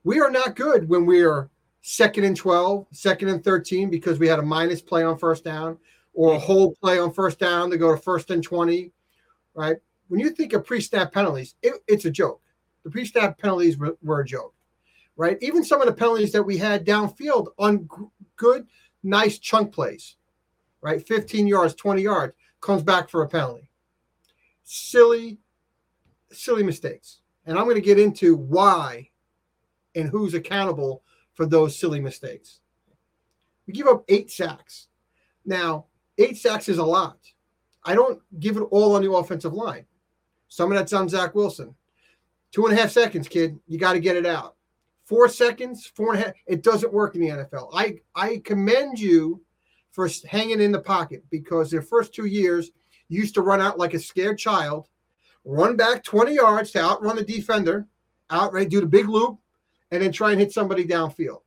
we 0.03 0.19
are 0.19 0.31
not 0.31 0.55
good 0.55 0.87
when 0.87 1.05
we 1.05 1.23
are 1.23 1.49
second 1.81 2.25
and 2.25 2.37
12, 2.37 2.87
second 2.91 3.29
and 3.29 3.43
13 3.43 3.89
because 3.89 4.19
we 4.19 4.27
had 4.27 4.39
a 4.39 4.43
minus 4.43 4.81
play 4.81 5.03
on 5.03 5.17
first 5.17 5.43
down 5.43 5.77
or 6.13 6.33
a 6.33 6.39
whole 6.39 6.75
play 6.75 6.99
on 6.99 7.11
first 7.11 7.39
down 7.39 7.69
to 7.71 7.77
go 7.77 7.95
to 7.95 8.01
first 8.01 8.29
and 8.31 8.43
20, 8.43 8.91
right? 9.55 9.77
When 10.12 10.20
you 10.20 10.32
think 10.32 10.51
of 10.51 10.66
pre 10.66 10.82
snap 10.82 11.14
penalties, 11.14 11.55
it, 11.62 11.76
it's 11.88 12.03
a 12.03 12.12
joke. 12.12 12.41
The 12.84 12.89
pre 12.89 13.05
snap 13.05 13.38
penalties 13.38 13.78
were, 13.78 13.97
were, 14.03 14.20
a 14.20 14.26
joke, 14.26 14.53
right? 15.16 15.38
Even 15.39 15.64
some 15.64 15.80
of 15.80 15.88
the 15.88 15.93
penalties 15.93 16.34
that 16.34 16.43
we 16.43 16.57
had 16.57 16.86
downfield 16.86 17.47
on 17.57 17.88
g- 17.88 18.26
good, 18.36 18.68
nice 19.03 19.39
chunk 19.39 19.72
plays, 19.72 20.18
right? 20.82 21.07
15 21.07 21.47
yards, 21.47 21.76
20 21.76 22.01
yards 22.01 22.34
comes 22.59 22.84
back 22.84 23.07
for 23.07 23.22
a 23.22 23.30
penalty. 23.30 23.70
Silly, 24.66 25.39
silly 26.30 26.64
mistakes. 26.64 27.22
And 27.45 27.57
I'm 27.57 27.64
going 27.64 27.76
to 27.76 27.82
get 27.82 27.97
into 27.97 28.36
why 28.36 29.12
and 29.95 30.09
who's 30.09 30.34
accountable 30.34 31.03
for 31.36 31.45
those 31.45 31.80
silly 31.80 32.01
mistakes. 32.01 32.59
We 33.66 33.72
give 33.72 33.88
up 33.88 34.03
eight 34.09 34.30
sacks. 34.30 34.88
Now, 35.45 35.86
eight 36.18 36.36
sacks 36.38 36.68
is 36.68 36.80
a 36.80 36.84
lot. 36.84 37.18
I 37.86 37.95
don't 37.95 38.22
give 38.41 38.57
it 38.57 38.68
all 38.72 38.97
on 38.97 39.03
the 39.03 39.12
offensive 39.14 39.53
line. 39.53 39.86
Some 40.51 40.69
of 40.69 40.77
that's 40.77 40.91
on 40.91 41.07
Zach 41.07 41.33
Wilson. 41.33 41.73
Two 42.51 42.65
and 42.65 42.77
a 42.77 42.81
half 42.81 42.91
seconds, 42.91 43.29
kid. 43.29 43.57
You 43.67 43.77
got 43.77 43.93
to 43.93 44.01
get 44.01 44.17
it 44.17 44.25
out. 44.25 44.55
Four 45.05 45.29
seconds, 45.29 45.85
four 45.85 46.13
and 46.13 46.21
a 46.21 46.25
half. 46.25 46.35
It 46.45 46.61
doesn't 46.61 46.91
work 46.91 47.15
in 47.15 47.21
the 47.21 47.29
NFL. 47.29 47.69
I, 47.73 48.01
I 48.15 48.41
commend 48.43 48.99
you 48.99 49.41
for 49.91 50.09
hanging 50.27 50.59
in 50.59 50.73
the 50.73 50.81
pocket 50.81 51.23
because 51.31 51.71
their 51.71 51.81
first 51.81 52.13
two 52.13 52.25
years 52.25 52.71
used 53.07 53.33
to 53.35 53.41
run 53.41 53.61
out 53.61 53.79
like 53.79 53.93
a 53.93 53.99
scared 53.99 54.37
child 54.37 54.89
run 55.45 55.77
back 55.77 56.03
20 56.03 56.35
yards 56.35 56.71
to 56.71 56.81
outrun 56.81 57.15
the 57.15 57.23
defender, 57.23 57.87
outright 58.29 58.69
do 58.69 58.81
the 58.81 58.85
big 58.85 59.07
loop, 59.07 59.39
and 59.91 60.03
then 60.03 60.11
try 60.11 60.31
and 60.31 60.39
hit 60.41 60.51
somebody 60.51 60.83
downfield. 60.83 61.39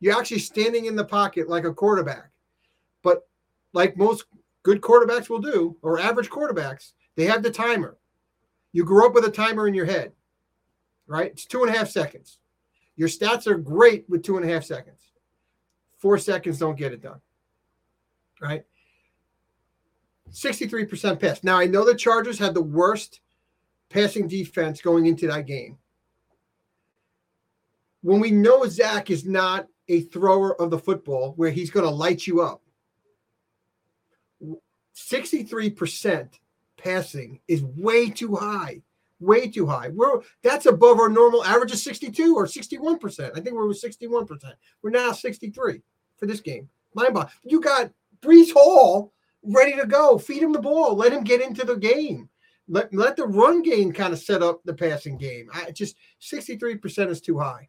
You're 0.00 0.18
actually 0.18 0.38
standing 0.38 0.86
in 0.86 0.96
the 0.96 1.04
pocket 1.04 1.46
like 1.46 1.64
a 1.64 1.74
quarterback. 1.74 2.30
But 3.02 3.28
like 3.74 3.98
most 3.98 4.24
good 4.62 4.80
quarterbacks 4.80 5.28
will 5.28 5.40
do, 5.40 5.76
or 5.82 6.00
average 6.00 6.30
quarterbacks, 6.30 6.92
they 7.16 7.26
have 7.26 7.42
the 7.42 7.50
timer. 7.50 7.98
You 8.76 8.84
grew 8.84 9.06
up 9.06 9.14
with 9.14 9.24
a 9.24 9.30
timer 9.30 9.66
in 9.66 9.72
your 9.72 9.86
head, 9.86 10.12
right? 11.06 11.30
It's 11.30 11.46
two 11.46 11.64
and 11.64 11.74
a 11.74 11.78
half 11.78 11.88
seconds. 11.88 12.40
Your 12.94 13.08
stats 13.08 13.46
are 13.46 13.56
great 13.56 14.04
with 14.06 14.22
two 14.22 14.36
and 14.36 14.44
a 14.44 14.52
half 14.52 14.64
seconds. 14.64 15.00
Four 15.96 16.18
seconds 16.18 16.58
don't 16.58 16.76
get 16.76 16.92
it 16.92 17.00
done, 17.00 17.22
right? 18.38 18.64
63% 20.30 21.18
pass. 21.18 21.42
Now, 21.42 21.56
I 21.56 21.64
know 21.64 21.86
the 21.86 21.94
Chargers 21.94 22.38
had 22.38 22.52
the 22.52 22.60
worst 22.60 23.22
passing 23.88 24.28
defense 24.28 24.82
going 24.82 25.06
into 25.06 25.26
that 25.28 25.46
game. 25.46 25.78
When 28.02 28.20
we 28.20 28.30
know 28.30 28.66
Zach 28.66 29.08
is 29.08 29.24
not 29.24 29.68
a 29.88 30.02
thrower 30.02 30.60
of 30.60 30.70
the 30.70 30.78
football 30.78 31.32
where 31.36 31.50
he's 31.50 31.70
going 31.70 31.86
to 31.86 31.90
light 31.90 32.26
you 32.26 32.42
up, 32.42 32.60
63% 34.94 36.28
passing 36.86 37.40
is 37.48 37.64
way 37.64 38.08
too 38.10 38.36
high. 38.36 38.82
Way 39.18 39.48
too 39.48 39.66
high. 39.66 39.88
We're 39.88 40.20
that's 40.42 40.66
above 40.66 41.00
our 41.00 41.08
normal 41.08 41.44
average 41.44 41.72
of 41.72 41.78
62 41.78 42.34
or 42.34 42.44
61%. 42.46 43.30
I 43.34 43.40
think 43.40 43.56
we're 43.56 43.68
61%. 43.68 44.52
We're 44.82 44.90
now 44.90 45.12
63 45.12 45.80
for 46.18 46.26
this 46.26 46.40
game. 46.40 46.68
Mind 46.94 47.14
boggling. 47.14 47.32
You 47.44 47.60
got 47.60 47.90
Breece 48.20 48.52
Hall 48.52 49.12
ready 49.42 49.74
to 49.76 49.86
go. 49.86 50.18
Feed 50.18 50.42
him 50.42 50.52
the 50.52 50.60
ball. 50.60 50.94
Let 50.94 51.12
him 51.12 51.24
get 51.24 51.40
into 51.40 51.64
the 51.64 51.76
game. 51.76 52.28
Let, 52.68 52.92
let 52.92 53.16
the 53.16 53.26
run 53.26 53.62
game 53.62 53.92
kind 53.92 54.12
of 54.12 54.18
set 54.18 54.42
up 54.42 54.60
the 54.64 54.74
passing 54.74 55.16
game. 55.16 55.48
I 55.54 55.70
just 55.70 55.96
63% 56.20 57.08
is 57.08 57.20
too 57.20 57.38
high. 57.38 57.68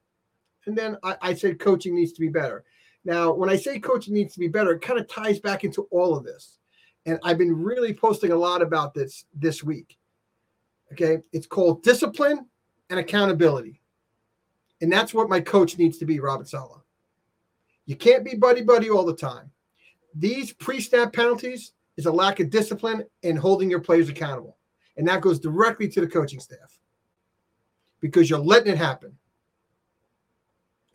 And 0.65 0.77
then 0.77 0.97
I, 1.03 1.15
I 1.21 1.33
said 1.33 1.59
coaching 1.59 1.95
needs 1.95 2.13
to 2.13 2.21
be 2.21 2.29
better. 2.29 2.65
Now, 3.05 3.31
when 3.31 3.49
I 3.49 3.55
say 3.55 3.79
coaching 3.79 4.15
needs 4.15 4.33
to 4.33 4.39
be 4.39 4.47
better, 4.47 4.71
it 4.71 4.81
kind 4.81 4.99
of 4.99 5.07
ties 5.07 5.39
back 5.39 5.63
into 5.63 5.83
all 5.91 6.17
of 6.17 6.25
this. 6.25 6.57
And 7.07 7.17
I've 7.23 7.37
been 7.37 7.55
really 7.55 7.93
posting 7.93 8.33
a 8.33 8.35
lot 8.35 8.61
about 8.61 8.93
this 8.93 9.25
this 9.33 9.63
week. 9.63 9.97
Okay. 10.91 11.19
It's 11.31 11.47
called 11.47 11.81
discipline 11.81 12.45
and 12.89 12.99
accountability. 12.99 13.81
And 14.81 14.91
that's 14.91 15.13
what 15.13 15.29
my 15.29 15.39
coach 15.39 15.77
needs 15.77 15.97
to 15.97 16.05
be, 16.05 16.19
Robert 16.19 16.49
Saleh. 16.49 16.81
You 17.85 17.95
can't 17.95 18.25
be 18.25 18.35
buddy 18.35 18.61
buddy 18.61 18.89
all 18.89 19.05
the 19.05 19.15
time. 19.15 19.49
These 20.13 20.53
pre 20.53 20.81
snap 20.81 21.13
penalties 21.13 21.71
is 21.95 22.05
a 22.05 22.11
lack 22.11 22.41
of 22.41 22.49
discipline 22.49 23.05
and 23.23 23.39
holding 23.39 23.69
your 23.69 23.79
players 23.79 24.09
accountable. 24.09 24.57
And 24.97 25.07
that 25.07 25.21
goes 25.21 25.39
directly 25.39 25.87
to 25.89 26.01
the 26.01 26.07
coaching 26.07 26.39
staff 26.39 26.77
because 28.01 28.29
you're 28.29 28.39
letting 28.39 28.73
it 28.73 28.77
happen. 28.77 29.17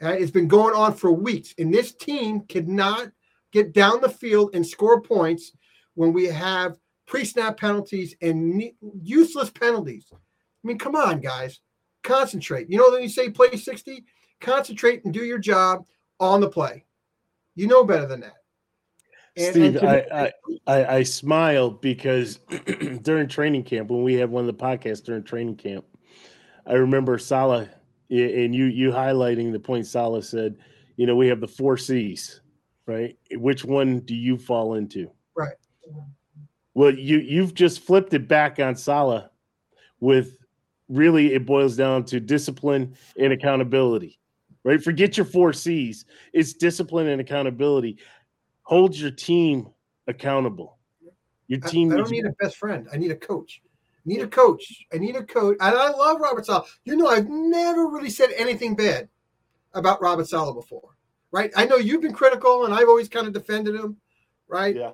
It's 0.00 0.30
been 0.30 0.48
going 0.48 0.74
on 0.74 0.94
for 0.94 1.12
weeks. 1.12 1.54
And 1.58 1.72
this 1.72 1.94
team 1.94 2.40
cannot 2.42 3.12
get 3.52 3.72
down 3.72 4.00
the 4.00 4.08
field 4.08 4.50
and 4.54 4.66
score 4.66 5.00
points 5.00 5.52
when 5.94 6.12
we 6.12 6.26
have 6.26 6.76
pre 7.06 7.24
snap 7.24 7.58
penalties 7.58 8.14
and 8.20 8.62
useless 9.02 9.50
penalties. 9.50 10.06
I 10.12 10.16
mean, 10.64 10.78
come 10.78 10.94
on, 10.94 11.20
guys. 11.20 11.60
Concentrate. 12.02 12.70
You 12.70 12.78
know, 12.78 12.90
when 12.90 13.02
you 13.02 13.08
say 13.08 13.30
play 13.30 13.56
60, 13.56 14.04
concentrate 14.40 15.04
and 15.04 15.12
do 15.12 15.24
your 15.24 15.38
job 15.38 15.84
on 16.20 16.40
the 16.40 16.48
play. 16.48 16.84
You 17.54 17.66
know 17.66 17.84
better 17.84 18.06
than 18.06 18.20
that. 18.20 18.36
And, 19.36 19.50
Steve, 19.50 19.76
and 19.76 19.88
I, 19.88 20.32
I, 20.66 20.96
I 20.96 21.02
smiled 21.02 21.80
because 21.80 22.38
during 23.02 23.28
training 23.28 23.64
camp, 23.64 23.90
when 23.90 24.02
we 24.02 24.14
had 24.14 24.30
one 24.30 24.46
of 24.46 24.56
the 24.56 24.62
podcasts 24.62 25.02
during 25.02 25.22
training 25.22 25.56
camp, 25.56 25.84
I 26.66 26.74
remember 26.74 27.18
Saleh 27.18 27.68
and 28.10 28.54
you 28.54 28.66
you 28.66 28.90
highlighting 28.90 29.52
the 29.52 29.58
point 29.58 29.86
Saleh 29.86 30.24
said, 30.24 30.56
you 30.96 31.06
know, 31.06 31.16
we 31.16 31.28
have 31.28 31.40
the 31.40 31.48
four 31.48 31.76
C's, 31.76 32.40
right? 32.86 33.16
Which 33.32 33.64
one 33.64 34.00
do 34.00 34.14
you 34.14 34.36
fall 34.36 34.74
into? 34.74 35.10
Right. 35.34 35.54
Well, 36.74 36.94
you 36.94 37.18
you've 37.18 37.54
just 37.54 37.80
flipped 37.80 38.14
it 38.14 38.28
back 38.28 38.58
on 38.58 38.76
Saleh 38.76 39.24
with 40.00 40.38
really 40.88 41.34
it 41.34 41.46
boils 41.46 41.76
down 41.76 42.04
to 42.06 42.20
discipline 42.20 42.94
and 43.18 43.32
accountability. 43.32 44.18
Right? 44.64 44.82
Forget 44.82 45.16
your 45.16 45.26
four 45.26 45.52
C's. 45.52 46.04
It's 46.32 46.52
discipline 46.52 47.08
and 47.08 47.20
accountability 47.20 47.98
hold 48.62 48.96
your 48.96 49.10
team 49.10 49.68
accountable. 50.06 50.78
Your 51.48 51.60
team. 51.60 51.90
I, 51.90 51.94
I 51.94 51.98
don't 51.98 52.10
need 52.10 52.24
a 52.24 52.32
best 52.40 52.56
friend. 52.56 52.88
I 52.92 52.96
need 52.96 53.10
a 53.10 53.16
coach. 53.16 53.60
I 53.64 54.00
need 54.06 54.22
a 54.22 54.26
coach. 54.26 54.86
I 54.92 54.98
need 54.98 55.16
a 55.16 55.22
coach. 55.22 55.56
And 55.60 55.76
I 55.76 55.90
love 55.90 56.20
Robert 56.20 56.46
Saleh. 56.46 56.66
You 56.84 56.96
know, 56.96 57.08
I've 57.08 57.28
never 57.28 57.86
really 57.88 58.10
said 58.10 58.30
anything 58.36 58.74
bad 58.74 59.08
about 59.74 60.00
Robert 60.00 60.28
Saleh 60.28 60.54
before, 60.54 60.96
right? 61.30 61.52
I 61.56 61.66
know 61.66 61.76
you've 61.76 62.00
been 62.00 62.12
critical, 62.12 62.64
and 62.64 62.74
I've 62.74 62.88
always 62.88 63.08
kind 63.08 63.26
of 63.26 63.32
defended 63.32 63.74
him, 63.74 63.96
right? 64.48 64.74
Yeah. 64.74 64.92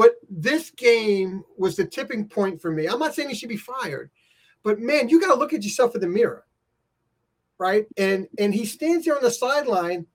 But 0.00 0.14
this 0.30 0.70
game 0.70 1.44
was 1.58 1.76
the 1.76 1.84
tipping 1.84 2.26
point 2.26 2.62
for 2.62 2.72
me. 2.72 2.86
I'm 2.86 2.98
not 2.98 3.14
saying 3.14 3.28
he 3.28 3.34
should 3.34 3.50
be 3.50 3.58
fired, 3.58 4.10
but 4.62 4.80
man, 4.80 5.10
you 5.10 5.20
got 5.20 5.34
to 5.34 5.38
look 5.38 5.52
at 5.52 5.62
yourself 5.62 5.94
in 5.94 6.00
the 6.00 6.08
mirror, 6.08 6.46
right? 7.58 7.84
And 7.98 8.26
and 8.38 8.54
he 8.54 8.64
stands 8.64 9.04
there 9.04 9.14
on 9.14 9.22
the 9.22 9.30
sideline 9.30 10.06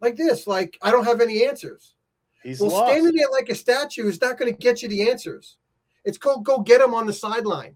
like 0.00 0.14
this, 0.14 0.46
like 0.46 0.78
I 0.80 0.92
don't 0.92 1.06
have 1.06 1.20
any 1.20 1.44
answers. 1.44 1.96
He's 2.44 2.60
well, 2.60 2.70
lost. 2.70 2.92
standing 2.92 3.16
there 3.16 3.26
like 3.32 3.48
a 3.48 3.56
statue 3.56 4.06
is 4.06 4.20
not 4.20 4.38
going 4.38 4.54
to 4.54 4.56
get 4.56 4.80
you 4.80 4.88
the 4.88 5.10
answers. 5.10 5.56
It's 6.04 6.18
called 6.18 6.44
go 6.44 6.60
get 6.60 6.80
him 6.80 6.94
on 6.94 7.08
the 7.08 7.12
sideline, 7.12 7.74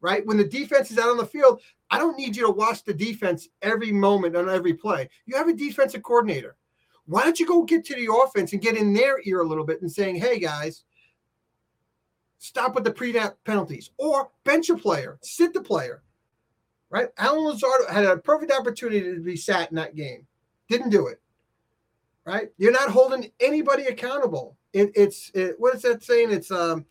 right? 0.00 0.24
When 0.24 0.36
the 0.36 0.46
defense 0.46 0.92
is 0.92 0.98
out 0.98 1.10
on 1.10 1.16
the 1.16 1.26
field, 1.26 1.62
I 1.90 1.98
don't 1.98 2.16
need 2.16 2.36
you 2.36 2.46
to 2.46 2.52
watch 2.52 2.84
the 2.84 2.94
defense 2.94 3.48
every 3.60 3.90
moment 3.90 4.36
on 4.36 4.48
every 4.48 4.74
play. 4.74 5.10
You 5.26 5.36
have 5.36 5.48
a 5.48 5.52
defensive 5.52 6.04
coordinator. 6.04 6.54
Why 7.06 7.24
don't 7.24 7.40
you 7.40 7.46
go 7.48 7.64
get 7.64 7.84
to 7.86 7.96
the 7.96 8.14
offense 8.14 8.52
and 8.52 8.62
get 8.62 8.76
in 8.76 8.94
their 8.94 9.16
ear 9.24 9.40
a 9.40 9.48
little 9.48 9.66
bit 9.66 9.82
and 9.82 9.90
saying, 9.90 10.14
hey 10.14 10.38
guys, 10.38 10.84
stop 12.42 12.74
with 12.74 12.82
the 12.82 12.90
pre 12.90 13.16
penalties 13.44 13.90
or 13.98 14.28
bench 14.42 14.68
a 14.68 14.76
player, 14.76 15.16
sit 15.22 15.54
the 15.54 15.62
player, 15.62 16.02
right? 16.90 17.08
Allen 17.16 17.44
Lazard 17.44 17.88
had 17.88 18.04
a 18.04 18.16
perfect 18.16 18.50
opportunity 18.50 19.00
to 19.00 19.20
be 19.20 19.36
sat 19.36 19.70
in 19.70 19.76
that 19.76 19.94
game, 19.94 20.26
didn't 20.68 20.90
do 20.90 21.06
it. 21.06 21.20
Right? 22.24 22.50
You're 22.58 22.72
not 22.72 22.90
holding 22.90 23.30
anybody 23.40 23.84
accountable. 23.84 24.56
It, 24.72 24.90
it's 24.94 25.30
it, 25.34 25.54
what 25.58 25.74
is 25.74 25.82
that 25.82 26.02
saying? 26.02 26.32
It's 26.32 26.50
um 26.50 26.84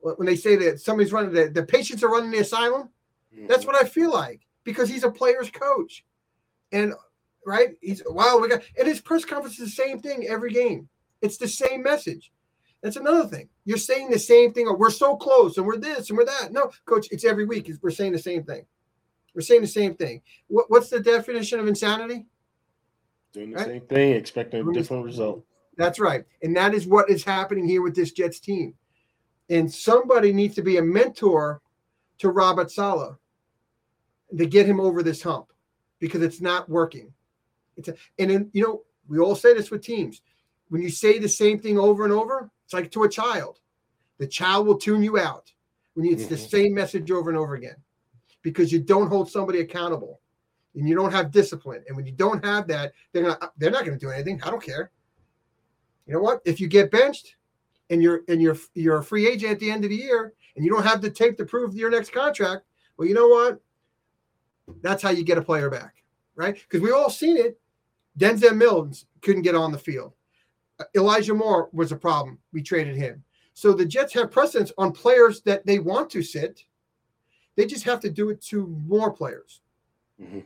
when 0.00 0.26
they 0.26 0.36
say 0.36 0.56
that 0.56 0.80
somebody's 0.80 1.12
running 1.12 1.32
the, 1.32 1.48
the 1.48 1.62
patients 1.64 2.02
are 2.02 2.10
running 2.10 2.30
the 2.30 2.38
asylum. 2.38 2.88
That's 3.48 3.66
what 3.66 3.82
I 3.82 3.86
feel 3.86 4.12
like 4.12 4.40
because 4.62 4.88
he's 4.88 5.04
a 5.04 5.10
player's 5.10 5.50
coach, 5.50 6.04
and 6.72 6.94
right, 7.44 7.70
he's 7.80 8.02
wow. 8.06 8.38
We 8.38 8.48
got 8.48 8.62
and 8.78 8.86
his 8.86 9.00
press 9.00 9.24
conference 9.24 9.58
is 9.58 9.74
the 9.74 9.82
same 9.82 10.00
thing 10.00 10.26
every 10.28 10.52
game. 10.52 10.88
It's 11.20 11.36
the 11.36 11.48
same 11.48 11.82
message. 11.82 12.30
That's 12.82 12.96
another 12.96 13.26
thing. 13.26 13.48
You're 13.64 13.78
saying 13.78 14.10
the 14.10 14.18
same 14.18 14.52
thing. 14.52 14.66
Or 14.66 14.76
we're 14.76 14.90
so 14.90 15.16
close, 15.16 15.56
and 15.56 15.66
we're 15.66 15.78
this, 15.78 16.10
and 16.10 16.18
we're 16.18 16.26
that. 16.26 16.52
No, 16.52 16.70
coach, 16.84 17.08
it's 17.10 17.24
every 17.24 17.44
week. 17.44 17.70
We're 17.82 17.90
saying 17.90 18.12
the 18.12 18.18
same 18.18 18.44
thing. 18.44 18.64
We're 19.34 19.40
saying 19.40 19.62
the 19.62 19.66
same 19.66 19.94
thing. 19.94 20.22
What, 20.48 20.70
what's 20.70 20.90
the 20.90 21.00
definition 21.00 21.58
of 21.58 21.66
insanity? 21.66 22.26
Doing 23.32 23.50
the 23.50 23.56
right? 23.56 23.66
same 23.66 23.80
thing, 23.82 24.12
expecting 24.12 24.68
a 24.68 24.72
different 24.72 25.04
result. 25.04 25.44
That's 25.76 25.98
right, 25.98 26.24
and 26.42 26.56
that 26.56 26.72
is 26.72 26.86
what 26.86 27.10
is 27.10 27.24
happening 27.24 27.66
here 27.66 27.82
with 27.82 27.96
this 27.96 28.12
Jets 28.12 28.38
team. 28.38 28.74
And 29.50 29.70
somebody 29.72 30.32
needs 30.32 30.54
to 30.54 30.62
be 30.62 30.76
a 30.76 30.82
mentor 30.82 31.60
to 32.18 32.30
Robert 32.30 32.70
Saleh 32.70 33.16
to 34.36 34.46
get 34.46 34.66
him 34.66 34.78
over 34.78 35.02
this 35.02 35.20
hump 35.20 35.52
because 35.98 36.22
it's 36.22 36.40
not 36.40 36.68
working. 36.68 37.12
It's 37.76 37.88
a, 37.88 37.94
and 38.18 38.30
then, 38.30 38.50
you 38.52 38.62
know, 38.62 38.82
we 39.08 39.18
all 39.18 39.34
say 39.34 39.52
this 39.52 39.70
with 39.70 39.82
teams. 39.82 40.22
When 40.68 40.80
you 40.80 40.90
say 40.90 41.18
the 41.18 41.28
same 41.28 41.58
thing 41.58 41.78
over 41.78 42.04
and 42.04 42.12
over, 42.12 42.50
it's 42.64 42.72
like 42.72 42.90
to 42.92 43.04
a 43.04 43.08
child. 43.08 43.60
The 44.18 44.26
child 44.26 44.66
will 44.66 44.78
tune 44.78 45.02
you 45.02 45.18
out 45.18 45.52
when 45.94 46.06
it's 46.06 46.26
the 46.26 46.36
same 46.36 46.74
message 46.74 47.10
over 47.10 47.30
and 47.30 47.38
over 47.38 47.54
again 47.54 47.76
because 48.42 48.72
you 48.72 48.80
don't 48.80 49.08
hold 49.08 49.30
somebody 49.30 49.60
accountable 49.60 50.20
and 50.74 50.88
you 50.88 50.94
don't 50.94 51.12
have 51.12 51.30
discipline. 51.30 51.82
And 51.88 51.96
when 51.96 52.06
you 52.06 52.12
don't 52.12 52.44
have 52.44 52.66
that, 52.68 52.92
they're 53.12 53.22
not 53.22 53.52
they're 53.58 53.70
not 53.70 53.84
going 53.84 53.98
to 53.98 54.04
do 54.04 54.10
anything. 54.10 54.40
I 54.42 54.50
don't 54.50 54.62
care. 54.62 54.90
You 56.06 56.14
know 56.14 56.20
what? 56.20 56.40
If 56.44 56.60
you 56.60 56.68
get 56.68 56.90
benched 56.90 57.36
and 57.90 58.02
you're 58.02 58.22
and 58.28 58.40
you're 58.40 58.56
you're 58.74 58.98
a 58.98 59.04
free 59.04 59.26
agent 59.26 59.52
at 59.52 59.60
the 59.60 59.70
end 59.70 59.84
of 59.84 59.90
the 59.90 59.96
year 59.96 60.34
and 60.56 60.64
you 60.64 60.70
don't 60.70 60.84
have 60.84 61.00
to 61.00 61.10
take 61.10 61.12
the 61.12 61.24
tape 61.24 61.38
to 61.38 61.44
prove 61.46 61.74
your 61.74 61.90
next 61.90 62.12
contract, 62.12 62.64
well, 62.96 63.08
you 63.08 63.14
know 63.14 63.28
what? 63.28 63.60
That's 64.82 65.02
how 65.02 65.10
you 65.10 65.24
get 65.24 65.38
a 65.38 65.42
player 65.42 65.70
back, 65.70 66.02
right? 66.36 66.54
Because 66.54 66.80
we 66.80 66.90
all 66.90 67.10
seen 67.10 67.36
it. 67.36 67.60
Denzel 68.18 68.56
Mims 68.56 69.06
couldn't 69.22 69.42
get 69.42 69.54
on 69.54 69.72
the 69.72 69.78
field. 69.78 70.14
Elijah 70.96 71.34
Moore 71.34 71.68
was 71.72 71.92
a 71.92 71.96
problem. 71.96 72.38
We 72.52 72.62
traded 72.62 72.96
him. 72.96 73.22
So 73.52 73.72
the 73.72 73.86
Jets 73.86 74.12
have 74.14 74.30
precedence 74.30 74.72
on 74.78 74.92
players 74.92 75.40
that 75.42 75.64
they 75.64 75.78
want 75.78 76.10
to 76.10 76.22
sit. 76.22 76.64
They 77.56 77.66
just 77.66 77.84
have 77.84 78.00
to 78.00 78.10
do 78.10 78.30
it 78.30 78.42
to 78.46 78.66
more 78.86 79.12
players 79.12 79.60
mm-hmm. 80.20 80.40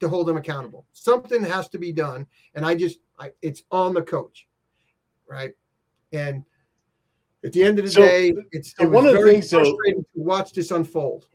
to 0.00 0.08
hold 0.08 0.26
them 0.26 0.36
accountable. 0.36 0.84
Something 0.92 1.44
has 1.44 1.68
to 1.68 1.78
be 1.78 1.92
done, 1.92 2.26
and 2.54 2.66
I 2.66 2.74
just 2.74 2.98
I, 3.20 3.30
it's 3.40 3.62
on 3.70 3.94
the 3.94 4.02
coach, 4.02 4.48
right? 5.28 5.52
And 6.12 6.44
at 7.44 7.52
the 7.52 7.62
end 7.62 7.78
of 7.78 7.84
the 7.84 7.90
so, 7.92 8.02
day, 8.02 8.34
it's 8.50 8.74
it 8.80 8.86
one 8.86 9.06
of 9.06 9.14
the 9.14 9.22
things 9.22 9.48
frustrating 9.50 10.04
so, 10.14 10.20
to 10.20 10.24
watch 10.24 10.52
this 10.52 10.72
unfold. 10.72 11.26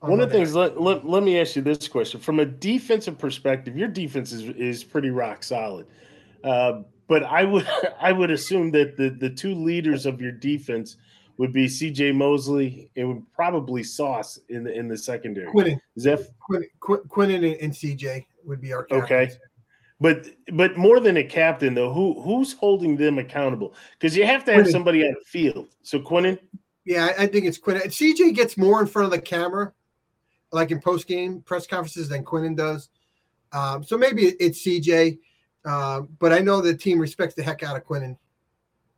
One 0.00 0.20
of 0.20 0.30
the 0.30 0.36
things, 0.36 0.54
let, 0.54 0.80
let, 0.80 1.04
let 1.04 1.24
me 1.24 1.40
ask 1.40 1.56
you 1.56 1.62
this 1.62 1.88
question. 1.88 2.20
From 2.20 2.38
a 2.38 2.44
defensive 2.44 3.18
perspective, 3.18 3.76
your 3.76 3.88
defense 3.88 4.30
is, 4.30 4.44
is 4.44 4.84
pretty 4.84 5.10
rock 5.10 5.42
solid. 5.42 5.86
Uh, 6.44 6.82
but 7.08 7.24
I 7.24 7.44
would 7.44 7.66
I 8.00 8.12
would 8.12 8.30
assume 8.30 8.70
that 8.72 8.96
the, 8.96 9.10
the 9.10 9.30
two 9.30 9.54
leaders 9.54 10.06
of 10.06 10.20
your 10.20 10.32
defense 10.32 10.96
would 11.38 11.52
be 11.52 11.66
CJ 11.66 12.14
Mosley 12.14 12.90
and 12.96 13.24
probably 13.32 13.82
Sauce 13.82 14.38
in 14.48 14.64
the 14.64 14.72
in 14.72 14.88
the 14.88 14.96
secondary. 14.96 15.50
Quinnen. 15.52 15.80
Is 15.96 16.04
that 16.04 16.20
Quinnen, 16.48 16.68
Quinnen 16.80 17.56
and 17.62 17.72
CJ 17.72 18.26
would 18.44 18.60
be 18.60 18.72
our 18.72 18.84
captains. 18.84 19.04
okay. 19.04 19.30
But 20.00 20.26
but 20.52 20.76
more 20.76 21.00
than 21.00 21.16
a 21.16 21.24
captain 21.24 21.74
though, 21.74 21.92
who 21.92 22.20
who's 22.22 22.52
holding 22.52 22.96
them 22.96 23.18
accountable? 23.18 23.74
Because 23.98 24.16
you 24.16 24.24
have 24.26 24.44
to 24.44 24.52
have 24.52 24.66
Quinnen. 24.66 24.70
somebody 24.72 25.02
on 25.04 25.14
the 25.14 25.24
field. 25.24 25.68
So 25.82 25.98
Quinnen. 25.98 26.38
Yeah, 26.84 27.12
I 27.18 27.26
think 27.26 27.44
it's 27.46 27.58
Quinnen. 27.58 27.82
CJ 27.86 28.34
gets 28.34 28.56
more 28.56 28.80
in 28.80 28.86
front 28.86 29.06
of 29.06 29.10
the 29.10 29.20
camera 29.20 29.72
like 30.52 30.70
in 30.70 30.80
post 30.80 31.06
game 31.06 31.42
press 31.42 31.66
conferences 31.66 32.08
than 32.08 32.24
Quinnen 32.24 32.56
does. 32.56 32.88
Um, 33.52 33.82
so 33.82 33.96
maybe 33.96 34.34
it's 34.40 34.64
CJ, 34.64 35.18
uh, 35.68 36.00
but 36.18 36.32
I 36.32 36.38
know 36.38 36.62
the 36.62 36.74
team 36.74 36.98
respects 36.98 37.34
the 37.34 37.42
heck 37.42 37.62
out 37.62 37.76
of 37.76 37.84
Quinnen. 37.84 38.16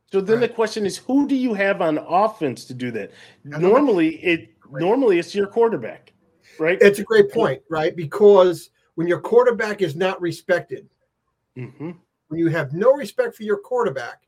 So 0.09 0.21
then 0.21 0.39
right. 0.39 0.49
the 0.49 0.55
question 0.55 0.85
is, 0.85 0.97
who 0.97 1.27
do 1.27 1.35
you 1.35 1.53
have 1.53 1.81
on 1.81 1.97
offense 1.97 2.65
to 2.65 2.73
do 2.73 2.91
that? 2.91 3.11
Normally, 3.43 4.15
it 4.23 4.49
normally 4.71 5.19
it's 5.19 5.35
your 5.35 5.47
quarterback, 5.47 6.13
right? 6.59 6.77
It's 6.81 6.99
a 6.99 7.03
great 7.03 7.31
point, 7.31 7.61
right? 7.69 7.95
Because 7.95 8.69
when 8.95 9.07
your 9.07 9.19
quarterback 9.19 9.81
is 9.81 9.95
not 9.95 10.21
respected, 10.21 10.89
mm-hmm. 11.57 11.91
when 12.27 12.39
you 12.39 12.47
have 12.49 12.73
no 12.73 12.93
respect 12.93 13.35
for 13.35 13.43
your 13.43 13.57
quarterback, 13.57 14.23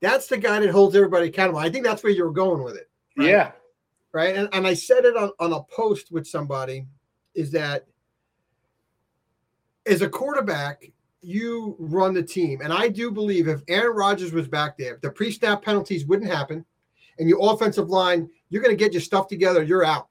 that's 0.00 0.28
the 0.28 0.36
guy 0.36 0.60
that 0.60 0.70
holds 0.70 0.94
everybody 0.94 1.28
accountable. 1.28 1.60
I 1.60 1.70
think 1.70 1.84
that's 1.84 2.02
where 2.02 2.12
you're 2.12 2.32
going 2.32 2.62
with 2.62 2.76
it. 2.76 2.88
Right? 3.16 3.28
Yeah, 3.28 3.52
right? 4.12 4.36
And, 4.36 4.48
and 4.52 4.66
I 4.66 4.74
said 4.74 5.04
it 5.04 5.16
on, 5.16 5.30
on 5.40 5.52
a 5.52 5.62
post 5.62 6.12
with 6.12 6.26
somebody 6.26 6.86
is 7.34 7.50
that 7.52 7.86
as 9.86 10.02
a 10.02 10.08
quarterback, 10.08 10.90
you 11.22 11.76
run 11.78 12.14
the 12.14 12.22
team. 12.22 12.60
And 12.62 12.72
I 12.72 12.88
do 12.88 13.10
believe 13.10 13.48
if 13.48 13.62
Aaron 13.68 13.96
Rodgers 13.96 14.32
was 14.32 14.48
back 14.48 14.76
there, 14.78 14.98
the 15.02 15.10
pre 15.10 15.30
snap 15.30 15.62
penalties 15.62 16.06
wouldn't 16.06 16.30
happen. 16.30 16.64
And 17.18 17.28
your 17.28 17.52
offensive 17.52 17.90
line, 17.90 18.30
you're 18.48 18.62
going 18.62 18.76
to 18.76 18.82
get 18.82 18.92
your 18.92 19.02
stuff 19.02 19.28
together, 19.28 19.62
you're 19.62 19.84
out. 19.84 20.08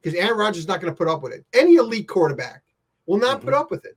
Because 0.00 0.18
Aaron 0.18 0.38
Rodgers 0.38 0.62
is 0.62 0.68
not 0.68 0.80
going 0.80 0.92
to 0.92 0.96
put 0.96 1.08
up 1.08 1.22
with 1.22 1.32
it. 1.32 1.44
Any 1.52 1.76
elite 1.76 2.08
quarterback 2.08 2.62
will 3.06 3.18
not 3.18 3.38
mm-hmm. 3.38 3.46
put 3.46 3.54
up 3.54 3.70
with 3.70 3.84
it. 3.84 3.96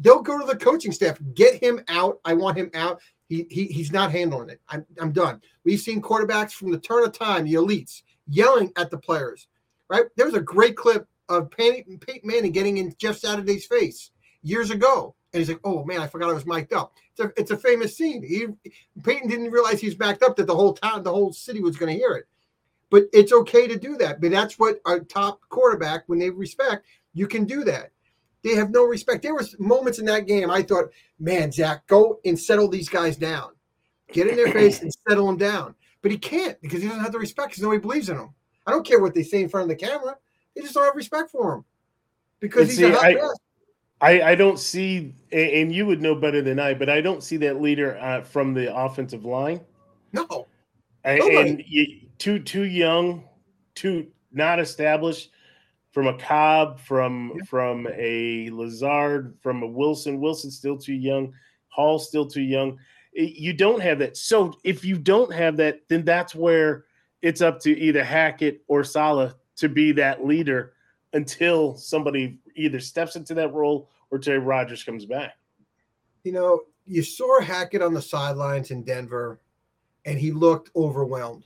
Don't 0.00 0.24
go 0.24 0.38
to 0.38 0.46
the 0.46 0.56
coaching 0.56 0.92
staff, 0.92 1.18
get 1.34 1.62
him 1.62 1.82
out. 1.88 2.18
I 2.24 2.32
want 2.32 2.56
him 2.56 2.70
out. 2.74 3.00
He, 3.28 3.46
he 3.50 3.66
he's 3.66 3.92
not 3.92 4.10
handling 4.10 4.48
it. 4.48 4.60
I'm, 4.68 4.86
I'm 4.98 5.12
done. 5.12 5.40
We've 5.64 5.80
seen 5.80 6.00
quarterbacks 6.00 6.52
from 6.52 6.70
the 6.70 6.78
turn 6.78 7.04
of 7.04 7.12
time, 7.12 7.44
the 7.44 7.54
elites, 7.54 8.02
yelling 8.28 8.72
at 8.76 8.90
the 8.90 8.98
players. 8.98 9.48
Right? 9.88 10.04
There 10.16 10.26
was 10.26 10.34
a 10.34 10.40
great 10.40 10.76
clip 10.76 11.06
of 11.28 11.50
Peyton, 11.50 11.98
Peyton 11.98 12.28
Manning 12.28 12.52
getting 12.52 12.78
in 12.78 12.94
Jeff 12.98 13.18
Saturday's 13.18 13.66
face 13.66 14.10
years 14.42 14.70
ago, 14.70 15.14
and 15.32 15.40
he's 15.40 15.48
like, 15.48 15.60
"Oh 15.64 15.84
man, 15.84 16.00
I 16.00 16.06
forgot 16.06 16.30
I 16.30 16.34
was 16.34 16.46
mic'd 16.46 16.72
up." 16.72 16.92
It's 17.10 17.20
a 17.20 17.32
it's 17.40 17.50
a 17.50 17.56
famous 17.56 17.96
scene. 17.96 18.22
He, 18.22 18.46
Peyton 19.02 19.28
didn't 19.28 19.50
realize 19.50 19.80
he 19.80 19.86
was 19.86 19.96
backed 19.96 20.22
up 20.22 20.36
that 20.36 20.46
the 20.46 20.54
whole 20.54 20.74
town, 20.74 21.02
the 21.02 21.12
whole 21.12 21.32
city 21.32 21.60
was 21.60 21.76
going 21.76 21.92
to 21.92 21.98
hear 21.98 22.12
it. 22.12 22.26
But 22.90 23.04
it's 23.12 23.32
okay 23.32 23.66
to 23.66 23.78
do 23.78 23.96
that. 23.98 24.20
But 24.20 24.30
that's 24.30 24.58
what 24.58 24.80
our 24.84 25.00
top 25.00 25.40
quarterback, 25.48 26.04
when 26.08 26.18
they 26.18 26.30
respect, 26.30 26.86
you 27.14 27.26
can 27.26 27.44
do 27.44 27.64
that. 27.64 27.90
They 28.42 28.54
have 28.54 28.70
no 28.70 28.84
respect. 28.84 29.22
There 29.22 29.34
was 29.34 29.58
moments 29.58 29.98
in 29.98 30.04
that 30.06 30.26
game 30.26 30.50
I 30.50 30.62
thought, 30.62 30.90
man, 31.18 31.52
Zach, 31.52 31.86
go 31.86 32.20
and 32.24 32.38
settle 32.38 32.68
these 32.68 32.88
guys 32.88 33.16
down. 33.16 33.52
Get 34.12 34.26
in 34.26 34.36
their 34.36 34.52
face 34.52 34.82
and 34.82 34.92
settle 35.08 35.26
them 35.26 35.38
down 35.38 35.74
but 36.02 36.10
he 36.10 36.18
can't 36.18 36.60
because 36.60 36.82
he 36.82 36.88
doesn't 36.88 37.02
have 37.02 37.12
the 37.12 37.18
respect 37.18 37.50
because 37.50 37.62
nobody 37.62 37.80
believes 37.80 38.08
in 38.08 38.18
him. 38.18 38.30
I 38.66 38.72
don't 38.72 38.86
care 38.86 39.00
what 39.00 39.14
they 39.14 39.22
say 39.22 39.42
in 39.42 39.48
front 39.48 39.70
of 39.70 39.78
the 39.78 39.86
camera; 39.86 40.16
they 40.54 40.62
just 40.62 40.74
don't 40.74 40.84
have 40.84 40.96
respect 40.96 41.30
for 41.30 41.54
him 41.54 41.64
because 42.40 42.68
he's 42.68 42.78
see, 42.78 42.92
I, 42.92 43.16
I, 44.02 44.32
I 44.32 44.34
don't 44.34 44.58
see, 44.58 45.14
and 45.30 45.72
you 45.72 45.86
would 45.86 46.02
know 46.02 46.14
better 46.14 46.42
than 46.42 46.58
I, 46.58 46.74
but 46.74 46.90
I 46.90 47.00
don't 47.00 47.22
see 47.22 47.36
that 47.38 47.62
leader 47.62 47.96
uh, 47.98 48.22
from 48.22 48.52
the 48.52 48.74
offensive 48.76 49.24
line. 49.24 49.60
No, 50.12 50.48
and, 51.04 51.22
and 51.22 51.64
you, 51.66 52.00
too 52.18 52.38
too 52.38 52.64
young, 52.64 53.24
too 53.74 54.08
not 54.32 54.60
established. 54.60 55.30
From 55.92 56.06
a 56.06 56.16
Cobb, 56.16 56.80
from 56.80 57.32
yeah. 57.36 57.44
from 57.44 57.86
a 57.94 58.48
Lazard, 58.50 59.36
from 59.42 59.62
a 59.62 59.66
Wilson. 59.66 60.20
Wilson 60.20 60.50
still 60.50 60.78
too 60.78 60.94
young. 60.94 61.34
Hall 61.68 61.98
still 61.98 62.26
too 62.26 62.42
young 62.42 62.78
you 63.12 63.52
don't 63.52 63.82
have 63.82 63.98
that. 63.98 64.16
So 64.16 64.54
if 64.64 64.84
you 64.84 64.96
don't 64.96 65.32
have 65.32 65.56
that, 65.58 65.80
then 65.88 66.04
that's 66.04 66.34
where 66.34 66.84
it's 67.20 67.40
up 67.42 67.60
to 67.60 67.78
either 67.78 68.02
Hackett 68.02 68.62
or 68.68 68.84
Saleh 68.84 69.34
to 69.56 69.68
be 69.68 69.92
that 69.92 70.24
leader 70.24 70.71
until 71.12 71.76
somebody 71.76 72.38
either 72.56 72.80
steps 72.80 73.16
into 73.16 73.34
that 73.34 73.52
role 73.52 73.88
or 74.10 74.18
Terry 74.18 74.38
Rodgers 74.38 74.84
comes 74.84 75.04
back. 75.04 75.36
You 76.24 76.32
know, 76.32 76.62
you 76.86 77.02
saw 77.02 77.40
Hackett 77.40 77.82
on 77.82 77.94
the 77.94 78.02
sidelines 78.02 78.70
in 78.70 78.82
Denver 78.82 79.40
and 80.04 80.18
he 80.18 80.32
looked 80.32 80.70
overwhelmed, 80.74 81.44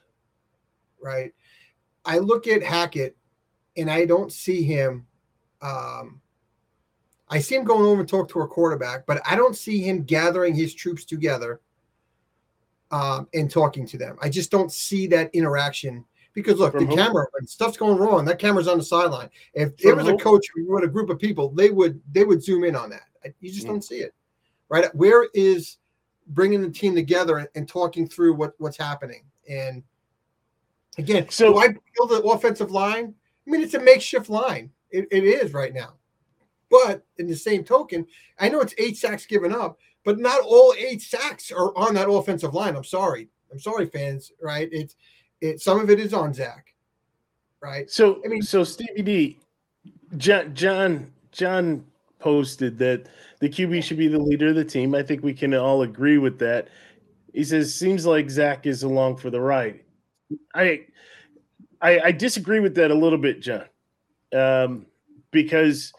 right? 1.00 1.32
I 2.04 2.18
look 2.18 2.46
at 2.46 2.62
Hackett 2.62 3.16
and 3.76 3.90
I 3.90 4.04
don't 4.04 4.32
see 4.32 4.62
him 4.62 5.06
um, 5.62 6.20
I 7.28 7.40
see 7.40 7.56
him 7.56 7.64
going 7.64 7.84
over 7.84 8.00
and 8.00 8.08
talk 8.08 8.28
to 8.30 8.40
a 8.40 8.46
quarterback, 8.46 9.06
but 9.06 9.20
I 9.28 9.34
don't 9.34 9.56
see 9.56 9.80
him 9.80 10.04
gathering 10.04 10.54
his 10.54 10.74
troops 10.74 11.04
together 11.04 11.60
um, 12.90 13.26
and 13.34 13.50
talking 13.50 13.86
to 13.88 13.98
them. 13.98 14.16
I 14.22 14.28
just 14.28 14.50
don't 14.50 14.70
see 14.70 15.06
that 15.08 15.34
interaction 15.34 16.04
because 16.36 16.58
look, 16.58 16.72
From 16.72 16.86
the 16.86 16.94
camera 16.94 17.26
when 17.32 17.46
stuff's 17.46 17.78
going 17.78 17.96
wrong, 17.96 18.26
that 18.26 18.38
camera's 18.38 18.68
on 18.68 18.76
the 18.76 18.84
sideline. 18.84 19.30
If 19.54 19.74
there 19.78 19.96
was 19.96 20.06
a 20.06 20.16
coach 20.16 20.44
with 20.54 20.84
a 20.84 20.86
group 20.86 21.08
of 21.08 21.18
people, 21.18 21.48
they 21.48 21.70
would 21.70 21.98
they 22.12 22.24
would 22.24 22.44
zoom 22.44 22.62
in 22.62 22.76
on 22.76 22.90
that. 22.90 23.06
You 23.40 23.50
just 23.50 23.64
mm. 23.64 23.70
don't 23.70 23.82
see 23.82 23.96
it, 23.96 24.14
right? 24.68 24.94
Where 24.94 25.28
is 25.32 25.78
bringing 26.28 26.60
the 26.60 26.68
team 26.68 26.94
together 26.94 27.38
and, 27.38 27.48
and 27.54 27.66
talking 27.66 28.06
through 28.06 28.34
what 28.34 28.52
what's 28.58 28.76
happening? 28.76 29.22
And 29.48 29.82
again, 30.98 31.26
so 31.30 31.56
I 31.56 31.68
build 31.68 32.10
the 32.10 32.22
offensive 32.22 32.70
line. 32.70 33.14
I 33.46 33.50
mean, 33.50 33.62
it's 33.62 33.74
a 33.74 33.80
makeshift 33.80 34.28
line 34.28 34.70
It, 34.90 35.08
it 35.10 35.24
is 35.24 35.54
right 35.54 35.72
now. 35.72 35.94
But 36.70 37.02
in 37.16 37.28
the 37.28 37.36
same 37.36 37.64
token, 37.64 38.06
I 38.38 38.50
know 38.50 38.60
it's 38.60 38.74
eight 38.76 38.98
sacks 38.98 39.24
given 39.24 39.54
up, 39.54 39.78
but 40.04 40.18
not 40.18 40.42
all 40.42 40.74
eight 40.76 41.00
sacks 41.00 41.50
are 41.50 41.74
on 41.78 41.94
that 41.94 42.10
offensive 42.10 42.52
line. 42.52 42.76
I'm 42.76 42.84
sorry. 42.84 43.30
I'm 43.50 43.58
sorry, 43.58 43.86
fans. 43.86 44.32
Right? 44.42 44.68
It's 44.70 44.96
it. 45.40 45.60
Some 45.60 45.80
of 45.80 45.90
it 45.90 46.00
is 46.00 46.14
on 46.14 46.32
Zach. 46.32 46.72
Right. 47.62 47.90
So 47.90 48.20
I 48.24 48.28
mean, 48.28 48.42
so 48.42 48.64
Stevie 48.64 49.02
D, 49.02 49.38
John 50.16 50.54
John 50.54 51.12
John 51.32 51.84
posted 52.18 52.78
that 52.78 53.08
the 53.40 53.48
QB 53.48 53.82
should 53.82 53.98
be 53.98 54.08
the 54.08 54.18
leader 54.18 54.48
of 54.48 54.54
the 54.54 54.64
team. 54.64 54.94
I 54.94 55.02
think 55.02 55.22
we 55.22 55.34
can 55.34 55.54
all 55.54 55.82
agree 55.82 56.18
with 56.18 56.38
that. 56.38 56.68
He 57.32 57.44
says, 57.44 57.74
"Seems 57.74 58.06
like 58.06 58.30
Zach 58.30 58.66
is 58.66 58.82
along 58.82 59.16
for 59.16 59.30
the 59.30 59.40
ride." 59.40 59.80
I 60.54 60.86
I, 61.80 62.00
I 62.00 62.12
disagree 62.12 62.60
with 62.60 62.74
that 62.76 62.90
a 62.90 62.94
little 62.94 63.18
bit, 63.18 63.40
John, 63.40 63.66
um, 64.34 64.86
because 65.30 65.92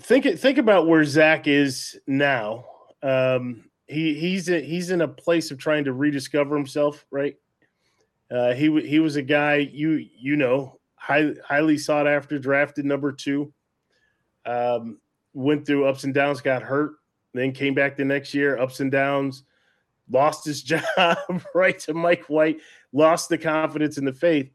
think 0.00 0.38
think 0.38 0.58
about 0.58 0.86
where 0.86 1.04
Zach 1.04 1.46
is 1.46 1.98
now. 2.06 2.64
Um, 3.02 3.64
he 3.86 4.14
he's 4.14 4.48
a, 4.48 4.60
he's 4.60 4.90
in 4.90 5.00
a 5.00 5.08
place 5.08 5.50
of 5.50 5.58
trying 5.58 5.84
to 5.84 5.92
rediscover 5.92 6.56
himself, 6.56 7.06
right? 7.10 7.36
Uh, 8.30 8.54
he 8.54 8.80
he 8.82 8.98
was 8.98 9.16
a 9.16 9.22
guy 9.22 9.56
you 9.56 10.04
you 10.16 10.36
know 10.36 10.78
high, 10.96 11.32
highly 11.44 11.78
sought 11.78 12.06
after, 12.06 12.38
drafted 12.38 12.84
number 12.84 13.12
two. 13.12 13.52
Um, 14.44 14.98
went 15.34 15.66
through 15.66 15.86
ups 15.86 16.04
and 16.04 16.14
downs, 16.14 16.40
got 16.40 16.62
hurt, 16.62 16.94
then 17.34 17.52
came 17.52 17.74
back 17.74 17.96
the 17.96 18.04
next 18.04 18.32
year, 18.34 18.58
ups 18.58 18.80
and 18.80 18.90
downs, 18.90 19.44
lost 20.10 20.44
his 20.44 20.62
job 20.96 21.42
right 21.54 21.78
to 21.80 21.94
Mike 21.94 22.24
White, 22.24 22.58
lost 22.92 23.28
the 23.28 23.38
confidence 23.38 23.98
and 23.98 24.06
the 24.06 24.12
faith. 24.12 24.50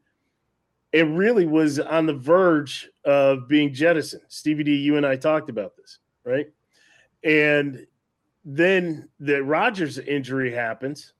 It 0.92 1.08
really 1.08 1.46
was 1.46 1.80
on 1.80 2.06
the 2.06 2.14
verge 2.14 2.90
of 3.06 3.48
being 3.48 3.74
jettisoned. 3.74 4.24
Stevie 4.28 4.66
D, 4.66 4.76
you 4.76 4.98
and 4.98 5.06
I 5.06 5.16
talked 5.16 5.50
about 5.50 5.78
this, 5.78 6.00
right? 6.26 6.48
And 7.24 7.86
then 8.44 9.10
the 9.20 9.44
Rodgers 9.44 9.98
injury 9.98 10.52
happens, 10.52 11.14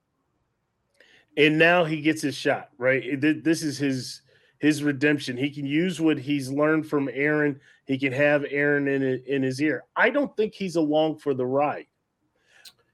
and 1.38 1.58
now 1.58 1.84
he 1.86 2.02
gets 2.02 2.22
his 2.22 2.36
shot, 2.36 2.70
right? 2.78 3.20
This 3.20 3.64
is 3.64 3.78
his 3.78 4.22
his 4.60 4.84
redemption. 4.84 5.38
He 5.38 5.50
can 5.50 5.66
use 5.66 6.00
what 6.00 6.20
he's 6.20 6.52
learned 6.52 6.88
from 6.88 7.10
Aaron. 7.12 7.60
He 7.86 7.98
can 7.98 8.14
have 8.14 8.46
Aaron 8.50 8.88
in 8.88 9.04
in 9.04 9.44
his 9.44 9.62
ear. 9.62 9.84
I 9.96 10.10
don't 10.10 10.36
think 10.36 10.54
he's 10.54 10.76
along 10.76 11.20
for 11.20 11.34
the 11.34 11.46
ride, 11.46 11.88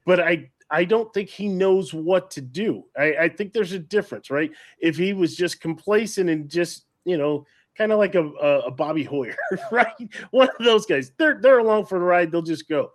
but 0.04 0.20
I 0.20 0.50
I 0.70 0.84
don't 0.84 1.12
think 1.14 1.28
he 1.28 1.48
knows 1.48 1.94
what 1.94 2.30
to 2.32 2.40
do. 2.40 2.84
I, 2.96 3.16
I 3.16 3.28
think 3.28 3.52
there's 3.52 3.72
a 3.72 3.78
difference, 3.78 4.30
right? 4.30 4.50
If 4.78 4.96
he 4.96 5.14
was 5.14 5.34
just 5.34 5.60
complacent 5.60 6.28
and 6.28 6.50
just, 6.50 6.84
you 7.04 7.16
know, 7.16 7.46
kind 7.76 7.92
of 7.92 7.98
like 7.98 8.14
a, 8.14 8.26
a, 8.26 8.70
Bobby 8.70 9.04
Hoyer, 9.04 9.36
right? 9.72 9.94
One 10.30 10.48
of 10.48 10.64
those 10.64 10.84
guys. 10.84 11.12
They're 11.16 11.38
they're 11.40 11.60
along 11.60 11.86
for 11.86 11.98
the 11.98 12.04
ride. 12.04 12.30
They'll 12.30 12.42
just 12.42 12.68
go. 12.68 12.90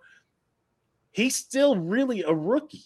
He's 1.14 1.36
still 1.36 1.76
really 1.76 2.22
a 2.22 2.32
rookie. 2.34 2.84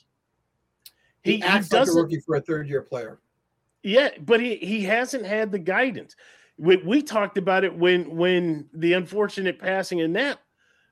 He, 1.22 1.36
he 1.36 1.42
acts 1.42 1.72
like 1.72 1.88
a 1.88 1.92
rookie 1.92 2.20
for 2.20 2.36
a 2.36 2.40
third 2.40 2.68
year 2.68 2.82
player. 2.82 3.18
Yeah, 3.82 4.10
but 4.20 4.40
he 4.40 4.56
he 4.56 4.84
hasn't 4.84 5.26
had 5.26 5.50
the 5.50 5.58
guidance. 5.58 6.14
We, 6.56 6.76
we 6.76 7.02
talked 7.02 7.38
about 7.38 7.64
it 7.64 7.74
when 7.74 8.16
when 8.16 8.68
the 8.72 8.92
unfortunate 8.92 9.58
passing 9.58 10.00
of 10.02 10.10
Knapp 10.10 10.40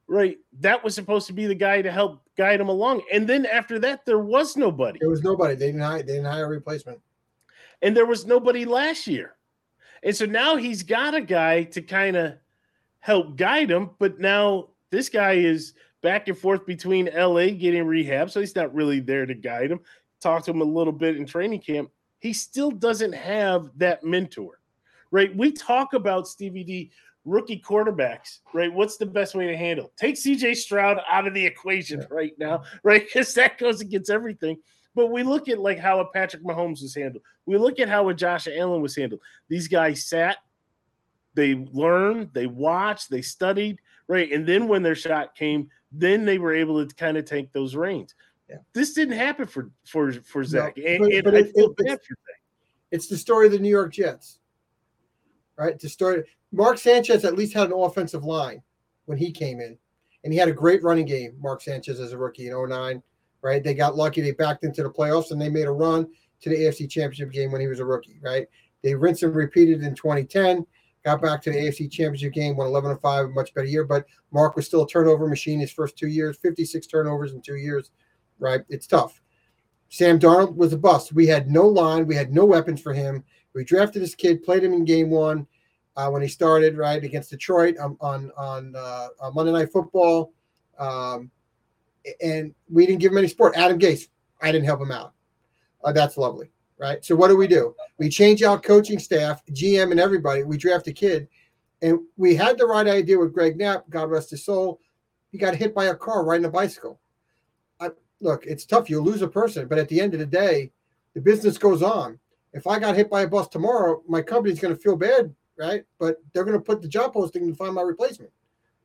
right? 0.09 0.39
That 0.61 0.83
was 0.83 0.95
supposed 0.95 1.27
to 1.27 1.33
be 1.33 1.47
the 1.47 1.55
guy 1.55 1.83
to 1.83 1.91
help 1.91 2.23
guide 2.37 2.61
him 2.61 2.69
along. 2.69 3.03
And 3.13 3.29
then 3.29 3.47
after 3.47 3.79
that, 3.81 4.05
there 4.05 4.19
was 4.19 4.57
nobody. 4.57 4.99
There 4.99 5.11
was 5.11 5.23
nobody. 5.23 5.55
They 5.55 5.67
didn't 5.67 5.81
hire, 5.81 5.99
they 5.99 6.15
didn't 6.15 6.27
hire 6.27 6.47
a 6.47 6.49
replacement. 6.49 7.01
And 7.83 7.97
there 7.97 8.07
was 8.07 8.27
nobody 8.27 8.65
last 8.65 9.07
year. 9.07 9.37
And 10.03 10.15
so 10.15 10.27
now 10.27 10.57
he's 10.57 10.83
got 10.83 11.15
a 11.15 11.21
guy 11.21 11.65
to 11.65 11.83
kind 11.83 12.17
of 12.17 12.35
help 13.01 13.37
guide 13.37 13.71
him. 13.71 13.91
But 13.99 14.19
now 14.19 14.69
this 14.91 15.09
guy 15.09 15.33
is 15.33 15.75
back 16.07 16.29
and 16.29 16.39
forth 16.39 16.65
between 16.65 17.11
LA 17.13 17.47
getting 17.47 17.85
rehab. 17.85 18.31
So 18.31 18.39
he's 18.39 18.55
not 18.55 18.73
really 18.73 19.01
there 19.01 19.27
to 19.27 19.35
guide 19.35 19.73
him. 19.73 19.81
Talk 20.21 20.45
to 20.45 20.53
him 20.53 20.61
a 20.61 20.65
little 20.65 20.93
bit 20.93 21.17
in 21.17 21.27
training 21.27 21.63
camp. 21.63 21.91
He 22.21 22.33
still 22.33 22.71
doesn't 22.71 23.13
have 23.13 23.71
that 23.79 24.05
mentor, 24.05 24.61
right? 25.11 25.37
We 25.37 25.51
talk 25.51 25.95
about 25.95 26.29
Stevie 26.29 26.63
D 26.63 26.93
rookie 27.25 27.61
quarterbacks, 27.61 28.39
right? 28.55 28.73
What's 28.73 28.99
the 28.99 29.07
best 29.07 29.35
way 29.35 29.49
to 29.49 29.57
handle? 29.57 29.91
Take 29.99 30.15
CJ 30.15 30.55
Stroud 30.55 31.01
out 31.11 31.27
of 31.27 31.35
the 31.35 31.45
equation 31.45 31.99
yeah. 31.99 32.07
right 32.09 32.35
now, 32.39 32.63
right? 32.85 33.05
Because 33.13 33.35
that 33.35 33.59
goes 33.59 33.81
against 33.81 34.09
everything. 34.09 34.59
But 34.95 35.09
we 35.09 35.25
look 35.25 35.49
at 35.49 35.59
like 35.59 35.81
how 35.81 35.99
a 35.99 36.07
Patrick 36.13 36.45
Mahomes 36.45 36.83
was 36.83 36.95
handled. 36.95 37.25
We 37.47 37.59
look 37.59 37.81
at 37.81 37.89
how 37.89 38.09
a 38.11 38.15
Josh 38.15 38.47
Allen 38.47 38.81
was 38.81 38.95
handled. 38.95 39.23
These 39.49 39.67
guys 39.67 40.07
sat, 40.07 40.37
they 41.35 41.57
learned, 41.73 42.31
they 42.33 42.47
watched, 42.47 43.11
they 43.11 43.23
studied, 43.23 43.81
right? 44.07 44.31
And 44.31 44.47
then 44.47 44.69
when 44.69 44.85
their 44.85 44.95
shot 44.95 45.35
came, 45.35 45.69
then 45.99 46.25
they 46.25 46.39
were 46.39 46.55
able 46.55 46.85
to 46.85 46.95
kind 46.95 47.17
of 47.17 47.25
take 47.25 47.53
those 47.53 47.75
reins. 47.75 48.15
Yeah. 48.49 48.57
This 48.75 48.93
didn't 48.93 49.19
happen 49.19 49.47
for 49.47 49.71
for 49.85 50.13
for 50.13 50.45
Zach. 50.45 50.77
No, 50.77 50.85
and, 50.85 51.01
but, 51.01 51.13
and 51.13 51.25
but 51.25 51.35
it, 51.35 51.53
it, 51.55 51.71
it's, 51.79 52.09
it's 52.93 53.09
the 53.09 53.17
story 53.17 53.47
of 53.47 53.53
the 53.53 53.59
New 53.59 53.71
York 53.71 53.93
Jets, 53.93 54.39
right? 55.59 55.79
To 55.79 55.89
start 55.89 56.27
Mark 56.53 56.79
Sanchez 56.79 57.25
at 57.25 57.37
least 57.37 57.55
had 57.55 57.69
an 57.69 57.73
offensive 57.73 58.25
line 58.25 58.63
when 59.07 59.19
he 59.19 59.33
came 59.33 59.61
in, 59.61 59.77
and 60.25 60.33
he 60.33 60.39
had 60.39 60.49
a 60.49 60.53
great 60.53 60.83
running 60.83 61.07
game. 61.07 61.35
Mark 61.41 61.61
Sanchez 61.61 61.99
as 61.99 62.13
a 62.13 62.19
rookie 62.19 62.49
in 62.49 62.69
09, 62.69 63.03
right? 63.43 63.63
They 63.65 63.75
got 63.75 63.97
lucky; 63.97 64.21
they 64.21 64.33
backed 64.33 64.65
into 64.65 64.83
the 64.83 64.91
playoffs, 64.91 65.33
and 65.33 65.41
they 65.41 65.51
made 65.51 65.67
a 65.67 65.73
run 65.73 66.07
to 66.41 66.49
the 66.49 66.57
AFC 66.57 66.89
Championship 66.89 67.33
game 67.33 67.51
when 67.51 67.61
he 67.61 67.67
was 67.67 67.81
a 67.81 67.85
rookie, 67.85 68.19
right? 68.23 68.47
They 68.83 68.95
rinsed 68.95 69.25
and 69.25 69.35
repeated 69.35 69.83
in 69.83 69.95
2010, 69.95 70.65
got 71.07 71.23
back 71.23 71.41
to 71.41 71.53
the 71.53 71.57
AFC 71.57 71.89
Championship 71.89 72.33
game, 72.33 72.57
won 72.57 72.67
11 72.67 72.99
5, 72.99 73.25
a 73.27 73.29
much 73.29 73.55
better 73.55 73.67
year. 73.67 73.85
But 73.85 74.07
Mark 74.33 74.57
was 74.57 74.67
still 74.67 74.83
a 74.83 74.89
turnover 74.89 75.29
machine 75.29 75.61
his 75.61 75.71
first 75.71 75.97
two 75.97 76.09
years, 76.09 76.37
56 76.43 76.85
turnovers 76.89 77.33
in 77.33 77.41
two 77.41 77.55
years, 77.55 77.93
right? 78.41 78.63
It's 78.69 78.89
tough. 78.89 79.23
Sam 79.89 80.19
Darnold 80.19 80.57
was 80.57 80.73
a 80.73 80.77
bust. 80.77 81.13
We 81.13 81.29
had 81.29 81.49
no 81.49 81.65
line, 81.65 82.09
we 82.09 82.17
had 82.17 82.35
no 82.35 82.45
weapons 82.45 82.81
for 82.83 82.93
him. 82.93 83.23
We 83.55 83.63
drafted 83.63 84.03
this 84.03 84.17
kid, 84.17 84.43
played 84.43 84.65
him 84.65 84.73
in 84.73 84.85
game 84.85 85.09
one 85.09 85.47
uh, 85.97 86.11
when 86.11 86.23
he 86.23 86.29
started 86.29 86.77
right 86.77 87.03
against 87.03 87.31
Detroit 87.31 87.79
on 87.79 87.97
on 88.01 88.33
on, 88.37 88.75
uh, 88.77 89.09
on 89.21 89.35
Monday 89.35 89.53
Night 89.53 89.71
Football, 89.73 90.33
um, 90.77 91.31
and 92.21 92.53
we 92.69 92.85
didn't 92.85 92.99
give 92.99 93.13
him 93.13 93.19
any 93.19 93.29
support. 93.29 93.57
Adam 93.57 93.79
Gase, 93.79 94.09
I 94.43 94.51
didn't 94.51 94.67
help 94.67 94.81
him 94.81 94.91
out. 94.91 95.13
Uh, 95.85 95.93
that's 95.93 96.17
lovely, 96.17 96.51
right? 96.79 97.05
So 97.05 97.17
what 97.17 97.29
do 97.29 97.37
we 97.37 97.47
do? 97.47 97.75
We 97.99 98.09
change 98.09 98.43
out 98.43 98.63
coaching 98.63 98.99
staff, 98.99 99.45
GM, 99.47 99.91
and 99.91 100.01
everybody. 100.01 100.43
We 100.43 100.57
draft 100.57 100.89
a 100.89 100.93
kid, 100.93 101.29
and 101.83 101.99
we 102.17 102.35
had 102.35 102.59
the 102.59 102.67
right 102.67 102.87
idea 102.87 103.19
with 103.19 103.33
Greg 103.33 103.57
Knapp. 103.57 103.89
God 103.91 104.11
rest 104.11 104.31
his 104.31 104.45
soul. 104.45 104.81
He 105.31 105.39
got 105.39 105.55
hit 105.55 105.75
by 105.75 105.87
a 105.87 105.95
car 105.95 106.25
riding 106.25 106.47
a 106.47 106.51
bicycle. 106.51 107.01
I, 107.81 107.91
look, 108.21 108.47
it's 108.47 108.65
tough. 108.65 108.89
You 108.89 109.01
lose 109.01 109.23
a 109.23 109.29
person, 109.29 109.69
but 109.69 109.79
at 109.79 109.89
the 109.89 110.01
end 110.01 110.15
of 110.15 110.21
the 110.21 110.27
day, 110.27 110.73
the 111.15 111.21
business 111.21 111.59
goes 111.59 111.83
on. 111.83 112.19
If 112.53 112.67
I 112.67 112.79
got 112.79 112.97
hit 112.97 113.11
by 113.11 113.23
a 113.23 113.29
bus 113.29 113.49
tomorrow, 113.49 114.03
my 114.09 114.23
company's 114.23 114.61
going 114.61 114.75
to 114.75 114.81
feel 114.81 114.97
bad 114.97 115.35
right? 115.57 115.85
But 115.99 116.17
they're 116.33 116.45
going 116.45 116.59
to 116.59 116.65
put 116.65 116.83
the 116.83 116.89
job 116.89 117.13
posting 117.13 117.49
to 117.49 117.55
find 117.55 117.75
my 117.75 117.83
replacement, 117.83 118.33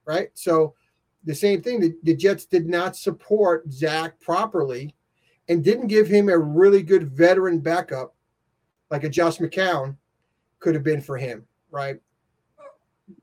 right? 0.05 0.29
So 0.33 0.73
the 1.23 1.35
same 1.35 1.61
thing. 1.61 1.79
The, 1.79 1.95
the 2.03 2.15
Jets 2.15 2.45
did 2.45 2.67
not 2.67 2.95
support 2.95 3.71
Zach 3.71 4.19
properly, 4.19 4.95
and 5.51 5.65
didn't 5.65 5.87
give 5.87 6.07
him 6.07 6.29
a 6.29 6.37
really 6.37 6.81
good 6.81 7.11
veteran 7.11 7.59
backup, 7.59 8.15
like 8.89 9.03
a 9.03 9.09
Josh 9.09 9.37
McCown 9.37 9.97
could 10.59 10.73
have 10.75 10.83
been 10.83 11.01
for 11.01 11.17
him, 11.17 11.45
right? 11.71 11.99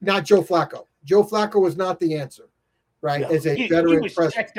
Not 0.03 0.27
Joe 0.27 0.43
Flacco. 0.43 0.85
Joe 1.05 1.25
Flacco 1.25 1.59
was 1.59 1.75
not 1.75 1.99
the 1.99 2.19
answer, 2.19 2.51
right? 3.01 3.23
No, 3.23 3.29
As 3.29 3.47
a 3.47 3.55
he, 3.55 3.67
veteran 3.67 4.03
he 4.03 4.11
president. 4.11 4.51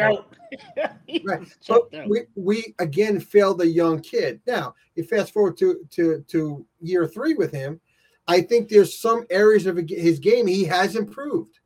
right. 1.23 1.47
But 1.67 2.09
we, 2.09 2.21
we 2.33 2.73
again 2.79 3.19
failed 3.19 3.61
a 3.61 3.67
young 3.67 3.99
kid. 3.99 4.41
Now 4.47 4.73
you 4.95 5.03
fast 5.03 5.31
forward 5.31 5.55
to 5.57 5.85
to 5.91 6.25
to 6.27 6.65
year 6.81 7.05
three 7.05 7.35
with 7.35 7.51
him, 7.51 7.79
I 8.27 8.41
think 8.41 8.67
there's 8.67 8.97
some 8.97 9.27
areas 9.29 9.67
of 9.67 9.77
his 9.77 10.17
game 10.17 10.47
he 10.47 10.63
has 10.65 10.95
improved. 10.95 11.59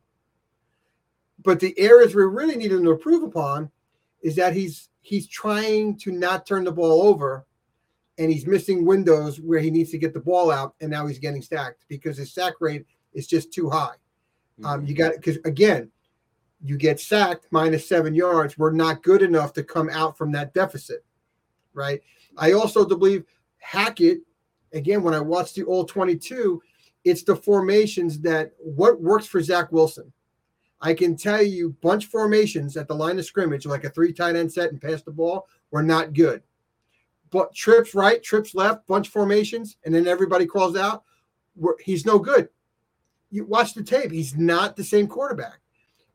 But 1.42 1.60
the 1.60 1.78
areas 1.78 2.14
we 2.14 2.24
really 2.24 2.56
need 2.56 2.72
him 2.72 2.84
to 2.84 2.90
improve 2.90 3.22
upon 3.22 3.70
is 4.22 4.36
that 4.36 4.52
he's 4.52 4.90
he's 5.04 5.28
trying 5.28 5.98
to 5.98 6.10
not 6.10 6.46
turn 6.46 6.64
the 6.64 6.72
ball 6.72 7.02
over 7.02 7.44
and 8.16 8.32
he's 8.32 8.46
missing 8.46 8.86
windows 8.86 9.38
where 9.38 9.60
he 9.60 9.70
needs 9.70 9.90
to 9.90 9.98
get 9.98 10.14
the 10.14 10.20
ball 10.20 10.50
out 10.50 10.74
and 10.80 10.90
now 10.90 11.06
he's 11.06 11.18
getting 11.18 11.42
stacked 11.42 11.84
because 11.88 12.16
his 12.16 12.32
sack 12.32 12.54
rate 12.60 12.86
is 13.12 13.26
just 13.26 13.52
too 13.52 13.68
high. 13.68 13.94
Mm-hmm. 14.58 14.66
Um, 14.66 14.86
you 14.86 14.94
got 14.94 15.12
it 15.12 15.20
because 15.20 15.36
again, 15.44 15.90
you 16.62 16.78
get 16.78 16.98
sacked 16.98 17.46
minus 17.50 17.86
seven 17.86 18.14
yards. 18.14 18.56
We're 18.56 18.72
not 18.72 19.02
good 19.02 19.20
enough 19.20 19.52
to 19.54 19.62
come 19.62 19.90
out 19.90 20.16
from 20.16 20.32
that 20.32 20.54
deficit, 20.54 21.04
right? 21.74 22.00
I 22.38 22.52
also 22.52 22.86
believe 22.86 23.24
Hackett 23.58 24.20
again, 24.72 25.02
when 25.02 25.12
I 25.12 25.20
watch 25.20 25.52
the 25.52 25.64
all 25.64 25.84
22, 25.84 26.62
it's 27.04 27.24
the 27.24 27.36
formations 27.36 28.20
that 28.20 28.52
what 28.58 29.02
works 29.02 29.26
for 29.26 29.42
Zach 29.42 29.70
Wilson. 29.70 30.10
I 30.84 30.92
can 30.92 31.16
tell 31.16 31.42
you, 31.42 31.74
bunch 31.80 32.06
formations 32.06 32.76
at 32.76 32.88
the 32.88 32.94
line 32.94 33.18
of 33.18 33.24
scrimmage, 33.24 33.64
like 33.64 33.84
a 33.84 33.90
three 33.90 34.12
tight 34.12 34.36
end 34.36 34.52
set 34.52 34.70
and 34.70 34.78
pass 34.78 35.00
the 35.00 35.10
ball, 35.10 35.48
were 35.70 35.82
not 35.82 36.12
good. 36.12 36.42
But 37.30 37.54
trips 37.54 37.94
right, 37.94 38.22
trips 38.22 38.54
left, 38.54 38.86
bunch 38.86 39.08
formations, 39.08 39.78
and 39.86 39.94
then 39.94 40.06
everybody 40.06 40.44
calls 40.44 40.76
out. 40.76 41.04
He's 41.82 42.04
no 42.04 42.18
good. 42.18 42.50
you 43.30 43.46
watch 43.46 43.72
the 43.72 43.82
tape. 43.82 44.12
He's 44.12 44.36
not 44.36 44.76
the 44.76 44.84
same 44.84 45.06
quarterback. 45.06 45.58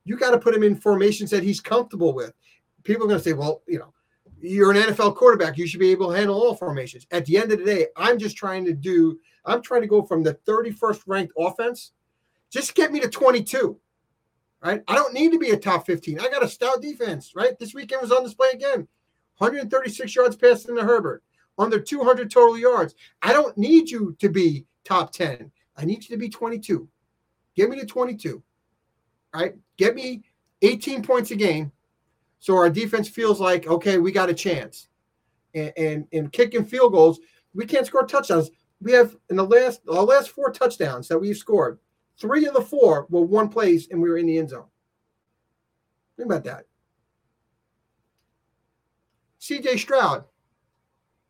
You 0.05 0.17
got 0.17 0.31
to 0.31 0.37
put 0.37 0.53
him 0.53 0.61
in 0.61 0.75
formations 0.75 1.31
that 1.31 1.41
he's 1.41 1.59
comfortable 1.59 2.13
with. 2.13 2.33
People 2.83 3.05
are 3.05 3.07
going 3.07 3.19
to 3.19 3.23
say, 3.23 3.33
well, 3.33 3.63
you 3.67 3.79
know, 3.79 3.91
you're 4.39 4.69
an 4.71 4.77
NFL 4.77 5.15
quarterback. 5.15 5.57
You 5.57 5.65
should 5.65 5.79
be 5.79 5.89
able 5.89 6.11
to 6.11 6.15
handle 6.15 6.35
all 6.35 6.55
formations. 6.55 7.07
At 7.09 7.25
the 7.25 7.37
end 7.37 7.51
of 7.51 7.57
the 7.57 7.65
day, 7.65 7.87
I'm 7.97 8.19
just 8.19 8.37
trying 8.37 8.65
to 8.65 8.73
do, 8.73 9.19
I'm 9.45 9.63
trying 9.63 9.81
to 9.81 9.87
go 9.87 10.03
from 10.03 10.21
the 10.21 10.35
31st 10.47 11.01
ranked 11.07 11.33
offense, 11.39 11.91
just 12.51 12.75
get 12.75 12.91
me 12.91 12.99
to 12.99 13.09
22. 13.09 13.75
Right. 14.61 14.83
I 14.87 14.95
don't 14.95 15.13
need 15.13 15.31
to 15.31 15.39
be 15.39 15.51
a 15.51 15.57
top 15.57 15.85
15. 15.85 16.19
I 16.19 16.29
got 16.29 16.43
a 16.43 16.47
stout 16.47 16.81
defense. 16.81 17.31
Right. 17.35 17.57
This 17.57 17.73
weekend 17.73 18.01
was 18.01 18.11
on 18.11 18.23
display 18.23 18.49
again 18.53 18.87
136 19.37 20.15
yards 20.15 20.35
passing 20.35 20.75
to 20.75 20.83
Herbert, 20.83 21.23
under 21.57 21.79
200 21.79 22.29
total 22.29 22.57
yards. 22.57 22.95
I 23.21 23.31
don't 23.31 23.57
need 23.57 23.89
you 23.89 24.15
to 24.19 24.29
be 24.29 24.65
top 24.83 25.13
10. 25.13 25.51
I 25.77 25.85
need 25.85 26.03
you 26.03 26.15
to 26.15 26.17
be 26.17 26.29
22. 26.29 26.87
Get 27.55 27.69
me 27.69 27.79
to 27.79 27.85
22. 27.85 28.43
Right. 29.33 29.55
Get 29.77 29.95
me 29.95 30.23
18 30.61 31.03
points 31.03 31.31
a 31.31 31.35
game 31.35 31.71
so 32.39 32.55
our 32.55 32.69
defense 32.69 33.09
feels 33.09 33.39
like, 33.39 33.67
okay, 33.67 33.97
we 33.97 34.11
got 34.11 34.29
a 34.29 34.33
chance. 34.33 34.87
And, 35.53 35.73
and, 35.77 36.07
and 36.13 36.31
kicking 36.31 36.65
field 36.65 36.93
goals, 36.93 37.19
we 37.53 37.65
can't 37.65 37.85
score 37.85 38.05
touchdowns. 38.05 38.49
We 38.81 38.93
have 38.93 39.15
in 39.29 39.35
the 39.35 39.43
last 39.43 39.83
the 39.85 39.91
last 39.91 40.29
four 40.29 40.51
touchdowns 40.51 41.09
that 41.09 41.19
we've 41.19 41.35
scored, 41.35 41.79
three 42.19 42.45
of 42.45 42.53
the 42.53 42.61
four 42.61 43.07
were 43.09 43.21
one 43.21 43.49
place 43.49 43.87
and 43.89 44.01
we 44.01 44.09
were 44.09 44.17
in 44.17 44.25
the 44.25 44.37
end 44.37 44.49
zone. 44.49 44.65
Think 46.17 46.27
about 46.27 46.43
that. 46.43 46.65
CJ 49.39 49.79
Stroud 49.79 50.25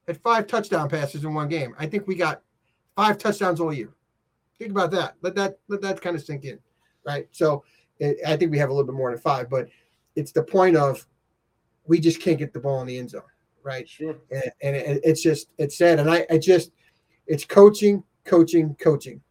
had 0.07 0.19
five 0.21 0.47
touchdown 0.47 0.89
passes 0.89 1.23
in 1.23 1.33
one 1.33 1.47
game. 1.47 1.75
I 1.77 1.85
think 1.85 2.07
we 2.07 2.15
got 2.15 2.41
five 2.95 3.17
touchdowns 3.17 3.59
all 3.59 3.71
year. 3.71 3.93
Think 4.57 4.71
about 4.71 4.91
that. 4.91 5.15
Let 5.21 5.35
that 5.35 5.59
let 5.67 5.81
that 5.81 6.01
kind 6.01 6.15
of 6.15 6.23
sink 6.23 6.43
in, 6.43 6.59
right? 7.05 7.27
So 7.31 7.63
it, 7.99 8.17
I 8.27 8.35
think 8.35 8.51
we 8.51 8.57
have 8.57 8.69
a 8.69 8.73
little 8.73 8.87
bit 8.87 8.95
more 8.95 9.11
than 9.11 9.19
five, 9.19 9.49
but 9.49 9.69
it's 10.15 10.31
the 10.31 10.43
point 10.43 10.75
of 10.75 11.05
we 11.85 11.99
just 11.99 12.19
can't 12.21 12.37
get 12.37 12.51
the 12.51 12.59
ball 12.59 12.81
in 12.81 12.87
the 12.87 12.97
end 12.97 13.11
zone, 13.11 13.21
right? 13.63 13.87
Sure. 13.87 14.17
And, 14.31 14.51
and 14.61 14.75
it, 14.75 15.01
it's 15.03 15.21
just 15.21 15.49
it's 15.59 15.77
sad, 15.77 15.99
and 15.99 16.09
I, 16.09 16.25
I 16.29 16.39
just 16.39 16.71
it's 17.27 17.45
coaching, 17.45 18.03
coaching, 18.25 18.75
coaching. 18.79 19.21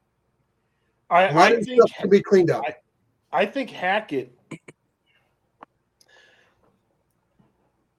I, 1.11 1.29
I 1.29 1.51
think 1.63 1.81
stuff 1.87 1.99
to 2.03 2.09
be 2.09 2.23
cleaned 2.23 2.51
up. 2.51 2.65
I 3.33 3.47
think 3.47 3.71
Hackett. 3.71 4.33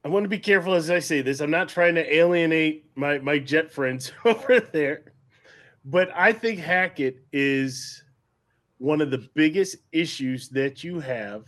I 0.03 0.07
want 0.07 0.23
to 0.23 0.29
be 0.29 0.39
careful 0.39 0.73
as 0.73 0.89
I 0.89 0.99
say 0.99 1.21
this. 1.21 1.39
I'm 1.41 1.51
not 1.51 1.69
trying 1.69 1.95
to 1.95 2.15
alienate 2.15 2.85
my 2.95 3.19
my 3.19 3.37
Jet 3.37 3.71
friends 3.71 4.11
over 4.25 4.59
there, 4.59 5.11
but 5.85 6.09
I 6.15 6.31
think 6.31 6.59
Hackett 6.59 7.17
is 7.33 8.03
one 8.77 9.01
of 9.01 9.11
the 9.11 9.27
biggest 9.33 9.75
issues 9.91 10.47
that 10.49 10.83
you 10.83 10.99
have. 11.01 11.45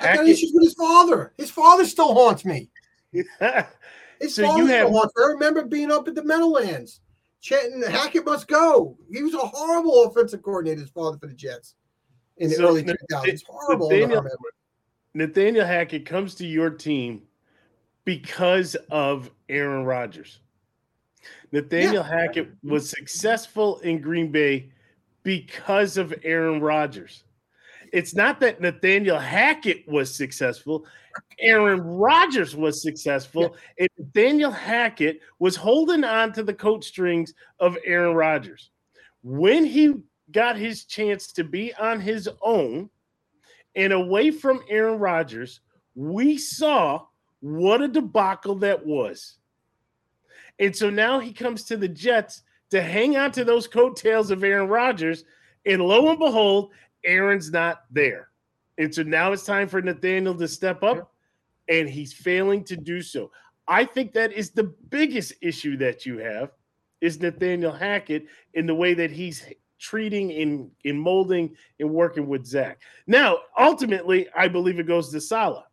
I 0.00 0.16
got 0.16 0.26
issues 0.26 0.50
with 0.54 0.64
his 0.64 0.74
father. 0.74 1.32
His 1.36 1.50
father 1.50 1.84
still 1.84 2.14
haunts 2.14 2.44
me. 2.44 2.70
His 3.12 3.26
So 4.34 4.44
father 4.46 4.58
you 4.62 4.66
still 4.66 4.66
have- 4.66 4.88
haunts 4.88 5.12
me. 5.16 5.24
I 5.24 5.26
remember 5.28 5.64
being 5.66 5.92
up 5.92 6.08
at 6.08 6.14
the 6.14 6.24
Meadowlands. 6.24 7.00
Chanting 7.42 7.82
Hackett 7.82 8.24
must 8.24 8.48
go. 8.48 8.96
He 9.12 9.22
was 9.22 9.34
a 9.34 9.38
horrible 9.38 10.04
offensive 10.04 10.42
coordinator, 10.42 10.80
his 10.80 10.90
father 10.90 11.18
for 11.18 11.26
the 11.26 11.34
Jets 11.34 11.74
in 12.38 12.48
the 12.48 12.54
So, 12.54 12.68
early 12.68 12.82
Nath- 12.84 12.96
2000s. 13.10 13.42
Horrible. 13.46 13.90
Nathaniel- 13.90 14.26
Nathaniel 15.14 15.66
Hackett 15.66 16.06
comes 16.06 16.34
to 16.36 16.46
your 16.46 16.70
team 16.70 17.22
because 18.06 18.74
of 18.90 19.30
Aaron 19.50 19.84
Rodgers. 19.84 20.40
Nathaniel 21.52 22.02
Hackett 22.02 22.48
was 22.64 22.88
successful 22.88 23.78
in 23.80 24.00
Green 24.00 24.32
Bay 24.32 24.72
because 25.22 25.98
of 25.98 26.14
Aaron 26.24 26.60
Rodgers. 26.60 27.24
It's 27.92 28.14
not 28.14 28.40
that 28.40 28.60
Nathaniel 28.60 29.18
Hackett 29.18 29.86
was 29.86 30.14
successful. 30.14 30.86
Aaron 31.38 31.80
Rodgers 31.80 32.56
was 32.56 32.80
successful, 32.80 33.54
and 33.78 33.88
Nathaniel 33.98 34.50
Hackett 34.50 35.20
was 35.38 35.56
holding 35.56 36.02
on 36.02 36.32
to 36.32 36.42
the 36.42 36.54
coat 36.54 36.84
strings 36.84 37.34
of 37.60 37.76
Aaron 37.84 38.16
Rodgers. 38.16 38.70
When 39.22 39.64
he 39.64 39.94
got 40.30 40.56
his 40.56 40.84
chance 40.84 41.32
to 41.32 41.44
be 41.44 41.74
on 41.74 42.00
his 42.00 42.28
own 42.40 42.88
and 43.76 43.92
away 43.92 44.30
from 44.30 44.62
Aaron 44.68 44.98
Rodgers, 44.98 45.60
we 45.94 46.38
saw 46.38 47.04
what 47.40 47.82
a 47.82 47.88
debacle 47.88 48.54
that 48.56 48.84
was. 48.86 49.36
And 50.58 50.74
so 50.74 50.88
now 50.88 51.18
he 51.18 51.32
comes 51.32 51.64
to 51.64 51.76
the 51.76 51.88
Jets 51.88 52.42
to 52.70 52.80
hang 52.80 53.16
on 53.16 53.32
to 53.32 53.44
those 53.44 53.66
coattails 53.66 54.30
of 54.30 54.42
Aaron 54.44 54.68
Rodgers. 54.68 55.24
And 55.66 55.82
lo 55.82 56.08
and 56.08 56.18
behold, 56.18 56.70
Aaron's 57.04 57.50
not 57.50 57.82
there. 57.90 58.28
And 58.78 58.94
so 58.94 59.02
now 59.02 59.32
it's 59.32 59.44
time 59.44 59.68
for 59.68 59.82
Nathaniel 59.82 60.34
to 60.34 60.48
step 60.48 60.82
up, 60.82 61.12
and 61.68 61.88
he's 61.88 62.12
failing 62.12 62.64
to 62.64 62.76
do 62.76 63.02
so. 63.02 63.30
I 63.68 63.84
think 63.84 64.12
that 64.14 64.32
is 64.32 64.50
the 64.50 64.74
biggest 64.90 65.34
issue 65.40 65.76
that 65.78 66.04
you 66.06 66.18
have 66.18 66.50
is 67.00 67.20
Nathaniel 67.20 67.72
Hackett 67.72 68.26
in 68.54 68.66
the 68.66 68.74
way 68.74 68.94
that 68.94 69.10
he's 69.10 69.44
treating 69.78 70.30
in 70.30 70.70
in 70.84 70.96
molding 70.96 71.56
and 71.80 71.90
working 71.90 72.28
with 72.28 72.46
Zach. 72.46 72.80
Now, 73.06 73.38
ultimately, 73.58 74.28
I 74.36 74.48
believe 74.48 74.78
it 74.78 74.86
goes 74.86 75.10
to 75.10 75.20
Saleh 75.20 75.64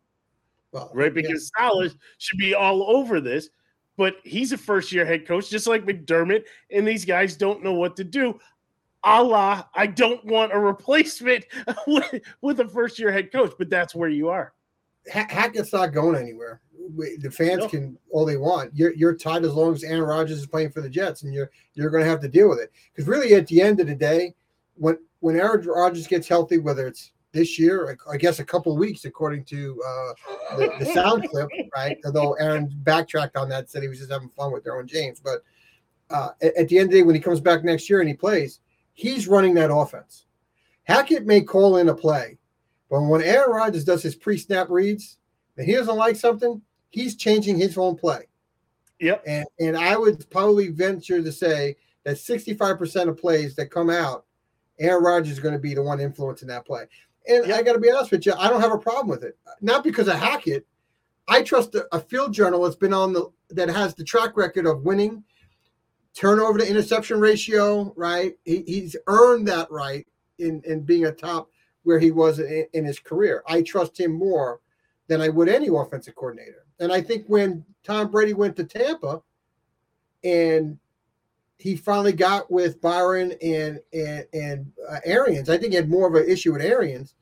Well, 0.72 0.90
right? 0.92 1.06
yeah. 1.06 1.22
Because 1.22 1.50
Saleh 1.56 1.92
should 2.18 2.38
be 2.38 2.54
all 2.54 2.82
over 2.96 3.20
this, 3.20 3.50
but 3.96 4.16
he's 4.24 4.52
a 4.52 4.58
first 4.58 4.90
year 4.92 5.04
head 5.06 5.26
coach, 5.26 5.48
just 5.48 5.66
like 5.68 5.84
McDermott, 5.86 6.44
and 6.72 6.86
these 6.86 7.04
guys 7.04 7.36
don't 7.36 7.62
know 7.62 7.74
what 7.74 7.96
to 7.96 8.04
do. 8.04 8.38
Allah, 9.04 9.68
I 9.74 9.86
don't 9.86 10.24
want 10.24 10.52
a 10.52 10.58
replacement 10.58 11.44
with, 11.86 12.20
with 12.42 12.60
a 12.60 12.68
first 12.68 12.98
year 12.98 13.10
head 13.10 13.32
coach, 13.32 13.52
but 13.58 13.70
that's 13.70 13.94
where 13.94 14.08
you 14.08 14.28
are. 14.28 14.52
Ha- 15.12 15.26
Hackett's 15.30 15.72
not 15.72 15.92
going 15.92 16.16
anywhere. 16.20 16.60
The 17.18 17.30
fans 17.30 17.60
No. 17.60 17.68
can 17.68 17.98
all 18.10 18.24
they 18.26 18.36
want. 18.36 18.74
You're 18.74 18.92
you're 18.94 19.14
tied 19.14 19.44
as 19.44 19.54
long 19.54 19.72
as 19.74 19.84
Aaron 19.84 20.02
Rodgers 20.02 20.38
is 20.38 20.46
playing 20.46 20.70
for 20.70 20.80
the 20.80 20.88
Jets, 20.88 21.22
and 21.22 21.32
you're 21.32 21.50
you're 21.74 21.90
going 21.90 22.02
to 22.02 22.08
have 22.10 22.20
to 22.20 22.28
deal 22.28 22.48
with 22.48 22.58
it. 22.58 22.72
Because 22.92 23.06
really, 23.06 23.34
at 23.34 23.46
the 23.46 23.62
end 23.62 23.80
of 23.80 23.86
the 23.86 23.94
day, 23.94 24.34
when 24.74 24.98
when 25.20 25.36
Aaron 25.36 25.64
Rodgers 25.66 26.06
gets 26.06 26.26
healthy, 26.26 26.58
whether 26.58 26.86
it's 26.88 27.12
this 27.32 27.58
year, 27.58 27.96
I 28.08 28.14
I 28.14 28.16
guess 28.16 28.40
a 28.40 28.44
couple 28.44 28.72
of 28.72 28.78
weeks, 28.78 29.04
according 29.04 29.44
to 29.46 29.80
uh, 29.86 30.56
the, 30.56 30.72
the 30.80 30.86
sound 30.86 31.28
clip, 31.28 31.48
right? 31.76 31.96
Although 32.04 32.32
Aaron 32.34 32.68
backtracked 32.82 33.36
on 33.36 33.48
that, 33.50 33.70
said 33.70 33.82
he 33.82 33.88
was 33.88 33.98
just 33.98 34.10
having 34.10 34.30
fun 34.30 34.52
with 34.52 34.64
Derwin 34.64 34.86
James. 34.86 35.20
But 35.20 35.42
uh, 36.10 36.30
at, 36.42 36.56
at 36.56 36.68
the 36.68 36.78
end 36.78 36.86
of 36.86 36.92
the 36.92 36.98
day, 36.98 37.02
when 37.04 37.14
he 37.14 37.20
comes 37.20 37.40
back 37.40 37.62
next 37.62 37.88
year 37.88 38.00
and 38.00 38.08
he 38.08 38.14
plays, 38.14 38.60
he's 39.00 39.26
running 39.26 39.54
that 39.54 39.72
offense. 39.72 40.26
Hackett 40.84 41.26
may 41.26 41.40
call 41.40 41.78
in 41.78 41.88
a 41.88 41.94
play, 41.94 42.38
but 42.90 43.02
when 43.02 43.22
Aaron 43.22 43.50
Rodgers 43.50 43.84
does 43.84 44.02
his 44.02 44.14
pre-snap 44.14 44.68
reads 44.68 45.18
and 45.56 45.66
he 45.66 45.72
doesn't 45.72 45.96
like 45.96 46.16
something, 46.16 46.60
he's 46.90 47.16
changing 47.16 47.58
his 47.58 47.78
own 47.78 47.96
play. 47.96 48.26
Yep. 48.98 49.22
And 49.26 49.46
and 49.58 49.76
I 49.76 49.96
would 49.96 50.28
probably 50.30 50.68
venture 50.68 51.22
to 51.22 51.32
say 51.32 51.76
that 52.04 52.16
65% 52.16 53.08
of 53.08 53.16
plays 53.16 53.54
that 53.56 53.70
come 53.70 53.88
out, 53.88 54.26
Aaron 54.78 55.02
Rodgers 55.02 55.32
is 55.32 55.40
going 55.40 55.54
to 55.54 55.60
be 55.60 55.74
the 55.74 55.82
one 55.82 56.00
influencing 56.00 56.48
that 56.48 56.66
play. 56.66 56.86
And 57.28 57.52
I 57.52 57.62
got 57.62 57.74
to 57.74 57.78
be 57.78 57.90
honest 57.90 58.10
with 58.10 58.26
you, 58.26 58.34
I 58.34 58.50
don't 58.50 58.60
have 58.60 58.72
a 58.72 58.78
problem 58.78 59.08
with 59.08 59.24
it. 59.24 59.38
Not 59.60 59.84
because 59.84 60.08
of 60.08 60.16
Hackett. 60.16 60.66
I 61.28 61.42
trust 61.42 61.74
a, 61.74 61.86
a 61.94 62.00
field 62.00 62.34
journal 62.34 62.62
that's 62.62 62.76
been 62.76 62.92
on 62.92 63.12
the 63.12 63.30
that 63.50 63.68
has 63.70 63.94
the 63.94 64.04
track 64.04 64.36
record 64.36 64.66
of 64.66 64.82
winning, 64.82 65.24
turnover 66.14 66.58
to 66.58 66.68
interception 66.68 67.20
ratio, 67.20 67.92
right? 67.96 68.34
He, 68.44 68.62
he's 68.66 68.96
earned 69.06 69.48
that 69.48 69.70
right 69.70 70.06
in 70.38 70.62
in 70.64 70.82
being 70.82 71.06
a 71.06 71.12
top 71.12 71.50
where 71.82 71.98
he 71.98 72.10
was 72.10 72.38
in, 72.38 72.66
in 72.72 72.84
his 72.84 72.98
career. 72.98 73.42
I 73.46 73.62
trust 73.62 73.98
him 73.98 74.12
more 74.12 74.60
than 75.08 75.20
I 75.20 75.28
would 75.28 75.48
any 75.48 75.68
offensive 75.68 76.14
coordinator. 76.14 76.66
And 76.78 76.92
I 76.92 77.00
think 77.00 77.24
when 77.26 77.64
Tom 77.84 78.10
Brady 78.10 78.32
went 78.32 78.56
to 78.56 78.64
Tampa 78.64 79.22
and 80.22 80.78
he 81.58 81.76
finally 81.76 82.12
got 82.12 82.50
with 82.50 82.80
Byron 82.80 83.34
and 83.42 83.80
and 83.92 84.26
and 84.32 84.72
uh, 84.88 85.00
Arians, 85.04 85.50
I 85.50 85.58
think 85.58 85.72
he 85.72 85.76
had 85.76 85.90
more 85.90 86.08
of 86.08 86.14
an 86.14 86.28
issue 86.28 86.52
with 86.52 86.62
Arians. 86.62 87.14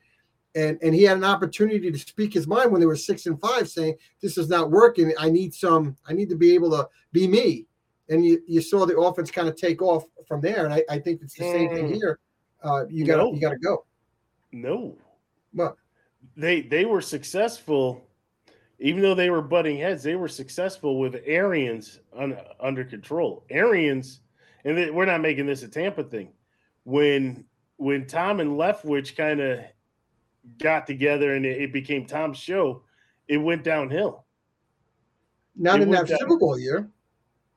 And, 0.55 0.79
and 0.81 0.95
he 0.95 1.03
had 1.03 1.17
an 1.17 1.23
opportunity 1.23 1.91
to 1.91 1.97
speak 1.99 2.33
his 2.33 2.47
mind 2.47 2.71
when 2.71 2.81
they 2.81 2.87
were 2.87 2.95
six 2.95 3.27
and 3.27 3.39
five, 3.39 3.69
saying, 3.69 3.95
This 4.19 4.35
is 4.35 4.49
not 4.49 4.71
working. 4.71 5.13
I 5.19 5.29
need 5.29 5.53
some, 5.53 5.95
I 6.07 6.13
need 6.13 6.27
to 6.29 6.35
be 6.35 6.55
able 6.55 6.71
to 6.71 6.89
be 7.11 7.27
me. 7.27 7.67
And 8.09 8.25
you, 8.25 8.41
you 8.47 8.61
saw 8.61 8.85
the 8.85 8.97
offense 8.99 9.29
kind 9.31 9.47
of 9.47 9.55
take 9.55 9.81
off 9.81 10.03
from 10.27 10.41
there. 10.41 10.65
And 10.65 10.73
I, 10.73 10.83
I 10.89 10.99
think 10.99 11.21
it's 11.21 11.35
the 11.35 11.43
same 11.43 11.69
thing 11.69 11.85
Mm. 11.91 11.95
here. 11.95 12.19
Uh, 12.63 12.85
you 12.89 13.05
gotta 13.05 13.23
No. 13.23 13.33
you 13.33 13.39
gotta 13.39 13.59
go. 13.59 13.85
No. 14.51 14.97
But 15.53 15.75
They 16.35 16.61
they 16.61 16.85
were 16.85 17.01
successful, 17.01 18.03
even 18.79 19.01
though 19.01 19.15
they 19.15 19.29
were 19.29 19.41
butting 19.41 19.77
heads, 19.77 20.03
they 20.03 20.15
were 20.15 20.27
successful 20.27 20.99
with 20.99 21.21
Arians 21.25 21.99
un, 22.13 22.37
under 22.59 22.83
control. 22.83 23.45
Arians, 23.49 24.21
and 24.65 24.75
th- 24.75 24.91
we're 24.91 25.05
not 25.05 25.21
making 25.21 25.45
this 25.45 25.63
a 25.63 25.67
Tampa 25.67 26.03
thing. 26.03 26.33
When 26.83 27.45
when 27.77 28.05
Tom 28.07 28.39
and 28.41 28.51
Leftwich 28.57 29.15
kind 29.15 29.39
of 29.39 29.59
got 30.57 30.85
together 30.87 31.35
and 31.35 31.45
it, 31.45 31.61
it 31.61 31.71
became 31.73 32.05
Tom's 32.05 32.37
show, 32.37 32.83
it 33.27 33.37
went 33.37 33.63
downhill. 33.63 34.25
not 35.55 35.79
It 35.79 35.83
in 35.83 35.91
that 35.91 36.07
down. 36.07 36.17
Super 36.19 36.37
Bowl 36.37 36.59
year. 36.59 36.89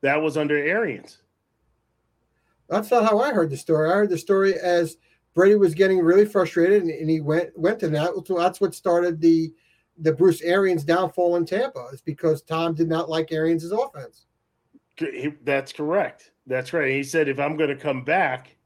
That 0.03 0.21
was 0.21 0.37
under 0.37 0.57
Arians. 0.57 1.19
That's 2.69 2.91
not 2.91 3.05
how 3.05 3.21
I 3.21 3.33
heard 3.33 3.51
the 3.51 3.57
story. 3.57 3.91
I 3.91 3.95
heard 3.95 4.11
the 4.11 4.19
story 4.19 4.55
as 4.55 4.97
Brady 5.35 5.57
was 5.57 5.75
getting 5.75 6.01
really 6.01 6.25
frustrated, 6.25 6.83
and, 6.83 6.91
and 6.91 7.09
he 7.09 7.21
went 7.21 7.57
went 7.59 7.79
to 7.81 7.89
that. 7.89 8.13
So 8.27 8.37
that's 8.37 8.61
what 8.61 8.75
started 8.75 9.21
the 9.21 9.53
the 9.99 10.13
Bruce 10.13 10.43
Arians 10.43 10.85
downfall 10.85 11.37
in 11.37 11.47
Tampa. 11.47 11.89
Is 11.93 12.01
because 12.01 12.43
Tom 12.43 12.75
did 12.75 12.89
not 12.89 13.09
like 13.09 13.33
Arians' 13.33 13.71
offense. 13.71 14.27
That's 15.45 15.73
correct. 15.73 16.33
That's 16.47 16.73
right. 16.73 16.91
He 16.91 17.03
said, 17.03 17.29
if 17.29 17.39
I'm 17.39 17.57
going 17.57 17.71
to 17.71 17.77
come 17.77 18.05
back, 18.05 18.57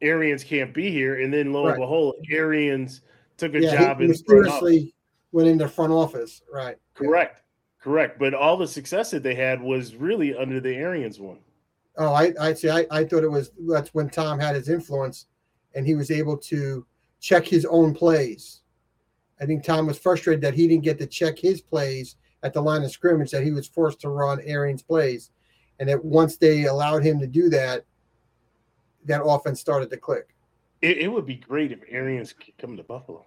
Arians 0.00 0.44
can't 0.44 0.74
be 0.74 0.90
here. 0.90 1.20
And 1.20 1.32
then 1.32 1.52
lo 1.52 1.60
and 1.60 1.70
right. 1.70 1.78
behold, 1.78 2.16
Arians 2.30 3.02
took 3.36 3.54
a 3.54 3.60
yeah, 3.60 3.76
job 3.76 4.00
in 4.00 4.08
mysteriously 4.08 4.94
went 5.32 5.48
into 5.48 5.68
front 5.68 5.92
office. 5.92 6.42
Right. 6.52 6.76
Correct. 6.94 7.42
Correct. 7.80 8.18
But 8.18 8.34
all 8.34 8.56
the 8.56 8.66
success 8.66 9.10
that 9.12 9.22
they 9.22 9.34
had 9.34 9.60
was 9.60 9.94
really 9.94 10.34
under 10.34 10.60
the 10.60 10.74
Arians 10.74 11.20
one. 11.20 11.38
Oh, 11.96 12.12
I 12.12 12.32
I 12.40 12.54
see. 12.54 12.70
I, 12.70 12.86
I 12.90 13.04
thought 13.04 13.24
it 13.24 13.30
was 13.30 13.52
that's 13.68 13.94
when 13.94 14.10
Tom 14.10 14.38
had 14.38 14.54
his 14.54 14.68
influence 14.68 15.26
and 15.74 15.86
he 15.86 15.94
was 15.94 16.10
able 16.10 16.36
to 16.36 16.86
check 17.20 17.46
his 17.46 17.64
own 17.64 17.94
plays. 17.94 18.62
I 19.40 19.46
think 19.46 19.62
Tom 19.62 19.86
was 19.86 19.98
frustrated 19.98 20.40
that 20.42 20.54
he 20.54 20.66
didn't 20.66 20.84
get 20.84 20.98
to 20.98 21.06
check 21.06 21.38
his 21.38 21.60
plays 21.60 22.16
at 22.42 22.52
the 22.52 22.62
line 22.62 22.82
of 22.82 22.90
scrimmage, 22.90 23.30
that 23.30 23.44
he 23.44 23.52
was 23.52 23.66
forced 23.66 24.00
to 24.00 24.08
run 24.08 24.40
Arians 24.44 24.82
plays. 24.82 25.30
And 25.78 25.88
that 25.88 26.04
once 26.04 26.36
they 26.36 26.64
allowed 26.64 27.04
him 27.04 27.20
to 27.20 27.26
do 27.26 27.48
that, 27.50 27.84
that 29.04 29.22
offense 29.24 29.60
started 29.60 29.90
to 29.90 29.96
click. 29.96 30.34
It, 30.82 30.98
it 30.98 31.08
would 31.08 31.26
be 31.26 31.36
great 31.36 31.72
if 31.72 31.80
Arians 31.88 32.32
could 32.32 32.56
come 32.58 32.76
to 32.76 32.82
Buffalo. 32.82 33.24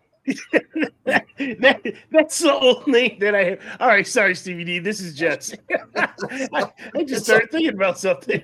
That, 1.06 1.26
that, 1.60 1.94
that's 2.12 2.40
the 2.40 2.54
old 2.54 2.86
name 2.88 3.18
that 3.20 3.34
I 3.34 3.44
have. 3.44 3.60
All 3.80 3.88
right, 3.88 4.06
sorry, 4.06 4.36
Stevie 4.36 4.64
D. 4.64 4.80
This 4.80 5.00
is 5.00 5.16
Jets. 5.16 5.54
I, 5.96 6.72
I, 6.96 7.04
just 7.04 7.26
started 7.26 7.50
thinking 7.52 7.74
about 7.74 7.98
something. 7.98 8.44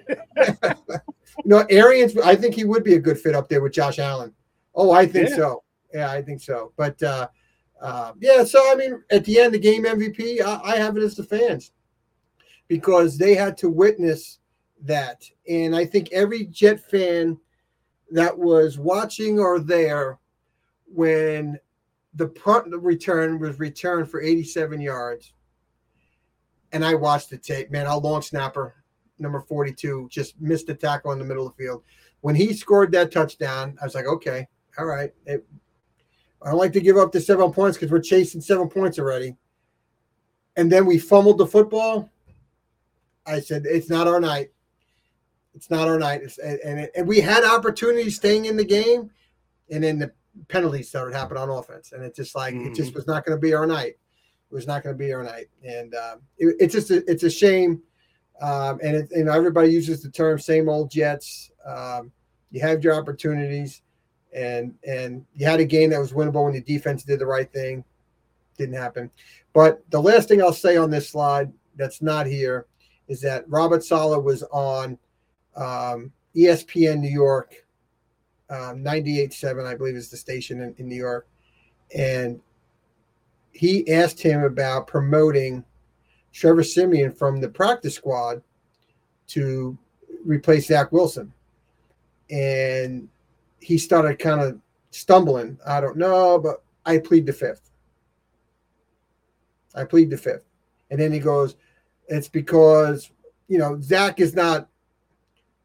no, 1.46 1.66
Arians. 1.70 2.18
I 2.18 2.36
think 2.36 2.56
he 2.56 2.66
would 2.66 2.84
be 2.84 2.96
a 2.96 3.00
good 3.00 3.20
fit 3.20 3.36
up 3.36 3.48
there 3.48 3.62
with 3.62 3.74
Josh 3.74 4.00
Allen. 4.00 4.34
Oh, 4.74 4.92
I 4.92 5.06
think 5.06 5.30
yeah. 5.30 5.36
so. 5.36 5.64
Yeah, 5.94 6.12
I 6.12 6.22
think 6.22 6.42
so. 6.42 6.74
But 6.78 7.02
uh, 7.04 7.28
uh, 7.82 8.14
yeah, 8.20 8.44
so 8.44 8.72
I 8.72 8.76
mean, 8.76 9.04
at 9.12 9.24
the 9.26 9.40
end, 9.40 9.54
the 9.54 9.60
game 9.60 9.84
MVP, 9.84 10.42
I, 10.42 10.60
I 10.64 10.78
have 10.78 10.98
it 10.98 11.04
as 11.04 11.16
the 11.16 11.24
fans 11.24 11.72
because 12.68 13.18
they 13.18 13.36
had 13.36 13.58
to 13.58 13.70
witness 13.70 14.40
that. 14.82 15.24
And 15.48 15.76
I 15.76 15.86
think 15.86 16.12
every 16.12 16.46
Jet 16.46 16.80
fan 16.90 17.38
that 18.12 18.38
was 18.38 18.78
watching 18.80 19.40
or 19.40 19.60
there 19.60 20.18
when 20.88 21.60
the 22.16 22.28
punt 22.28 22.74
return 22.74 23.40
was 23.40 23.60
returned 23.60 24.10
for 24.10 24.22
87 24.22 24.82
yards, 24.82 25.34
and 26.72 26.84
I 26.84 26.96
watched 26.96 27.30
the 27.30 27.38
tape, 27.38 27.72
man, 27.72 27.88
our 27.88 28.00
long 28.00 28.22
snapper, 28.22 28.76
number 29.20 29.42
42, 29.42 30.08
just 30.12 30.40
missed 30.40 30.68
the 30.68 30.74
tackle 30.74 31.12
in 31.12 31.20
the 31.20 31.26
middle 31.26 31.48
of 31.48 31.56
the 31.56 31.64
field. 31.64 31.84
When 32.22 32.36
he 32.36 32.54
scored 32.54 32.92
that 32.92 33.12
touchdown, 33.12 33.78
I 33.82 33.86
was 33.86 33.96
like, 33.96 34.06
okay, 34.06 34.48
all 34.78 34.86
right. 34.86 35.14
It, 35.26 35.46
I 36.42 36.50
don't 36.50 36.60
like 36.60 36.74
to 36.74 36.82
give 36.82 36.98
up 36.98 37.12
the 37.12 37.22
seven 37.22 37.52
points 37.52 37.78
because 37.78 37.92
we're 37.92 38.02
chasing 38.02 38.42
seven 38.42 38.70
points 38.70 39.00
already. 39.00 39.36
And 40.56 40.72
then 40.72 40.86
we 40.86 41.00
fumbled 41.00 41.38
the 41.38 41.48
football. 41.48 42.10
I 43.26 43.40
said, 43.40 43.66
it's 43.66 43.90
not 43.90 44.08
our 44.08 44.20
night. 44.20 44.50
It's 45.54 45.70
not 45.70 45.88
our 45.88 46.00
night. 46.00 46.22
It's, 46.24 46.38
and, 46.38 46.60
and, 46.60 46.90
and 46.96 47.08
we 47.08 47.20
had 47.20 47.44
opportunities 47.44 48.16
staying 48.16 48.46
in 48.46 48.58
the 48.58 48.64
game. 48.64 49.10
And 49.70 49.84
then 49.84 50.00
the 50.00 50.12
penalties 50.48 50.90
started 50.90 51.16
happening 51.16 51.42
on 51.42 51.50
offense. 51.50 51.92
And 51.92 52.04
it 52.04 52.16
just 52.16 52.36
like, 52.36 52.54
mm-hmm. 52.54 52.68
it 52.68 52.76
just 52.76 52.90
mm-hmm. 52.90 52.98
was 52.98 53.08
not 53.08 53.26
going 53.26 53.38
to 53.38 53.42
be 53.42 53.54
our 53.54 53.68
night. 53.68 53.98
It 54.50 54.56
was 54.56 54.68
not 54.68 54.84
going 54.84 54.96
to 54.96 54.98
be 54.98 55.14
our 55.14 55.24
night. 55.24 55.48
And 55.64 55.94
um, 55.96 56.20
it, 56.38 56.56
it's 56.60 56.74
just, 56.74 56.92
a, 56.92 57.10
it's 57.10 57.24
a 57.24 57.30
shame. 57.30 57.82
Um, 58.42 58.80
and, 58.84 58.96
it, 58.96 59.12
and 59.12 59.30
everybody 59.30 59.70
uses 59.70 60.02
the 60.02 60.12
term 60.12 60.40
same 60.40 60.70
old 60.70 60.92
Jets. 60.92 61.52
Um, 61.66 62.12
you 62.52 62.62
have 62.62 62.84
your 62.84 62.94
opportunities 62.94 63.82
and 64.34 64.74
and 64.88 65.26
you 65.34 65.46
had 65.46 65.60
a 65.60 65.66
game 65.66 65.90
that 65.90 66.00
was 66.00 66.14
winnable 66.14 66.44
when 66.44 66.54
the 66.54 66.62
defense 66.62 67.04
did 67.04 67.20
the 67.20 67.26
right 67.26 67.52
thing. 67.52 67.84
Didn't 68.58 68.76
happen. 68.76 69.10
But 69.54 69.82
the 69.90 70.02
last 70.02 70.28
thing 70.28 70.42
I'll 70.42 70.54
say 70.54 70.78
on 70.78 70.92
this 70.92 71.10
slide 71.10 71.52
that's 71.76 72.02
not 72.02 72.28
here 72.28 72.68
is 73.08 73.22
that 73.22 73.50
Robert 73.50 73.84
Saleh 73.84 74.24
was 74.24 74.44
on 74.44 74.98
um, 75.56 76.12
ESPN 76.36 77.00
New 77.00 77.10
York, 77.10 77.66
um, 78.50 78.84
98.7, 78.84 79.66
I 79.66 79.76
believe 79.76 79.96
is 79.96 80.10
the 80.10 80.18
station 80.18 80.62
in, 80.62 80.76
in 80.78 80.88
New 80.88 80.96
York. 80.96 81.28
And 81.96 82.40
he 83.52 83.92
asked 83.92 84.22
him 84.22 84.44
about 84.44 84.88
promoting 84.88 85.64
Trevor 86.34 86.64
Siemian 86.64 87.12
from 87.12 87.42
the 87.42 87.50
practice 87.50 87.96
squad 87.96 88.42
to 89.28 89.78
replace 90.26 90.68
Zach 90.68 90.92
Wilson. 90.92 91.34
And 92.30 93.10
he 93.60 93.78
started 93.78 94.20
kind 94.20 94.42
of 94.42 94.60
stumbling. 94.92 95.58
I 95.66 95.82
don't 95.82 95.98
know, 95.98 96.40
but 96.40 96.64
I 96.86 97.00
plead 97.00 97.26
the 97.26 97.34
fifth. 97.34 97.72
I 99.76 99.84
plead 99.84 100.10
the 100.10 100.18
fifth. 100.18 100.44
And 100.90 101.00
then 101.00 101.12
he 101.12 101.20
goes, 101.20 101.56
it's 102.08 102.30
because, 102.30 103.12
you 103.48 103.58
know, 103.58 103.80
Zach 103.82 104.20
is 104.20 104.34
not 104.34 104.70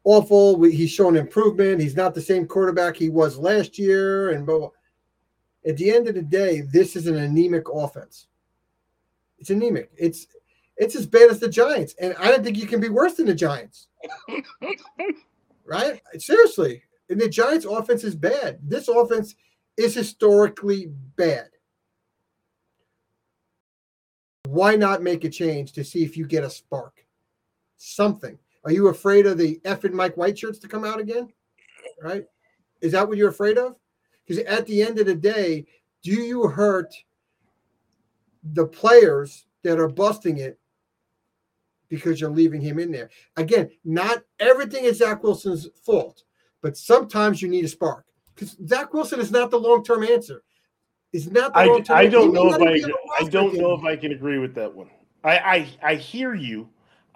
awful. 0.03 0.61
He's 0.63 0.91
shown 0.91 1.15
improvement. 1.15 1.81
He's 1.81 1.95
not 1.95 2.13
the 2.13 2.21
same 2.21 2.47
quarterback 2.47 2.95
he 2.95 3.09
was 3.09 3.37
last 3.37 3.77
year. 3.77 4.31
And 4.31 4.45
but 4.45 4.71
at 5.65 5.77
the 5.77 5.91
end 5.91 6.07
of 6.07 6.15
the 6.15 6.21
day, 6.21 6.61
this 6.61 6.95
is 6.95 7.07
an 7.07 7.15
anemic 7.15 7.69
offense. 7.73 8.27
It's 9.39 9.49
anemic. 9.49 9.91
It's 9.97 10.27
it's 10.77 10.95
as 10.95 11.05
bad 11.05 11.29
as 11.29 11.39
the 11.39 11.49
Giants. 11.49 11.95
And 11.99 12.15
I 12.17 12.29
don't 12.29 12.43
think 12.43 12.57
you 12.57 12.67
can 12.67 12.79
be 12.79 12.89
worse 12.89 13.15
than 13.15 13.27
the 13.27 13.35
Giants. 13.35 13.87
right? 15.65 16.01
Seriously. 16.17 16.83
And 17.09 17.19
the 17.19 17.29
Giants' 17.29 17.65
offense 17.65 18.03
is 18.03 18.15
bad. 18.15 18.59
This 18.63 18.87
offense 18.87 19.35
is 19.77 19.93
historically 19.93 20.87
bad. 21.15 21.49
Why 24.47 24.75
not 24.75 25.03
make 25.03 25.23
a 25.23 25.29
change 25.29 25.73
to 25.73 25.83
see 25.83 26.03
if 26.03 26.17
you 26.17 26.25
get 26.25 26.43
a 26.43 26.49
spark? 26.49 27.05
Something. 27.77 28.37
Are 28.65 28.71
you 28.71 28.87
afraid 28.87 29.25
of 29.25 29.37
the 29.37 29.59
effing 29.65 29.93
Mike 29.93 30.15
White 30.17 30.37
shirts 30.37 30.59
to 30.59 30.67
come 30.67 30.85
out 30.85 30.99
again? 30.99 31.31
Right? 32.01 32.25
Is 32.81 32.91
that 32.93 33.07
what 33.07 33.17
you're 33.17 33.29
afraid 33.29 33.57
of? 33.57 33.75
Because 34.25 34.43
at 34.43 34.65
the 34.65 34.81
end 34.81 34.99
of 34.99 35.05
the 35.05 35.15
day, 35.15 35.65
do 36.01 36.11
you 36.11 36.47
hurt 36.47 36.93
the 38.43 38.65
players 38.65 39.45
that 39.63 39.79
are 39.79 39.89
busting 39.89 40.37
it 40.37 40.59
because 41.89 42.19
you're 42.19 42.29
leaving 42.29 42.61
him 42.61 42.79
in 42.79 42.91
there? 42.91 43.09
Again, 43.37 43.69
not 43.83 44.23
everything 44.39 44.85
is 44.85 44.97
Zach 44.97 45.23
Wilson's 45.23 45.67
fault 45.85 46.23
but 46.63 46.77
sometimes 46.77 47.41
you 47.41 47.49
need 47.49 47.65
a 47.65 47.67
spark 47.67 48.05
because 48.33 48.57
Zach 48.65 48.91
Wilson 48.93 49.19
is 49.19 49.29
not 49.29 49.51
the 49.51 49.59
long 49.59 49.83
term 49.83 50.03
answer. 50.03 50.41
Is 51.11 51.29
not 51.29 51.53
the 51.53 51.65
long 51.65 51.83
term. 51.83 51.97
I, 51.97 52.01
I 52.01 52.07
don't 52.07 52.33
know 52.33 52.51
if 52.51 52.59
I 52.59 53.23
I 53.23 53.29
don't 53.29 53.53
know 53.53 53.73
if 53.75 53.83
I 53.83 53.95
can 53.95 54.13
agree 54.13 54.39
with 54.39 54.55
that 54.55 54.73
one. 54.73 54.89
I, 55.23 55.37
I 55.37 55.91
I 55.91 55.95
hear 55.95 56.33
you, 56.33 56.67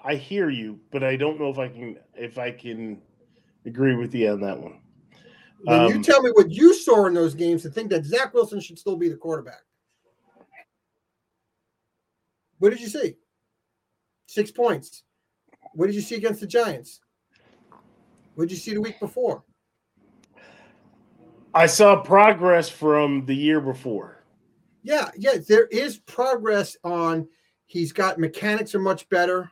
I 0.08 0.16
hear 0.16 0.50
you, 0.50 0.80
but 0.94 1.04
I 1.04 1.18
don't 1.18 1.38
know 1.38 1.50
if 1.50 1.60
I 1.60 1.68
can 1.68 1.98
if 2.16 2.38
I 2.38 2.50
can 2.50 3.02
agree 3.66 3.94
with 3.94 4.16
you 4.16 4.32
on 4.32 4.40
that 4.40 4.58
one. 4.58 4.80
Um, 5.68 5.92
you 5.92 6.02
tell 6.02 6.22
me 6.22 6.30
what 6.34 6.50
you 6.50 6.74
saw 6.74 7.08
in 7.08 7.14
those 7.14 7.34
games 7.34 7.64
to 7.64 7.70
think 7.70 7.90
that 7.90 8.06
Zach 8.06 8.34
Wilson 8.34 8.62
should 8.62 8.80
still 8.80 8.96
be 8.96 9.10
the 9.10 9.18
quarterback. 9.18 9.60
What 12.60 12.70
did 12.70 12.80
you 12.80 12.88
see? 12.88 13.16
Six 14.28 14.50
points. 14.50 15.04
What 15.74 15.88
did 15.88 15.96
you 15.96 16.02
see 16.02 16.16
against 16.16 16.40
the 16.40 16.48
Giants? 16.48 17.02
What 18.36 18.48
did 18.48 18.52
you 18.52 18.58
see 18.58 18.74
the 18.74 18.82
week 18.82 19.02
before? 19.02 19.44
I 21.54 21.66
saw 21.66 22.02
progress 22.02 22.70
from 22.70 23.26
the 23.26 23.36
year 23.36 23.60
before. 23.60 24.24
Yeah, 24.84 25.10
yeah, 25.18 25.34
there 25.46 25.66
is 25.66 25.98
progress 25.98 26.78
on. 26.86 27.28
He's 27.66 27.92
got 27.92 28.20
mechanics 28.20 28.74
are 28.74 28.80
much 28.80 29.10
better, 29.10 29.52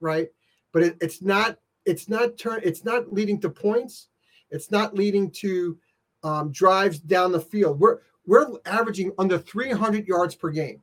right? 0.00 0.28
But 0.72 0.82
it, 0.82 0.96
it's 1.00 1.22
not. 1.22 1.58
It's 1.84 2.08
not 2.08 2.36
turn. 2.36 2.60
It's 2.62 2.84
not 2.84 3.12
leading 3.12 3.40
to 3.40 3.48
points. 3.48 4.08
It's 4.50 4.70
not 4.70 4.94
leading 4.94 5.30
to 5.32 5.78
um, 6.22 6.52
drives 6.52 6.98
down 6.98 7.32
the 7.32 7.40
field. 7.40 7.80
We're 7.80 7.98
we're 8.26 8.46
averaging 8.66 9.12
under 9.18 9.38
300 9.38 10.06
yards 10.06 10.34
per 10.34 10.50
game. 10.50 10.82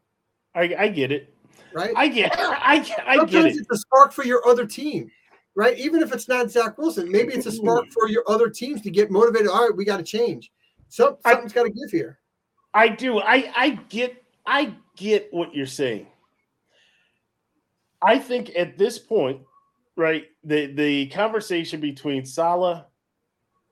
I, 0.56 0.74
I 0.78 0.88
get 0.88 1.12
it. 1.12 1.34
Right. 1.74 1.94
I 1.96 2.08
get. 2.08 2.34
I, 2.38 2.84
I 3.06 3.18
Sometimes 3.18 3.32
get 3.32 3.46
it. 3.46 3.56
It's 3.58 3.72
a 3.72 3.78
spark 3.78 4.14
for 4.14 4.24
your 4.24 4.48
other 4.48 4.66
team 4.66 5.12
right? 5.56 5.78
Even 5.80 6.02
if 6.02 6.14
it's 6.14 6.28
not 6.28 6.52
Zach 6.52 6.78
Wilson, 6.78 7.12
maybe 7.12 7.34
it's 7.34 7.46
a 7.46 7.52
spark 7.52 7.86
for 7.92 8.08
your 8.10 8.24
other 8.28 8.50
teams 8.50 8.82
to 8.82 8.92
get 8.92 9.10
motivated. 9.10 9.48
All 9.48 9.68
right, 9.68 9.76
we 9.76 9.86
got 9.86 9.98
to 9.98 10.04
change. 10.04 10.52
So 10.90 11.18
something's 11.26 11.54
got 11.54 11.64
to 11.64 11.70
give 11.70 11.90
here. 11.90 12.20
I 12.74 12.90
do. 12.90 13.20
I 13.20 13.52
I 13.56 13.70
get 13.90 14.22
I 14.46 14.76
get 14.96 15.30
what 15.32 15.56
you're 15.56 15.66
saying. 15.66 16.08
I 18.06 18.20
think 18.20 18.52
at 18.56 18.78
this 18.78 19.00
point, 19.00 19.42
right, 19.98 20.26
the 20.44 20.68
the 20.68 21.08
conversation 21.08 21.80
between 21.82 22.26
Saleh 22.26 22.84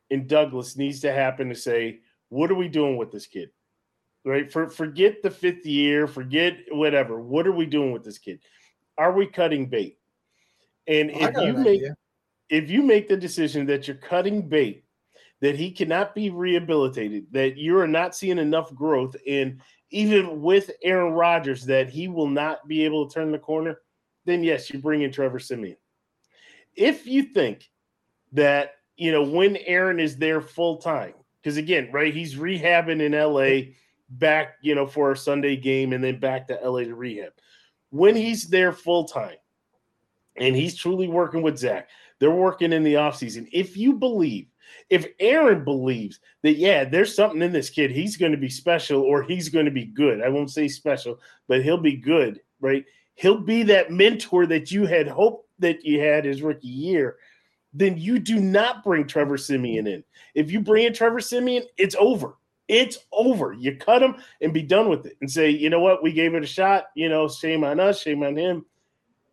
and 0.10 0.27
Douglas 0.27 0.76
needs 0.76 0.99
to 1.01 1.14
happen 1.14 1.49
to 1.49 1.55
say, 1.55 1.99
what 2.30 2.49
are 2.51 2.55
we 2.55 2.68
doing 2.68 2.97
with 2.97 3.11
this 3.11 3.27
kid? 3.27 3.49
Right? 4.26 4.51
For 4.51 4.69
forget 4.69 5.22
the 5.22 5.30
fifth 5.30 5.65
year, 5.65 6.07
forget 6.07 6.57
whatever. 6.72 7.22
What 7.22 7.45
are 7.45 7.51
we 7.51 7.65
doing 7.65 7.91
with 7.91 8.03
this 8.03 8.18
kid? 8.18 8.39
Are 8.97 9.11
we 9.11 9.27
cutting 9.27 9.68
bait? 9.68 9.99
And 10.88 11.11
if 11.11 11.35
you 11.38 11.53
make 11.53 11.81
idea. 11.81 11.95
if 12.49 12.69
you 12.69 12.81
make 12.81 13.07
the 13.07 13.18
decision 13.18 13.65
that 13.68 13.88
you're 13.88 13.97
cutting 13.97 14.47
bait, 14.49 14.84
that 15.41 15.55
he 15.55 15.72
cannot 15.72 16.15
be 16.15 16.30
rehabilitated, 16.30 17.26
that 17.31 17.57
you 17.57 17.77
are 17.77 17.88
not 17.88 18.15
seeing 18.15 18.38
enough 18.38 18.73
growth, 18.73 19.15
and 19.27 19.61
even 19.91 20.41
with 20.41 20.72
Aaron 20.81 21.14
Rodgers, 21.14 21.65
that 21.65 21.89
he 21.89 22.07
will 22.07 22.30
not 22.30 22.68
be 22.68 22.84
able 22.85 23.07
to 23.07 23.14
turn 23.14 23.31
the 23.31 23.38
corner, 23.38 23.80
then 24.25 24.43
yes, 24.43 24.69
you 24.69 24.79
bring 24.79 25.01
in 25.01 25.11
Trevor 25.11 25.39
Siemian. 25.39 25.77
If 26.75 27.05
you 27.05 27.23
think 27.23 27.69
that, 28.31 28.75
you 28.97 29.11
know, 29.11 29.23
when 29.23 29.57
Aaron 29.57 29.99
is 29.99 30.17
there 30.17 30.41
full 30.41 30.77
time, 30.77 31.13
because 31.41 31.57
again, 31.57 31.89
right, 31.91 32.13
he's 32.13 32.35
rehabbing 32.35 33.01
in 33.01 33.11
LA 33.11 33.73
back, 34.09 34.55
you 34.61 34.75
know, 34.75 34.87
for 34.87 35.11
a 35.11 35.17
Sunday 35.17 35.55
game 35.55 35.93
and 35.93 36.03
then 36.03 36.19
back 36.19 36.47
to 36.47 36.59
LA 36.63 36.81
to 36.81 36.95
rehab. 36.95 37.33
When 37.89 38.15
he's 38.15 38.47
there 38.47 38.71
full 38.71 39.05
time 39.05 39.35
and 40.37 40.55
he's 40.55 40.75
truly 40.75 41.07
working 41.07 41.41
with 41.41 41.57
Zach, 41.57 41.89
they're 42.19 42.31
working 42.31 42.73
in 42.73 42.83
the 42.83 42.95
offseason. 42.95 43.47
If 43.51 43.77
you 43.77 43.93
believe, 43.93 44.47
if 44.89 45.07
Aaron 45.19 45.63
believes 45.63 46.19
that, 46.41 46.55
yeah, 46.55 46.85
there's 46.85 47.15
something 47.15 47.41
in 47.41 47.51
this 47.51 47.69
kid, 47.69 47.91
he's 47.91 48.17
going 48.17 48.31
to 48.31 48.37
be 48.37 48.49
special 48.49 49.01
or 49.01 49.23
he's 49.23 49.49
going 49.49 49.65
to 49.65 49.71
be 49.71 49.85
good. 49.85 50.21
I 50.21 50.29
won't 50.29 50.51
say 50.51 50.67
special, 50.67 51.19
but 51.47 51.63
he'll 51.63 51.77
be 51.77 51.97
good, 51.97 52.41
right? 52.61 52.85
He'll 53.15 53.40
be 53.40 53.64
that 53.64 53.91
mentor 53.91 54.45
that 54.48 54.72
you 54.72 54.85
had 54.85 55.07
hoped 55.07 55.48
that 55.60 55.85
you 55.85 55.99
had 55.99 56.26
his 56.26 56.41
rookie 56.41 56.68
year. 56.68 57.18
Then 57.73 57.98
you 57.98 58.19
do 58.19 58.40
not 58.40 58.84
bring 58.84 59.07
Trevor 59.07 59.38
Siemian 59.38 59.88
in. 59.88 60.03
If 60.35 60.52
you 60.52 60.60
bring 60.60 60.85
in 60.85 60.94
Trevor 60.94 61.19
Siemian, 61.19 61.64
it's 61.77 61.95
over 61.99 62.35
it's 62.68 62.98
over. 63.11 63.53
You 63.53 63.76
cut 63.76 64.02
him 64.02 64.15
and 64.41 64.53
be 64.53 64.64
done 64.64 64.90
with 64.90 65.06
it 65.06 65.18
and 65.22 65.30
say, 65.30 65.49
you 65.49 65.69
know 65.69 65.80
what, 65.80 66.02
we 66.02 66.11
gave 66.11 66.34
it 66.34 66.44
a 66.44 66.48
shot. 66.48 66.85
You 66.95 67.10
know, 67.10 67.27
shame 67.27 67.64
on 67.64 67.80
us, 67.80 68.02
shame 68.02 68.23
on 68.23 68.35
him. 68.35 68.65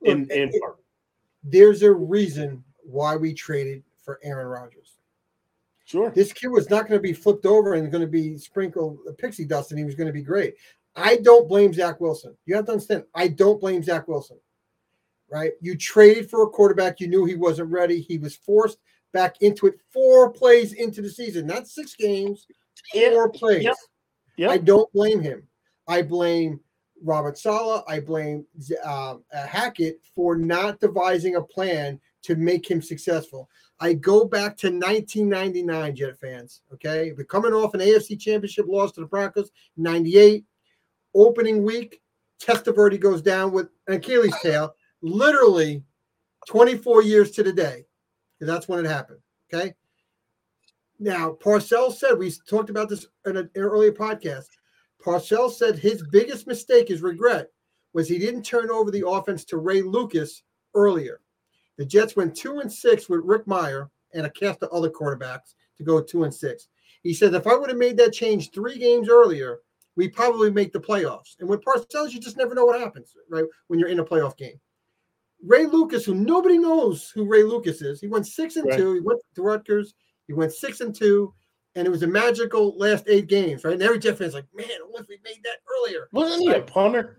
And, 0.05 0.31
and 0.31 0.53
there's 1.45 1.83
a 1.83 1.93
reason 1.93 2.65
why 2.83 3.17
we 3.17 3.35
traded 3.35 3.83
for 4.03 4.19
Aaron 4.23 4.47
Rodgers. 4.47 4.97
Sure. 5.85 6.11
This 6.11 6.33
kid 6.33 6.49
was 6.49 6.71
not 6.71 6.89
going 6.89 6.99
to 6.99 7.03
be 7.03 7.13
flipped 7.13 7.47
over 7.47 7.75
and 7.75 7.91
going 7.91 8.03
to 8.03 8.07
be 8.07 8.39
sprinkled 8.39 8.99
uh, 9.09 9.13
pixie 9.19 9.45
dust 9.45 9.71
and 9.71 9.79
he 9.79 9.85
was 9.85 9.95
going 9.95 10.07
to 10.07 10.13
be 10.13 10.23
great. 10.23 10.55
I 10.97 11.17
don't 11.17 11.49
blame 11.49 11.73
Zach 11.73 12.01
Wilson. 12.01 12.37
You 12.47 12.57
have 12.57 12.67
to 12.67 12.73
understand, 12.73 13.05
I 13.15 13.29
don't 13.29 13.61
blame 13.61 13.83
Zach 13.83 14.09
Wilson. 14.09 14.39
Right? 15.31 15.53
You 15.61 15.77
traded 15.77 16.29
for 16.29 16.43
a 16.43 16.49
quarterback. 16.49 16.99
You 17.01 17.07
knew 17.07 17.25
he 17.25 17.37
wasn't 17.37 17.71
ready. 17.71 18.01
He 18.01 18.19
was 18.19 18.35
forced 18.35 18.79
back 19.13 19.37
into 19.41 19.67
it 19.67 19.75
four 19.93 20.31
plays 20.31 20.73
into 20.73 21.03
the 21.03 21.09
season, 21.09 21.47
not 21.47 21.69
six 21.69 21.95
games, 21.95 22.47
four 22.93 23.29
plays. 23.29 23.65
Yep. 23.65 23.77
Yep. 24.37 24.51
I 24.51 24.59
don't 24.59 24.93
blame 24.93 25.21
him. 25.21 25.47
I 25.87 26.03
blame 26.03 26.61
Robert 27.03 27.39
Saleh. 27.39 27.83
I 27.89 28.01
blame 28.01 28.45
uh, 28.85 29.17
Hackett 29.33 30.01
for 30.15 30.37
not 30.37 30.81
devising 30.81 31.37
a 31.37 31.43
plan 31.43 32.01
to 32.23 32.37
make 32.37 32.71
him 32.71 32.83
successful. 32.83 33.49
I 33.81 33.95
go 33.95 34.27
back 34.27 34.57
to 34.59 34.67
1999, 34.69 35.97
Jet 35.97 36.19
fans. 36.19 36.61
Okay, 36.73 37.13
we're 37.17 37.25
coming 37.25 37.53
off 37.53 37.75
an 37.75 37.81
AFC 37.81 38.21
Championship 38.21 38.67
loss 38.69 38.93
to 38.93 39.01
the 39.01 39.07
Broncos, 39.07 39.51
98. 39.77 40.45
Opening 41.15 41.65
week, 41.65 42.01
Testaverde 42.43 43.01
goes 43.01 43.23
down 43.23 43.53
with 43.53 43.69
an 43.87 43.95
Achilles 43.95 44.35
tail, 44.43 44.75
literally 45.03 45.83
24 46.49 47.03
years 47.03 47.31
to 47.33 47.43
the 47.43 47.53
day, 47.53 47.85
that's 48.41 48.69
when 48.69 48.85
it 48.85 48.89
happened. 48.89 49.21
Okay, 49.53 49.75
now, 51.03 51.31
Parcells 51.43 51.95
said, 51.95 52.19
we 52.19 52.31
talked 52.47 52.69
about 52.69 52.91
this 52.91 53.07
in 53.25 53.39
an 53.39 53.49
earlier 53.57 53.91
podcast. 53.91 54.49
Parcells 55.03 55.53
said 55.53 55.79
his 55.79 56.05
biggest 56.13 56.47
mistake, 56.47 56.89
his 56.89 57.01
regret, 57.01 57.49
was 57.95 58.07
he 58.07 58.19
didn't 58.19 58.43
turn 58.43 58.71
over 58.71 58.91
the 58.91 59.09
offense 59.09 59.47
to 59.47 59.57
Ray 59.57 59.81
Lucas 59.81 60.43
earlier. 60.75 61.23
The 61.79 61.87
Jets 61.87 62.17
went 62.17 62.37
two 62.37 62.59
and 62.59 62.71
six 62.71 63.09
with 63.09 63.25
Rick 63.25 63.47
Mirer 63.47 63.89
and 64.13 64.27
a 64.27 64.31
cast 64.31 64.63
of 64.63 64.69
other 64.73 64.91
quarterbacks 64.91 65.55
to 65.79 65.85
go 65.85 66.03
two 66.03 66.25
and 66.25 66.35
six. 66.35 66.69
He 67.03 67.15
said, 67.15 67.33
if 67.33 67.47
I 67.47 67.57
would 67.57 67.71
have 67.71 67.79
made 67.79 67.97
that 67.97 68.13
change 68.13 68.51
three 68.51 68.77
games 68.77 69.09
earlier, 69.09 69.61
we 69.97 70.09
probably 70.09 70.51
make 70.51 70.73
the 70.73 70.81
playoffs. 70.81 71.37
And 71.41 71.49
with 71.49 71.65
Parcells, 71.65 72.13
you 72.13 72.21
just 72.21 72.37
never 72.37 72.55
know 72.55 72.65
what 72.65 72.81
happens, 72.81 73.15
right? 73.29 73.45
When 73.69 73.79
you're 73.79 73.89
in 73.89 74.01
a 74.01 74.05
playoff 74.05 74.37
game. 74.37 74.59
Ray 75.43 75.67
Lucas, 75.67 76.05
who 76.05 76.15
nobody 76.15 76.59
knows 76.59 77.11
who 77.11 77.25
Ray 77.25 77.43
Lucas 77.43 77.83
is, 77.83 78.01
he 78.01 78.09
went 78.09 78.27
six 78.27 78.57
and 78.57 78.69
right. 78.69 78.79
two. 78.79 78.95
He 78.95 79.01
went 79.01 79.21
to 79.35 79.43
Rutgers. 79.43 79.95
He 80.27 80.35
went 80.35 80.53
six 80.53 80.81
and 80.81 80.95
two, 80.95 81.35
and 81.75 81.87
it 81.87 81.91
was 81.91 82.03
a 82.03 82.07
magical 82.07 82.77
last 82.79 83.05
eight 83.09 83.27
games, 83.27 83.65
right? 83.65 83.75
And 83.75 83.83
every 83.83 83.99
Jet 83.99 84.19
fan's 84.19 84.35
like, 84.35 84.47
man, 84.55 84.69
what 84.89 85.03
if 85.03 85.09
we 85.09 85.19
made 85.25 85.41
that 85.43 85.59
earlier? 85.77 86.09
Wasn't 86.13 86.43
he 86.43 86.51
a 86.51 86.63
punter? 86.63 87.19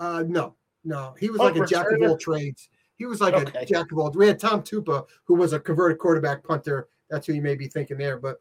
Uh, 0.00 0.24
no, 0.26 0.56
no, 0.84 1.14
he 1.20 1.30
was 1.30 1.38
like 1.38 1.56
a 1.56 1.64
jack 1.64 1.86
of 1.92 2.02
all 2.02 2.16
trades. 2.16 2.70
He 2.96 3.06
was 3.06 3.20
like 3.20 3.34
okay. 3.34 3.60
a 3.60 3.64
jack 3.64 3.92
of 3.92 3.98
all. 3.98 4.10
We 4.10 4.26
had 4.26 4.40
Tom 4.40 4.62
Tupa, 4.62 5.04
who 5.24 5.34
was 5.34 5.52
a 5.52 5.60
converted 5.60 5.98
quarterback 5.98 6.42
punter. 6.42 6.88
That's 7.10 7.26
who 7.26 7.34
you 7.34 7.42
may 7.42 7.54
be 7.54 7.68
thinking 7.68 7.98
there. 7.98 8.18
But 8.18 8.40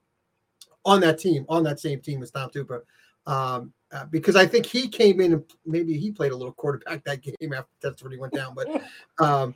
on 0.86 1.00
that 1.02 1.20
team, 1.20 1.46
on 1.50 1.64
that 1.64 1.80
same 1.80 2.02
team 2.02 2.20
was 2.20 2.32
Tom 2.32 2.50
Tupa. 2.50 2.82
Um, 3.26 3.74
uh, 3.94 4.06
because 4.06 4.36
I 4.36 4.48
think 4.48 4.66
he 4.66 4.88
came 4.88 5.22
in 5.22 5.34
and 5.34 5.44
maybe 5.66 5.98
he 5.98 6.12
played 6.12 6.32
a 6.32 6.36
little 6.36 6.54
quarterback 6.54 7.04
that 7.04 7.22
game 7.22 7.54
after 7.54 7.70
that's 7.80 8.02
when 8.02 8.12
he 8.12 8.18
went 8.18 8.34
down. 8.34 8.56
But 8.56 8.82
um, 9.20 9.54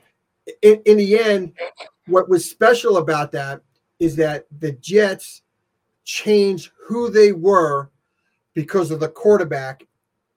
in, 0.61 0.81
in 0.85 0.97
the 0.97 1.19
end, 1.19 1.53
what 2.05 2.29
was 2.29 2.49
special 2.49 2.97
about 2.97 3.31
that 3.31 3.61
is 3.99 4.15
that 4.17 4.45
the 4.59 4.73
Jets 4.73 5.41
changed 6.05 6.71
who 6.87 7.09
they 7.09 7.31
were 7.31 7.89
because 8.53 8.91
of 8.91 8.99
the 8.99 9.09
quarterback, 9.09 9.85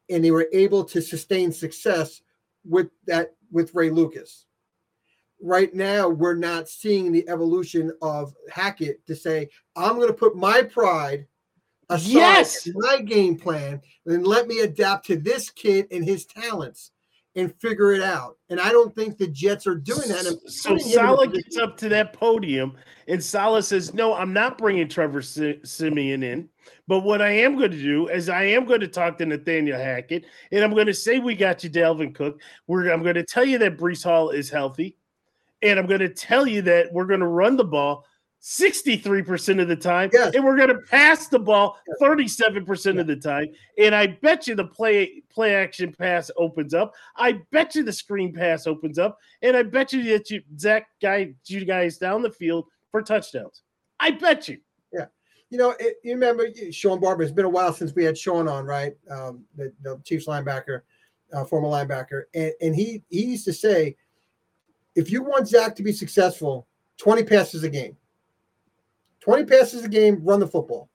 and 0.08 0.24
they 0.24 0.30
were 0.30 0.48
able 0.52 0.82
to 0.84 1.00
sustain 1.00 1.52
success 1.52 2.22
with 2.64 2.88
that 3.06 3.34
with 3.50 3.74
Ray 3.74 3.90
Lucas. 3.90 4.46
Right 5.42 5.72
now, 5.74 6.08
we're 6.08 6.34
not 6.34 6.68
seeing 6.68 7.12
the 7.12 7.26
evolution 7.28 7.92
of 8.02 8.34
Hackett 8.50 9.06
to 9.06 9.16
say, 9.16 9.48
I'm 9.76 9.96
going 9.96 10.08
to 10.08 10.14
put 10.14 10.36
my 10.36 10.62
pride 10.62 11.26
aside, 11.90 12.10
yes. 12.10 12.68
my 12.74 13.00
game 13.00 13.36
plan, 13.36 13.80
and 14.06 14.26
let 14.26 14.46
me 14.46 14.60
adapt 14.60 15.06
to 15.06 15.16
this 15.16 15.50
kid 15.50 15.86
and 15.90 16.04
his 16.04 16.24
talents 16.24 16.92
and 17.36 17.54
figure 17.60 17.92
it 17.92 18.02
out. 18.02 18.36
And 18.48 18.60
I 18.60 18.70
don't 18.70 18.94
think 18.94 19.16
the 19.16 19.28
Jets 19.28 19.66
are 19.66 19.76
doing 19.76 20.08
that. 20.08 20.40
so 20.46 20.76
Saleh 20.76 21.32
gets 21.32 21.56
up 21.56 21.76
to 21.78 21.88
that 21.90 22.12
podium, 22.12 22.76
and 23.08 23.22
Saleh 23.22 23.64
says, 23.64 23.94
"No, 23.94 24.14
I'm 24.14 24.32
not 24.32 24.58
bringing 24.58 24.88
Trevor 24.88 25.22
Siemian 25.22 26.22
in. 26.22 26.48
But 26.86 27.00
what 27.00 27.22
I 27.22 27.30
am 27.30 27.56
going 27.56 27.70
to 27.70 27.80
do 27.80 28.08
is 28.08 28.28
I 28.28 28.44
am 28.44 28.64
going 28.64 28.80
to 28.80 28.88
talk 28.88 29.16
to 29.18 29.26
Nathaniel 29.26 29.78
Hackett, 29.78 30.24
and 30.50 30.64
I'm 30.64 30.74
going 30.74 30.86
to 30.86 30.94
say 30.94 31.18
we 31.18 31.36
got 31.36 31.62
you, 31.62 31.70
Dalvin 31.70 32.14
Cook. 32.14 32.40
We're 32.66 32.90
I'm 32.90 33.02
going 33.02 33.14
to 33.14 33.24
tell 33.24 33.44
you 33.44 33.58
that 33.58 33.78
Breece 33.78 34.04
Hall 34.04 34.30
is 34.30 34.50
healthy, 34.50 34.96
and 35.62 35.78
I'm 35.78 35.86
going 35.86 36.00
to 36.00 36.08
tell 36.08 36.46
you 36.46 36.62
that 36.62 36.92
we're 36.92 37.06
going 37.06 37.20
to 37.20 37.26
run 37.26 37.56
the 37.56 37.64
ball." 37.64 38.06
63% 38.42 39.60
of 39.60 39.68
the 39.68 39.76
time, 39.76 40.08
yes. 40.12 40.34
and 40.34 40.42
we're 40.42 40.56
going 40.56 40.70
to 40.70 40.78
pass 40.90 41.28
the 41.28 41.38
ball 41.38 41.78
37% 42.00 42.98
of 42.98 43.06
the 43.06 43.16
time. 43.16 43.48
And 43.78 43.94
I 43.94 44.06
bet 44.06 44.46
you 44.46 44.54
the 44.54 44.66
play 44.66 45.22
play 45.28 45.54
action 45.54 45.92
pass 45.92 46.30
opens 46.36 46.72
up. 46.72 46.94
I 47.16 47.40
bet 47.50 47.74
you 47.74 47.82
the 47.82 47.92
screen 47.92 48.32
pass 48.32 48.66
opens 48.66 48.98
up, 48.98 49.18
and 49.42 49.56
I 49.56 49.62
bet 49.62 49.92
you 49.92 50.02
that 50.04 50.30
you 50.30 50.42
Zach 50.58 50.88
guy 51.02 51.34
you 51.46 51.64
guys 51.66 51.98
down 51.98 52.22
the 52.22 52.30
field 52.30 52.66
for 52.90 53.02
touchdowns. 53.02 53.62
I 53.98 54.12
bet 54.12 54.48
you. 54.48 54.58
Yeah, 54.90 55.06
you 55.50 55.58
know, 55.58 55.74
it, 55.78 55.96
you 56.02 56.12
remember 56.12 56.46
Sean 56.70 56.98
Barber. 56.98 57.22
It's 57.22 57.32
been 57.32 57.44
a 57.44 57.50
while 57.50 57.74
since 57.74 57.94
we 57.94 58.04
had 58.04 58.16
Sean 58.16 58.48
on, 58.48 58.64
right? 58.64 58.94
Um, 59.10 59.44
the, 59.54 59.70
the 59.82 60.00
Chiefs 60.04 60.26
linebacker, 60.26 60.80
uh, 61.34 61.44
former 61.44 61.68
linebacker, 61.68 62.22
and, 62.34 62.52
and 62.62 62.74
he 62.74 63.02
he 63.10 63.26
used 63.26 63.44
to 63.44 63.52
say, 63.52 63.96
if 64.94 65.10
you 65.10 65.22
want 65.22 65.46
Zach 65.46 65.76
to 65.76 65.82
be 65.82 65.92
successful, 65.92 66.66
20 66.96 67.24
passes 67.24 67.64
a 67.64 67.68
game 67.68 67.98
20 69.20 69.44
passes 69.44 69.84
a 69.84 69.88
game, 69.88 70.20
run 70.22 70.40
the 70.40 70.46
football. 70.46 70.88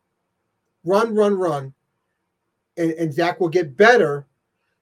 Run, 0.83 1.15
run, 1.15 1.35
run. 1.35 1.73
And, 2.77 2.91
and 2.91 3.13
Zach 3.13 3.39
will 3.39 3.49
get 3.49 3.77
better 3.77 4.27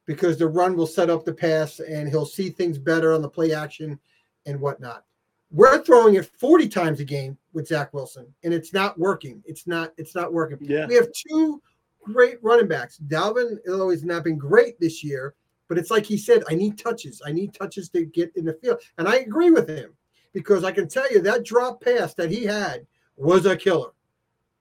because 0.06 0.38
the 0.38 0.48
run 0.48 0.76
will 0.76 0.88
set 0.88 1.10
up 1.10 1.24
the 1.24 1.34
pass 1.34 1.80
and 1.80 2.10
he'll 2.10 2.26
see 2.26 2.50
things 2.50 2.78
better 2.78 3.14
on 3.14 3.22
the 3.22 3.30
play 3.30 3.54
action 3.54 4.00
and 4.46 4.60
whatnot. 4.60 5.06
We're 5.52 5.84
throwing 5.84 6.16
it 6.16 6.26
40 6.26 6.68
times 6.68 7.00
a 7.00 7.06
game 7.06 7.38
with 7.54 7.68
Zach 7.68 7.94
Wilson, 7.94 8.26
and 8.44 8.54
it's 8.54 8.74
not 8.74 8.98
working. 8.98 9.44
It's 9.46 9.68
not, 9.68 9.94
it's 9.98 10.16
not 10.16 10.34
working. 10.34 10.58
Yeah. 10.62 10.88
We 10.88 10.96
have 10.96 11.08
two 11.12 11.62
great 12.04 12.38
running 12.42 12.68
backs. 12.68 13.00
Dalvin 13.08 13.60
Illo 13.68 13.92
has 13.92 14.04
not 14.04 14.24
been 14.24 14.38
great 14.38 14.80
this 14.80 15.04
year, 15.04 15.36
but 15.70 15.78
it's 15.78 15.92
like 15.92 16.06
he 16.06 16.18
said, 16.18 16.44
I 16.50 16.56
need 16.56 16.78
touches. 16.78 17.22
I 17.26 17.32
need 17.32 17.54
touches 17.54 17.90
to 17.90 18.06
get 18.06 18.36
in 18.36 18.46
the 18.46 18.54
field. 18.54 18.82
And 18.98 19.08
I 19.08 19.18
agree 19.18 19.52
with 19.52 19.70
him 19.70 19.94
because 20.34 20.64
I 20.64 20.72
can 20.72 20.88
tell 20.88 21.10
you 21.12 21.22
that 21.22 21.46
drop 21.46 21.82
pass 21.82 22.14
that 22.16 22.32
he 22.32 22.44
had 22.44 22.86
was 23.16 23.46
a 23.46 23.56
killer. 23.56 23.92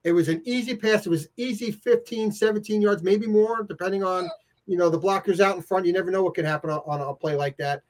It 0.03 0.11
was 0.11 0.29
an 0.29 0.41
easy 0.45 0.75
pass. 0.75 1.05
It 1.05 1.09
was 1.09 1.29
easy 1.37 1.71
15, 1.71 2.31
17 2.31 2.81
yards, 2.81 3.03
maybe 3.03 3.25
more, 3.25 3.63
depending 3.63 4.03
on, 4.03 4.29
you 4.65 4.77
know, 4.77 4.89
the 4.89 4.99
blockers 4.99 5.39
out 5.39 5.55
in 5.55 5.61
front. 5.61 5.85
You 5.85 5.93
never 5.93 6.11
know 6.11 6.23
what 6.23 6.35
could 6.35 6.45
happen 6.45 6.69
on, 6.69 6.81
on 6.85 7.01
a 7.01 7.13
play 7.13 7.35
like 7.35 7.57
that. 7.57 7.83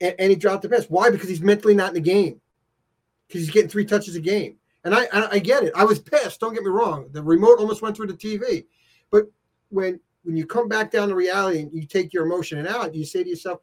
And, 0.00 0.14
and, 0.18 0.30
he 0.30 0.36
dropped 0.36 0.62
the 0.62 0.68
pass. 0.68 0.84
Why? 0.84 1.10
Because 1.10 1.28
he's 1.28 1.40
mentally 1.40 1.74
not 1.74 1.88
in 1.88 1.94
the 1.94 2.00
game. 2.00 2.40
Because 3.26 3.40
he's 3.40 3.50
getting 3.50 3.70
three 3.70 3.86
touches 3.86 4.14
a 4.14 4.20
game. 4.20 4.56
And 4.84 4.94
I, 4.94 5.08
I, 5.12 5.28
I 5.32 5.38
get 5.38 5.64
it. 5.64 5.72
I 5.74 5.84
was 5.84 5.98
pissed. 5.98 6.40
Don't 6.40 6.52
get 6.52 6.62
me 6.62 6.70
wrong. 6.70 7.08
The 7.12 7.22
remote 7.22 7.58
almost 7.58 7.80
went 7.80 7.96
through 7.96 8.08
the 8.08 8.14
TV. 8.14 8.66
But 9.10 9.24
when 9.70 9.98
when 10.26 10.36
you 10.36 10.44
come 10.44 10.68
back 10.68 10.90
down 10.90 11.08
to 11.08 11.14
reality 11.14 11.60
and 11.60 11.72
you 11.72 11.86
take 11.86 12.12
your 12.12 12.26
emotion 12.26 12.58
and 12.58 12.66
out, 12.66 12.94
you 12.94 13.04
say 13.04 13.22
to 13.22 13.30
yourself, 13.30 13.60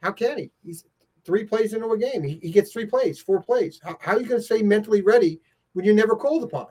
how 0.00 0.12
can 0.12 0.38
he? 0.38 0.50
He's 0.64 0.84
three 1.24 1.44
plays 1.44 1.74
into 1.74 1.90
a 1.90 1.98
game. 1.98 2.22
He, 2.22 2.38
he 2.40 2.52
gets 2.52 2.72
three 2.72 2.86
plays, 2.86 3.20
four 3.20 3.42
plays. 3.42 3.80
How, 3.82 3.98
how 4.00 4.12
are 4.12 4.20
you 4.20 4.26
going 4.26 4.40
to 4.40 4.44
stay 4.44 4.62
mentally 4.62 5.02
ready 5.02 5.40
when 5.72 5.84
you're 5.84 5.94
never 5.94 6.16
called 6.16 6.44
upon. 6.44 6.66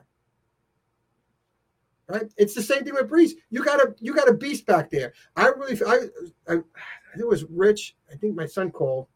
Right? 2.08 2.32
It's 2.36 2.54
the 2.54 2.62
same 2.62 2.84
thing 2.84 2.94
with 2.94 3.10
Breece. 3.10 3.32
You 3.50 3.62
got 3.62 3.80
a 3.80 3.94
you 4.00 4.14
got 4.14 4.28
a 4.28 4.34
beast 4.34 4.64
back 4.66 4.90
there. 4.90 5.12
I 5.36 5.48
really 5.48 5.78
I 5.86 6.08
I, 6.50 6.54
I 6.54 6.54
think 6.54 7.20
it 7.20 7.28
was 7.28 7.44
Rich. 7.44 7.96
I 8.10 8.16
think 8.16 8.34
my 8.34 8.46
son 8.46 8.70
called 8.70 9.08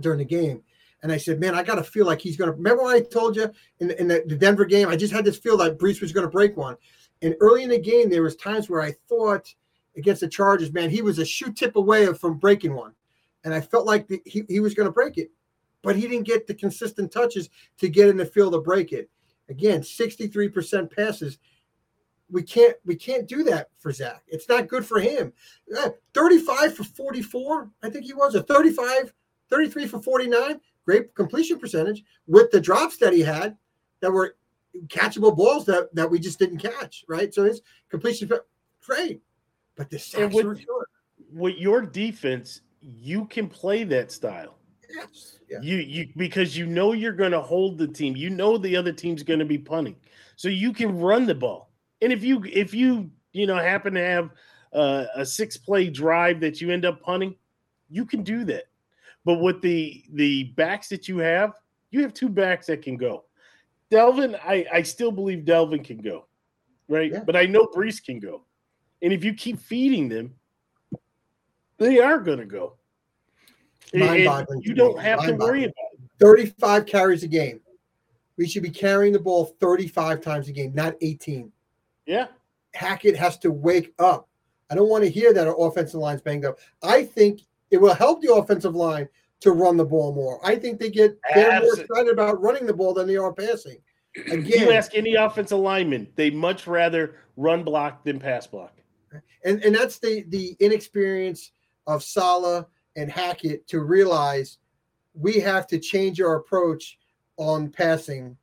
during 0.00 0.18
the 0.18 0.24
game. 0.24 0.62
And 1.02 1.10
I 1.10 1.16
said, 1.16 1.40
man, 1.40 1.54
I 1.54 1.62
got 1.62 1.76
to 1.76 1.82
feel 1.82 2.04
like 2.04 2.20
he's 2.20 2.36
going 2.36 2.50
to. 2.50 2.56
Remember 2.56 2.84
when 2.84 2.94
I 2.94 3.00
told 3.00 3.34
you 3.36 3.50
in, 3.78 3.90
in 3.92 4.06
the, 4.06 4.22
the 4.26 4.36
Denver 4.36 4.66
game, 4.66 4.88
I 4.88 4.96
just 4.96 5.14
had 5.14 5.24
this 5.24 5.38
feel 5.38 5.56
like 5.56 5.78
Breece 5.78 6.02
was 6.02 6.12
going 6.12 6.26
to 6.26 6.30
break 6.30 6.58
one. 6.58 6.76
And 7.22 7.34
early 7.40 7.62
in 7.62 7.70
the 7.70 7.78
game, 7.78 8.10
there 8.10 8.22
was 8.22 8.36
times 8.36 8.68
where 8.68 8.82
I 8.82 8.92
thought 9.08 9.54
against 9.96 10.20
the 10.20 10.28
Chargers, 10.28 10.72
man, 10.72 10.90
he 10.90 11.00
was 11.00 11.18
a 11.18 11.24
shoe 11.24 11.52
tip 11.52 11.76
away 11.76 12.12
from 12.12 12.38
breaking 12.38 12.74
one. 12.74 12.92
And 13.44 13.54
I 13.54 13.60
felt 13.60 13.86
like 13.86 14.08
the, 14.08 14.20
he, 14.26 14.44
he 14.48 14.60
was 14.60 14.74
going 14.74 14.86
to 14.88 14.92
break 14.92 15.16
it, 15.16 15.30
but 15.82 15.96
he 15.96 16.02
didn't 16.02 16.26
get 16.26 16.46
the 16.46 16.54
consistent 16.54 17.12
touches 17.12 17.48
to 17.78 17.88
get 17.88 18.08
in 18.08 18.16
the 18.16 18.26
field 18.26 18.52
to 18.52 18.60
break 18.60 18.92
it. 18.92 19.10
Again, 19.48 19.80
63% 19.80 20.94
passes. 20.94 21.38
We 22.30 22.42
can't 22.42 22.76
we 22.84 22.94
can't 22.94 23.26
do 23.26 23.42
that 23.44 23.70
for 23.78 23.92
Zach. 23.92 24.22
It's 24.28 24.48
not 24.48 24.68
good 24.68 24.86
for 24.86 25.00
him. 25.00 25.32
Uh, 25.76 25.90
35 26.14 26.76
for 26.76 26.84
44, 26.84 27.70
I 27.82 27.90
think 27.90 28.04
he 28.04 28.14
was, 28.14 28.36
a 28.36 28.42
35, 28.42 29.12
33 29.50 29.86
for 29.86 30.00
49 30.00 30.60
great 30.86 31.14
completion 31.14 31.58
percentage 31.58 32.02
with 32.26 32.50
the 32.50 32.60
drops 32.60 32.96
that 32.96 33.12
he 33.12 33.20
had 33.20 33.56
that 34.00 34.10
were 34.10 34.36
catchable 34.88 35.36
balls 35.36 35.64
that, 35.66 35.94
that 35.94 36.10
we 36.10 36.18
just 36.18 36.38
didn't 36.38 36.58
catch, 36.58 37.04
right? 37.08 37.32
So 37.34 37.44
his 37.44 37.62
completion 37.90 38.30
great, 38.84 39.20
but 39.76 39.90
the 39.90 39.98
sacks 39.98 40.34
with, 40.34 40.46
were 40.46 40.56
short. 40.56 40.88
With 41.32 41.56
your 41.56 41.82
defense, 41.82 42.62
you 42.80 43.26
can 43.26 43.48
play 43.48 43.84
that 43.84 44.10
style. 44.10 44.56
Yes. 44.94 45.38
Yeah. 45.48 45.58
You 45.62 45.76
you 45.76 46.08
because 46.16 46.56
you 46.56 46.66
know 46.66 46.92
you're 46.92 47.12
going 47.12 47.32
to 47.32 47.40
hold 47.40 47.78
the 47.78 47.88
team. 47.88 48.16
You 48.16 48.30
know 48.30 48.58
the 48.58 48.76
other 48.76 48.92
team's 48.92 49.22
going 49.22 49.38
to 49.40 49.44
be 49.44 49.58
punting, 49.58 49.96
so 50.36 50.48
you 50.48 50.72
can 50.72 50.98
run 50.98 51.26
the 51.26 51.34
ball. 51.34 51.70
And 52.02 52.12
if 52.12 52.22
you 52.22 52.42
if 52.44 52.74
you 52.74 53.10
you 53.32 53.46
know 53.46 53.56
happen 53.56 53.94
to 53.94 54.04
have 54.04 54.30
uh, 54.72 55.06
a 55.16 55.26
six 55.26 55.56
play 55.56 55.90
drive 55.90 56.40
that 56.40 56.60
you 56.60 56.70
end 56.70 56.84
up 56.84 57.02
punting, 57.02 57.34
you 57.88 58.04
can 58.04 58.22
do 58.22 58.44
that. 58.44 58.64
But 59.24 59.40
with 59.40 59.60
the 59.60 60.04
the 60.12 60.44
backs 60.56 60.88
that 60.88 61.08
you 61.08 61.18
have, 61.18 61.54
you 61.90 62.02
have 62.02 62.14
two 62.14 62.28
backs 62.28 62.66
that 62.66 62.82
can 62.82 62.96
go. 62.96 63.24
Dalvin, 63.90 64.38
I, 64.44 64.66
I 64.72 64.82
still 64.82 65.10
believe 65.10 65.44
Dalvin 65.44 65.84
can 65.84 65.98
go, 65.98 66.26
right? 66.88 67.10
Yeah. 67.10 67.24
But 67.24 67.36
I 67.36 67.46
know 67.46 67.66
Breece 67.66 68.02
can 68.02 68.20
go. 68.20 68.44
And 69.02 69.12
if 69.12 69.24
you 69.24 69.34
keep 69.34 69.58
feeding 69.58 70.08
them, 70.08 70.34
they 71.78 71.98
are 71.98 72.20
going 72.20 72.38
to 72.38 72.44
go. 72.44 72.76
Mind-boggling 73.92 74.62
you 74.62 74.74
don't 74.74 74.98
have 75.00 75.24
to 75.24 75.32
worry 75.34 75.64
about 75.64 75.74
it. 75.92 76.00
35 76.20 76.86
carries 76.86 77.22
a 77.22 77.28
game. 77.28 77.60
We 78.36 78.46
should 78.46 78.62
be 78.62 78.70
carrying 78.70 79.12
the 79.12 79.18
ball 79.18 79.56
35 79.60 80.20
times 80.20 80.48
a 80.48 80.52
game, 80.52 80.72
not 80.74 80.94
18. 81.00 81.50
Yeah. 82.06 82.28
Hackett 82.74 83.16
has 83.16 83.38
to 83.38 83.50
wake 83.50 83.92
up. 83.98 84.28
I 84.70 84.74
don't 84.74 84.88
want 84.88 85.04
to 85.04 85.10
hear 85.10 85.34
that 85.34 85.48
our 85.48 85.66
offensive 85.66 86.00
line's 86.00 86.22
banged 86.22 86.44
up. 86.44 86.58
I 86.82 87.04
think 87.04 87.40
it 87.70 87.78
will 87.78 87.94
help 87.94 88.22
the 88.22 88.32
offensive 88.32 88.74
line 88.74 89.08
to 89.40 89.52
run 89.52 89.76
the 89.76 89.84
ball 89.84 90.14
more. 90.14 90.40
I 90.46 90.56
think 90.56 90.78
they 90.78 90.90
get 90.90 91.18
they're 91.34 91.60
more 91.60 91.80
excited 91.80 92.12
about 92.12 92.40
running 92.40 92.66
the 92.66 92.74
ball 92.74 92.94
than 92.94 93.06
they 93.06 93.16
are 93.16 93.32
passing. 93.32 93.78
Again, 94.16 94.44
you 94.44 94.72
ask 94.72 94.94
any 94.94 95.14
offensive 95.14 95.58
lineman, 95.58 96.08
they 96.16 96.30
much 96.30 96.66
rather 96.66 97.16
run 97.36 97.64
block 97.64 98.04
than 98.04 98.18
pass 98.18 98.46
block. 98.46 98.74
and, 99.44 99.62
and 99.64 99.74
that's 99.74 99.98
the 99.98 100.24
the 100.28 100.56
inexperience 100.60 101.52
of 101.86 102.02
Saleh 102.02 102.66
and 102.96 103.10
Hackett 103.10 103.66
to 103.68 103.80
realize 103.80 104.58
we 105.14 105.34
have 105.40 105.66
to 105.68 105.78
change 105.78 106.20
our 106.20 106.36
approach 106.36 106.98
on 107.36 107.70
passing 107.70 108.36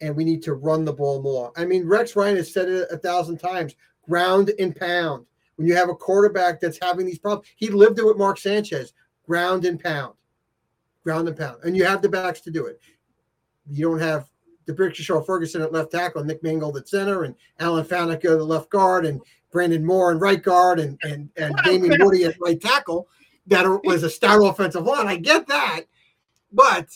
and 0.00 0.14
we 0.14 0.24
need 0.24 0.42
to 0.42 0.54
run 0.54 0.84
the 0.84 0.92
ball 0.92 1.22
more. 1.22 1.52
I 1.56 1.64
mean, 1.64 1.86
Rex 1.86 2.16
Ryan 2.16 2.36
has 2.36 2.52
said 2.52 2.68
it 2.68 2.88
a 2.90 2.98
thousand 2.98 3.38
times 3.38 3.74
ground 4.06 4.52
and 4.58 4.74
pound. 4.74 5.26
When 5.56 5.66
you 5.66 5.76
have 5.76 5.88
a 5.88 5.94
quarterback 5.94 6.60
that's 6.60 6.78
having 6.82 7.06
these 7.06 7.18
problems, 7.18 7.48
he 7.56 7.68
lived 7.68 7.98
it 7.98 8.06
with 8.06 8.18
Mark 8.18 8.38
Sanchez 8.38 8.92
ground 9.26 9.64
and 9.64 9.80
pound, 9.80 10.14
ground 11.02 11.28
and 11.28 11.36
pound. 11.36 11.58
And 11.62 11.76
you 11.76 11.84
have 11.84 12.02
the 12.02 12.08
backs 12.08 12.40
to 12.42 12.50
do 12.50 12.66
it. 12.66 12.80
You 13.70 13.88
don't 13.88 14.00
have 14.00 14.28
D'Brickashaw 14.66 15.24
Ferguson 15.24 15.62
at 15.62 15.72
left 15.72 15.92
tackle, 15.92 16.24
Nick 16.24 16.42
Mangold 16.42 16.76
at 16.76 16.88
center, 16.88 17.24
and 17.24 17.34
Alan 17.60 17.84
Faneca 17.84 18.32
at 18.32 18.38
the 18.38 18.44
left 18.44 18.70
guard, 18.70 19.06
and 19.06 19.20
Brandon 19.50 19.84
Moore 19.84 20.10
and 20.10 20.20
right 20.20 20.42
guard, 20.42 20.80
and 20.80 20.98
and, 21.02 21.30
and 21.36 21.54
Damien 21.64 22.02
Woody 22.04 22.24
at 22.24 22.36
right 22.40 22.60
tackle. 22.60 23.08
That 23.46 23.66
was 23.84 24.02
a 24.02 24.10
stout 24.10 24.42
offensive 24.42 24.84
line. 24.84 25.06
I 25.06 25.16
get 25.16 25.46
that, 25.48 25.82
but 26.52 26.88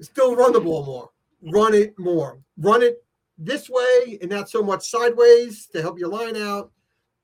still 0.00 0.34
run 0.34 0.52
the 0.52 0.60
ball 0.60 0.84
more. 0.84 1.10
Run 1.52 1.74
it 1.74 1.96
more. 1.98 2.40
Run 2.56 2.82
it 2.82 3.04
this 3.36 3.70
way 3.70 4.18
and 4.20 4.30
not 4.30 4.50
so 4.50 4.62
much 4.62 4.88
sideways 4.88 5.66
to 5.66 5.80
help 5.80 5.98
your 5.98 6.08
line 6.08 6.36
out. 6.36 6.72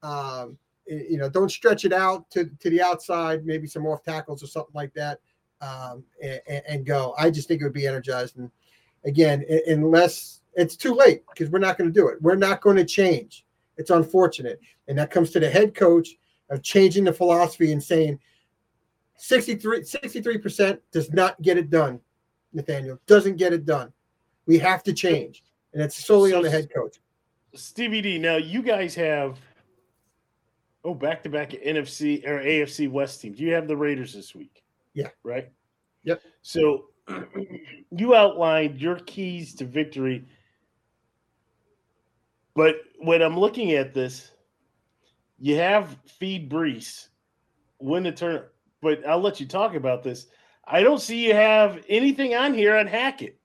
Um, 0.03 0.57
you 0.87 1.17
know, 1.17 1.29
don't 1.29 1.51
stretch 1.51 1.85
it 1.85 1.93
out 1.93 2.31
to, 2.31 2.45
to 2.61 2.71
the 2.71 2.81
outside, 2.81 3.45
maybe 3.45 3.67
some 3.67 3.87
off 3.87 4.05
tackles 4.05 4.43
or 4.43 4.47
something 4.47 4.75
like 4.75 4.93
that, 4.95 5.19
um, 5.61 6.05
and, 6.23 6.63
and 6.69 6.87
go. 6.87 7.15
I 7.19 7.31
just 7.31 7.49
think 7.49 7.61
it 7.61 7.65
would 7.65 7.73
be 7.73 7.87
energized. 7.87 8.37
And 8.37 8.51
again, 9.05 9.45
unless 9.67 10.43
it's 10.57 10.77
too 10.77 10.95
late 10.95 11.23
because 11.29 11.51
we're 11.51 11.59
not 11.59 11.79
going 11.79 11.93
to 11.93 12.01
do 12.01 12.09
it. 12.09 12.21
We're 12.21 12.37
not 12.37 12.61
going 12.61 12.77
to 12.77 12.85
change. 12.85 13.45
It's 13.77 13.91
unfortunate. 13.91 14.61
And 14.89 14.99
that 14.99 15.11
comes 15.11 15.31
to 15.33 15.41
the 15.41 15.51
head 15.51 15.75
coach 15.75 16.11
of 16.55 16.63
changing 16.63 17.05
the 17.05 17.13
philosophy 17.13 17.73
and 17.73 17.83
saying 17.83 18.19
63, 19.17 19.81
63% 19.81 20.79
does 20.93 21.13
not 21.13 21.41
get 21.43 21.57
it 21.57 21.71
done, 21.71 22.01
Nathaniel. 22.53 22.99
Doesn't 23.07 23.37
get 23.37 23.53
it 23.53 23.65
done. 23.65 23.93
We 24.47 24.59
have 24.59 24.83
to 24.85 24.93
change. 24.93 25.43
And 25.73 25.83
it's 25.83 26.05
solely 26.05 26.33
on 26.33 26.43
the 26.43 26.51
head 26.51 26.69
coach. 26.75 26.99
Stevie 27.55 28.01
D, 28.01 28.19
now 28.19 28.37
you 28.37 28.63
guys 28.63 28.95
have 28.95 29.39
oh 30.85 30.95
back 30.95 31.23
to 31.23 31.29
back 31.29 31.51
NFC 31.51 32.27
or 32.27 32.43
AFC 32.43 32.91
West 32.91 33.21
teams. 33.21 33.41
You 33.41 33.53
have 33.53 33.69
the 33.69 33.77
Raiders 33.77 34.13
this 34.13 34.35
week. 34.35 34.63
Yeah. 34.93 35.09
Right? 35.23 35.51
Yep. 36.05 36.21
So 36.43 36.87
you 37.91 38.15
outlined 38.15 38.81
your 38.81 38.97
keys 38.97 39.55
to 39.57 39.65
victory. 39.65 40.25
But 42.55 42.77
when 42.99 43.23
I'm 43.23 43.39
looking 43.39 43.73
at 43.73 43.95
this, 43.95 44.31
you 45.39 45.57
have 45.57 45.97
feed 46.07 46.51
Breece, 46.51 47.09
win 47.79 48.05
the 48.05 48.13
turn. 48.13 48.45
But 48.81 49.07
I'll 49.07 49.21
let 49.21 49.41
you 49.41 49.47
talk 49.47 49.75
about 49.75 50.03
this. 50.03 50.27
I 50.67 50.83
don't 50.83 51.01
see 51.01 51.27
you 51.27 51.35
have 51.35 51.83
anything 51.89 52.35
on 52.35 52.55
here 52.55 52.77
on 52.77 52.87
Hackett. 52.87 53.39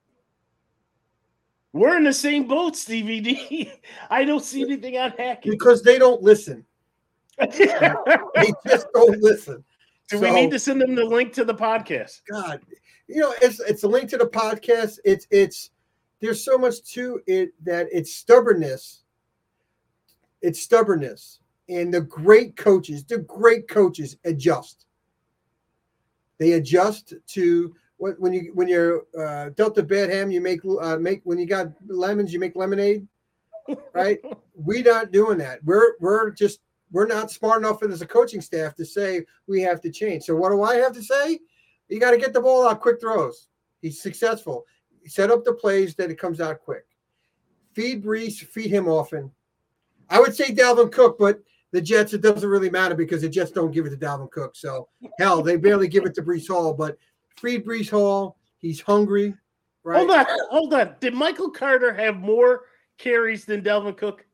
We're 1.72 1.96
in 1.96 2.04
the 2.04 2.12
same 2.12 2.48
boat, 2.48 2.76
Stevie 2.76 3.20
D. 3.20 3.72
I 4.10 4.24
don't 4.24 4.44
see 4.44 4.62
anything 4.62 4.98
on 4.98 5.12
Hackett. 5.12 5.52
Because 5.52 5.82
they 5.82 5.98
don't 5.98 6.22
listen. 6.22 6.64
They 7.38 8.52
just 8.66 8.86
don't 8.92 9.22
listen. 9.22 9.64
Do 10.08 10.18
we 10.18 10.30
need 10.32 10.50
to 10.50 10.58
send 10.58 10.80
them 10.80 10.94
the 10.94 11.04
link 11.04 11.32
to 11.34 11.44
the 11.44 11.54
podcast? 11.54 12.22
God, 12.30 12.60
you 13.06 13.20
know, 13.20 13.32
it's 13.40 13.60
it's 13.60 13.84
a 13.84 13.88
link 13.88 14.10
to 14.10 14.18
the 14.18 14.26
podcast. 14.26 14.98
It's 15.04 15.26
it's 15.30 15.70
there's 16.20 16.44
so 16.44 16.58
much 16.58 16.82
to 16.92 17.20
it 17.26 17.52
that 17.64 17.86
it's 17.92 18.14
stubbornness. 18.14 19.04
It's 20.42 20.60
stubbornness, 20.60 21.38
and 21.70 21.94
the 21.94 22.00
great 22.00 22.56
coaches, 22.56 23.04
the 23.04 23.18
great 23.18 23.68
coaches 23.68 24.16
adjust. 24.24 24.86
They 26.38 26.52
adjust 26.52 27.14
to 27.28 27.74
what 27.98 28.18
when 28.18 28.32
you 28.32 28.50
when 28.54 28.66
you're 28.66 29.02
uh, 29.18 29.50
dealt 29.50 29.78
a 29.78 29.82
bad 29.82 30.10
ham, 30.10 30.30
you 30.30 30.40
make 30.40 30.60
uh, 30.64 30.96
make 30.96 31.20
when 31.24 31.38
you 31.38 31.46
got 31.46 31.68
lemons, 31.86 32.32
you 32.32 32.40
make 32.40 32.56
lemonade, 32.56 33.06
right? 33.94 34.18
We're 34.54 34.82
not 34.82 35.12
doing 35.12 35.38
that. 35.38 35.62
We're 35.64 35.94
we're 36.00 36.30
just 36.30 36.60
we're 36.90 37.06
not 37.06 37.30
smart 37.30 37.62
enough 37.62 37.82
as 37.82 38.02
a 38.02 38.06
coaching 38.06 38.40
staff 38.40 38.74
to 38.76 38.84
say 38.84 39.24
we 39.46 39.60
have 39.62 39.80
to 39.82 39.90
change. 39.90 40.24
So 40.24 40.34
what 40.34 40.50
do 40.50 40.62
I 40.62 40.76
have 40.76 40.92
to 40.94 41.02
say? 41.02 41.38
You 41.88 42.00
got 42.00 42.12
to 42.12 42.18
get 42.18 42.32
the 42.32 42.40
ball 42.40 42.66
out 42.66 42.80
quick 42.80 43.00
throws. 43.00 43.48
He's 43.80 44.02
successful. 44.02 44.64
Set 45.06 45.30
up 45.30 45.44
the 45.44 45.52
plays 45.52 45.94
that 45.96 46.10
it 46.10 46.18
comes 46.18 46.40
out 46.40 46.60
quick. 46.60 46.84
Feed 47.74 48.04
Breece, 48.04 48.44
feed 48.44 48.70
him 48.70 48.88
often. 48.88 49.30
I 50.08 50.18
would 50.18 50.34
say 50.34 50.52
Dalvin 50.52 50.90
Cook, 50.90 51.18
but 51.18 51.40
the 51.72 51.80
Jets, 51.80 52.12
it 52.12 52.20
doesn't 52.20 52.48
really 52.48 52.70
matter 52.70 52.94
because 52.94 53.22
the 53.22 53.28
Jets 53.28 53.50
don't 53.50 53.70
give 53.70 53.86
it 53.86 53.90
to 53.90 53.96
Dalvin 53.96 54.30
Cook. 54.30 54.56
So 54.56 54.88
hell, 55.18 55.42
they 55.42 55.56
barely 55.56 55.88
give 55.88 56.04
it 56.04 56.14
to 56.14 56.22
Breece 56.22 56.48
Hall, 56.48 56.74
but 56.74 56.96
feed 57.36 57.64
Breece 57.64 57.90
Hall. 57.90 58.36
He's 58.58 58.80
hungry. 58.80 59.34
Right? 59.82 59.98
Hold 59.98 60.10
on, 60.10 60.26
hold 60.50 60.74
on. 60.74 60.96
Did 61.00 61.14
Michael 61.14 61.50
Carter 61.50 61.94
have 61.94 62.16
more 62.16 62.64
carries 62.98 63.44
than 63.44 63.62
Dalvin 63.62 63.96
Cook? 63.96 64.26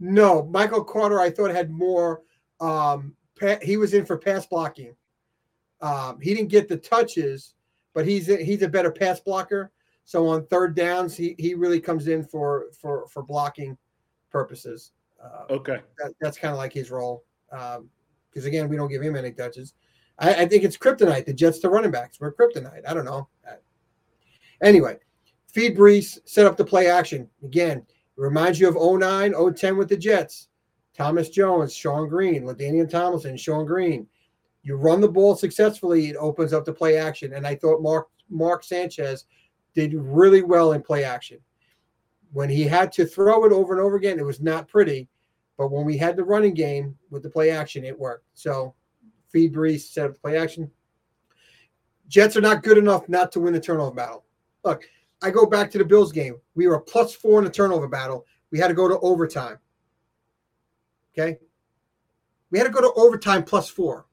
No, 0.00 0.44
Michael 0.44 0.84
Carter, 0.84 1.20
I 1.20 1.30
thought 1.30 1.50
had 1.50 1.70
more. 1.70 2.22
Um, 2.60 3.14
pa- 3.38 3.58
he 3.62 3.76
was 3.76 3.94
in 3.94 4.04
for 4.04 4.16
pass 4.16 4.46
blocking. 4.46 4.94
Um, 5.80 6.20
he 6.20 6.34
didn't 6.34 6.50
get 6.50 6.68
the 6.68 6.76
touches, 6.76 7.54
but 7.94 8.06
he's 8.06 8.28
a, 8.28 8.36
he's 8.36 8.62
a 8.62 8.68
better 8.68 8.90
pass 8.90 9.20
blocker. 9.20 9.70
So 10.04 10.26
on 10.26 10.46
third 10.46 10.74
downs, 10.74 11.16
he, 11.16 11.36
he 11.38 11.54
really 11.54 11.80
comes 11.80 12.08
in 12.08 12.24
for 12.24 12.66
for 12.80 13.06
for 13.08 13.22
blocking 13.22 13.76
purposes. 14.30 14.92
Uh, 15.22 15.44
Okay. 15.52 15.80
that, 15.98 16.12
that's 16.20 16.38
kind 16.38 16.52
of 16.52 16.58
like 16.58 16.72
his 16.72 16.90
role. 16.90 17.24
Because 17.50 18.44
again, 18.44 18.68
we 18.68 18.76
don't 18.76 18.90
give 18.90 19.02
him 19.02 19.16
any 19.16 19.32
touches. 19.32 19.74
I, 20.18 20.42
I 20.42 20.46
think 20.46 20.64
it's 20.64 20.76
kryptonite. 20.76 21.26
The 21.26 21.32
Jets 21.32 21.58
to 21.60 21.70
running 21.70 21.90
backs. 21.90 22.20
We're 22.20 22.32
kryptonite. 22.32 22.86
I 22.86 22.94
don't 22.94 23.04
know. 23.04 23.28
Anyway, 24.62 24.98
feed 25.52 25.76
Breece, 25.76 26.18
set 26.24 26.46
up 26.46 26.56
the 26.56 26.64
play 26.64 26.88
action. 26.88 27.28
Again, 27.44 27.84
reminds 28.16 28.58
you 28.58 28.68
of 28.68 28.76
09, 28.76 29.54
010 29.54 29.76
with 29.76 29.88
the 29.88 29.96
Jets. 29.96 30.48
Thomas 30.96 31.28
Jones, 31.28 31.72
Shonn 31.72 32.08
Greene, 32.08 32.42
LaDainian 32.42 32.90
Tomlinson, 32.90 33.36
Shonn 33.36 33.66
Greene. 33.66 34.06
You 34.64 34.74
run 34.74 35.00
the 35.00 35.08
ball 35.08 35.36
successfully, 35.36 36.08
it 36.08 36.16
opens 36.16 36.52
up 36.52 36.64
the 36.64 36.72
play 36.72 36.96
action. 36.96 37.34
And 37.34 37.46
I 37.46 37.54
thought 37.54 37.80
Mark 37.80 38.08
Mark 38.28 38.64
Sanchez 38.64 39.24
did 39.74 39.94
really 39.94 40.42
well 40.42 40.72
in 40.72 40.82
play 40.82 41.04
action. 41.04 41.38
When 42.32 42.50
he 42.50 42.64
had 42.64 42.92
to 42.92 43.06
throw 43.06 43.44
it 43.44 43.52
over 43.52 43.72
and 43.72 43.82
over 43.82 43.96
again, 43.96 44.18
it 44.18 44.24
was 44.24 44.40
not 44.40 44.68
pretty. 44.68 45.08
But 45.56 45.70
when 45.70 45.84
we 45.84 45.96
had 45.96 46.16
the 46.16 46.24
running 46.24 46.54
game 46.54 46.96
with 47.10 47.22
the 47.22 47.30
play 47.30 47.50
action, 47.50 47.84
it 47.84 47.98
worked. 47.98 48.26
So 48.34 48.74
feed 49.30 49.54
Breece, 49.54 49.92
set 49.92 50.06
up 50.06 50.20
play 50.20 50.38
action. 50.38 50.70
Jets 52.06 52.36
are 52.36 52.40
not 52.40 52.62
good 52.62 52.78
enough 52.78 53.08
not 53.08 53.32
to 53.32 53.40
win 53.40 53.52
the 53.52 53.60
turnover 53.60 53.94
battle. 53.94 54.24
Look, 54.64 54.84
I 55.20 55.30
go 55.30 55.46
back 55.46 55.70
to 55.72 55.78
the 55.78 55.84
Bills 55.84 56.12
game. 56.12 56.36
We 56.54 56.68
were 56.68 56.80
plus 56.80 57.14
four 57.14 57.38
in 57.38 57.44
the 57.44 57.50
turnover 57.50 57.88
battle. 57.88 58.24
We 58.50 58.58
had 58.58 58.68
to 58.68 58.74
go 58.74 58.88
to 58.88 58.98
overtime. 59.00 59.58
Okay. 61.12 61.38
We 62.50 62.58
had 62.58 62.64
to 62.64 62.72
go 62.72 62.80
to 62.80 62.92
overtime 62.98 63.44
plus 63.44 63.68
four. 63.68 64.06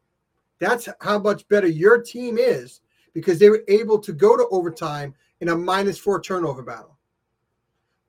That's 0.60 0.90
how 1.00 1.20
much 1.20 1.48
better 1.48 1.68
your 1.68 2.02
team 2.02 2.38
is 2.38 2.82
because 3.14 3.40
they 3.40 3.50
were 3.50 3.64
able 3.68 4.00
to 4.00 4.14
go 4.14 4.36
to 4.36 4.48
overtime 4.50 5.14
in 5.42 5.50
a 5.50 5.56
minus 5.56 5.98
four 5.98 6.22
turnover 6.22 6.64
battle. 6.64 6.95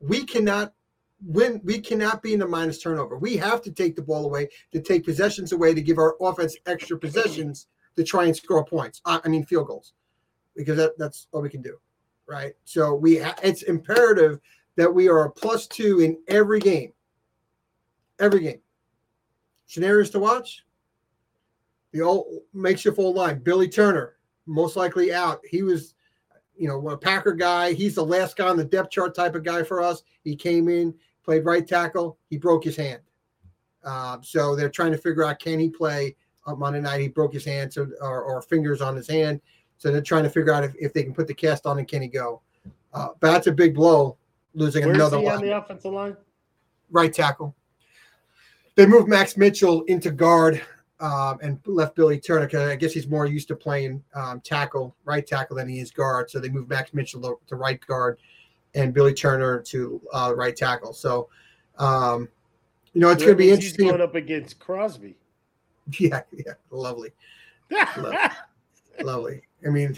We 0.01 0.25
cannot 0.25 0.73
win. 1.25 1.61
We 1.65 1.81
cannot 1.81 2.23
be 2.23 2.35
in 2.35 2.43
a 2.43 2.47
minus 2.47 2.81
turnover. 2.81 3.19
We 3.19 3.37
have 3.37 3.63
to 3.63 3.73
take 3.73 3.97
the 3.97 4.03
ball 4.03 4.25
away 4.25 4.49
to 4.73 4.81
take 4.81 5.05
possessions 5.05 5.53
away 5.53 5.75
to 5.75 5.83
give 5.83 5.99
our 5.99 6.17
offense 6.21 6.57
extra 6.67 6.99
possessions 6.99 7.69
to 7.97 8.05
try 8.05 8.25
and 8.25 8.37
score 8.37 8.65
points. 8.65 9.01
Uh, 9.05 9.21
I 9.25 9.29
mean, 9.29 9.45
field 9.45 9.69
goals, 9.69 9.95
because 10.55 10.77
that, 10.77 10.99
that's 10.99 11.29
all 11.33 11.41
we 11.41 11.49
can 11.49 11.63
do 11.63 11.79
right? 12.27 12.55
So 12.65 12.95
we 12.95 13.19
ha- 13.19 13.37
it's 13.43 13.63
imperative 13.63 14.41
that 14.77 14.93
we 14.93 15.09
are 15.09 15.25
a 15.25 15.31
plus 15.31 15.67
two 15.67 16.01
in 16.01 16.19
every 16.29 16.61
game. 16.61 16.93
Every 18.19 18.41
game. 18.41 18.61
Scenarios 19.67 20.11
to 20.11 20.19
watch. 20.19 20.65
The 21.93 22.03
old 22.03 22.27
makeshift 22.53 22.99
old 22.99 23.17
line, 23.17 23.39
Billy 23.39 23.69
Turner, 23.69 24.17
most 24.47 24.77
likely 24.77 25.15
out. 25.15 25.41
He 25.49 25.63
was, 25.63 25.95
you 26.57 26.69
know, 26.69 26.89
a 26.89 26.97
Packer 26.97 27.33
guy. 27.33 27.73
He's 27.73 27.95
the 27.95 28.05
last 28.05 28.37
guy 28.37 28.49
on 28.49 28.57
the 28.57 28.65
depth 28.65 28.91
chart 28.91 29.15
type 29.15 29.35
of 29.35 29.45
guy 29.45 29.63
for 29.63 29.83
us. 29.83 30.03
He 30.25 30.35
came 30.35 30.69
in, 30.69 30.95
played 31.25 31.45
right 31.45 31.67
tackle. 31.67 32.19
He 32.31 32.39
broke 32.39 32.65
his 32.65 32.77
hand. 32.77 33.01
Uh, 33.85 34.19
so 34.23 34.57
they're 34.57 34.69
trying 34.69 34.93
to 34.93 34.99
figure 34.99 35.25
out 35.25 35.39
can 35.39 35.59
he 35.59 35.69
play 35.69 36.17
on 36.45 36.59
Monday 36.59 36.81
night. 36.81 37.01
He 37.01 37.09
broke 37.09 37.33
his 37.33 37.45
hand 37.45 37.73
so, 37.73 37.89
or, 38.01 38.23
or 38.23 38.43
fingers 38.43 38.81
on 38.81 38.97
his 38.97 39.09
hand. 39.09 39.41
So 39.79 39.93
they're 39.93 40.01
trying 40.01 40.25
to 40.25 40.31
figure 40.31 40.53
out 40.53 40.65
if, 40.65 40.73
if 40.79 40.93
they 40.93 41.03
can 41.03 41.15
put 41.15 41.27
the 41.27 41.35
cast 41.35 41.67
on 41.67 41.79
and 41.79 41.87
can 41.87 42.03
he 42.03 42.09
go. 42.09 42.41
Uh, 42.93 43.09
but 43.21 43.33
that's 43.33 43.47
a 43.47 43.53
big 43.53 43.75
blow, 43.75 44.17
losing 44.55 44.85
Where's 44.85 44.97
another 44.97 45.19
he 45.19 45.25
one. 45.25 45.37
on 45.37 45.43
the 45.43 45.57
offensive 45.57 45.93
line? 45.93 46.17
Right 46.91 47.13
tackle. 47.13 47.55
They 48.75 48.87
moved 48.87 49.09
Max 49.09 49.37
Mitchell 49.37 49.83
into 49.85 50.11
guard 50.11 50.63
um, 51.01 51.39
and 51.43 51.59
left 51.67 51.95
Billy 51.95 52.19
Turner 52.19 52.47
because 52.47 52.69
I 52.69 52.77
guess 52.77 52.93
he's 52.93 53.09
more 53.09 53.27
used 53.27 53.49
to 53.49 53.57
playing 53.57 54.03
um, 54.15 54.41
tackle, 54.41 54.97
right 55.05 55.27
tackle 55.27 55.57
than 55.57 55.69
he 55.69 55.81
is 55.81 55.91
guard. 55.91 56.31
So 56.31 56.39
they 56.39 56.49
moved 56.49 56.69
Max 56.69 56.95
Mitchell 56.95 57.21
to, 57.23 57.39
to 57.49 57.57
right 57.57 57.85
guard 57.87 58.19
and 58.75 58.95
Billy 58.95 59.15
Turner 59.15 59.61
to 59.61 60.01
uh, 60.13 60.33
right 60.37 60.57
tackle. 60.57 60.93
So, 60.93 61.29
um, 61.79 62.29
you 62.93 63.01
know, 63.01 63.11
it's 63.11 63.23
going 63.23 63.35
to 63.35 63.37
be 63.37 63.45
He's 63.47 63.55
interesting. 63.55 63.89
going 63.89 64.01
up 64.01 64.15
against 64.15 64.59
Crosby. 64.59 65.17
Yeah, 66.01 66.23
yeah, 66.33 66.55
lovely, 66.73 67.13
lovely. 69.01 69.43
I 69.65 69.71
mean, 69.71 69.97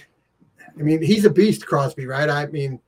I 0.79 0.83
mean, 0.83 1.01
he's 1.01 1.25
a 1.25 1.31
beast, 1.31 1.65
Crosby, 1.65 2.05
right? 2.05 2.29
I 2.29 2.45
mean, 2.45 2.79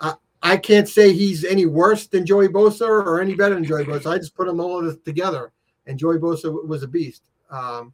I 0.00 0.14
I 0.42 0.56
can't 0.56 0.88
say 0.88 1.12
he's 1.12 1.44
any 1.44 1.66
worse 1.66 2.08
than 2.08 2.26
Joey 2.26 2.48
Bosa 2.48 2.88
or 2.88 3.20
any 3.20 3.36
better 3.36 3.54
than 3.54 3.62
Joey 3.62 3.84
Bosa. 3.84 4.10
I 4.10 4.18
just 4.18 4.34
put 4.34 4.48
them 4.48 4.58
all 4.58 4.92
together, 5.04 5.52
and 5.86 5.96
Joey 5.96 6.18
Bosa 6.18 6.66
was 6.66 6.82
a 6.82 6.88
beast. 6.88 7.22
Um, 7.50 7.92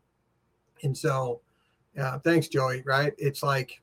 and 0.83 0.97
so, 0.97 1.41
yeah, 1.97 2.19
thanks, 2.19 2.49
Joey. 2.49 2.83
Right? 2.85 3.13
It's 3.19 3.43
like, 3.43 3.81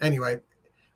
anyway, 0.00 0.38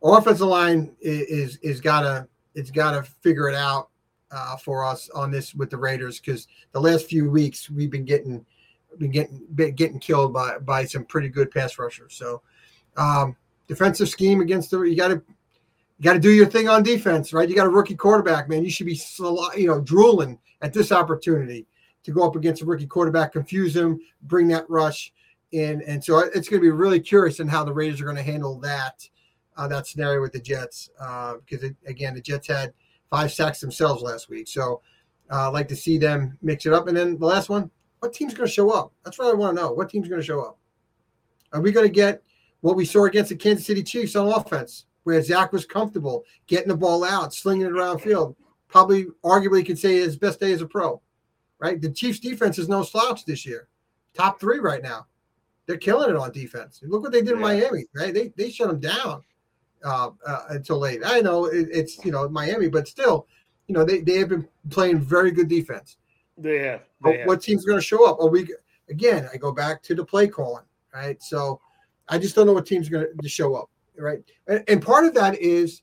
offensive 0.02 0.46
line 0.46 0.94
is 1.00 1.56
is, 1.58 1.80
gotta 1.80 2.28
it's 2.54 2.70
gotta 2.70 3.02
figure 3.02 3.48
it 3.48 3.54
out 3.54 3.88
uh, 4.30 4.56
for 4.56 4.84
us 4.84 5.08
on 5.10 5.30
this 5.30 5.54
with 5.54 5.70
the 5.70 5.76
Raiders 5.76 6.20
because 6.20 6.46
the 6.72 6.80
last 6.80 7.06
few 7.06 7.30
weeks 7.30 7.70
we've 7.70 7.90
been 7.90 8.04
getting 8.04 8.44
been 8.98 9.10
getting 9.10 9.46
been 9.54 9.74
getting 9.74 9.98
killed 9.98 10.32
by 10.32 10.58
by 10.58 10.84
some 10.84 11.04
pretty 11.04 11.28
good 11.28 11.50
pass 11.50 11.78
rushers. 11.78 12.14
So 12.14 12.42
um, 12.96 13.36
defensive 13.66 14.08
scheme 14.08 14.40
against 14.40 14.70
the 14.70 14.80
you 14.82 14.96
got 14.96 15.08
to 15.08 15.22
you 15.98 16.04
got 16.04 16.12
to 16.12 16.20
do 16.20 16.30
your 16.30 16.46
thing 16.46 16.68
on 16.68 16.82
defense, 16.82 17.32
right? 17.32 17.48
You 17.48 17.56
got 17.56 17.66
a 17.66 17.70
rookie 17.70 17.96
quarterback, 17.96 18.48
man. 18.48 18.64
You 18.64 18.70
should 18.70 18.86
be 18.86 19.00
you 19.56 19.66
know 19.66 19.80
drooling 19.80 20.38
at 20.62 20.72
this 20.72 20.92
opportunity 20.92 21.66
to 22.08 22.14
go 22.14 22.26
up 22.26 22.34
against 22.34 22.62
a 22.62 22.64
rookie 22.64 22.86
quarterback, 22.86 23.32
confuse 23.32 23.76
him, 23.76 24.00
bring 24.22 24.48
that 24.48 24.68
rush 24.68 25.12
in, 25.52 25.82
and 25.82 26.02
so 26.02 26.18
it's 26.18 26.48
going 26.48 26.60
to 26.60 26.66
be 26.66 26.70
really 26.70 27.00
curious 27.00 27.38
in 27.38 27.46
how 27.46 27.62
the 27.62 27.72
Raiders 27.72 28.00
are 28.00 28.04
going 28.04 28.16
to 28.16 28.22
handle 28.22 28.58
that 28.60 29.08
uh, 29.56 29.68
that 29.68 29.86
scenario 29.86 30.20
with 30.20 30.32
the 30.32 30.40
Jets 30.40 30.90
uh, 31.00 31.34
because 31.36 31.62
it, 31.64 31.76
again 31.86 32.14
the 32.14 32.20
Jets 32.20 32.48
had 32.48 32.72
five 33.10 33.32
sacks 33.32 33.60
themselves 33.60 34.02
last 34.02 34.28
week, 34.28 34.48
so. 34.48 34.82
Uh, 35.30 35.50
like 35.52 35.68
to 35.68 35.76
see 35.76 35.98
them 35.98 36.38
mix 36.40 36.64
it 36.64 36.72
up. 36.72 36.88
And 36.88 36.96
then 36.96 37.18
the 37.18 37.26
last 37.26 37.50
one, 37.50 37.70
what 37.98 38.14
team's 38.14 38.32
going 38.32 38.46
to 38.46 38.52
show 38.52 38.70
up? 38.70 38.94
That's 39.04 39.18
what 39.18 39.28
I 39.28 39.34
want 39.34 39.54
to 39.54 39.62
know. 39.62 39.72
What 39.72 39.90
team's 39.90 40.08
going 40.08 40.22
to 40.22 40.26
show 40.26 40.40
up? 40.40 40.58
Are 41.52 41.60
we 41.60 41.70
going 41.70 41.86
to 41.86 41.92
get 41.92 42.22
what 42.62 42.76
we 42.76 42.86
saw 42.86 43.04
against 43.04 43.28
the 43.28 43.36
Kansas 43.36 43.66
City 43.66 43.82
Chiefs 43.82 44.16
on 44.16 44.26
offense, 44.26 44.86
where 45.04 45.22
Zach 45.22 45.52
was 45.52 45.66
comfortable 45.66 46.24
getting 46.46 46.68
the 46.68 46.76
ball 46.76 47.04
out, 47.04 47.34
slinging 47.34 47.66
it 47.66 47.72
around 47.72 47.98
field? 47.98 48.36
Probably, 48.68 49.06
arguably, 49.22 49.66
could 49.66 49.78
say 49.78 49.96
his 49.96 50.16
best 50.16 50.40
day 50.40 50.52
as 50.52 50.62
a 50.62 50.66
pro, 50.66 51.00
right? 51.58 51.80
The 51.80 51.90
Chiefs' 51.90 52.20
defense 52.20 52.58
is 52.58 52.68
no 52.68 52.82
slouch 52.82 53.24
this 53.24 53.44
year. 53.46 53.68
Top 54.14 54.40
three 54.40 54.58
right 54.58 54.82
now. 54.82 55.06
They're 55.66 55.76
killing 55.76 56.10
it 56.10 56.16
on 56.16 56.32
defense. 56.32 56.80
Look 56.82 57.02
what 57.02 57.12
they 57.12 57.20
did 57.20 57.34
in 57.34 57.40
Miami, 57.40 57.84
right? 57.94 58.12
They 58.14 58.32
they 58.36 58.50
shut 58.50 58.68
them 58.68 58.80
down 58.80 59.22
uh, 59.84 60.10
uh, 60.26 60.44
until 60.50 60.78
late. 60.78 61.02
I 61.04 61.20
know 61.20 61.44
it, 61.44 61.68
it's 61.70 62.02
you 62.04 62.10
know 62.10 62.28
Miami, 62.28 62.68
but 62.68 62.88
still, 62.88 63.26
you 63.66 63.74
know 63.74 63.84
they, 63.84 64.00
they 64.00 64.18
have 64.18 64.30
been 64.30 64.48
playing 64.70 65.00
very 65.00 65.30
good 65.30 65.48
defense. 65.48 65.98
They 66.38 66.58
have. 66.60 66.82
They 67.04 67.18
have. 67.18 67.26
what 67.26 67.42
team's 67.42 67.64
going 67.64 67.78
to 67.78 67.84
show 67.84 68.08
up? 68.08 68.18
Are 68.18 68.28
we 68.28 68.48
again? 68.88 69.28
I 69.32 69.36
go 69.36 69.52
back 69.52 69.82
to 69.84 69.94
the 69.94 70.04
play 70.04 70.26
calling, 70.26 70.64
right? 70.94 71.22
So 71.22 71.60
I 72.08 72.18
just 72.18 72.34
don't 72.34 72.46
know 72.46 72.54
what 72.54 72.66
team's 72.66 72.88
going 72.88 73.06
to 73.20 73.28
show 73.28 73.54
up, 73.54 73.68
right? 73.98 74.20
And, 74.46 74.64
and 74.68 74.82
part 74.82 75.04
of 75.04 75.14
that 75.14 75.38
is, 75.38 75.82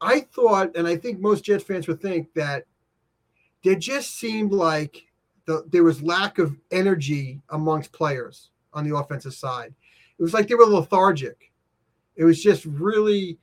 I 0.00 0.20
thought, 0.20 0.76
and 0.76 0.88
I 0.88 0.96
think 0.96 1.20
most 1.20 1.44
Jets 1.44 1.62
fans 1.62 1.86
would 1.86 2.00
think 2.00 2.32
that 2.34 2.64
there 3.64 3.74
just 3.74 4.16
seemed 4.16 4.52
like 4.52 5.02
the, 5.46 5.64
there 5.70 5.84
was 5.84 6.02
lack 6.02 6.38
of 6.38 6.56
energy 6.70 7.40
amongst 7.50 7.92
players 7.92 8.50
on 8.72 8.88
the 8.88 8.96
offensive 8.96 9.34
side. 9.34 9.74
It 10.18 10.22
was 10.22 10.32
like 10.32 10.48
they 10.48 10.54
were 10.54 10.64
lethargic. 10.64 11.52
It 12.16 12.24
was 12.24 12.42
just 12.42 12.64
really 12.64 13.38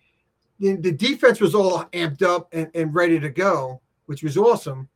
the, 0.59 0.75
the 0.75 0.91
defense 0.91 1.41
was 1.41 1.55
all 1.55 1.83
amped 1.91 2.21
up 2.21 2.47
and, 2.53 2.69
and 2.73 2.93
ready 2.93 3.19
to 3.19 3.29
go, 3.29 3.81
which 4.05 4.23
was 4.23 4.37
awesome 4.37 4.87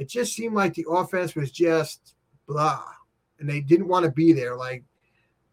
it 0.00 0.08
just 0.08 0.32
seemed 0.32 0.54
like 0.54 0.72
the 0.72 0.86
offense 0.90 1.34
was 1.34 1.50
just 1.50 2.14
blah, 2.46 2.82
and 3.38 3.46
they 3.46 3.60
didn't 3.60 3.86
want 3.86 4.06
to 4.06 4.10
be 4.10 4.32
there. 4.32 4.56
Like 4.56 4.82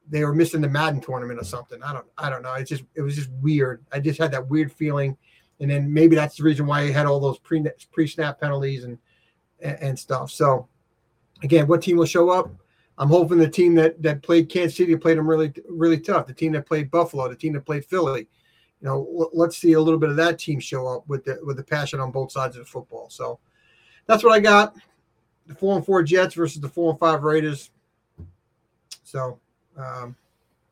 they 0.09 0.23
were 0.23 0.33
missing 0.33 0.61
the 0.61 0.69
Madden 0.69 1.01
tournament 1.01 1.37
or 1.37 1.43
something. 1.43 1.83
I 1.83 1.91
don't, 1.91 2.05
I 2.17 2.29
don't 2.29 2.43
know. 2.43 2.53
It 2.53 2.63
just, 2.63 2.85
it 2.95 3.01
was 3.01 3.17
just 3.17 3.29
weird. 3.41 3.83
I 3.91 3.99
just 3.99 4.17
had 4.17 4.31
that 4.31 4.47
weird 4.47 4.71
feeling, 4.71 5.17
and 5.59 5.69
then 5.69 5.93
maybe 5.93 6.15
that's 6.15 6.37
the 6.37 6.45
reason 6.45 6.65
why 6.65 6.85
he 6.85 6.93
had 6.93 7.05
all 7.05 7.19
those 7.19 7.39
pre 7.39 7.61
pre 7.91 8.07
snap 8.07 8.39
penalties 8.39 8.85
and, 8.85 8.97
and 9.61 9.77
and 9.81 9.99
stuff. 9.99 10.31
So 10.31 10.67
again, 11.43 11.67
what 11.67 11.81
team 11.81 11.97
will 11.97 12.05
show 12.05 12.29
up? 12.29 12.51
I'm 12.97 13.09
hoping 13.09 13.37
the 13.37 13.49
team 13.49 13.75
that 13.75 14.01
that 14.01 14.23
played 14.23 14.49
Kansas 14.49 14.77
City 14.77 14.95
played 14.95 15.17
them 15.17 15.29
really 15.29 15.53
really 15.69 15.99
tough. 15.99 16.27
The 16.27 16.33
team 16.33 16.51
that 16.53 16.65
played 16.65 16.91
Buffalo, 16.91 17.27
the 17.27 17.35
team 17.35 17.53
that 17.53 17.65
played 17.65 17.85
Philly. 17.85 18.27
You 18.81 18.87
know, 18.87 19.29
let's 19.33 19.57
see 19.57 19.73
a 19.73 19.81
little 19.81 19.99
bit 19.99 20.11
of 20.11 20.15
that 20.17 20.37
team 20.37 20.59
show 20.59 20.87
up 20.87 21.07
with 21.07 21.25
the 21.25 21.39
with 21.43 21.57
the 21.57 21.63
passion 21.63 21.99
on 21.99 22.11
both 22.11 22.31
sides 22.31 22.55
of 22.57 22.65
the 22.65 22.69
football. 22.69 23.09
So 23.09 23.39
that's 24.05 24.23
what 24.23 24.33
I 24.33 24.39
got. 24.39 24.75
The 25.47 25.55
four 25.55 25.75
and 25.75 25.85
four 25.85 26.03
Jets 26.03 26.35
versus 26.35 26.61
the 26.61 26.69
four 26.69 26.91
and 26.91 26.99
five 26.99 27.23
Raiders. 27.23 27.71
So 29.03 29.39
um, 29.77 30.15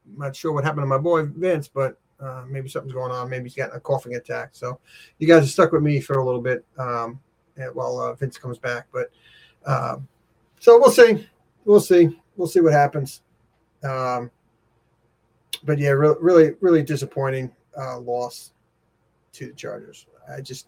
I'm 0.05 0.19
not 0.19 0.35
sure 0.35 0.51
what 0.51 0.63
happened 0.63 0.83
to 0.83 0.87
my 0.87 0.97
boy 0.97 1.25
Vince, 1.25 1.67
but 1.67 1.97
uh, 2.19 2.43
maybe 2.47 2.69
something's 2.69 2.93
going 2.93 3.11
on. 3.11 3.29
Maybe 3.29 3.45
he's 3.45 3.55
got 3.55 3.75
a 3.75 3.79
coughing 3.79 4.15
attack. 4.15 4.49
So 4.53 4.79
you 5.17 5.27
guys 5.27 5.43
are 5.43 5.47
stuck 5.47 5.71
with 5.71 5.83
me 5.83 5.99
for 5.99 6.19
a 6.19 6.25
little 6.25 6.41
bit 6.41 6.65
um, 6.77 7.19
while 7.73 7.99
uh, 7.99 8.13
Vince 8.13 8.37
comes 8.37 8.57
back. 8.57 8.87
But 8.91 9.11
um, 9.65 10.07
so 10.59 10.79
we'll 10.79 10.91
see. 10.91 11.27
We'll 11.65 11.79
see. 11.79 12.19
We'll 12.35 12.47
see 12.47 12.61
what 12.61 12.73
happens. 12.73 13.21
Um, 13.83 14.31
but 15.63 15.79
yeah, 15.79 15.89
re- 15.89 16.15
really, 16.19 16.55
really 16.61 16.83
disappointing 16.83 17.51
uh, 17.77 17.99
loss 17.99 18.51
to 19.33 19.47
the 19.47 19.53
Chargers. 19.53 20.05
I 20.31 20.41
just 20.41 20.67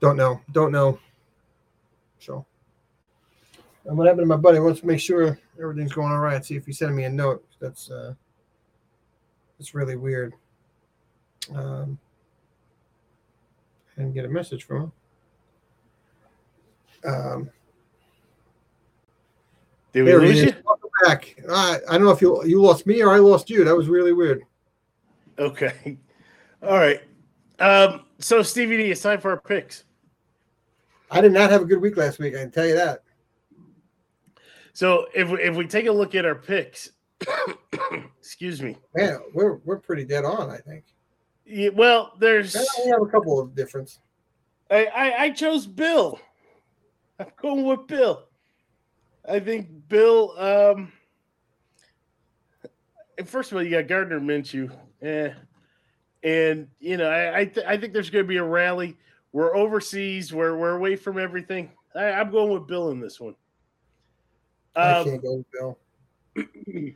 don't 0.00 0.16
know. 0.16 0.40
Don't 0.52 0.72
know. 0.72 0.98
So, 2.18 2.44
and 3.84 3.96
what 3.96 4.06
happened 4.06 4.22
to 4.22 4.26
my 4.26 4.36
buddy? 4.36 4.58
Wants 4.58 4.80
to 4.80 4.86
make 4.86 5.00
sure 5.00 5.38
everything's 5.60 5.92
going 5.92 6.12
all 6.12 6.20
right. 6.20 6.44
See 6.44 6.56
if 6.56 6.66
he 6.66 6.72
sent 6.72 6.94
me 6.94 7.04
a 7.04 7.10
note. 7.10 7.44
That's 7.60 7.90
uh, 7.90 8.14
that's 9.58 9.74
really 9.74 9.96
weird. 9.96 10.34
Um, 11.54 11.98
and 14.04 14.14
get 14.14 14.24
a 14.24 14.28
message 14.28 14.64
from 14.64 14.82
him. 14.82 14.92
Um, 17.04 17.50
Did 19.92 20.04
we 20.04 20.14
lose 20.14 20.42
you? 20.42 20.54
Welcome 20.64 20.90
back. 21.04 21.36
I, 21.50 21.78
I 21.88 21.92
don't 21.92 22.04
know 22.04 22.12
if 22.12 22.22
you 22.22 22.44
you 22.44 22.62
lost 22.62 22.86
me 22.86 23.02
or 23.02 23.10
I 23.10 23.18
lost 23.18 23.50
you. 23.50 23.64
That 23.64 23.76
was 23.76 23.88
really 23.88 24.12
weird. 24.12 24.42
Okay. 25.38 25.98
All 26.62 26.78
right. 26.78 27.00
Um, 27.58 28.04
so 28.18 28.42
Stevie 28.42 28.76
D, 28.76 28.90
it's 28.90 29.02
time 29.02 29.20
for 29.20 29.30
our 29.30 29.40
picks. 29.40 29.84
I 31.10 31.20
did 31.20 31.32
not 31.32 31.50
have 31.50 31.62
a 31.62 31.64
good 31.64 31.80
week 31.80 31.96
last 31.96 32.18
week. 32.18 32.34
I 32.34 32.38
can 32.38 32.50
tell 32.50 32.66
you 32.66 32.74
that. 32.74 33.02
So 34.72 35.06
if 35.14 35.28
we, 35.28 35.42
if 35.42 35.56
we 35.56 35.66
take 35.66 35.86
a 35.86 35.92
look 35.92 36.14
at 36.14 36.24
our 36.24 36.34
picks, 36.34 36.92
excuse 38.18 38.62
me. 38.62 38.76
Man, 38.94 39.18
we're 39.34 39.56
we're 39.64 39.78
pretty 39.78 40.04
dead 40.04 40.24
on. 40.24 40.50
I 40.50 40.58
think. 40.58 40.84
Yeah, 41.44 41.70
well, 41.70 42.12
there's 42.18 42.54
We 42.84 42.90
have 42.90 43.02
a 43.02 43.06
couple 43.06 43.40
of 43.40 43.54
difference. 43.54 43.98
I, 44.70 44.86
I 44.86 45.22
I 45.24 45.30
chose 45.30 45.66
Bill. 45.66 46.18
I'm 47.18 47.26
going 47.40 47.64
with 47.66 47.86
Bill. 47.86 48.24
I 49.28 49.38
think 49.40 49.68
Bill. 49.88 50.34
Um, 50.38 50.92
and 53.18 53.28
first 53.28 53.50
of 53.52 53.56
all, 53.56 53.62
you 53.62 53.70
got 53.70 53.86
Gardner 53.88 54.20
Minshew, 54.20 54.70
eh, 55.02 55.30
and 56.22 56.68
you 56.80 56.96
know 56.96 57.08
I 57.08 57.40
I, 57.40 57.44
th- 57.44 57.66
I 57.66 57.76
think 57.76 57.92
there's 57.92 58.10
going 58.10 58.24
to 58.24 58.28
be 58.28 58.38
a 58.38 58.44
rally. 58.44 58.96
We're 59.32 59.54
overseas. 59.56 60.32
We're 60.32 60.56
we're 60.56 60.76
away 60.76 60.96
from 60.96 61.18
everything. 61.18 61.70
I, 61.94 62.12
I'm 62.12 62.30
going 62.30 62.52
with 62.52 62.66
Bill 62.66 62.90
in 62.90 63.00
this 63.00 63.20
one. 63.20 63.34
I 64.74 64.92
Um, 65.00 65.04
can't 65.04 65.22
go 65.22 65.34
with 65.36 65.50
Bill. 65.52 65.78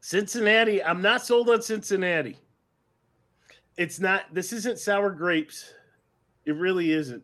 Cincinnati. 0.00 0.82
I'm 0.84 1.02
not 1.02 1.24
sold 1.24 1.50
on 1.50 1.62
Cincinnati. 1.62 2.38
It's 3.76 4.00
not. 4.00 4.32
This 4.32 4.52
isn't 4.52 4.78
sour 4.78 5.10
grapes. 5.10 5.72
It 6.44 6.54
really 6.56 6.92
isn't. 6.92 7.22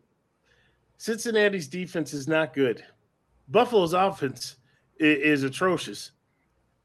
Cincinnati's 0.97 1.69
defense 1.69 2.13
is 2.13 2.29
not 2.29 2.55
good. 2.55 2.85
Buffalo's 3.49 3.95
offense 3.95 4.57
is, 4.99 5.19
is 5.19 5.43
atrocious. 5.45 6.13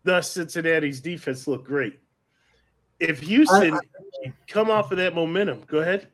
Thus, 0.04 0.30
Cincinnati's 0.32 1.02
defense 1.02 1.48
looked 1.48 1.66
great. 1.66 2.00
If 3.00 3.20
Houston 3.22 3.80
come 4.48 4.70
off 4.70 4.92
of 4.92 4.98
that 5.00 5.16
momentum, 5.16 5.64
go 5.68 5.80
ahead. 5.80 6.08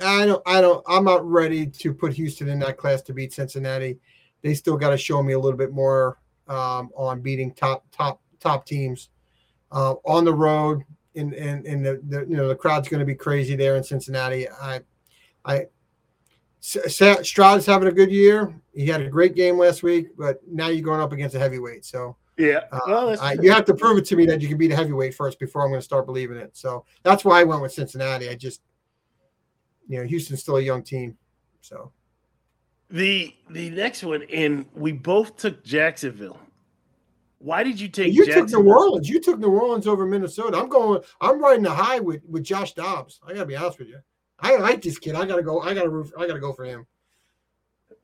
I 0.00 0.26
don't. 0.26 0.42
I 0.46 0.60
don't. 0.60 0.82
I'm 0.88 1.04
not 1.04 1.24
ready 1.28 1.66
to 1.66 1.92
put 1.92 2.14
Houston 2.14 2.48
in 2.48 2.58
that 2.60 2.78
class 2.78 3.02
to 3.02 3.12
beat 3.12 3.32
Cincinnati. 3.32 3.98
They 4.42 4.54
still 4.54 4.76
got 4.76 4.90
to 4.90 4.98
show 4.98 5.22
me 5.22 5.34
a 5.34 5.38
little 5.38 5.58
bit 5.58 5.72
more 5.72 6.18
um, 6.48 6.90
on 6.96 7.20
beating 7.20 7.52
top 7.52 7.84
top 7.92 8.20
top 8.40 8.66
teams 8.66 9.10
uh, 9.72 9.94
on 10.04 10.24
the 10.24 10.32
road. 10.32 10.82
In 11.16 11.32
in, 11.32 11.64
in 11.66 11.82
the, 11.82 12.00
the 12.08 12.20
you 12.28 12.36
know 12.36 12.46
the 12.46 12.54
crowd's 12.54 12.88
going 12.88 13.00
to 13.00 13.06
be 13.06 13.14
crazy 13.14 13.56
there 13.56 13.76
in 13.76 13.82
Cincinnati. 13.82 14.48
I 14.48 14.80
I 15.44 15.66
Stroud's 16.60 17.66
having 17.66 17.88
a 17.88 17.92
good 17.92 18.10
year. 18.10 18.54
He 18.74 18.86
had 18.86 19.00
a 19.00 19.08
great 19.08 19.34
game 19.34 19.56
last 19.56 19.82
week, 19.82 20.08
but 20.18 20.40
now 20.48 20.68
you're 20.68 20.84
going 20.84 21.00
up 21.00 21.12
against 21.12 21.36
a 21.36 21.38
heavyweight. 21.38 21.84
So 21.84 22.16
Yeah. 22.36 22.64
uh, 22.72 22.80
well, 22.86 23.06
that's 23.08 23.22
I, 23.22 23.34
you 23.34 23.52
have 23.52 23.64
to 23.66 23.74
prove 23.74 23.98
it 23.98 24.04
to 24.06 24.16
me 24.16 24.26
that 24.26 24.40
you 24.40 24.48
can 24.48 24.58
beat 24.58 24.72
a 24.72 24.76
heavyweight 24.76 25.14
first 25.14 25.38
before 25.38 25.62
I'm 25.62 25.68
going 25.70 25.80
to 25.80 25.84
start 25.84 26.06
believing 26.06 26.36
it. 26.38 26.56
So 26.56 26.84
that's 27.04 27.24
why 27.24 27.40
I 27.40 27.44
went 27.44 27.62
with 27.62 27.72
Cincinnati. 27.72 28.28
I 28.28 28.34
just, 28.34 28.62
you 29.86 29.98
know, 29.98 30.04
Houston's 30.06 30.40
still 30.40 30.56
a 30.56 30.60
young 30.60 30.82
team. 30.82 31.16
So 31.60 31.92
the 32.90 33.34
the 33.50 33.70
next 33.70 34.02
one, 34.02 34.24
and 34.24 34.66
we 34.74 34.92
both 34.92 35.36
took 35.36 35.62
Jacksonville. 35.64 36.40
Why 37.46 37.62
did 37.62 37.78
you 37.80 37.86
take 37.86 38.12
you 38.12 38.26
took? 38.26 38.48
New 38.50 38.68
Orleans. 38.68 39.08
You 39.08 39.20
took 39.20 39.38
New 39.38 39.52
Orleans 39.56 39.86
over 39.86 40.04
Minnesota. 40.04 40.58
I'm 40.58 40.68
going. 40.68 41.00
I'm 41.20 41.40
riding 41.40 41.62
the 41.62 41.70
high 41.70 42.00
with 42.00 42.20
with 42.28 42.42
Josh 42.42 42.72
Dobbs. 42.74 43.20
I 43.24 43.34
gotta 43.34 43.46
be 43.46 43.54
honest 43.54 43.78
with 43.78 43.86
you. 43.86 44.00
I 44.40 44.56
like 44.56 44.82
this 44.82 44.98
kid. 44.98 45.14
I 45.14 45.24
gotta 45.26 45.44
go. 45.44 45.60
I 45.60 45.72
gotta. 45.72 45.88
root- 45.88 46.12
I 46.18 46.26
gotta 46.26 46.40
go 46.40 46.52
for 46.52 46.64
him. 46.64 46.88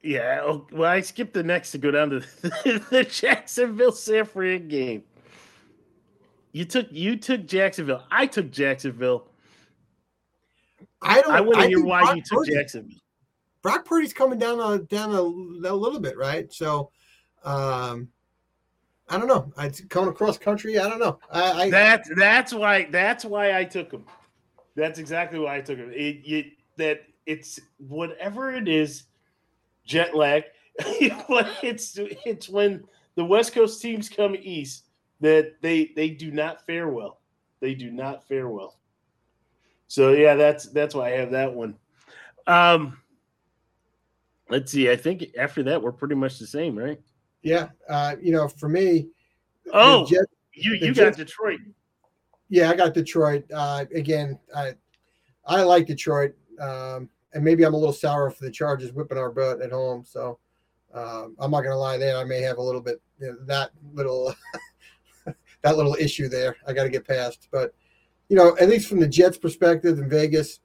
Yeah. 0.00 0.42
oh, 0.44 0.68
Well, 0.70 0.88
I 0.88 1.00
skipped 1.00 1.34
the 1.34 1.42
next 1.42 1.72
to 1.72 1.78
go 1.78 1.90
down 1.90 2.10
to 2.10 2.20
the 2.90 3.04
Jacksonville 3.10 3.90
San 3.90 4.26
Fran 4.26 4.68
game. 4.68 5.02
You 6.52 6.64
took 6.64 6.86
you 6.92 7.16
took 7.16 7.44
Jacksonville. 7.44 8.04
I 8.12 8.26
took 8.26 8.48
Jacksonville. 8.52 9.26
I 11.02 11.20
don't. 11.20 11.32
I 11.34 11.40
want 11.40 11.62
to 11.62 11.66
hear 11.66 11.82
why 11.84 12.02
Brock 12.02 12.14
you 12.16 12.22
took 12.22 12.38
Purdy- 12.38 12.54
Jacksonville. 12.54 12.98
Brock 13.60 13.84
Purdy's 13.86 14.12
coming 14.12 14.38
down 14.38 14.60
a 14.60 14.78
down 14.84 15.10
a, 15.12 15.20
a 15.20 15.74
little 15.74 15.98
bit, 15.98 16.16
right? 16.16 16.52
So, 16.52 16.90
um, 17.42 18.06
I 19.08 19.18
don't 19.18 19.28
know. 19.28 19.52
It's 19.58 19.80
coming 19.86 20.10
across 20.10 20.38
country. 20.38 20.78
I 20.78 20.88
don't 20.88 21.00
know. 21.00 21.18
I, 21.30 21.52
I 21.64 21.70
That's 21.70 22.10
that's 22.16 22.54
why 22.54 22.86
that's 22.90 23.24
why 23.24 23.58
I 23.58 23.64
took 23.64 23.92
him. 23.92 24.04
That's 24.74 24.98
exactly 24.98 25.38
why 25.38 25.56
I 25.56 25.60
took 25.60 25.78
him. 25.78 25.90
It, 25.92 26.22
it 26.24 26.46
that 26.78 27.02
it's 27.26 27.60
whatever 27.78 28.52
it 28.52 28.68
is, 28.68 29.04
jet 29.84 30.14
lag. 30.16 30.44
it's 30.78 31.98
it's 31.98 32.48
when 32.48 32.84
the 33.14 33.24
West 33.24 33.52
Coast 33.52 33.82
teams 33.82 34.08
come 34.08 34.34
east 34.40 34.86
that 35.20 35.60
they 35.60 35.92
they 35.94 36.10
do 36.10 36.30
not 36.30 36.64
fare 36.64 36.88
well. 36.88 37.20
They 37.60 37.74
do 37.74 37.90
not 37.90 38.26
fare 38.26 38.48
well. 38.48 38.78
So 39.88 40.12
yeah, 40.12 40.34
that's 40.34 40.66
that's 40.66 40.94
why 40.94 41.08
I 41.08 41.18
have 41.18 41.32
that 41.32 41.52
one. 41.52 41.76
Um, 42.46 42.98
let's 44.48 44.72
see. 44.72 44.90
I 44.90 44.96
think 44.96 45.26
after 45.38 45.62
that 45.64 45.82
we're 45.82 45.92
pretty 45.92 46.14
much 46.14 46.38
the 46.38 46.46
same, 46.46 46.78
right? 46.78 46.98
Yeah. 47.42 47.68
Uh, 47.88 48.16
you 48.20 48.32
know, 48.32 48.48
for 48.48 48.68
me, 48.68 49.08
Oh, 49.72 50.04
Jet- 50.06 50.26
you 50.54 50.74
you 50.74 50.88
got 50.88 50.94
Jets- 50.94 51.16
Detroit. 51.18 51.60
Yeah, 52.48 52.70
I 52.70 52.74
got 52.76 52.94
Detroit. 52.94 53.44
Uh, 53.52 53.84
again, 53.94 54.38
I 54.54 54.74
I 55.46 55.62
like 55.62 55.86
Detroit, 55.86 56.34
um, 56.60 57.08
and 57.32 57.42
maybe 57.44 57.64
I'm 57.64 57.74
a 57.74 57.78
little 57.78 57.92
sour 57.94 58.30
for 58.30 58.44
the 58.44 58.50
Chargers 58.50 58.92
whipping 58.92 59.18
our 59.18 59.30
butt 59.30 59.60
at 59.62 59.70
home. 59.72 60.04
So 60.04 60.38
um, 60.92 61.34
I'm 61.38 61.50
not 61.50 61.62
gonna 61.62 61.76
lie 61.78 61.96
there. 61.96 62.16
I 62.16 62.24
may 62.24 62.40
have 62.42 62.58
a 62.58 62.62
little 62.62 62.80
bit 62.80 63.00
you 63.20 63.28
know, 63.28 63.36
that 63.46 63.70
little 63.94 64.34
that 65.62 65.76
little 65.76 65.94
issue 65.94 66.28
there. 66.28 66.56
I 66.66 66.72
got 66.72 66.82
to 66.84 66.90
get 66.90 67.06
past. 67.06 67.48
But 67.50 67.74
you 68.28 68.36
know, 68.36 68.56
at 68.60 68.68
least 68.68 68.88
from 68.88 69.00
the 69.00 69.08
Jets' 69.08 69.38
perspective 69.38 69.98
in 69.98 70.08
Vegas, 70.08 70.60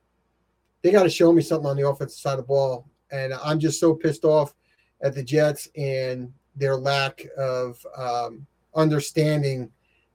they 0.82 0.92
got 0.92 1.04
to 1.04 1.10
show 1.10 1.32
me 1.32 1.42
something 1.42 1.70
on 1.70 1.78
the 1.78 1.88
offensive 1.88 2.18
side 2.20 2.32
of 2.34 2.38
the 2.40 2.44
ball. 2.44 2.88
And 3.12 3.34
I'm 3.34 3.60
just 3.60 3.80
so 3.80 3.94
pissed 3.94 4.26
off 4.26 4.54
at 5.02 5.14
the 5.16 5.24
Jets 5.24 5.70
and 5.78 6.34
their 6.58 6.76
lack 6.76 7.26
of 7.38 7.86
um, 7.96 8.46
understanding 8.76 9.72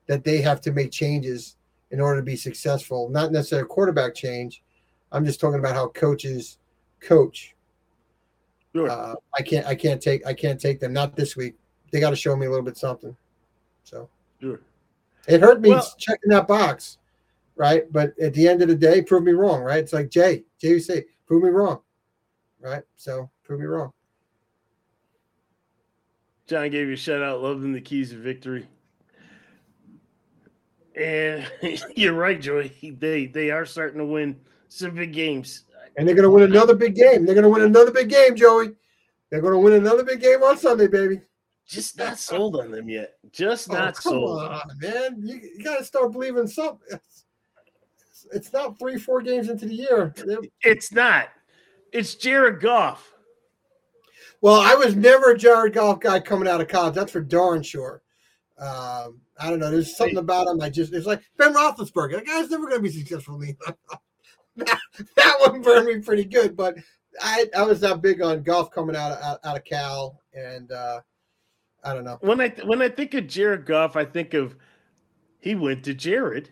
that 0.07 0.25
they 0.25 0.41
have 0.41 0.61
to 0.63 0.73
make 0.73 0.91
changes 0.91 1.57
in 1.91 2.01
order 2.01 2.21
to 2.21 2.25
be 2.25 2.37
successful. 2.37 3.09
Not 3.09 3.33
necessarily 3.33 3.65
a 3.65 3.69
quarterback 3.69 4.15
change. 4.15 4.63
I'm 5.13 5.25
just 5.25 5.41
talking 5.41 5.59
about 5.59 5.75
how 5.75 5.89
coaches 5.89 6.59
coach. 7.01 7.55
Sure. 8.75 8.89
Uh, 8.91 9.15
I 9.39 9.43
can't. 9.43 9.67
I 9.67 9.75
can't 9.75 10.01
take. 10.01 10.27
I 10.27 10.33
can't 10.33 10.61
take 10.61 10.81
them. 10.81 10.93
Not 10.93 11.15
this 11.15 11.37
week. 11.37 11.55
They 11.91 12.01
got 12.01 12.11
to 12.11 12.17
show 12.17 12.35
me 12.35 12.47
a 12.47 12.51
little 12.51 12.65
bit 12.65 12.79
something. 12.79 13.15
So 13.85 14.09
Sure. 14.41 14.61
it 15.29 15.41
hurt 15.43 15.61
me 15.61 15.71
Well- 15.71 15.95
checking 15.99 16.31
that 16.31 16.49
box, 16.49 16.99
right? 17.57 17.91
But 17.93 18.19
at 18.19 18.33
the 18.33 18.49
end 18.49 18.63
of 18.63 18.69
the 18.69 18.75
day, 18.75 19.03
prove 19.03 19.25
me 19.25 19.33
wrong, 19.33 19.61
right? 19.63 19.79
It's 19.81 19.93
like 19.93 20.09
Jay. 20.09 20.45
Jay 20.59 20.69
you 20.71 20.81
say, 20.81 21.05
prove 21.27 21.43
me 21.43 21.51
wrong, 21.51 21.83
right? 22.61 22.83
So 22.97 23.29
prove 23.45 23.61
me 23.61 23.67
wrong. 23.67 23.93
John 26.47 26.71
gave 26.71 26.87
you 26.89 26.95
a 26.95 26.97
shout 26.97 27.23
out. 27.23 27.43
Love 27.43 27.61
them 27.61 27.73
the 27.73 27.81
keys 27.81 28.13
of 28.13 28.19
victory. 28.19 28.67
And 30.97 31.51
you're 31.97 32.13
right, 32.15 32.41
Joey. 32.41 32.97
They 32.99 33.27
they 33.27 33.51
are 33.51 33.65
starting 33.65 33.99
to 33.99 34.05
win 34.05 34.39
some 34.69 34.95
big 34.95 35.13
games. 35.13 35.65
And 35.97 36.09
they're 36.09 36.15
going 36.15 36.25
to 36.25 36.31
win 36.31 36.45
another 36.45 36.75
big 36.75 36.95
game. 36.95 37.27
They're 37.27 37.35
going 37.35 37.43
to 37.45 37.51
win 37.51 37.63
another 37.63 37.91
big 37.91 38.09
game, 38.09 38.35
Joey. 38.35 38.71
They're 39.31 39.43
going 39.43 39.53
to 39.53 39.59
win 39.59 39.75
another 39.75 40.03
big 40.05 40.21
game 40.23 40.43
on 40.43 40.57
Sunday, 40.57 40.87
baby. 40.87 41.21
Just 41.67 41.99
not 41.99 42.19
sold 42.19 42.57
on 42.57 42.71
them 42.71 42.89
yet. 42.89 43.15
Just 43.31 43.71
Oh, 43.71 43.75
not 43.75 43.95
come 43.95 44.13
sold. 44.15 44.41
on, 44.41 44.61
man. 44.81 45.17
You, 45.23 45.35
you 45.57 45.63
got 45.63 45.79
to 45.79 45.85
start 45.85 46.13
believing 46.13 46.47
something. 46.47 46.81
It's, 46.91 48.27
it's 48.33 48.53
not 48.55 48.79
three, 48.79 48.97
four 48.99 49.21
games 49.21 49.51
into 49.51 49.67
the 49.67 49.75
year. 49.75 50.15
They're- 50.17 50.39
It's 50.63 50.93
not. 50.93 51.29
It's 51.93 52.15
Jared 52.15 52.61
Goff. 52.61 53.12
Well, 54.43 54.61
I 54.61 54.75
was 54.75 54.97
never 54.97 55.31
a 55.31 55.39
Jared 55.39 55.73
Goff 55.73 56.01
guy 56.01 56.19
coming 56.19 56.49
out 56.49 56.61
of 56.61 56.67
college. 56.67 56.95
That's 56.95 57.13
for 57.13 57.21
darn 57.21 57.63
sure. 57.63 58.03
Um, 58.59 59.21
I 59.39 59.49
don't 59.49 59.61
know. 59.61 59.71
There's 59.71 59.97
something 59.97 60.19
about 60.19 60.49
him. 60.49 60.61
I 60.61 60.69
just 60.69 60.93
it's 60.93 61.07
like 61.07 61.23
Ben 61.39 61.55
Roethlisberger. 61.55 62.17
That 62.17 62.27
guy's 62.27 62.51
never 62.51 62.69
going 62.69 62.83
to 62.83 62.83
be 62.83 62.91
successful. 62.91 63.39
that, 64.57 64.79
that 65.17 65.37
one 65.47 65.63
burned 65.63 65.87
me 65.87 66.01
pretty 66.01 66.25
good, 66.25 66.57
but 66.57 66.77
I 67.21 67.47
I 67.57 67.63
was 67.63 67.83
not 67.83 68.03
big 68.03 68.21
on 68.21 68.43
Goff 68.43 68.73
coming 68.73 68.97
out 68.97 69.13
of, 69.13 69.23
out, 69.23 69.39
out 69.45 69.57
of 69.57 69.65
Cal, 69.65 70.21
and 70.35 70.71
uh, 70.73 71.01
I 71.85 71.95
don't 71.95 72.05
know. 72.05 72.19
When 72.21 72.41
I 72.41 72.49
when 72.65 72.83
I 72.83 72.89
think 72.89 73.15
of 73.15 73.29
Jared 73.29 73.65
Goff, 73.65 73.95
I 73.95 74.05
think 74.05 74.35
of 74.35 74.57
he 75.39 75.55
went 75.55 75.85
to 75.85 75.95
Jared, 75.95 76.51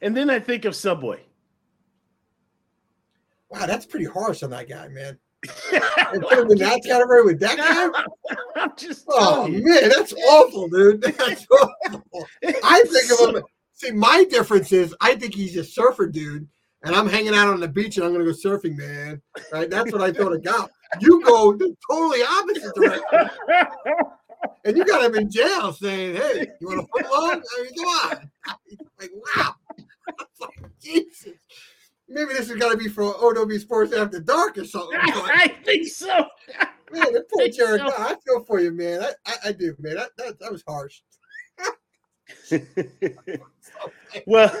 and 0.00 0.16
then 0.16 0.30
I 0.30 0.38
think 0.38 0.64
of 0.64 0.74
Subway. 0.74 1.26
Wow, 3.50 3.66
that's 3.66 3.86
pretty 3.86 4.06
harsh 4.06 4.42
on 4.42 4.50
that 4.50 4.70
guy, 4.70 4.88
man. 4.88 5.18
And 6.12 6.22
put 6.22 6.38
him 6.38 6.50
in 6.50 6.58
that 6.58 6.82
category 6.84 7.24
with 7.24 7.40
that 7.40 7.56
guy. 7.56 8.36
I'm 8.56 8.72
just 8.76 9.04
Oh 9.08 9.46
you. 9.46 9.64
man, 9.64 9.88
that's 9.88 10.12
awful, 10.12 10.68
dude. 10.68 11.02
That's 11.18 11.46
awful. 11.50 12.26
I 12.42 12.84
think 12.84 13.20
of 13.20 13.36
him. 13.36 13.42
See, 13.72 13.90
my 13.90 14.24
difference 14.24 14.72
is 14.72 14.94
I 15.00 15.16
think 15.16 15.34
he's 15.34 15.56
a 15.56 15.64
surfer 15.64 16.06
dude, 16.06 16.46
and 16.82 16.94
I'm 16.94 17.08
hanging 17.08 17.34
out 17.34 17.48
on 17.48 17.60
the 17.60 17.68
beach 17.68 17.96
and 17.96 18.06
I'm 18.06 18.12
gonna 18.12 18.24
go 18.24 18.30
surfing, 18.30 18.76
man. 18.76 19.20
Right? 19.52 19.68
That's 19.68 19.92
what 19.92 20.00
I 20.00 20.12
thought 20.12 20.32
of 20.32 20.42
Goff. 20.44 20.70
You 21.00 21.22
go 21.24 21.52
the 21.56 21.74
totally 21.90 22.22
opposite 22.22 22.74
direction. 22.74 23.30
And 24.66 24.76
you 24.76 24.84
got 24.84 25.04
him 25.04 25.14
in 25.14 25.30
jail 25.30 25.72
saying, 25.72 26.16
Hey, 26.16 26.46
you 26.60 26.68
want 26.68 26.88
to 26.96 27.10
long? 27.10 27.42
I 27.42 27.62
mean, 27.62 27.72
come 27.76 27.86
on. 27.86 28.30
like, 29.00 29.10
wow. 29.36 29.54
like, 30.40 30.50
Jesus. 30.80 31.34
Maybe 32.08 32.32
this 32.34 32.50
is 32.50 32.56
gonna 32.56 32.76
be 32.76 32.88
for 32.88 33.04
OW 33.04 33.58
Sports 33.58 33.92
After 33.92 34.20
Dark 34.20 34.58
or 34.58 34.64
something. 34.64 34.98
I 35.02 35.54
think 35.64 35.86
so. 35.88 36.26
Man, 36.92 37.12
the 37.12 37.24
poor 37.32 37.48
Jared, 37.48 37.80
so. 37.80 37.92
I 37.98 38.14
feel 38.24 38.44
for 38.44 38.60
you, 38.60 38.70
man. 38.70 39.02
I, 39.02 39.10
I, 39.26 39.34
I 39.46 39.52
do, 39.52 39.74
man. 39.80 39.96
That, 39.96 40.10
that, 40.16 40.38
that 40.38 40.52
was 40.52 40.62
harsh. 40.68 41.00
well, 44.26 44.54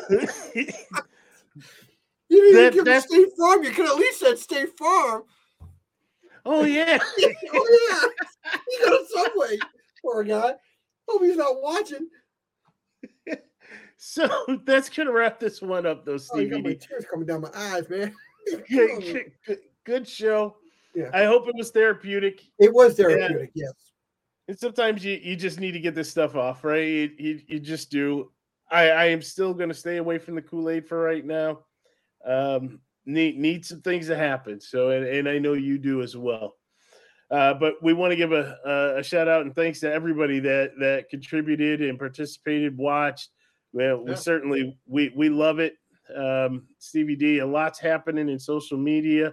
you 2.28 2.42
didn't 2.42 2.54
that, 2.54 2.72
give 2.72 2.84
that's... 2.84 3.06
State 3.06 3.28
Farm. 3.38 3.62
You 3.62 3.70
could 3.70 3.86
at 3.86 3.96
least 3.96 4.18
said 4.18 4.38
State 4.38 4.76
Farm. 4.76 5.22
Oh 6.44 6.64
yeah. 6.64 6.98
oh 7.00 7.88
yeah. 7.88 8.08
He 8.68 8.84
got 8.84 8.92
a 8.92 9.06
subway. 9.14 9.58
Poor 10.02 10.24
guy. 10.24 10.54
Hope 11.08 11.22
he's 11.22 11.36
not 11.36 11.62
watching. 11.62 12.08
So 13.96 14.28
that's 14.64 14.88
gonna 14.88 15.12
wrap 15.12 15.40
this 15.40 15.62
one 15.62 15.86
up, 15.86 16.04
though, 16.04 16.16
Stevie. 16.16 16.54
Oh, 16.54 16.58
my 16.58 16.74
tears 16.74 17.06
coming 17.10 17.26
down 17.26 17.42
my 17.42 17.50
eyes, 17.54 17.88
man. 17.88 18.14
good, 18.68 19.32
good, 19.46 19.58
good, 19.84 20.08
show. 20.08 20.56
Yeah. 20.94 21.10
I 21.12 21.24
hope 21.24 21.48
it 21.48 21.54
was 21.56 21.70
therapeutic. 21.70 22.42
It 22.58 22.72
was 22.72 22.96
therapeutic, 22.96 23.50
yes. 23.54 23.72
And 24.46 24.58
sometimes 24.58 25.04
you, 25.04 25.18
you 25.22 25.36
just 25.36 25.58
need 25.58 25.72
to 25.72 25.80
get 25.80 25.94
this 25.94 26.10
stuff 26.10 26.36
off, 26.36 26.64
right? 26.64 26.86
You, 26.86 27.10
you, 27.18 27.40
you 27.46 27.58
just 27.58 27.90
do. 27.90 28.30
I, 28.70 28.90
I 28.90 29.04
am 29.06 29.22
still 29.22 29.54
going 29.54 29.70
to 29.70 29.74
stay 29.74 29.96
away 29.96 30.18
from 30.18 30.34
the 30.34 30.42
Kool 30.42 30.68
Aid 30.68 30.86
for 30.86 31.00
right 31.00 31.24
now. 31.24 31.60
Um, 32.26 32.80
need 33.06 33.38
need 33.38 33.64
some 33.64 33.80
things 33.80 34.06
to 34.08 34.16
happen. 34.16 34.60
So, 34.60 34.90
and, 34.90 35.06
and 35.06 35.28
I 35.28 35.38
know 35.38 35.54
you 35.54 35.78
do 35.78 36.02
as 36.02 36.16
well. 36.16 36.56
Uh, 37.30 37.54
but 37.54 37.82
we 37.82 37.94
want 37.94 38.12
to 38.12 38.16
give 38.16 38.32
a, 38.32 38.58
a, 38.64 38.98
a, 38.98 39.02
shout 39.02 39.28
out 39.28 39.42
and 39.42 39.54
thanks 39.54 39.80
to 39.80 39.92
everybody 39.92 40.40
that 40.40 40.72
that 40.78 41.08
contributed 41.08 41.80
and 41.80 41.98
participated, 41.98 42.76
watched. 42.76 43.30
Well, 43.74 43.98
yeah. 43.98 44.10
we 44.10 44.16
certainly 44.16 44.78
we 44.86 45.12
we 45.14 45.28
love 45.28 45.58
it. 45.58 45.74
Um, 46.14 46.68
Stevie 46.78 47.16
D, 47.16 47.40
a 47.40 47.46
lot's 47.46 47.80
happening 47.80 48.28
in 48.28 48.38
social 48.38 48.78
media. 48.78 49.32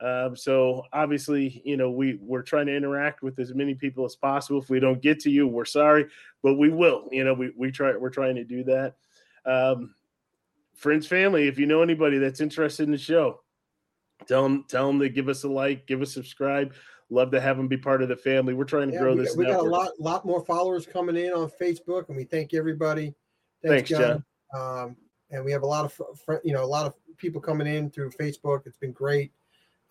Um, 0.00 0.36
so 0.36 0.84
obviously, 0.92 1.60
you 1.64 1.76
know, 1.76 1.90
we 1.90 2.18
we're 2.20 2.42
trying 2.42 2.66
to 2.66 2.76
interact 2.76 3.22
with 3.22 3.38
as 3.40 3.54
many 3.54 3.74
people 3.74 4.04
as 4.04 4.14
possible. 4.14 4.62
If 4.62 4.70
we 4.70 4.78
don't 4.78 5.02
get 5.02 5.18
to 5.20 5.30
you, 5.30 5.48
we're 5.48 5.64
sorry, 5.64 6.06
but 6.44 6.54
we 6.54 6.70
will. 6.70 7.08
You 7.10 7.24
know, 7.24 7.34
we 7.34 7.52
we 7.56 7.72
try 7.72 7.96
we're 7.96 8.10
trying 8.10 8.36
to 8.36 8.44
do 8.44 8.62
that. 8.64 8.94
Um, 9.44 9.94
friends, 10.76 11.08
family, 11.08 11.48
if 11.48 11.58
you 11.58 11.66
know 11.66 11.82
anybody 11.82 12.18
that's 12.18 12.40
interested 12.40 12.84
in 12.84 12.92
the 12.92 12.98
show, 12.98 13.40
tell 14.28 14.44
them 14.44 14.64
tell 14.68 14.86
them 14.86 15.00
to 15.00 15.08
give 15.08 15.28
us 15.28 15.42
a 15.42 15.48
like, 15.48 15.88
give 15.88 16.02
us 16.02 16.12
subscribe. 16.12 16.72
Love 17.10 17.32
to 17.32 17.40
have 17.40 17.56
them 17.56 17.68
be 17.68 17.76
part 17.76 18.00
of 18.00 18.08
the 18.08 18.16
family. 18.16 18.54
We're 18.54 18.64
trying 18.64 18.88
to 18.88 18.94
yeah, 18.94 19.00
grow 19.00 19.14
we, 19.14 19.22
this. 19.22 19.36
We 19.36 19.44
network. 19.44 19.62
got 19.62 19.66
a 19.66 19.70
lot 19.70 20.00
lot 20.00 20.24
more 20.24 20.44
followers 20.44 20.86
coming 20.86 21.16
in 21.16 21.32
on 21.32 21.50
Facebook, 21.60 22.08
and 22.08 22.16
we 22.16 22.24
thank 22.24 22.54
everybody. 22.54 23.12
Thanks, 23.62 23.88
Thanks 23.88 23.90
John. 23.90 24.24
John. 24.54 24.84
Um, 24.84 24.96
and 25.30 25.44
we 25.44 25.52
have 25.52 25.62
a 25.62 25.66
lot 25.66 25.84
of 25.84 26.18
fr- 26.24 26.34
you 26.44 26.52
know 26.52 26.64
a 26.64 26.66
lot 26.66 26.86
of 26.86 26.94
people 27.16 27.40
coming 27.40 27.66
in 27.66 27.90
through 27.90 28.10
Facebook. 28.10 28.66
It's 28.66 28.76
been 28.76 28.92
great 28.92 29.32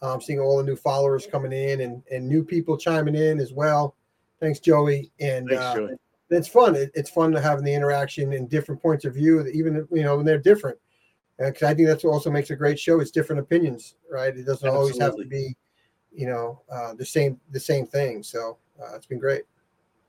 um, 0.02 0.22
seeing 0.22 0.40
all 0.40 0.58
the 0.58 0.64
new 0.64 0.76
followers 0.76 1.28
coming 1.28 1.52
in 1.52 1.82
and, 1.82 2.02
and 2.12 2.28
new 2.28 2.44
people 2.44 2.78
chiming 2.78 3.16
in 3.16 3.40
as 3.40 3.54
well. 3.54 3.96
Thanks, 4.40 4.60
Joey. 4.60 5.12
And 5.20 5.48
Thanks, 5.48 5.64
uh, 5.64 5.76
Joey. 5.76 5.96
it's 6.32 6.48
fun. 6.48 6.76
It, 6.76 6.92
it's 6.96 7.10
fun 7.10 7.32
to 7.34 7.42
have 7.42 7.64
the 7.64 7.74
interaction 7.74 8.34
and 8.34 8.50
different 8.50 8.82
points 8.82 9.06
of 9.06 9.14
view, 9.14 9.46
even 9.48 9.88
you 9.92 10.04
know 10.04 10.18
when 10.18 10.26
they're 10.26 10.40
different. 10.40 10.78
Because 11.38 11.64
I 11.64 11.74
think 11.74 11.88
that's 11.88 12.04
what 12.04 12.12
also 12.12 12.30
makes 12.30 12.52
a 12.52 12.56
great 12.56 12.80
show. 12.80 13.00
It's 13.00 13.10
different 13.10 13.40
opinions, 13.40 13.96
right? 14.12 14.30
It 14.30 14.46
doesn't 14.46 14.68
Absolutely. 14.68 14.78
always 14.78 15.00
have 15.00 15.16
to 15.18 15.26
be, 15.26 15.56
you 16.12 16.28
know, 16.28 16.62
uh, 16.72 16.94
the 16.94 17.06
same 17.06 17.40
the 17.52 17.60
same 17.60 17.86
thing. 17.86 18.22
So 18.24 18.58
uh, 18.82 18.96
it's 18.96 19.08
been 19.08 19.20
great. 19.20 19.44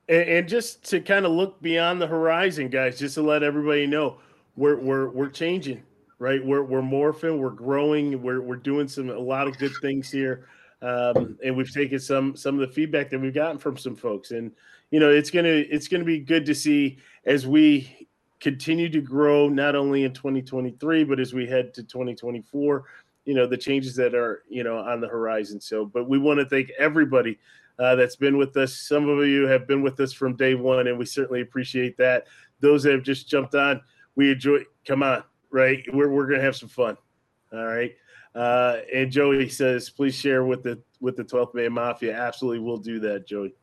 And, 0.08 0.28
and 0.28 0.48
just 0.48 0.84
to 0.90 1.00
kind 1.00 1.26
of 1.26 1.32
look 1.32 1.60
beyond 1.62 2.00
the 2.00 2.06
horizon, 2.06 2.68
guys, 2.68 2.98
just 2.98 3.14
to 3.14 3.22
let 3.22 3.42
everybody 3.42 3.86
know, 3.86 4.18
we're 4.56 4.76
we're 4.76 5.08
we're 5.08 5.30
changing 5.30 5.82
right? 6.22 6.44
We're 6.46 6.62
we're 6.62 6.82
morphing, 6.82 7.38
we're 7.38 7.50
growing, 7.50 8.22
we're 8.22 8.40
we're 8.40 8.54
doing 8.54 8.86
some 8.86 9.10
a 9.10 9.18
lot 9.18 9.48
of 9.48 9.58
good 9.58 9.72
things 9.82 10.08
here. 10.08 10.46
Um, 10.80 11.36
and 11.44 11.56
we've 11.56 11.72
taken 11.72 11.98
some 11.98 12.36
some 12.36 12.54
of 12.54 12.60
the 12.60 12.72
feedback 12.72 13.10
that 13.10 13.20
we've 13.20 13.34
gotten 13.34 13.58
from 13.58 13.76
some 13.76 13.96
folks. 13.96 14.30
And 14.30 14.52
you 14.92 15.00
know, 15.00 15.10
it's 15.10 15.32
gonna 15.32 15.48
it's 15.48 15.88
gonna 15.88 16.04
be 16.04 16.20
good 16.20 16.46
to 16.46 16.54
see 16.54 16.98
as 17.26 17.44
we 17.44 18.08
continue 18.38 18.88
to 18.88 19.00
grow 19.00 19.48
not 19.48 19.74
only 19.74 20.04
in 20.04 20.14
2023, 20.14 21.02
but 21.02 21.18
as 21.18 21.34
we 21.34 21.44
head 21.44 21.74
to 21.74 21.82
2024, 21.82 22.84
you 23.24 23.34
know, 23.34 23.46
the 23.48 23.56
changes 23.56 23.96
that 23.96 24.14
are, 24.14 24.44
you 24.48 24.62
know, 24.62 24.78
on 24.78 25.00
the 25.00 25.08
horizon. 25.08 25.60
So, 25.60 25.84
but 25.84 26.08
we 26.08 26.18
want 26.18 26.38
to 26.38 26.46
thank 26.46 26.70
everybody 26.78 27.36
uh, 27.78 27.94
that's 27.94 28.16
been 28.16 28.36
with 28.36 28.56
us. 28.56 28.76
Some 28.76 29.08
of 29.08 29.26
you 29.26 29.46
have 29.46 29.66
been 29.66 29.82
with 29.82 29.98
us 30.00 30.12
from 30.12 30.36
day 30.36 30.54
one, 30.54 30.86
and 30.86 30.98
we 30.98 31.04
certainly 31.04 31.40
appreciate 31.40 31.96
that. 31.98 32.26
Those 32.60 32.82
that 32.84 32.92
have 32.92 33.02
just 33.02 33.28
jumped 33.28 33.54
on, 33.54 33.80
we 34.14 34.32
enjoy. 34.32 34.60
Come 34.86 35.02
on, 35.02 35.24
right? 35.50 35.82
We're 35.92 36.10
we're 36.10 36.26
gonna 36.26 36.42
have 36.42 36.56
some 36.56 36.68
fun. 36.68 36.96
All 37.52 37.66
right. 37.66 37.92
Uh, 38.34 38.78
and 38.92 39.10
Joey 39.10 39.48
says, 39.48 39.90
please 39.90 40.14
share 40.14 40.44
with 40.44 40.62
the 40.62 40.80
with 41.00 41.16
the 41.16 41.24
12th 41.24 41.54
Man 41.54 41.72
Mafia. 41.72 42.16
Absolutely, 42.16 42.60
we'll 42.60 42.78
do 42.78 42.98
that, 43.00 43.26
Joey. 43.26 43.54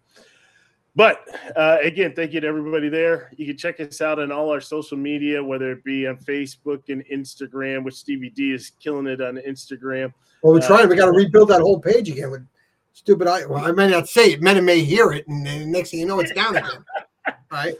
But 0.95 1.22
uh, 1.56 1.77
again, 1.81 2.14
thank 2.15 2.34
you 2.34 2.41
to 2.41 2.48
everybody 2.48 2.90
there. 2.90 3.31
You 3.38 3.45
can 3.45 3.57
check 3.57 3.80
us 3.80 4.02
out 4.02 4.19
on 4.19 4.31
all 4.31 4.52
our 4.52 4.60
social 4.60 4.98
media, 4.98 5.41
whether 5.41 5.72
it 5.72 5.84
be 5.84 6.07
on 6.07 6.18
Facebook 6.18 6.90
and 6.90 7.06
Instagram, 7.06 7.84
which 7.84 7.95
Stevie 7.95 8.31
D 8.31 8.52
is 8.52 8.72
killing 8.81 9.07
it 9.07 9.22
on 9.22 9.38
Instagram. 9.38 10.14
Well, 10.44 10.53
we're 10.53 10.68
trying. 10.68 10.86
Uh, 10.86 10.90
we 10.90 10.95
got 10.95 11.06
to 11.06 11.11
rebuild 11.11 11.49
that 11.49 11.61
whole 11.61 11.80
page 11.80 12.10
again 12.10 12.48
stupid. 12.94 13.28
I 13.28 13.45
well, 13.45 13.66
I 13.66 13.72
may 13.72 13.90
not 13.90 14.10
say 14.10 14.34
it. 14.34 14.41
Men 14.41 14.64
may 14.66 14.82
hear 14.82 15.11
it, 15.11 15.28
and 15.28 15.45
then 15.45 15.72
next 15.72 15.91
thing 15.91 15.99
you 15.99 16.06
know, 16.06 16.20
it's 16.20 16.34
down 16.34 16.56
again. 16.56 16.86
right? 17.52 17.76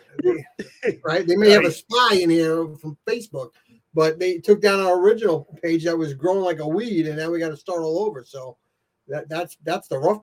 right? 1.04 1.28
They 1.28 1.36
may 1.36 1.48
right. 1.48 1.64
have 1.64 1.66
a 1.66 1.72
spy 1.72 2.20
in 2.22 2.30
here 2.30 2.68
from 2.78 2.98
Facebook 3.08 3.52
but 3.94 4.20
they 4.20 4.38
took 4.38 4.62
down 4.62 4.80
our 4.80 5.00
original 5.00 5.46
page 5.62 5.84
that 5.84 5.98
was 5.98 6.14
growing 6.14 6.44
like 6.44 6.60
a 6.60 6.68
weed, 6.68 7.08
and 7.08 7.18
now 7.18 7.30
we 7.30 7.40
got 7.40 7.50
to 7.50 7.58
start 7.58 7.82
all 7.82 8.00
over. 8.00 8.24
So 8.24 8.58
that 9.08 9.28
that's 9.30 9.58
that's 9.64 9.88
the 9.88 10.00
rough. 10.00 10.22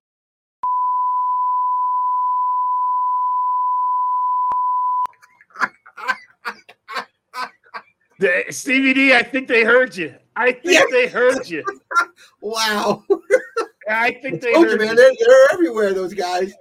The, 8.19 8.45
Stevie 8.49 8.95
D, 8.95 9.13
I 9.13 9.23
think 9.23 9.47
they 9.47 9.63
heard 9.63 9.95
you. 9.95 10.15
I 10.37 10.53
think 10.53 10.65
yeah. 10.65 10.85
they 10.91 11.07
heard 11.07 11.47
you. 11.51 11.63
wow. 12.41 13.05
I 13.89 14.13
think 14.13 14.37
I 14.37 14.39
they 14.39 14.53
heard 14.53 14.71
you, 14.73 14.79
man. 14.87 14.97
They're, 14.97 15.13
they're 15.19 15.53
everywhere. 15.53 15.95
Those 15.95 16.15
guys. 16.15 16.53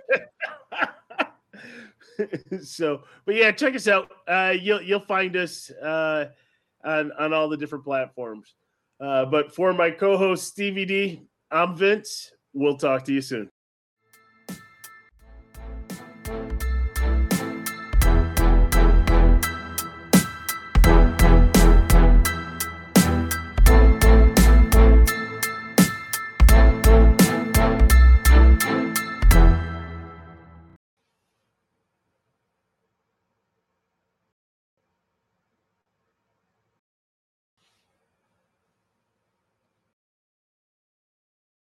so, 2.63 3.03
but 3.25 3.35
yeah, 3.35 3.51
check 3.51 3.75
us 3.75 3.87
out. 3.87 4.11
Uh, 4.27 4.53
you'll 4.59 4.81
you'll 4.81 4.99
find 4.99 5.35
us. 5.35 5.69
Uh, 5.71 6.27
on, 6.85 7.11
on 7.13 7.33
all 7.33 7.49
the 7.49 7.57
different 7.57 7.83
platforms. 7.83 8.53
Uh, 8.99 9.25
but 9.25 9.53
for 9.53 9.73
my 9.73 9.91
co 9.91 10.17
host, 10.17 10.47
Stevie 10.47 10.85
D, 10.85 11.21
I'm 11.51 11.75
Vince. 11.75 12.31
We'll 12.53 12.77
talk 12.77 13.03
to 13.05 13.13
you 13.13 13.21
soon. 13.21 13.49